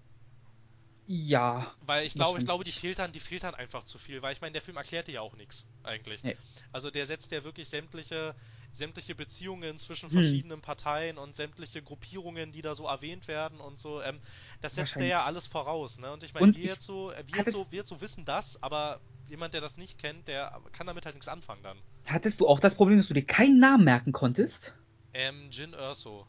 [1.08, 1.76] Ja.
[1.82, 4.34] Weil ich glaube, ich glaube, die fehlt dann, die fehlt dann einfach zu viel, weil
[4.34, 6.24] ich meine, der Film erklärt dir ja auch nichts eigentlich.
[6.24, 6.38] Nee.
[6.72, 8.36] Also der setzt ja wirklich sämtliche
[8.72, 10.42] sämtliche Beziehungen zwischen Hm.
[10.42, 14.20] verschiedenen Parteien und sämtliche Gruppierungen, die da so erwähnt werden und so, ähm,
[14.60, 16.12] das setzt der ja alles voraus, ne?
[16.12, 18.62] Und ich meine, wir jetzt so, äh, wir jetzt so, wir jetzt so wissen das,
[18.62, 21.78] aber jemand, der das nicht kennt, der kann damit halt nichts anfangen dann.
[22.08, 24.74] Hattest du auch das Problem, dass du dir keinen Namen merken konntest?
[25.14, 26.28] Ähm, Jin Erso.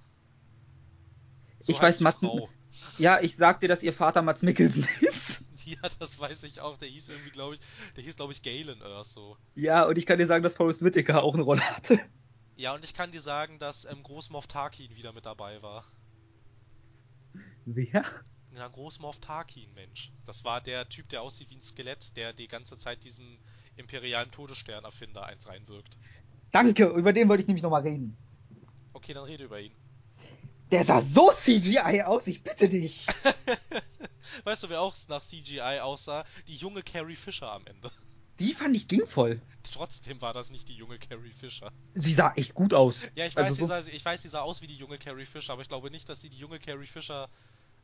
[1.66, 2.48] Ich heißt weiß, Mats- Frau.
[2.98, 5.42] Ja, ich sag dir, dass ihr Vater Mats Mikkelsen ist.
[5.64, 6.76] Ja, das weiß ich auch.
[6.76, 7.60] Der hieß irgendwie, glaube ich,
[7.96, 9.36] der hieß, glaube ich, Galen Erso.
[9.54, 11.98] Ja, und ich kann dir sagen, dass Forrest Whitaker auch eine Rolle hatte.
[12.54, 15.84] Ja, und ich kann dir sagen, dass ähm, Großmoff Tarkin wieder mit dabei war.
[17.64, 18.04] Wer?
[18.56, 20.10] Ja, Großmoff Tarkin, Mensch.
[20.24, 23.38] Das war der Typ, der aussieht wie ein Skelett, der die ganze Zeit diesem
[23.76, 25.98] imperialen Todesstern-Erfinder eins reinwirkt.
[26.52, 28.16] Danke, über den wollte ich nämlich nochmal reden.
[28.94, 29.74] Okay, dann rede über ihn.
[30.70, 33.06] Der sah so CGI aus, ich bitte dich.
[34.44, 36.24] weißt du, wer auch nach CGI aussah?
[36.48, 37.90] Die junge Carrie Fisher am Ende.
[38.38, 39.40] Die fand ich ging voll.
[39.64, 41.70] Trotzdem war das nicht die junge Carrie Fisher.
[41.94, 43.00] Sie sah echt gut aus.
[43.14, 44.96] Ja, ich weiß, Also sie so- sah, ich weiß, sie sah aus wie die junge
[44.98, 47.28] Carrie Fisher, aber ich glaube nicht, dass sie die junge Carrie Fisher.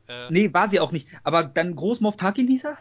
[0.08, 1.08] Äh, Nee, war sie auch nicht.
[1.24, 2.78] Aber dann Großmoff Tarkin hieß er?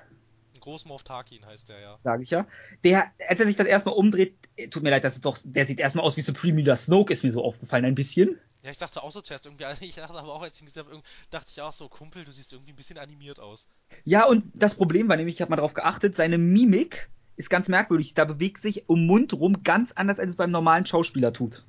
[0.62, 1.98] Großmoff Tarkin heißt der ja.
[2.02, 2.48] Sage ich ja.
[2.84, 5.66] Der, als er sich das erstmal umdreht, äh, tut mir leid, das ist doch, der
[5.66, 8.40] sieht erstmal aus wie Supreme Leader Snoke, ist mir so aufgefallen, ein bisschen.
[8.64, 10.86] Ja, ich dachte auch so zuerst irgendwie, ich dachte aber auch, als ich ihn gesehen
[10.86, 13.68] habe, dachte ich auch so, Kumpel, du siehst irgendwie ein bisschen animiert aus.
[14.06, 17.68] Ja, und das Problem war nämlich, ich habe mal drauf geachtet, seine Mimik ist ganz
[17.68, 18.14] merkwürdig.
[18.14, 21.66] Da bewegt sich um Mund rum ganz anders, als es beim normalen Schauspieler tut.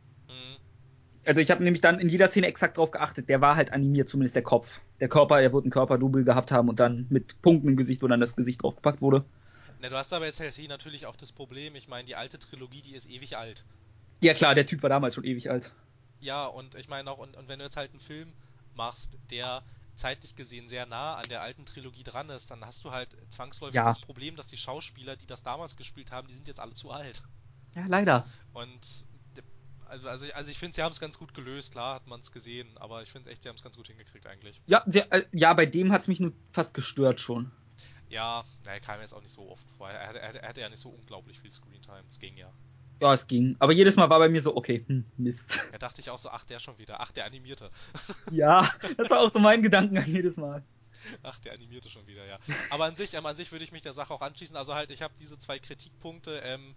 [1.25, 3.29] Also ich habe nämlich dann in jeder Szene exakt drauf geachtet.
[3.29, 4.81] Der war halt animiert, zumindest der Kopf.
[5.01, 8.09] Der Körper, er wird einen Körperdouble gehabt haben und dann mit Punkten im Gesicht, wo
[8.09, 9.25] dann das Gesicht draufgepackt wurde.
[9.81, 12.39] Na, du hast aber jetzt halt hier natürlich auch das Problem, ich meine, die alte
[12.39, 13.65] Trilogie, die ist ewig alt.
[14.21, 15.73] Ja klar, der Typ war damals schon ewig alt.
[16.21, 18.33] Ja, und ich meine auch, und, und wenn du jetzt halt einen Film
[18.75, 19.63] machst, der
[19.97, 23.75] zeitlich gesehen sehr nah an der alten Trilogie dran ist, dann hast du halt zwangsläufig
[23.75, 23.85] Ja.
[23.85, 26.91] das Problem, dass die Schauspieler, die das damals gespielt haben, die sind jetzt alle zu
[26.91, 27.23] alt.
[27.75, 28.27] Ja, leider.
[28.53, 29.05] Und
[29.93, 32.21] also, also, ich- also ich finde, sie haben es ganz gut gelöst, klar hat man
[32.21, 34.61] es gesehen, aber ich finde echt, sie haben es ganz gut hingekriegt eigentlich.
[34.67, 37.53] Ja, der, äh, ja bei dem hat's mich nur fast gestört schon.
[38.09, 39.89] Ja, er kam jetzt auch nicht so oft vor.
[39.91, 42.05] Er, hatte- er, er hatte ja nicht so unglaublich viel Screentime.
[42.11, 42.51] Es ging ja.
[43.01, 43.57] Ja, es ging.
[43.59, 45.59] Aber jedes Mal war bei mir so, okay, hm, Mist.
[45.73, 47.01] Da dachte ich auch so, ach, der schon wieder.
[47.01, 47.71] Ach, der Animierte.
[48.31, 50.63] Ja, das war auch so mein Gedankengang jedes Mal.
[51.23, 52.39] Ach, der Animierte schon wieder, ja.
[52.71, 54.57] Aber an sich, ähm, an sich würde ich mich der Sache auch anschließen.
[54.57, 56.39] Also halt, ich habe diese zwei Kritikpunkte.
[56.45, 56.77] Ähm,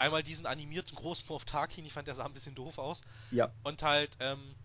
[0.00, 3.02] einmal diesen animierten Großmorph Tarkin, ich fand, der sah ein bisschen doof aus.
[3.30, 3.54] Ja.
[3.62, 4.56] Und halt, ähm,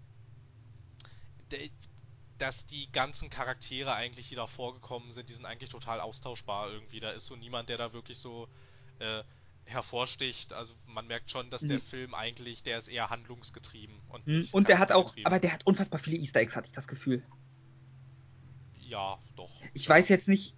[1.51, 1.69] der,
[2.37, 6.99] dass die ganzen Charaktere eigentlich, die da vorgekommen sind, die sind eigentlich total austauschbar irgendwie.
[6.99, 8.49] Da ist so niemand, der da wirklich so
[8.99, 9.23] äh,
[9.65, 10.53] hervorsticht.
[10.53, 11.81] Also man merkt schon, dass der Mhm.
[11.81, 14.01] Film eigentlich, der ist eher handlungsgetrieben.
[14.07, 16.67] Und, Hm, nicht Und der hat auch, aber der hat unfassbar viele Easter Eggs, hatte
[16.67, 17.27] ich das Gefühl.
[18.73, 19.71] Ja, doch.
[19.73, 20.55] Ich weiß jetzt nicht,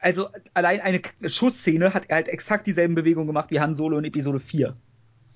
[0.00, 4.04] also allein eine Schussszene hat er halt exakt dieselben Bewegungen gemacht wie Han Solo in
[4.04, 4.76] Episode 4.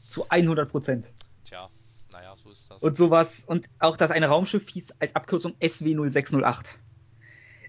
[0.07, 1.13] Zu 100 Prozent.
[1.45, 1.69] Tja,
[2.11, 2.83] naja, so ist das.
[2.83, 6.79] Und sowas, und auch das eine Raumschiff hieß als Abkürzung SW0608.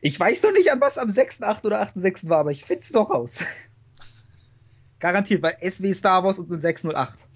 [0.01, 1.65] Ich weiß noch nicht, an was am 6.8.
[1.65, 2.27] oder 8.6.
[2.27, 3.39] war, aber ich find's noch raus.
[4.99, 7.29] Garantiert, weil SW Star Wars und 0608.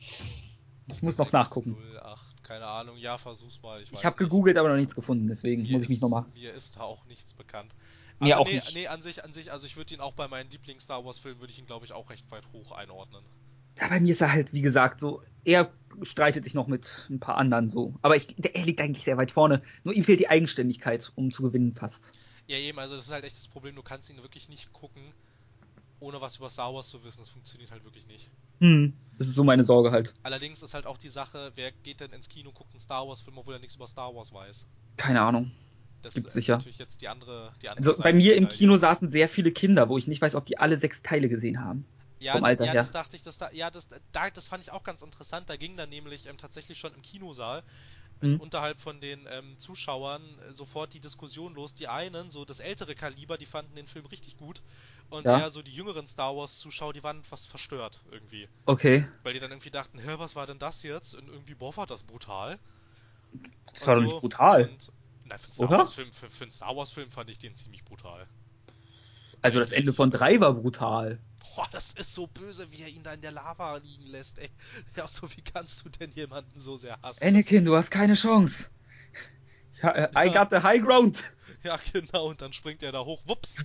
[0.87, 1.77] Ich muss noch nachgucken.
[2.03, 3.81] 08, keine Ahnung, ja, versuch's mal.
[3.81, 6.25] Ich, Ich habe gegoogelt, aber noch nichts gefunden, deswegen Mir muss ich mich nochmal.
[6.33, 7.73] Mir ist da auch nichts bekannt.
[8.19, 8.73] Mir Aber auch nee, nicht.
[8.73, 11.53] Nee, an sich, an sich, also ich würde ihn auch bei meinen Lieblings-Star Wars-Filmen, würde
[11.53, 13.23] ich ihn, glaube ich, auch recht weit hoch einordnen.
[13.79, 15.71] Ja, bei mir ist er halt, wie gesagt, so, er
[16.01, 17.93] streitet sich noch mit ein paar anderen so.
[18.01, 19.61] Aber ich, der, er liegt eigentlich sehr weit vorne.
[19.83, 22.13] Nur ihm fehlt die Eigenständigkeit, um zu gewinnen fast.
[22.47, 25.13] Ja, eben, also das ist halt echt das Problem, du kannst ihn wirklich nicht gucken,
[25.99, 27.19] ohne was über Star Wars zu wissen.
[27.19, 28.29] Das funktioniert halt wirklich nicht.
[28.59, 28.93] Hm.
[29.17, 30.13] Das ist so meine Sorge halt.
[30.23, 33.37] Allerdings ist halt auch die Sache, wer geht denn ins Kino, guckt einen Star Wars-Film,
[33.37, 34.65] obwohl er nichts über Star Wars weiß.
[34.95, 35.51] Keine Ahnung.
[36.13, 36.57] Das Gibt's ist sicher.
[36.57, 38.47] natürlich jetzt die andere, die andere Also bei mir im.
[38.47, 41.63] Kino saßen sehr viele Kinder, wo ich nicht weiß, ob die alle sechs Teile gesehen
[41.63, 41.85] haben.
[42.19, 42.75] Ja, vom Alter ja, her.
[42.75, 45.49] das dachte ich, das da, ja, das, da, das fand ich auch ganz interessant.
[45.49, 47.63] Da ging dann nämlich ähm, tatsächlich schon im Kinosaal
[48.21, 48.37] Mhm.
[48.37, 51.75] unterhalb von den ähm, Zuschauern äh, sofort die Diskussion los.
[51.75, 54.63] Die einen, so das ältere Kaliber, die fanden den Film richtig gut
[55.09, 55.31] und Ja.
[55.31, 59.05] eher so die jüngeren Star Wars Zuschauer, die waren etwas verstört irgendwie, Okay.
[59.23, 61.15] weil die dann irgendwie dachten, hä, was war denn das jetzt?
[61.15, 62.59] Und irgendwie, boah, war das brutal.
[63.73, 64.03] Das Und war doch so.
[64.03, 64.69] nicht brutal.
[64.69, 64.91] Und,
[65.27, 65.77] nein, für einen Star Oder?
[65.79, 68.27] Wars Film, für, für einen Star Wars Film fand ich den ziemlich brutal.
[69.41, 71.19] Also das Ende von drei war brutal.
[71.55, 74.49] Boah, das ist so böse, wie er ihn da in der Lava liegen lässt, ey.
[74.95, 77.23] Ja, so wie kannst du denn jemanden so sehr hassen?
[77.23, 78.69] Anakin, du hast keine Chance.
[79.81, 81.23] Ja, I got the high ground.
[81.63, 83.63] Ja, genau, und dann springt er da hoch, wups,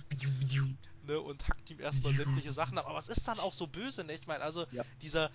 [1.03, 2.85] ne, und hackt ihm erstmal sämtliche Sachen ab.
[2.85, 4.13] Aber was ist dann auch so böse, ne?
[4.13, 4.83] Ich meine, also, Ja.
[5.01, 5.31] dieser,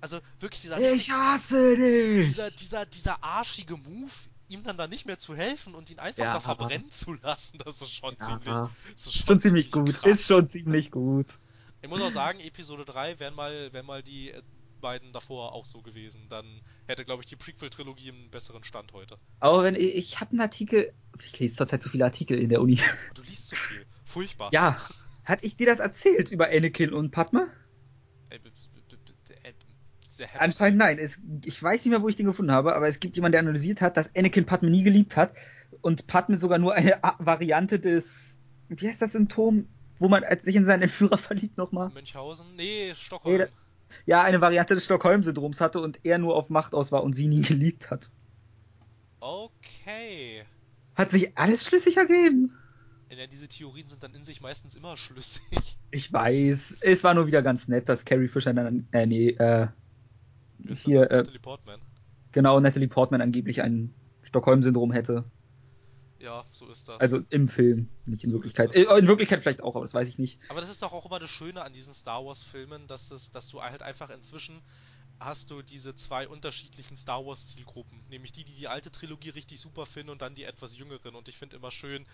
[0.00, 2.26] also wirklich dieser, Ich hasse dich!
[2.26, 4.10] dieser, dieser, dieser arschige Move,
[4.48, 6.32] ihm dann da nicht mehr zu helfen und ihn einfach Ja.
[6.34, 9.94] da verbrennen zu lassen, das ist schon ziemlich, Ja, das ist schon ziemlich gut.
[9.94, 10.10] krass.
[10.20, 11.38] Ist schon ziemlich gut.
[11.82, 14.42] Ich muss auch sagen, Episode 3 wären mal, wären mal die äh,
[14.80, 16.28] beiden davor auch so gewesen.
[16.28, 19.16] Dann hätte, glaube ich, die Prequel-Trilogie einen besseren Stand heute.
[19.40, 20.92] Aber wenn ich, ich habe einen Artikel,
[21.22, 22.78] ich lese zurzeit so viele Artikel in der Uni.
[23.14, 23.86] Du liest zu viel.
[24.04, 24.52] Furchtbar.
[24.52, 24.80] Ja,
[25.24, 27.48] hatte ich dir das erzählt über Anakin und Padme?
[30.18, 30.40] Sehr.
[30.40, 30.98] Anscheinend nein.
[30.98, 33.40] Es, ich weiß nicht mehr, wo ich den gefunden habe, aber es gibt jemanden, der
[33.40, 35.32] analysiert hat, dass Anakin Padme nie geliebt hat
[35.80, 39.68] und Padme sogar nur eine A Variante des, wie heißt das Symptom,
[40.00, 41.90] wo man sich in seinen Entführer verliebt nochmal?
[41.90, 42.56] Münchhausen?
[42.56, 43.32] Nee, Stockholm.
[43.36, 43.56] Nee, das-
[44.06, 47.28] Ja, eine Variante des Stockholm-Syndroms hatte und er nur auf Macht aus war und sie
[47.28, 48.10] nie geliebt hat.
[49.20, 50.44] okay.
[50.96, 52.52] Hat sich alles schlüssig ergeben.
[53.10, 55.78] Ja, diese Theorien sind dann in sich meistens immer schlüssig.
[55.92, 59.68] Ich weiß, es war nur wieder ganz nett, dass Carrie Fisher dann, äh, nee, äh,
[60.64, 61.80] ist Hier, äh, Natalie Portman.
[62.32, 65.24] genau, Natalie Portman angeblich ein Stockholm-Syndrom hätte.
[66.18, 67.00] Ja, so ist das.
[67.00, 68.74] Also im Film, nicht in So Wirklichkeit.
[68.74, 70.40] Äh, in Wirklichkeit vielleicht auch, aber das weiß ich nicht.
[70.48, 73.30] Aber das ist doch auch immer das Schöne an diesen Star Wars Filmen, dass es,
[73.30, 74.62] dass du halt einfach inzwischen
[75.20, 79.60] hast du diese zwei unterschiedlichen Star Wars Zielgruppen, nämlich die, die die alte Trilogie richtig
[79.60, 81.14] super finden und dann die etwas jüngeren.
[81.14, 82.06] Und ich finde immer schön,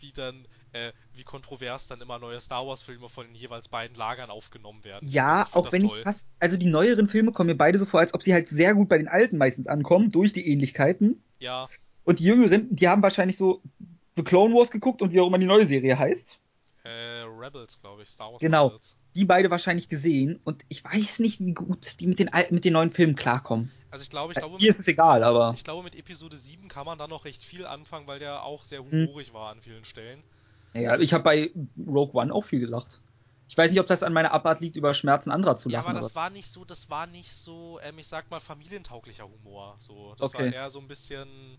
[0.00, 3.96] wie dann, äh, wie kontrovers dann immer neue Star Wars Filme von den jeweils beiden
[3.96, 5.08] Lagern aufgenommen werden.
[5.08, 5.98] Ja, find auch wenn toll.
[5.98, 8.48] ich fast, also die neueren Filme kommen mir beide so vor, als ob sie halt
[8.48, 11.22] sehr gut bei den alten meistens ankommen, durch die Ähnlichkeiten.
[11.38, 11.68] Ja,
[12.04, 13.62] Und die jüngeren, die haben wahrscheinlich so
[14.16, 16.38] The Clone Wars geguckt und wie auch immer die neue Serie heißt.
[16.84, 18.66] äh, Rebels, glaube ich, Star Wars Genau.
[18.68, 18.96] Rebels.
[19.14, 22.72] Die beide wahrscheinlich gesehen und ich weiß nicht, wie gut die mit den mit den
[22.74, 23.72] neuen Filmen klarkommen.
[23.90, 26.36] Also ich glaube, ich Äh, glaube, Mir ist es egal, aber ich glaube, mit Episode
[26.36, 29.06] 7 kann man da noch recht viel anfangen, weil der auch sehr Hm.
[29.06, 30.24] humorig war an vielen Stellen.
[30.74, 33.02] ja, ich habe bei Rogue One auch viel gelacht.
[33.48, 35.92] Ich weiß nicht, ob das an meiner Abart liegt, über Schmerzen anderer zu Ja, lachen.
[35.92, 39.76] aber das war nicht so, das war nicht so, ähm, ich sag mal, familientauglicher Humor.
[39.80, 40.34] So, das Okay.
[40.34, 41.58] war eher so ein bisschen,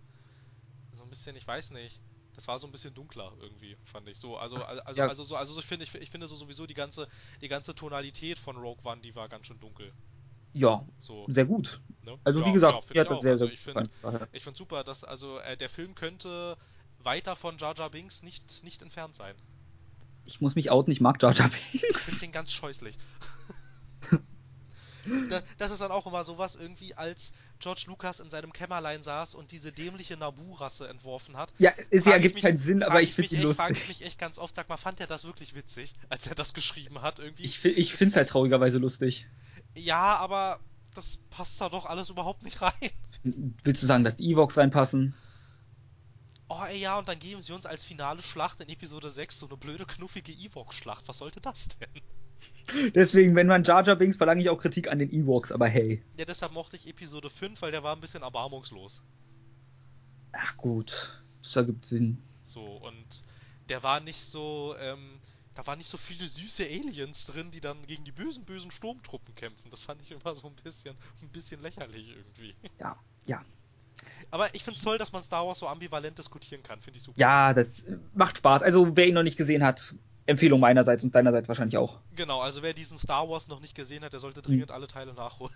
[0.94, 2.02] so ein bisschen, ich weiß nicht.
[2.36, 4.38] Das war so ein bisschen dunkler irgendwie, fand ich so.
[4.38, 5.06] Also, Ach, also, ja.
[5.06, 7.08] also so, also so, ich finde, ich, ich finde so sowieso die ganze,
[7.42, 9.94] die ganze Tonalität von Rogue One, die war ganz schön dunkel.
[10.54, 11.80] Ja, So, sehr gut.
[12.04, 12.18] ne?
[12.24, 13.22] Also Ja, wie gesagt, ja, find mir ich hat das auch.
[13.22, 14.28] sehr, Also sehr ich gut finde, gefallen.
[14.32, 16.58] ich finde super, dass also äh, der Film könnte
[17.00, 19.36] weiter von Jar Jar Binks nicht, nicht entfernt sein.
[20.26, 22.20] Ich muss mich outen, ich mag Jar Jar Ich finde Binks.
[22.20, 22.98] den ganz scheußlich.
[25.32, 29.34] Da- das ist dann auch immer sowas irgendwie, als George Lucas in seinem Kämmerlein saß
[29.34, 31.52] und diese dämliche Naboo-Rasse entworfen hat.
[31.58, 33.80] Ja, es Frag ergibt mich- keinen Sinn, frag aber ich finde ihn echt- Frage ich
[33.80, 33.98] lustig.
[34.00, 37.02] mich echt ganz oft, sag mal, fand er das wirklich witzig, als er das geschrieben
[37.02, 37.44] hat irgendwie?
[37.44, 39.26] Ich, ich finde es halt traurigerweise lustig.
[39.76, 40.60] Ja, aber
[40.94, 42.74] das passt da doch alles überhaupt nicht rein.
[43.24, 45.14] Willst du sagen, dass die Evox reinpassen?
[46.50, 49.48] Oh ey, ja, und dann geben sie uns als finale Schlacht in Episode 6 so
[49.48, 51.08] eine blöde, knuffige Ewok-Schlacht.
[51.08, 52.92] Was sollte das denn?
[52.94, 56.04] Deswegen, wenn man Jar Jar Binks, verlange ich auch Kritik an den Ewoks, aber hey.
[56.18, 59.02] Ja, deshalb mochte ich Episode 5, weil der war ein bisschen erbarmungslos.
[60.34, 62.22] Ach gut, das ergibt Sinn.
[62.44, 63.24] So, und
[63.70, 65.20] der war nicht so, ähm,
[65.56, 69.36] da waren nicht so viele süße Aliens drin, die dann gegen die bösen, bösen Sturmtruppen
[69.36, 69.70] kämpfen.
[69.70, 72.56] Das fand ich immer so ein bisschen, ein bisschen lächerlich irgendwie.
[72.80, 73.42] Ja, ja.
[74.32, 76.80] Aber ich find's toll, dass man Star Wars so ambivalent diskutieren kann.
[76.80, 77.20] Finde ich super.
[77.20, 78.64] Ja, das äh, macht Spaß.
[78.64, 79.96] Also, wer ihn noch nicht gesehen hat,
[80.26, 82.00] Empfehlung meinerseits und deinerseits wahrscheinlich auch.
[82.16, 85.14] Genau, also wer diesen Star Wars noch nicht gesehen hat, der sollte dringend alle Teile
[85.14, 85.56] nachholen.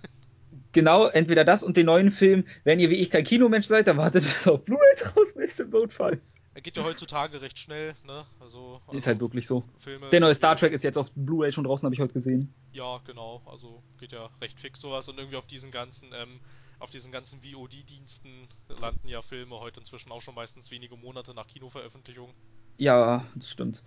[0.72, 2.46] Genau, entweder das und den neuen Film.
[2.64, 5.70] Wenn ihr wie ich kein Kinomensch seid, dann wartet bis auf Blu-ray draußen ist im
[5.70, 6.20] Notfall.
[6.56, 8.26] Er geht ja heutzutage recht schnell, ne?
[8.40, 9.66] Also, also Ist halt wirklich so.
[9.78, 10.10] Filme.
[10.10, 12.54] Der neue Star Trek ist jetzt auf Blu-ray schon draußen, habe ich heute gesehen.
[12.72, 13.42] Ja, genau.
[13.46, 16.40] Also geht ja recht fix sowas und irgendwie auf diesen ganzen, ähm,
[16.80, 18.48] auf diesen ganzen VOD-Diensten
[18.80, 22.34] landen ja Filme heute inzwischen auch schon meistens wenige Monate nach Kinoveröffentlichung.
[22.78, 23.84] Ja, das stimmt.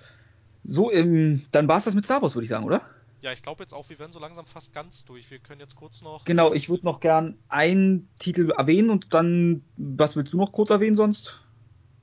[0.63, 2.83] So, ähm, dann war's das mit Star Wars, würde ich sagen, oder?
[3.23, 5.31] Ja, ich glaube jetzt auch, wir werden so langsam fast ganz durch.
[5.31, 6.27] Wir können jetzt kurz noch.
[6.27, 10.69] Genau, ich würde noch gern einen Titel erwähnen und dann, was willst du noch kurz
[10.69, 11.41] erwähnen sonst?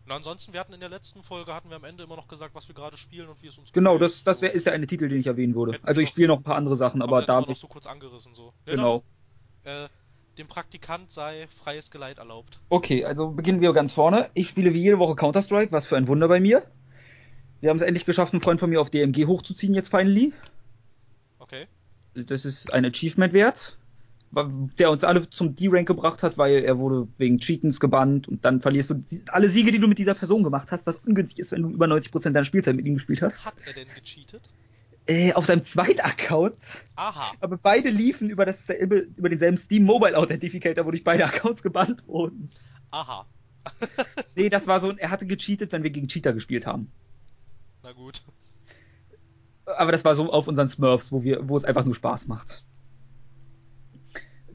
[0.07, 2.53] Na, ansonsten, wir hatten in der letzten Folge, hatten wir am Ende immer noch gesagt,
[2.53, 4.11] was wir gerade spielen und wie es uns Genau, gefällt.
[4.11, 5.73] das, das wär, ist der eine Titel, den ich erwähnen würde.
[5.73, 8.35] Hätten Also ich spiele noch ein paar andere Sachen, aber da noch so kurz angerissen
[8.35, 8.53] so.
[8.65, 9.03] Ja, Genau.
[9.63, 9.89] Dann, äh,
[10.37, 12.59] dem Praktikant sei freies Geleit erlaubt.
[12.69, 14.29] Okay, also beginnen wir ganz vorne.
[14.33, 16.63] Ich spiele wie jede Woche Counter-Strike, was für ein Wunder bei mir.
[17.61, 20.33] Wir haben es endlich geschafft, einen Freund von mir auf DMG hochzuziehen, jetzt finally.
[21.39, 21.67] Okay.
[22.13, 23.77] Das ist ein Achievement wert,
[24.79, 28.61] der uns alle zum D-Rank gebracht hat, weil er wurde wegen Cheatens gebannt und dann
[28.61, 31.63] verlierst du alle Siege, die du mit dieser Person gemacht hast, was ungünstig ist, wenn
[31.63, 33.45] du über 90% deiner Spielzeit mit ihm gespielt hast.
[33.45, 34.49] Hat er denn gecheatet?
[35.07, 36.83] Äh, auf seinem zweiten Account.
[36.95, 37.33] Aha.
[37.39, 42.49] Aber beide liefen über, dasselbe, über denselben Steam Mobile Authenticator, wodurch beide Accounts gebannt wurden.
[42.91, 43.25] Aha.
[44.35, 46.91] nee, das war so, er hatte gecheatet, wenn wir gegen Cheater gespielt haben.
[47.83, 48.23] Na gut.
[49.65, 52.63] Aber das war so auf unseren Smurfs, wo wir, wo es einfach nur Spaß macht.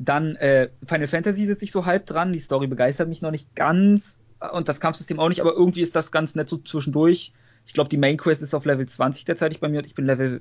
[0.02, 3.54] Dann äh, Final Fantasy sitze ich so halb dran, die Story begeistert mich noch nicht
[3.54, 4.18] ganz
[4.52, 7.34] und das Kampfsystem auch nicht, aber irgendwie ist das ganz nett so zwischendurch.
[7.66, 10.06] Ich glaube, die Main Quest ist auf Level 20 derzeitig bei mir und ich bin
[10.06, 10.40] Level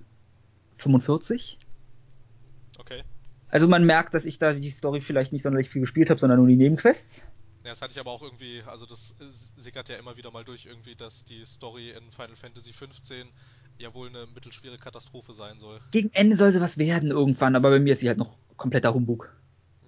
[0.77, 1.60] 45.
[2.77, 3.03] Okay.
[3.49, 6.40] Also man merkt, dass ich da die Story vielleicht nicht sonderlich viel gespielt habe, sondern
[6.40, 7.27] nur die Nebenquests.
[7.65, 9.14] Ja, das hatte ich aber auch irgendwie, also das
[9.57, 13.27] sickert ja immer wieder mal durch irgendwie, dass die Story in Final Fantasy 15
[13.77, 15.81] ja wohl eine mittelschwere Katastrophe sein soll.
[15.91, 18.94] Gegen Ende soll sie was werden irgendwann, aber bei mir ist sie halt noch kompletter
[18.94, 19.36] Humbug.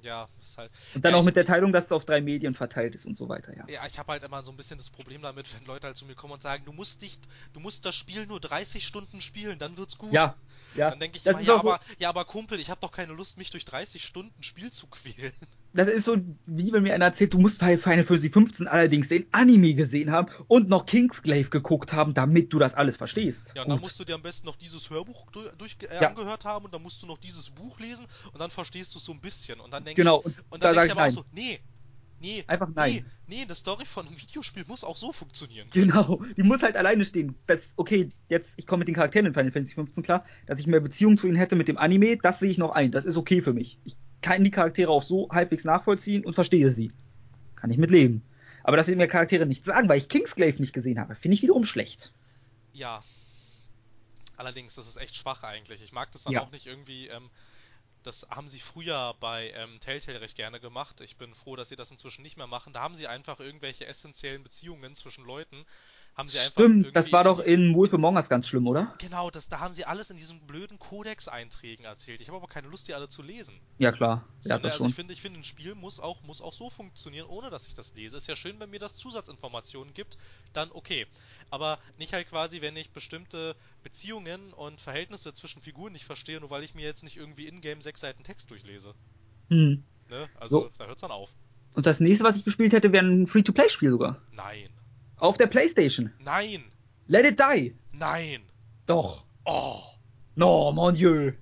[0.01, 0.71] Ja, ist halt.
[0.95, 3.15] Und dann ja, auch mit der Teilung, dass es auf drei Medien verteilt ist und
[3.15, 3.67] so weiter, ja.
[3.67, 6.05] Ja, ich habe halt immer so ein bisschen das Problem damit, wenn Leute halt zu
[6.05, 7.19] mir kommen und sagen, du musst dich,
[7.53, 10.13] du musst das Spiel nur 30 Stunden spielen, dann wird's gut.
[10.13, 10.35] Ja,
[10.75, 10.89] ja.
[10.89, 12.81] Dann denke ich das immer, ist ja, auch so, aber, ja, aber Kumpel, ich habe
[12.81, 15.33] doch keine Lust, mich durch 30 Stunden Spiel zu quälen.
[15.73, 19.25] Das ist so, wie wenn mir einer erzählt, du musst Final Fantasy 15 allerdings den
[19.31, 23.55] Anime gesehen haben und noch Kingsglaive geguckt haben, damit du das alles verstehst.
[23.55, 23.69] Ja, und Gut.
[23.69, 26.07] dann musst du dir am besten noch dieses Hörbuch durch, äh, Ja.
[26.07, 29.05] angehört haben und dann musst du noch dieses Buch lesen und dann verstehst du es
[29.05, 29.59] so ein bisschen.
[29.59, 31.11] Und dann denke Genau, ich, und und da dann denke sag ich aber auch nein.
[31.11, 31.61] so, nee,
[32.19, 33.01] nee, Einfach nein.
[33.01, 35.73] nee, nee, eine Story von einem Videospiel muss auch so funktionieren.
[35.73, 37.39] Genau, die muss halt alleine stehen.
[37.45, 40.67] Das, okay, jetzt, ich komme mit den Charakteren in Final Fantasy 15 klar, dass ich
[40.67, 42.91] mehr Beziehung zu ihnen hätte mit dem Anime, das sehe ich noch ein.
[42.91, 43.79] Das ist okay für mich.
[43.85, 46.91] Ich kann die Charaktere auch so halbwegs nachvollziehen und verstehe sie.
[47.55, 48.23] Kann ich mit leben.
[48.63, 51.41] Aber dass sie mir Charaktere nicht sagen, weil ich Kingsglaive nicht gesehen habe, finde ich
[51.41, 52.13] wiederum schlecht.
[52.73, 53.03] Ja.
[54.37, 55.81] Allerdings, das ist echt schwach eigentlich.
[55.81, 56.41] Ich mag das dann Ja.
[56.41, 57.29] auch nicht irgendwie, ähm,
[58.03, 61.01] das haben sie früher bei ähm, Telltale recht gerne gemacht.
[61.01, 62.73] Ich bin froh, dass sie das inzwischen nicht mehr machen.
[62.73, 65.65] Da haben sie einfach irgendwelche essentiellen Beziehungen zwischen Leuten,
[66.21, 68.93] haben sie einfach Stimmt, das war doch in Wolf Among Us ganz schlimm, oder?
[68.99, 72.21] Genau, das, da haben sie alles in diesen blöden Codex-Einträgen erzählt.
[72.21, 73.59] Ich habe aber keine Lust, die alle zu lesen.
[73.79, 74.27] Ja, klar.
[74.43, 74.89] Ja, das also schon.
[74.89, 77.73] ich finde, ich finde, ein Spiel muss auch, muss auch so funktionieren, ohne dass ich
[77.73, 78.17] das lese.
[78.17, 80.17] Ist ja schön, wenn mir das Zusatzinformationen gibt,
[80.53, 81.07] dann okay.
[81.49, 86.51] Aber nicht halt quasi, wenn ich bestimmte Beziehungen und Verhältnisse zwischen Figuren nicht verstehe, nur
[86.51, 88.93] weil ich mir jetzt nicht irgendwie in-game sechs Seiten Text durchlese.
[89.49, 89.83] Hm.
[90.09, 90.29] Ne?
[90.39, 90.71] Also, So.
[90.77, 91.31] da hört's dann auf.
[91.73, 94.21] Und das nächste, was ich gespielt hätte, wäre ein Free-to-Play-Spiel sogar.
[94.31, 94.69] Nein.
[95.21, 96.11] Auf der Playstation.
[96.17, 96.63] Nein.
[97.05, 97.75] Let it die.
[97.91, 98.41] Nein.
[98.87, 99.23] Doch.
[99.45, 99.79] Oh.
[100.33, 101.33] No, mon Dieu.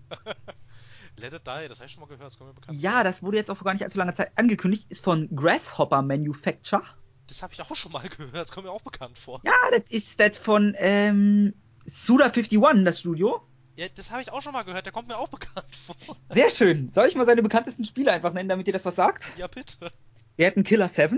[1.15, 3.23] Let it die, das habe ich schon mal gehört, das kommt mir bekannt Ja, das
[3.23, 4.87] wurde jetzt auch vor gar nicht allzu langer Zeit angekündigt.
[4.89, 6.83] Ist von Grasshopper Manufacture.
[7.27, 9.39] Das habe ich auch schon mal gehört, das kommt mir auch bekannt vor.
[9.45, 11.53] Ja, das ist das von ähm,
[11.87, 13.41] Suda51, das Studio.
[13.77, 16.17] Ja, das habe ich auch schon mal gehört, der kommt mir auch bekannt vor.
[16.31, 16.89] Sehr schön.
[16.89, 19.31] Soll ich mal seine bekanntesten Spiele einfach nennen, damit ihr das was sagt?
[19.37, 19.93] Ja, bitte.
[20.35, 21.17] Wir hätten Killer 7,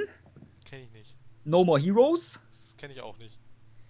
[0.65, 1.15] Kenne ich nicht.
[1.43, 2.39] No More Heroes,
[2.81, 3.39] kenne ich auch nicht.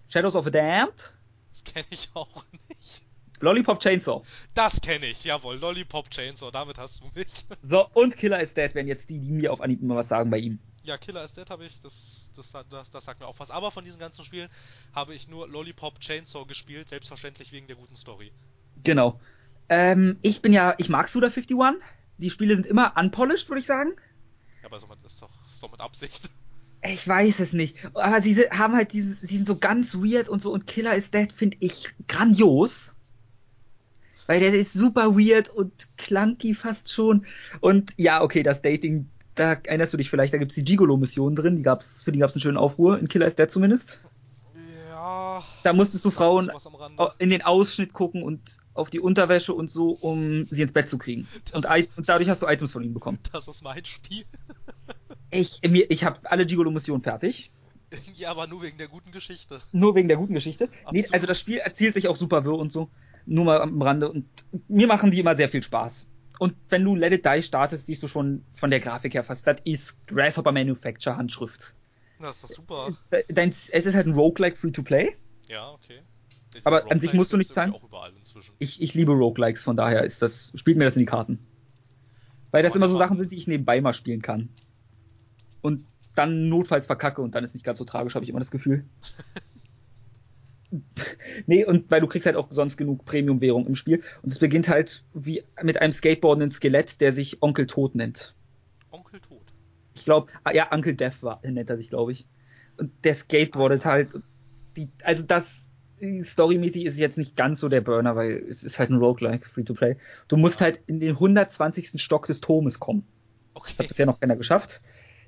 [0.10, 1.14] Shadows of a Damned,
[1.52, 3.02] Das kenne ich auch nicht.
[3.40, 4.22] Lollipop Chainsaw.
[4.54, 5.56] Das kenne ich, jawohl.
[5.56, 7.48] Lollipop Chainsaw, damit hast du mich.
[7.64, 10.30] So, und Killer is Dead wären jetzt die, die mir auf Anhieb immer was sagen
[10.30, 10.60] bei ihm.
[10.84, 13.50] Ja, Killer is Dead habe ich, das, das, das, das sagt mir auch was.
[13.50, 14.50] Aber von diesen ganzen Spielen
[14.94, 18.34] habe ich nur Lollipop Chainsaw gespielt, selbstverständlich wegen der guten Story.
[18.84, 19.20] Genau.
[19.70, 21.76] Ähm, ich bin ja, ich mag Suda51.
[22.18, 23.94] Die Spiele sind immer unpolished, würde ich sagen.
[24.62, 26.30] Ja, aber so mit, ist, doch, ist doch mit Absicht.
[26.84, 27.78] Ich weiß es nicht.
[27.94, 30.96] Aber sie si- haben halt diese, sie sind so ganz weird und so und Killer
[30.96, 32.94] is Dead finde ich grandios.
[34.28, 37.26] Weil der ist super weird und clunky fast schon.
[37.60, 41.58] Und ja, okay, das Dating, da erinnerst du dich vielleicht, da gibt's die Gigolo-Mission drin,
[41.58, 44.02] die gab's, für die gab's einen schönen Aufruhr, in Killer is Dead zumindest.
[44.92, 45.44] Ja.
[45.64, 46.52] Da musstest du Frauen
[47.18, 48.40] in den Ausschnitt gucken und
[48.74, 51.28] auf die Unterwäsche und so, um sie ins Bett zu kriegen.
[51.54, 51.66] Und,
[51.98, 53.20] und dadurch hast du Items von ihnen bekommen.
[53.34, 54.26] Das ist mein Spiel.
[55.32, 57.52] Ich, mir, ich habe alle Gigolo-Missionen fertig.
[58.16, 59.62] ja, aber nur wegen der guten Geschichte.
[59.72, 60.70] Nur wegen der guten Geschichte.
[60.92, 62.90] Nee, also das Spiel erzählt sich auch super wirr und so.
[63.26, 64.10] Nur mal am Rande.
[64.10, 64.26] Und
[64.68, 66.08] mir machen die immer sehr viel Spaß.
[66.40, 69.46] Und wenn du Let It Die startest, siehst du schon von der Grafik her fast,
[69.46, 71.76] das ist Grasshopper Manufacture Handschrift.
[72.20, 72.98] Das ist doch super.
[73.30, 75.16] Dein, es ist halt ein Roguelike Free-to-Play.
[75.48, 76.02] Ja, okay.
[76.54, 77.76] Jetzt Aber an sich musst du gibt's nicht zahlen.
[78.60, 81.40] Ich, ich liebe Roguelikes, von daher ist das, spielt mir das in die Karten.
[82.52, 84.50] Weil das Aber immer so Sachen sind, die ich nebenbei mal spielen kann.
[85.62, 85.86] Und
[86.16, 88.86] dann notfalls verkacke und dann ist nicht ganz so tragisch, habe ich immer das Gefühl.
[91.48, 94.02] nee, und weil du kriegst halt auch sonst genug Premium-Währung im Spiel.
[94.22, 98.36] Und es beginnt halt wie mit einem skateboardenden Skelett, der sich Onkel Tod nennt.
[98.92, 99.42] Onkel Tod.
[99.94, 102.28] Ich glaube, ah, ja, Uncle Death war, nennt er sich, glaube ich.
[102.78, 104.20] Und der skateboardet halt.
[104.78, 105.70] Die, also das
[106.24, 109.48] storymäßig ist es jetzt nicht ganz so der Burner, weil es ist halt ein Roguelike,
[109.48, 109.98] Free-to-Play.
[110.28, 110.66] Du musst Ja.
[110.66, 112.02] halt in den 120.
[112.02, 113.06] Stock des Turmes kommen.
[113.54, 113.74] Okay.
[113.78, 114.82] Hat bisher noch keiner geschafft.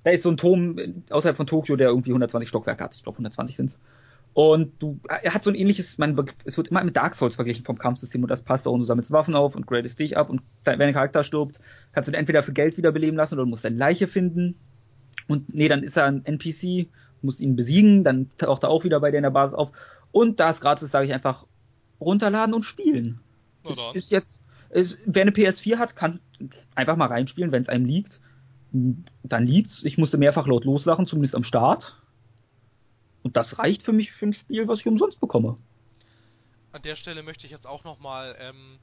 [0.04, 2.96] Da ist so ein Turm äh, außerhalb von Tokio, der irgendwie 120 Stockwerke hat.
[2.96, 3.80] Ich glaube 120 sind's.
[4.34, 7.64] Und du, er hat so ein ähnliches, man, es wird immer mit Dark Souls verglichen
[7.64, 8.74] vom Kampfsystem und das passt auch.
[8.74, 11.60] Und du sammelst Waffen auf und gradest dich ab und wenn dein Charakter stirbt,
[11.92, 14.56] kannst du den entweder für Geld wiederbeleben lassen oder du musst deine Leiche finden.
[15.28, 16.88] Und nee, dann ist er ein NPC,
[17.22, 19.70] muss ihn besiegen, dann taucht er auch wieder bei dir in der Basis auf.
[20.12, 21.46] Und da es gratis ist, sage ich einfach
[22.02, 23.20] runterladen und spielen.
[23.68, 26.20] Ist, ist, jetzt, ist, wer eine PS4 hat, kann
[26.76, 28.20] einfach mal reinspielen, wenn es einem liegt.
[28.74, 29.84] Dann liegt's.
[29.84, 32.02] Ich musste mehrfach laut loslachen, zumindest am Start.
[33.22, 35.58] Und das reicht für mich für ein Spiel, was ich umsonst bekomme.
[36.72, 38.80] An der Stelle möchte ich jetzt auch nochmal ähm,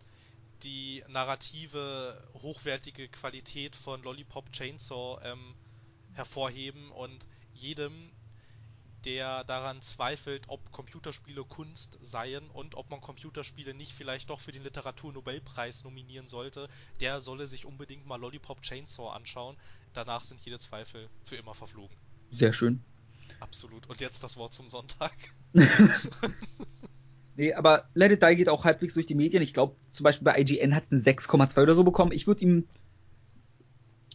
[0.63, 5.55] die narrative, hochwertige Qualität von Lollipop Chainsaw ähm,
[6.13, 8.11] hervorheben und jedem,
[9.05, 14.53] der daran zweifelt, ob Computerspiele Kunst seien und ob man Computerspiele nicht vielleicht doch für
[14.53, 16.69] den Literaturnobelpreis nominieren sollte,
[17.01, 19.57] der solle sich unbedingt mal Lollipop Chainsaw anschauen.
[19.93, 21.97] Danach sind jede Zweifel für immer verflogen.
[22.31, 22.81] Sehr schön.
[23.41, 23.89] Absolut.
[23.89, 25.13] Und jetzt das Wort zum Sonntag.
[27.37, 29.43] nee, aber Let It Die geht auch halbwegs durch die Medien.
[29.43, 32.13] Ich glaube, zum Beispiel bei IGN hat es eine 6,2 oder so bekommen.
[32.13, 32.69] Ich würde ihm.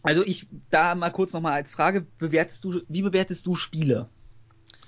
[0.02, 4.08] Also ich, da mal kurz nochmal als Frage, bewertest du, wie bewertest du Spiele?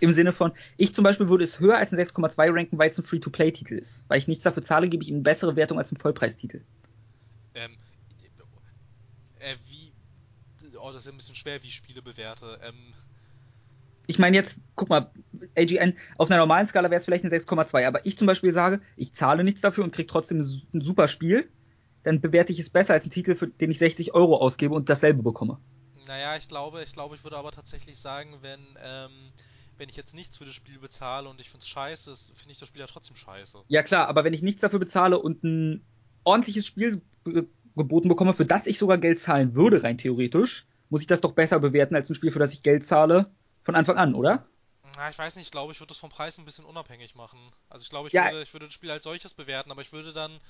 [0.01, 2.99] Im Sinne von, ich zum Beispiel würde es höher als ein 6,2 ranken, weil es
[2.99, 4.05] ein Free-to-Play-Titel ist.
[4.09, 6.63] Weil ich nichts dafür zahle, gebe ich ihm eine bessere Wertung als ein Vollpreistitel.
[7.55, 7.73] Ähm,
[9.41, 9.78] äh, wie,
[10.81, 12.61] oh, das ist ein bisschen schwer, wie ich Spiele bewerte.
[12.63, 12.95] Ähm,
[14.07, 15.11] ich meine jetzt, guck mal,
[15.57, 18.81] AGN, auf einer normalen Skala wäre es vielleicht eine 6,2, aber ich zum Beispiel sage,
[18.97, 21.51] ich zahle nichts dafür und kriege trotzdem ein super Spiel,
[22.05, 24.89] dann bewerte ich es besser als einen Titel, für den ich 60 Euro ausgebe und
[24.89, 25.59] dasselbe bekomme.
[26.07, 29.11] Naja, ich glaube, ich glaube, ich würde aber tatsächlich sagen, wenn, ähm,
[29.77, 32.59] wenn ich jetzt nichts für das Spiel bezahle und ich finde es scheiße, finde ich
[32.59, 33.59] das Spiel ja trotzdem scheiße.
[33.69, 35.85] Ja klar, aber wenn ich nichts dafür bezahle und ein
[36.25, 37.03] ordentliches Spiel
[37.79, 41.33] geboten bekomme, für das ich sogar Geld zahlen würde, rein theoretisch, muss ich das doch
[41.33, 43.31] besser bewerten als ein Spiel, für das ich Geld zahle
[43.63, 44.47] von Anfang an, oder?
[44.97, 47.39] Na, ich weiß nicht, ich glaube, ich würde das vom Preis ein bisschen unabhängig machen.
[47.69, 48.31] Also ich glaube, ich, ja.
[48.31, 50.41] würde, ich würde das Spiel als solches bewerten, aber ich würde dann.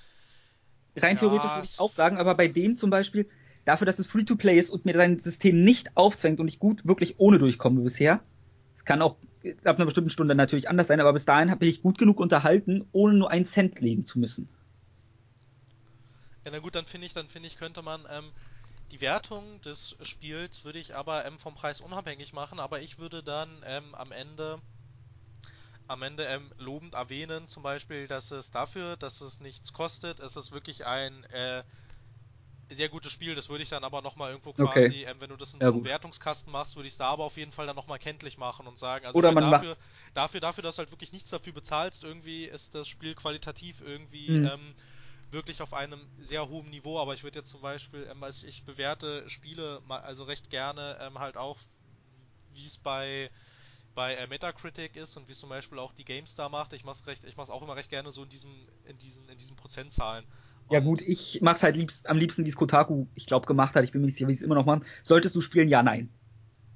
[0.96, 3.28] Rein ja, theoretisch würde ich auch sagen, aber bei dem zum Beispiel,
[3.64, 7.18] dafür, dass es Free-to-Play ist und mir sein System nicht aufzwängt und ich gut wirklich
[7.18, 8.20] ohne durchkomme bisher,
[8.74, 9.16] es kann auch
[9.64, 12.88] ab einer bestimmten Stunde natürlich anders sein, aber bis dahin habe ich gut genug unterhalten,
[12.92, 14.48] ohne nur einen Cent legen zu müssen.
[16.48, 18.32] Ja, na gut, dann finde ich, dann finde ich, könnte man ähm,
[18.90, 23.22] die Wertung des Spiels würde ich aber ähm, vom Preis unabhängig machen, aber ich würde
[23.22, 24.62] dann ähm, am Ende
[25.88, 30.36] am Ende ähm, lobend erwähnen, zum Beispiel, dass es dafür, dass es nichts kostet, ist
[30.36, 31.64] es wirklich ein äh,
[32.70, 33.34] sehr gutes Spiel.
[33.34, 35.04] Das würde ich dann aber nochmal irgendwo quasi, okay.
[35.04, 35.84] ähm, wenn du das in ja, so einem.
[35.84, 38.78] Wertungskasten machst, würde ich es da aber auf jeden Fall dann nochmal kenntlich machen und
[38.78, 39.76] sagen, also Oder man dafür,
[40.14, 44.30] dafür, dafür, dass du halt wirklich nichts dafür bezahlst, irgendwie ist das Spiel qualitativ irgendwie
[44.30, 44.46] mhm.
[44.46, 44.74] ähm,
[45.30, 48.64] wirklich auf einem sehr hohen Niveau, aber ich würde jetzt zum Beispiel, ähm, also ich
[48.64, 51.58] bewerte Spiele mal, also recht gerne ähm, halt auch,
[52.54, 53.30] wie es bei
[53.94, 56.72] bei äh, Metacritic ist und wie es zum Beispiel auch die GameStar macht.
[56.72, 58.50] Ich mach's recht, ich mach's auch immer recht gerne so in diesem,
[58.84, 60.24] in diesen, in diesen Prozentzahlen.
[60.68, 63.74] Und ja gut, ich mach's halt liebst, am liebsten, wie es Kotaku, ich glaube, gemacht
[63.74, 63.82] hat.
[63.82, 64.84] Ich bin mir nicht sicher, wie es immer noch machen.
[65.02, 65.68] Solltest du spielen?
[65.68, 66.12] Ja, nein.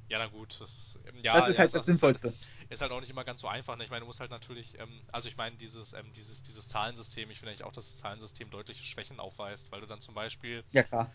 [0.08, 2.28] Ja, na gut, das, ähm, ja, das ist halt das, das Sinnvollste.
[2.28, 3.76] Ist halt, ist halt, auch nicht immer ganz so einfach.
[3.76, 3.84] Ne?
[3.84, 7.30] Ich meine, du musst halt natürlich, ähm, also ich meine, dieses, ähm, dieses, dieses Zahlensystem,
[7.30, 10.64] ich finde eigentlich auch, dass das Zahlensystem deutliche Schwächen aufweist, weil du dann zum Beispiel.
[10.72, 11.12] Ja, klar.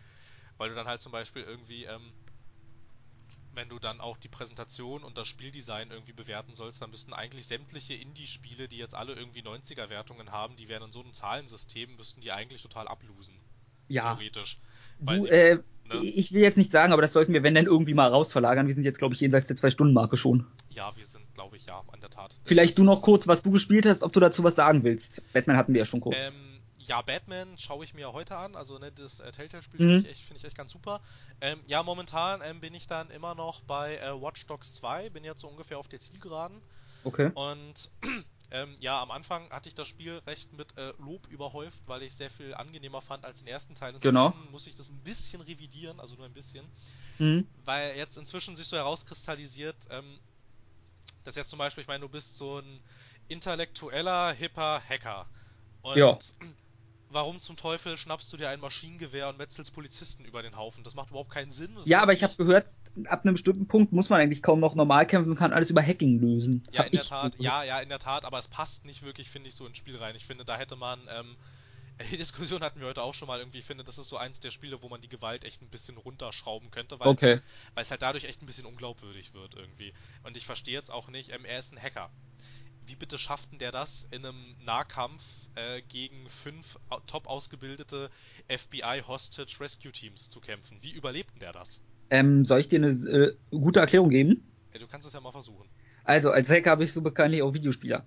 [0.58, 2.14] Weil du dann halt zum Beispiel irgendwie, ähm,
[3.54, 7.48] wenn du dann auch die Präsentation und das Spieldesign irgendwie bewerten sollst, dann müssten eigentlich
[7.48, 12.22] sämtliche Indie-Spiele, die jetzt alle irgendwie 90er-Wertungen haben, die wären in so einem Zahlensystem, müssten
[12.22, 13.36] die eigentlich total ablosen.
[13.88, 14.14] Ja.
[14.14, 14.60] Theoretisch.
[15.00, 15.62] Du, äh, ne?
[16.02, 18.68] Ich will jetzt nicht sagen, aber das sollten wir, wenn dann irgendwie mal rausverlagern.
[18.68, 20.46] Wir sind jetzt, glaube ich, jenseits der Zwei-Stunden-Marke schon.
[20.70, 22.36] Ja, wir sind, glaube ich, ja, an der Tat.
[22.46, 25.22] Vielleicht du noch kurz, was du gespielt hast, ob du dazu was sagen willst.
[25.34, 26.28] Batman hatten wir ja schon kurz.
[26.28, 28.56] Ähm, ja, Batman schaue ich mir heute an.
[28.56, 29.94] Also, ne, das äh, Telltale-Spiel mhm.
[29.96, 31.02] finde ich, find ich, echt ganz super.
[31.42, 35.10] Ähm, ja, momentan ähm, bin ich dann immer noch bei äh, Watch Dogs 2.
[35.10, 36.62] Bin jetzt so ungefähr auf der Zielgeraden.
[37.04, 37.32] Okay.
[37.34, 37.90] Und
[38.50, 42.14] ähm, ja, am Anfang hatte ich das Spiel recht mit äh, Lob überhäuft, weil ich
[42.14, 43.94] es sehr viel angenehmer fand als den ersten Teil.
[43.94, 44.34] Inzwischen genau.
[44.52, 46.66] muss ich das ein bisschen revidieren, also nur ein bisschen.
[47.20, 47.46] Mhm.
[47.66, 50.20] Weil jetzt inzwischen sich so herauskristallisiert, ähm,
[51.26, 52.80] dass jetzt zum Beispiel, ich meine, du bist so ein
[53.28, 55.28] intellektueller, hipper Hacker.
[55.82, 56.18] Und ja.
[57.10, 60.86] warum zum Teufel schnappst du dir ein Maschinengewehr und metzelst Polizisten über den Haufen?
[60.86, 61.78] Das macht überhaupt keinen Sinn.
[61.84, 62.68] ja, aber ich habe gehört,
[63.06, 65.82] ab einem bestimmten Punkt muss man eigentlich kaum noch normal kämpfen und kann alles über
[65.82, 66.64] Hacking lösen.
[66.72, 69.30] Ja, in der Tat, so ja, ja, in der Tat, aber es passt nicht wirklich,
[69.30, 70.16] finde ich, so ins Spiel rein.
[70.16, 71.36] Ich finde, da hätte man, ähm,
[72.12, 74.40] die Diskussion hatten wir heute auch schon mal irgendwie, ich finde, das ist so eins
[74.40, 77.42] der Spiele, wo man die Gewalt echt ein bisschen runterschrauben könnte, weil okay.
[77.76, 79.94] es halt dadurch echt ein bisschen unglaubwürdig wird irgendwie.
[80.24, 82.10] Und ich verstehe jetzt auch nicht, ähm, er ist ein Hacker.
[82.86, 85.22] Wie bitte schafft denn der das in einem Nahkampf
[85.56, 88.10] äh, gegen fünf top ausgebildete
[88.48, 90.78] FBI Hostage Rescue Teams zu kämpfen?
[90.82, 91.82] Wie überlebt denn der das?
[92.10, 94.44] Ähm, soll ich dir eine äh, gute Erklärung geben?
[94.74, 95.68] Ja, du kannst es ja mal versuchen.
[96.04, 98.06] Also, als Hacker habe ich so bekanntlich auch Videospieler.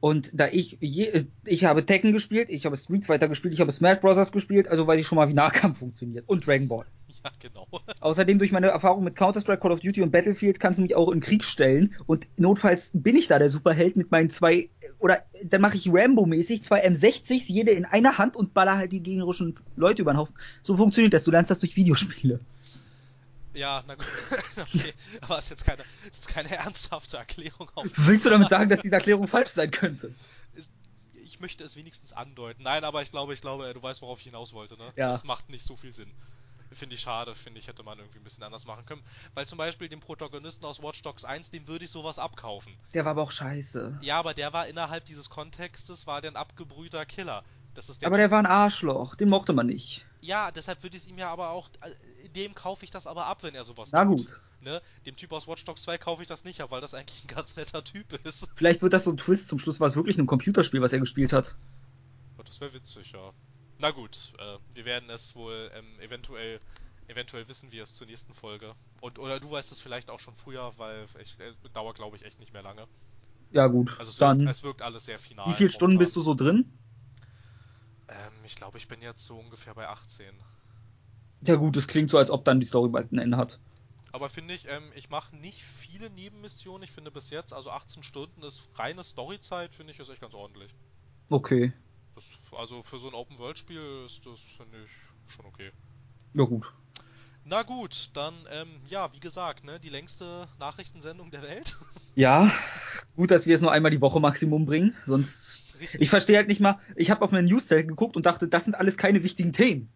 [0.00, 3.72] Und da ich, je, ich habe Tekken gespielt, ich habe Street Fighter gespielt, ich habe
[3.72, 4.30] Smash Bros.
[4.30, 6.28] gespielt, also weiß ich schon mal, wie Nahkampf funktioniert.
[6.28, 6.86] Und Dragon Ball.
[7.24, 7.66] Ja, genau.
[8.00, 11.10] Außerdem durch meine Erfahrung mit Counter-Strike, Call of Duty und Battlefield kannst du mich auch
[11.10, 14.68] in Krieg stellen und notfalls bin ich da der Superheld mit meinen zwei
[15.00, 19.02] oder dann mache ich Rambo-mäßig zwei M60s, jede in einer Hand und baller halt die
[19.02, 20.36] gegnerischen Leute über den Haufen.
[20.62, 21.24] So funktioniert das.
[21.24, 22.38] Du lernst das durch Videospiele.
[23.58, 24.06] Ja, na gut.
[24.56, 27.70] Okay, aber ist jetzt keine, ist keine ernsthafte Erklärung.
[27.74, 30.14] Auf Willst du damit sagen, dass diese Erklärung falsch sein könnte?
[31.24, 32.62] Ich möchte es wenigstens andeuten.
[32.62, 34.92] Nein, aber ich glaube, ich glaube, du weißt, worauf ich hinaus wollte, ne?
[34.96, 35.10] Ja.
[35.10, 36.10] Das macht nicht so viel Sinn.
[36.72, 39.02] Finde ich schade, finde ich, hätte man irgendwie ein bisschen anders machen können.
[39.34, 42.74] Weil zum Beispiel dem Protagonisten aus Watch Dogs 1, dem würde ich sowas abkaufen.
[42.94, 43.98] Der war aber auch scheiße.
[44.02, 47.42] Ja, aber der war innerhalb dieses Kontextes, war der ein abgebrühter Killer.
[48.00, 50.04] Der aber der war ein Arschloch, den mochte man nicht.
[50.20, 51.68] Ja, deshalb würde ich es ihm ja aber auch.
[52.34, 54.18] Dem kaufe ich das aber ab, wenn er sowas Na tut.
[54.18, 54.40] gut.
[54.60, 54.82] Ne?
[55.06, 57.28] Dem Typ aus Watch Dogs 2 kaufe ich das nicht ab, weil das eigentlich ein
[57.28, 58.48] ganz netter Typ ist.
[58.54, 59.48] Vielleicht wird das so ein Twist.
[59.48, 61.56] Zum Schluss war es wirklich ein Computerspiel, was er gespielt hat.
[62.38, 63.32] Oh, das wäre witzig, ja.
[63.78, 66.58] Na gut, äh, wir werden es wohl ähm, eventuell
[67.08, 68.74] eventuell wissen wir es zur nächsten Folge.
[69.00, 72.24] Und oder du weißt es vielleicht auch schon früher, weil ich, äh, dauert glaube ich
[72.24, 72.86] echt nicht mehr lange.
[73.50, 74.40] Ja gut, Also es, dann.
[74.40, 75.48] wirkt, es wirkt alles sehr final.
[75.48, 76.70] Wie viele Stunden bist du so drin?
[78.08, 80.34] Ähm, ich glaube, ich bin jetzt so ungefähr bei 18.
[81.42, 83.60] Ja gut, es klingt so, als ob dann die Story bald ein Ende hat.
[84.12, 86.82] Aber finde ich, ähm, ich mache nicht viele Nebenmissionen.
[86.82, 90.34] Ich finde bis jetzt, also 18 Stunden ist reine Storyzeit, finde ich, ist echt ganz
[90.34, 90.74] ordentlich.
[91.28, 91.72] Okay.
[92.14, 92.24] Das,
[92.58, 95.70] also für so ein Open-World-Spiel ist das, finde ich, schon okay.
[96.34, 96.72] Ja gut.
[97.44, 101.76] Na gut, dann, ähm, ja, wie gesagt, ne, die längste Nachrichtensendung der Welt.
[102.14, 102.52] Ja,
[103.14, 105.62] gut, dass wir es nur einmal die Woche Maximum bringen, sonst.
[105.78, 106.00] Richtig.
[106.00, 108.74] Ich verstehe halt nicht mal, ich habe auf meinen Newszettel geguckt und dachte, das sind
[108.74, 109.92] alles keine wichtigen Themen.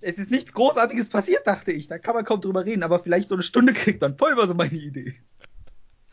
[0.00, 1.88] Es ist nichts Großartiges passiert, dachte ich.
[1.88, 4.16] Da kann man kaum drüber reden, aber vielleicht so eine Stunde kriegt man.
[4.16, 5.14] Voll war so meine Idee.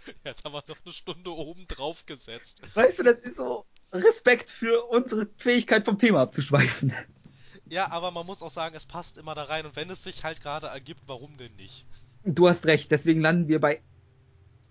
[0.23, 2.61] Jetzt haben wir noch eine Stunde oben drauf gesetzt.
[2.73, 6.93] Weißt du, das ist so Respekt für unsere Fähigkeit vom Thema abzuschweifen.
[7.65, 10.23] Ja, aber man muss auch sagen, es passt immer da rein und wenn es sich
[10.23, 11.85] halt gerade ergibt, warum denn nicht?
[12.25, 13.81] Du hast recht, deswegen landen wir bei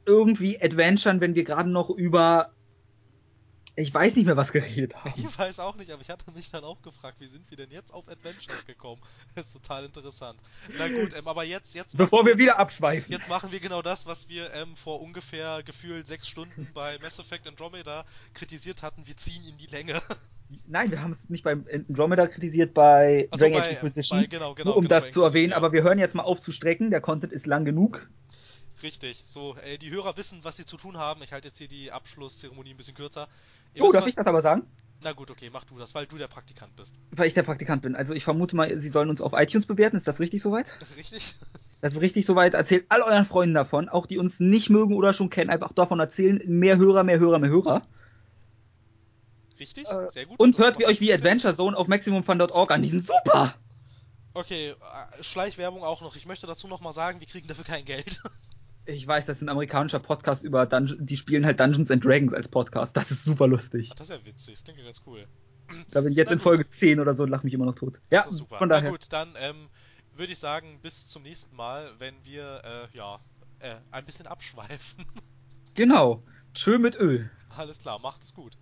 [0.06, 2.52] irgendwie Adventuren, wenn wir gerade noch über.
[3.74, 5.14] Ich weiß nicht mehr, was geredet haben.
[5.16, 7.70] Ich weiß auch nicht, aber ich hatte mich dann auch gefragt, wie sind wir denn
[7.70, 9.00] jetzt auf Adventures gekommen?
[9.34, 10.38] Das ist total interessant.
[10.76, 13.10] Na gut, ähm, aber jetzt, jetzt Bevor machen wir wieder abschweifen.
[13.10, 17.18] Jetzt machen wir genau das, was wir ähm, vor ungefähr gefühlt sechs Stunden bei Mass
[17.18, 19.06] Effect Andromeda kritisiert hatten.
[19.06, 20.02] Wir ziehen in die Länge.
[20.66, 24.20] Nein, wir haben es nicht beim Andromeda kritisiert, bei Ach so, Dragon Age Inquisition.
[24.20, 25.56] bei- genau, genau, nur um genau, das zu erwähnen, ja.
[25.56, 26.90] aber wir hören jetzt mal auf zu strecken.
[26.90, 28.10] Der Content ist lang genug.
[28.82, 29.24] Richtig.
[29.26, 31.22] So, äh, die Hörer wissen, was sie zu tun haben.
[31.22, 33.28] Ich halte jetzt hier die Abschlusszeremonie ein bisschen kürzer.
[33.74, 34.66] Ihr Oh, darf was- ich das aber sagen?
[35.04, 36.94] Na gut, okay, mach du das, weil du der Praktikant bist.
[37.10, 37.96] Weil ich der Praktikant bin.
[37.96, 39.96] Also ich vermute mal, Sie sollen uns auf iTunes bewerten.
[39.96, 40.78] Ist das richtig soweit?
[40.96, 41.34] Richtig?
[41.80, 42.54] Das ist richtig soweit.
[42.54, 45.98] Erzählt all euren Freunden davon, auch die uns nicht mögen oder schon kennen, einfach davon
[45.98, 46.40] erzählen.
[46.46, 47.82] Mehr Hörer, mehr Hörer, mehr Hörer.
[49.58, 49.88] Richtig?
[49.88, 50.38] Äh, Sehr gut.
[50.38, 51.12] Und hört wie euch wie?
[51.12, 52.82] Adventure Zone auf maximumfun.org an.
[52.82, 53.54] Die sind super!
[54.34, 56.14] Okay, äh, Schleichwerbung auch noch.
[56.16, 58.22] Ich möchte dazu noch mal sagen, wir kriegen dafür kein Geld.
[58.84, 61.00] Ich weiß, das ist ein amerikanischer Podcast über Dungeons.
[61.04, 62.96] Die spielen halt Dungeons and Dragons als Podcast.
[62.96, 63.90] Das ist super lustig.
[63.92, 64.54] Ach, das ist ja witzig.
[64.54, 65.26] Das klingt ja ganz cool.
[65.90, 66.42] Da bin ich jetzt Na in gut.
[66.42, 68.00] Folge 10 oder so und lach mich immer noch tot.
[68.10, 68.58] Ja, super.
[68.58, 68.90] von Na daher.
[68.90, 69.68] gut, dann ähm,
[70.16, 73.20] würde ich sagen, bis zum nächsten Mal, wenn wir äh, ja
[73.60, 75.06] äh, ein bisschen abschweifen.
[75.74, 76.22] Genau.
[76.52, 77.30] Tschö mit Öl.
[77.56, 78.58] Alles klar, macht es gut.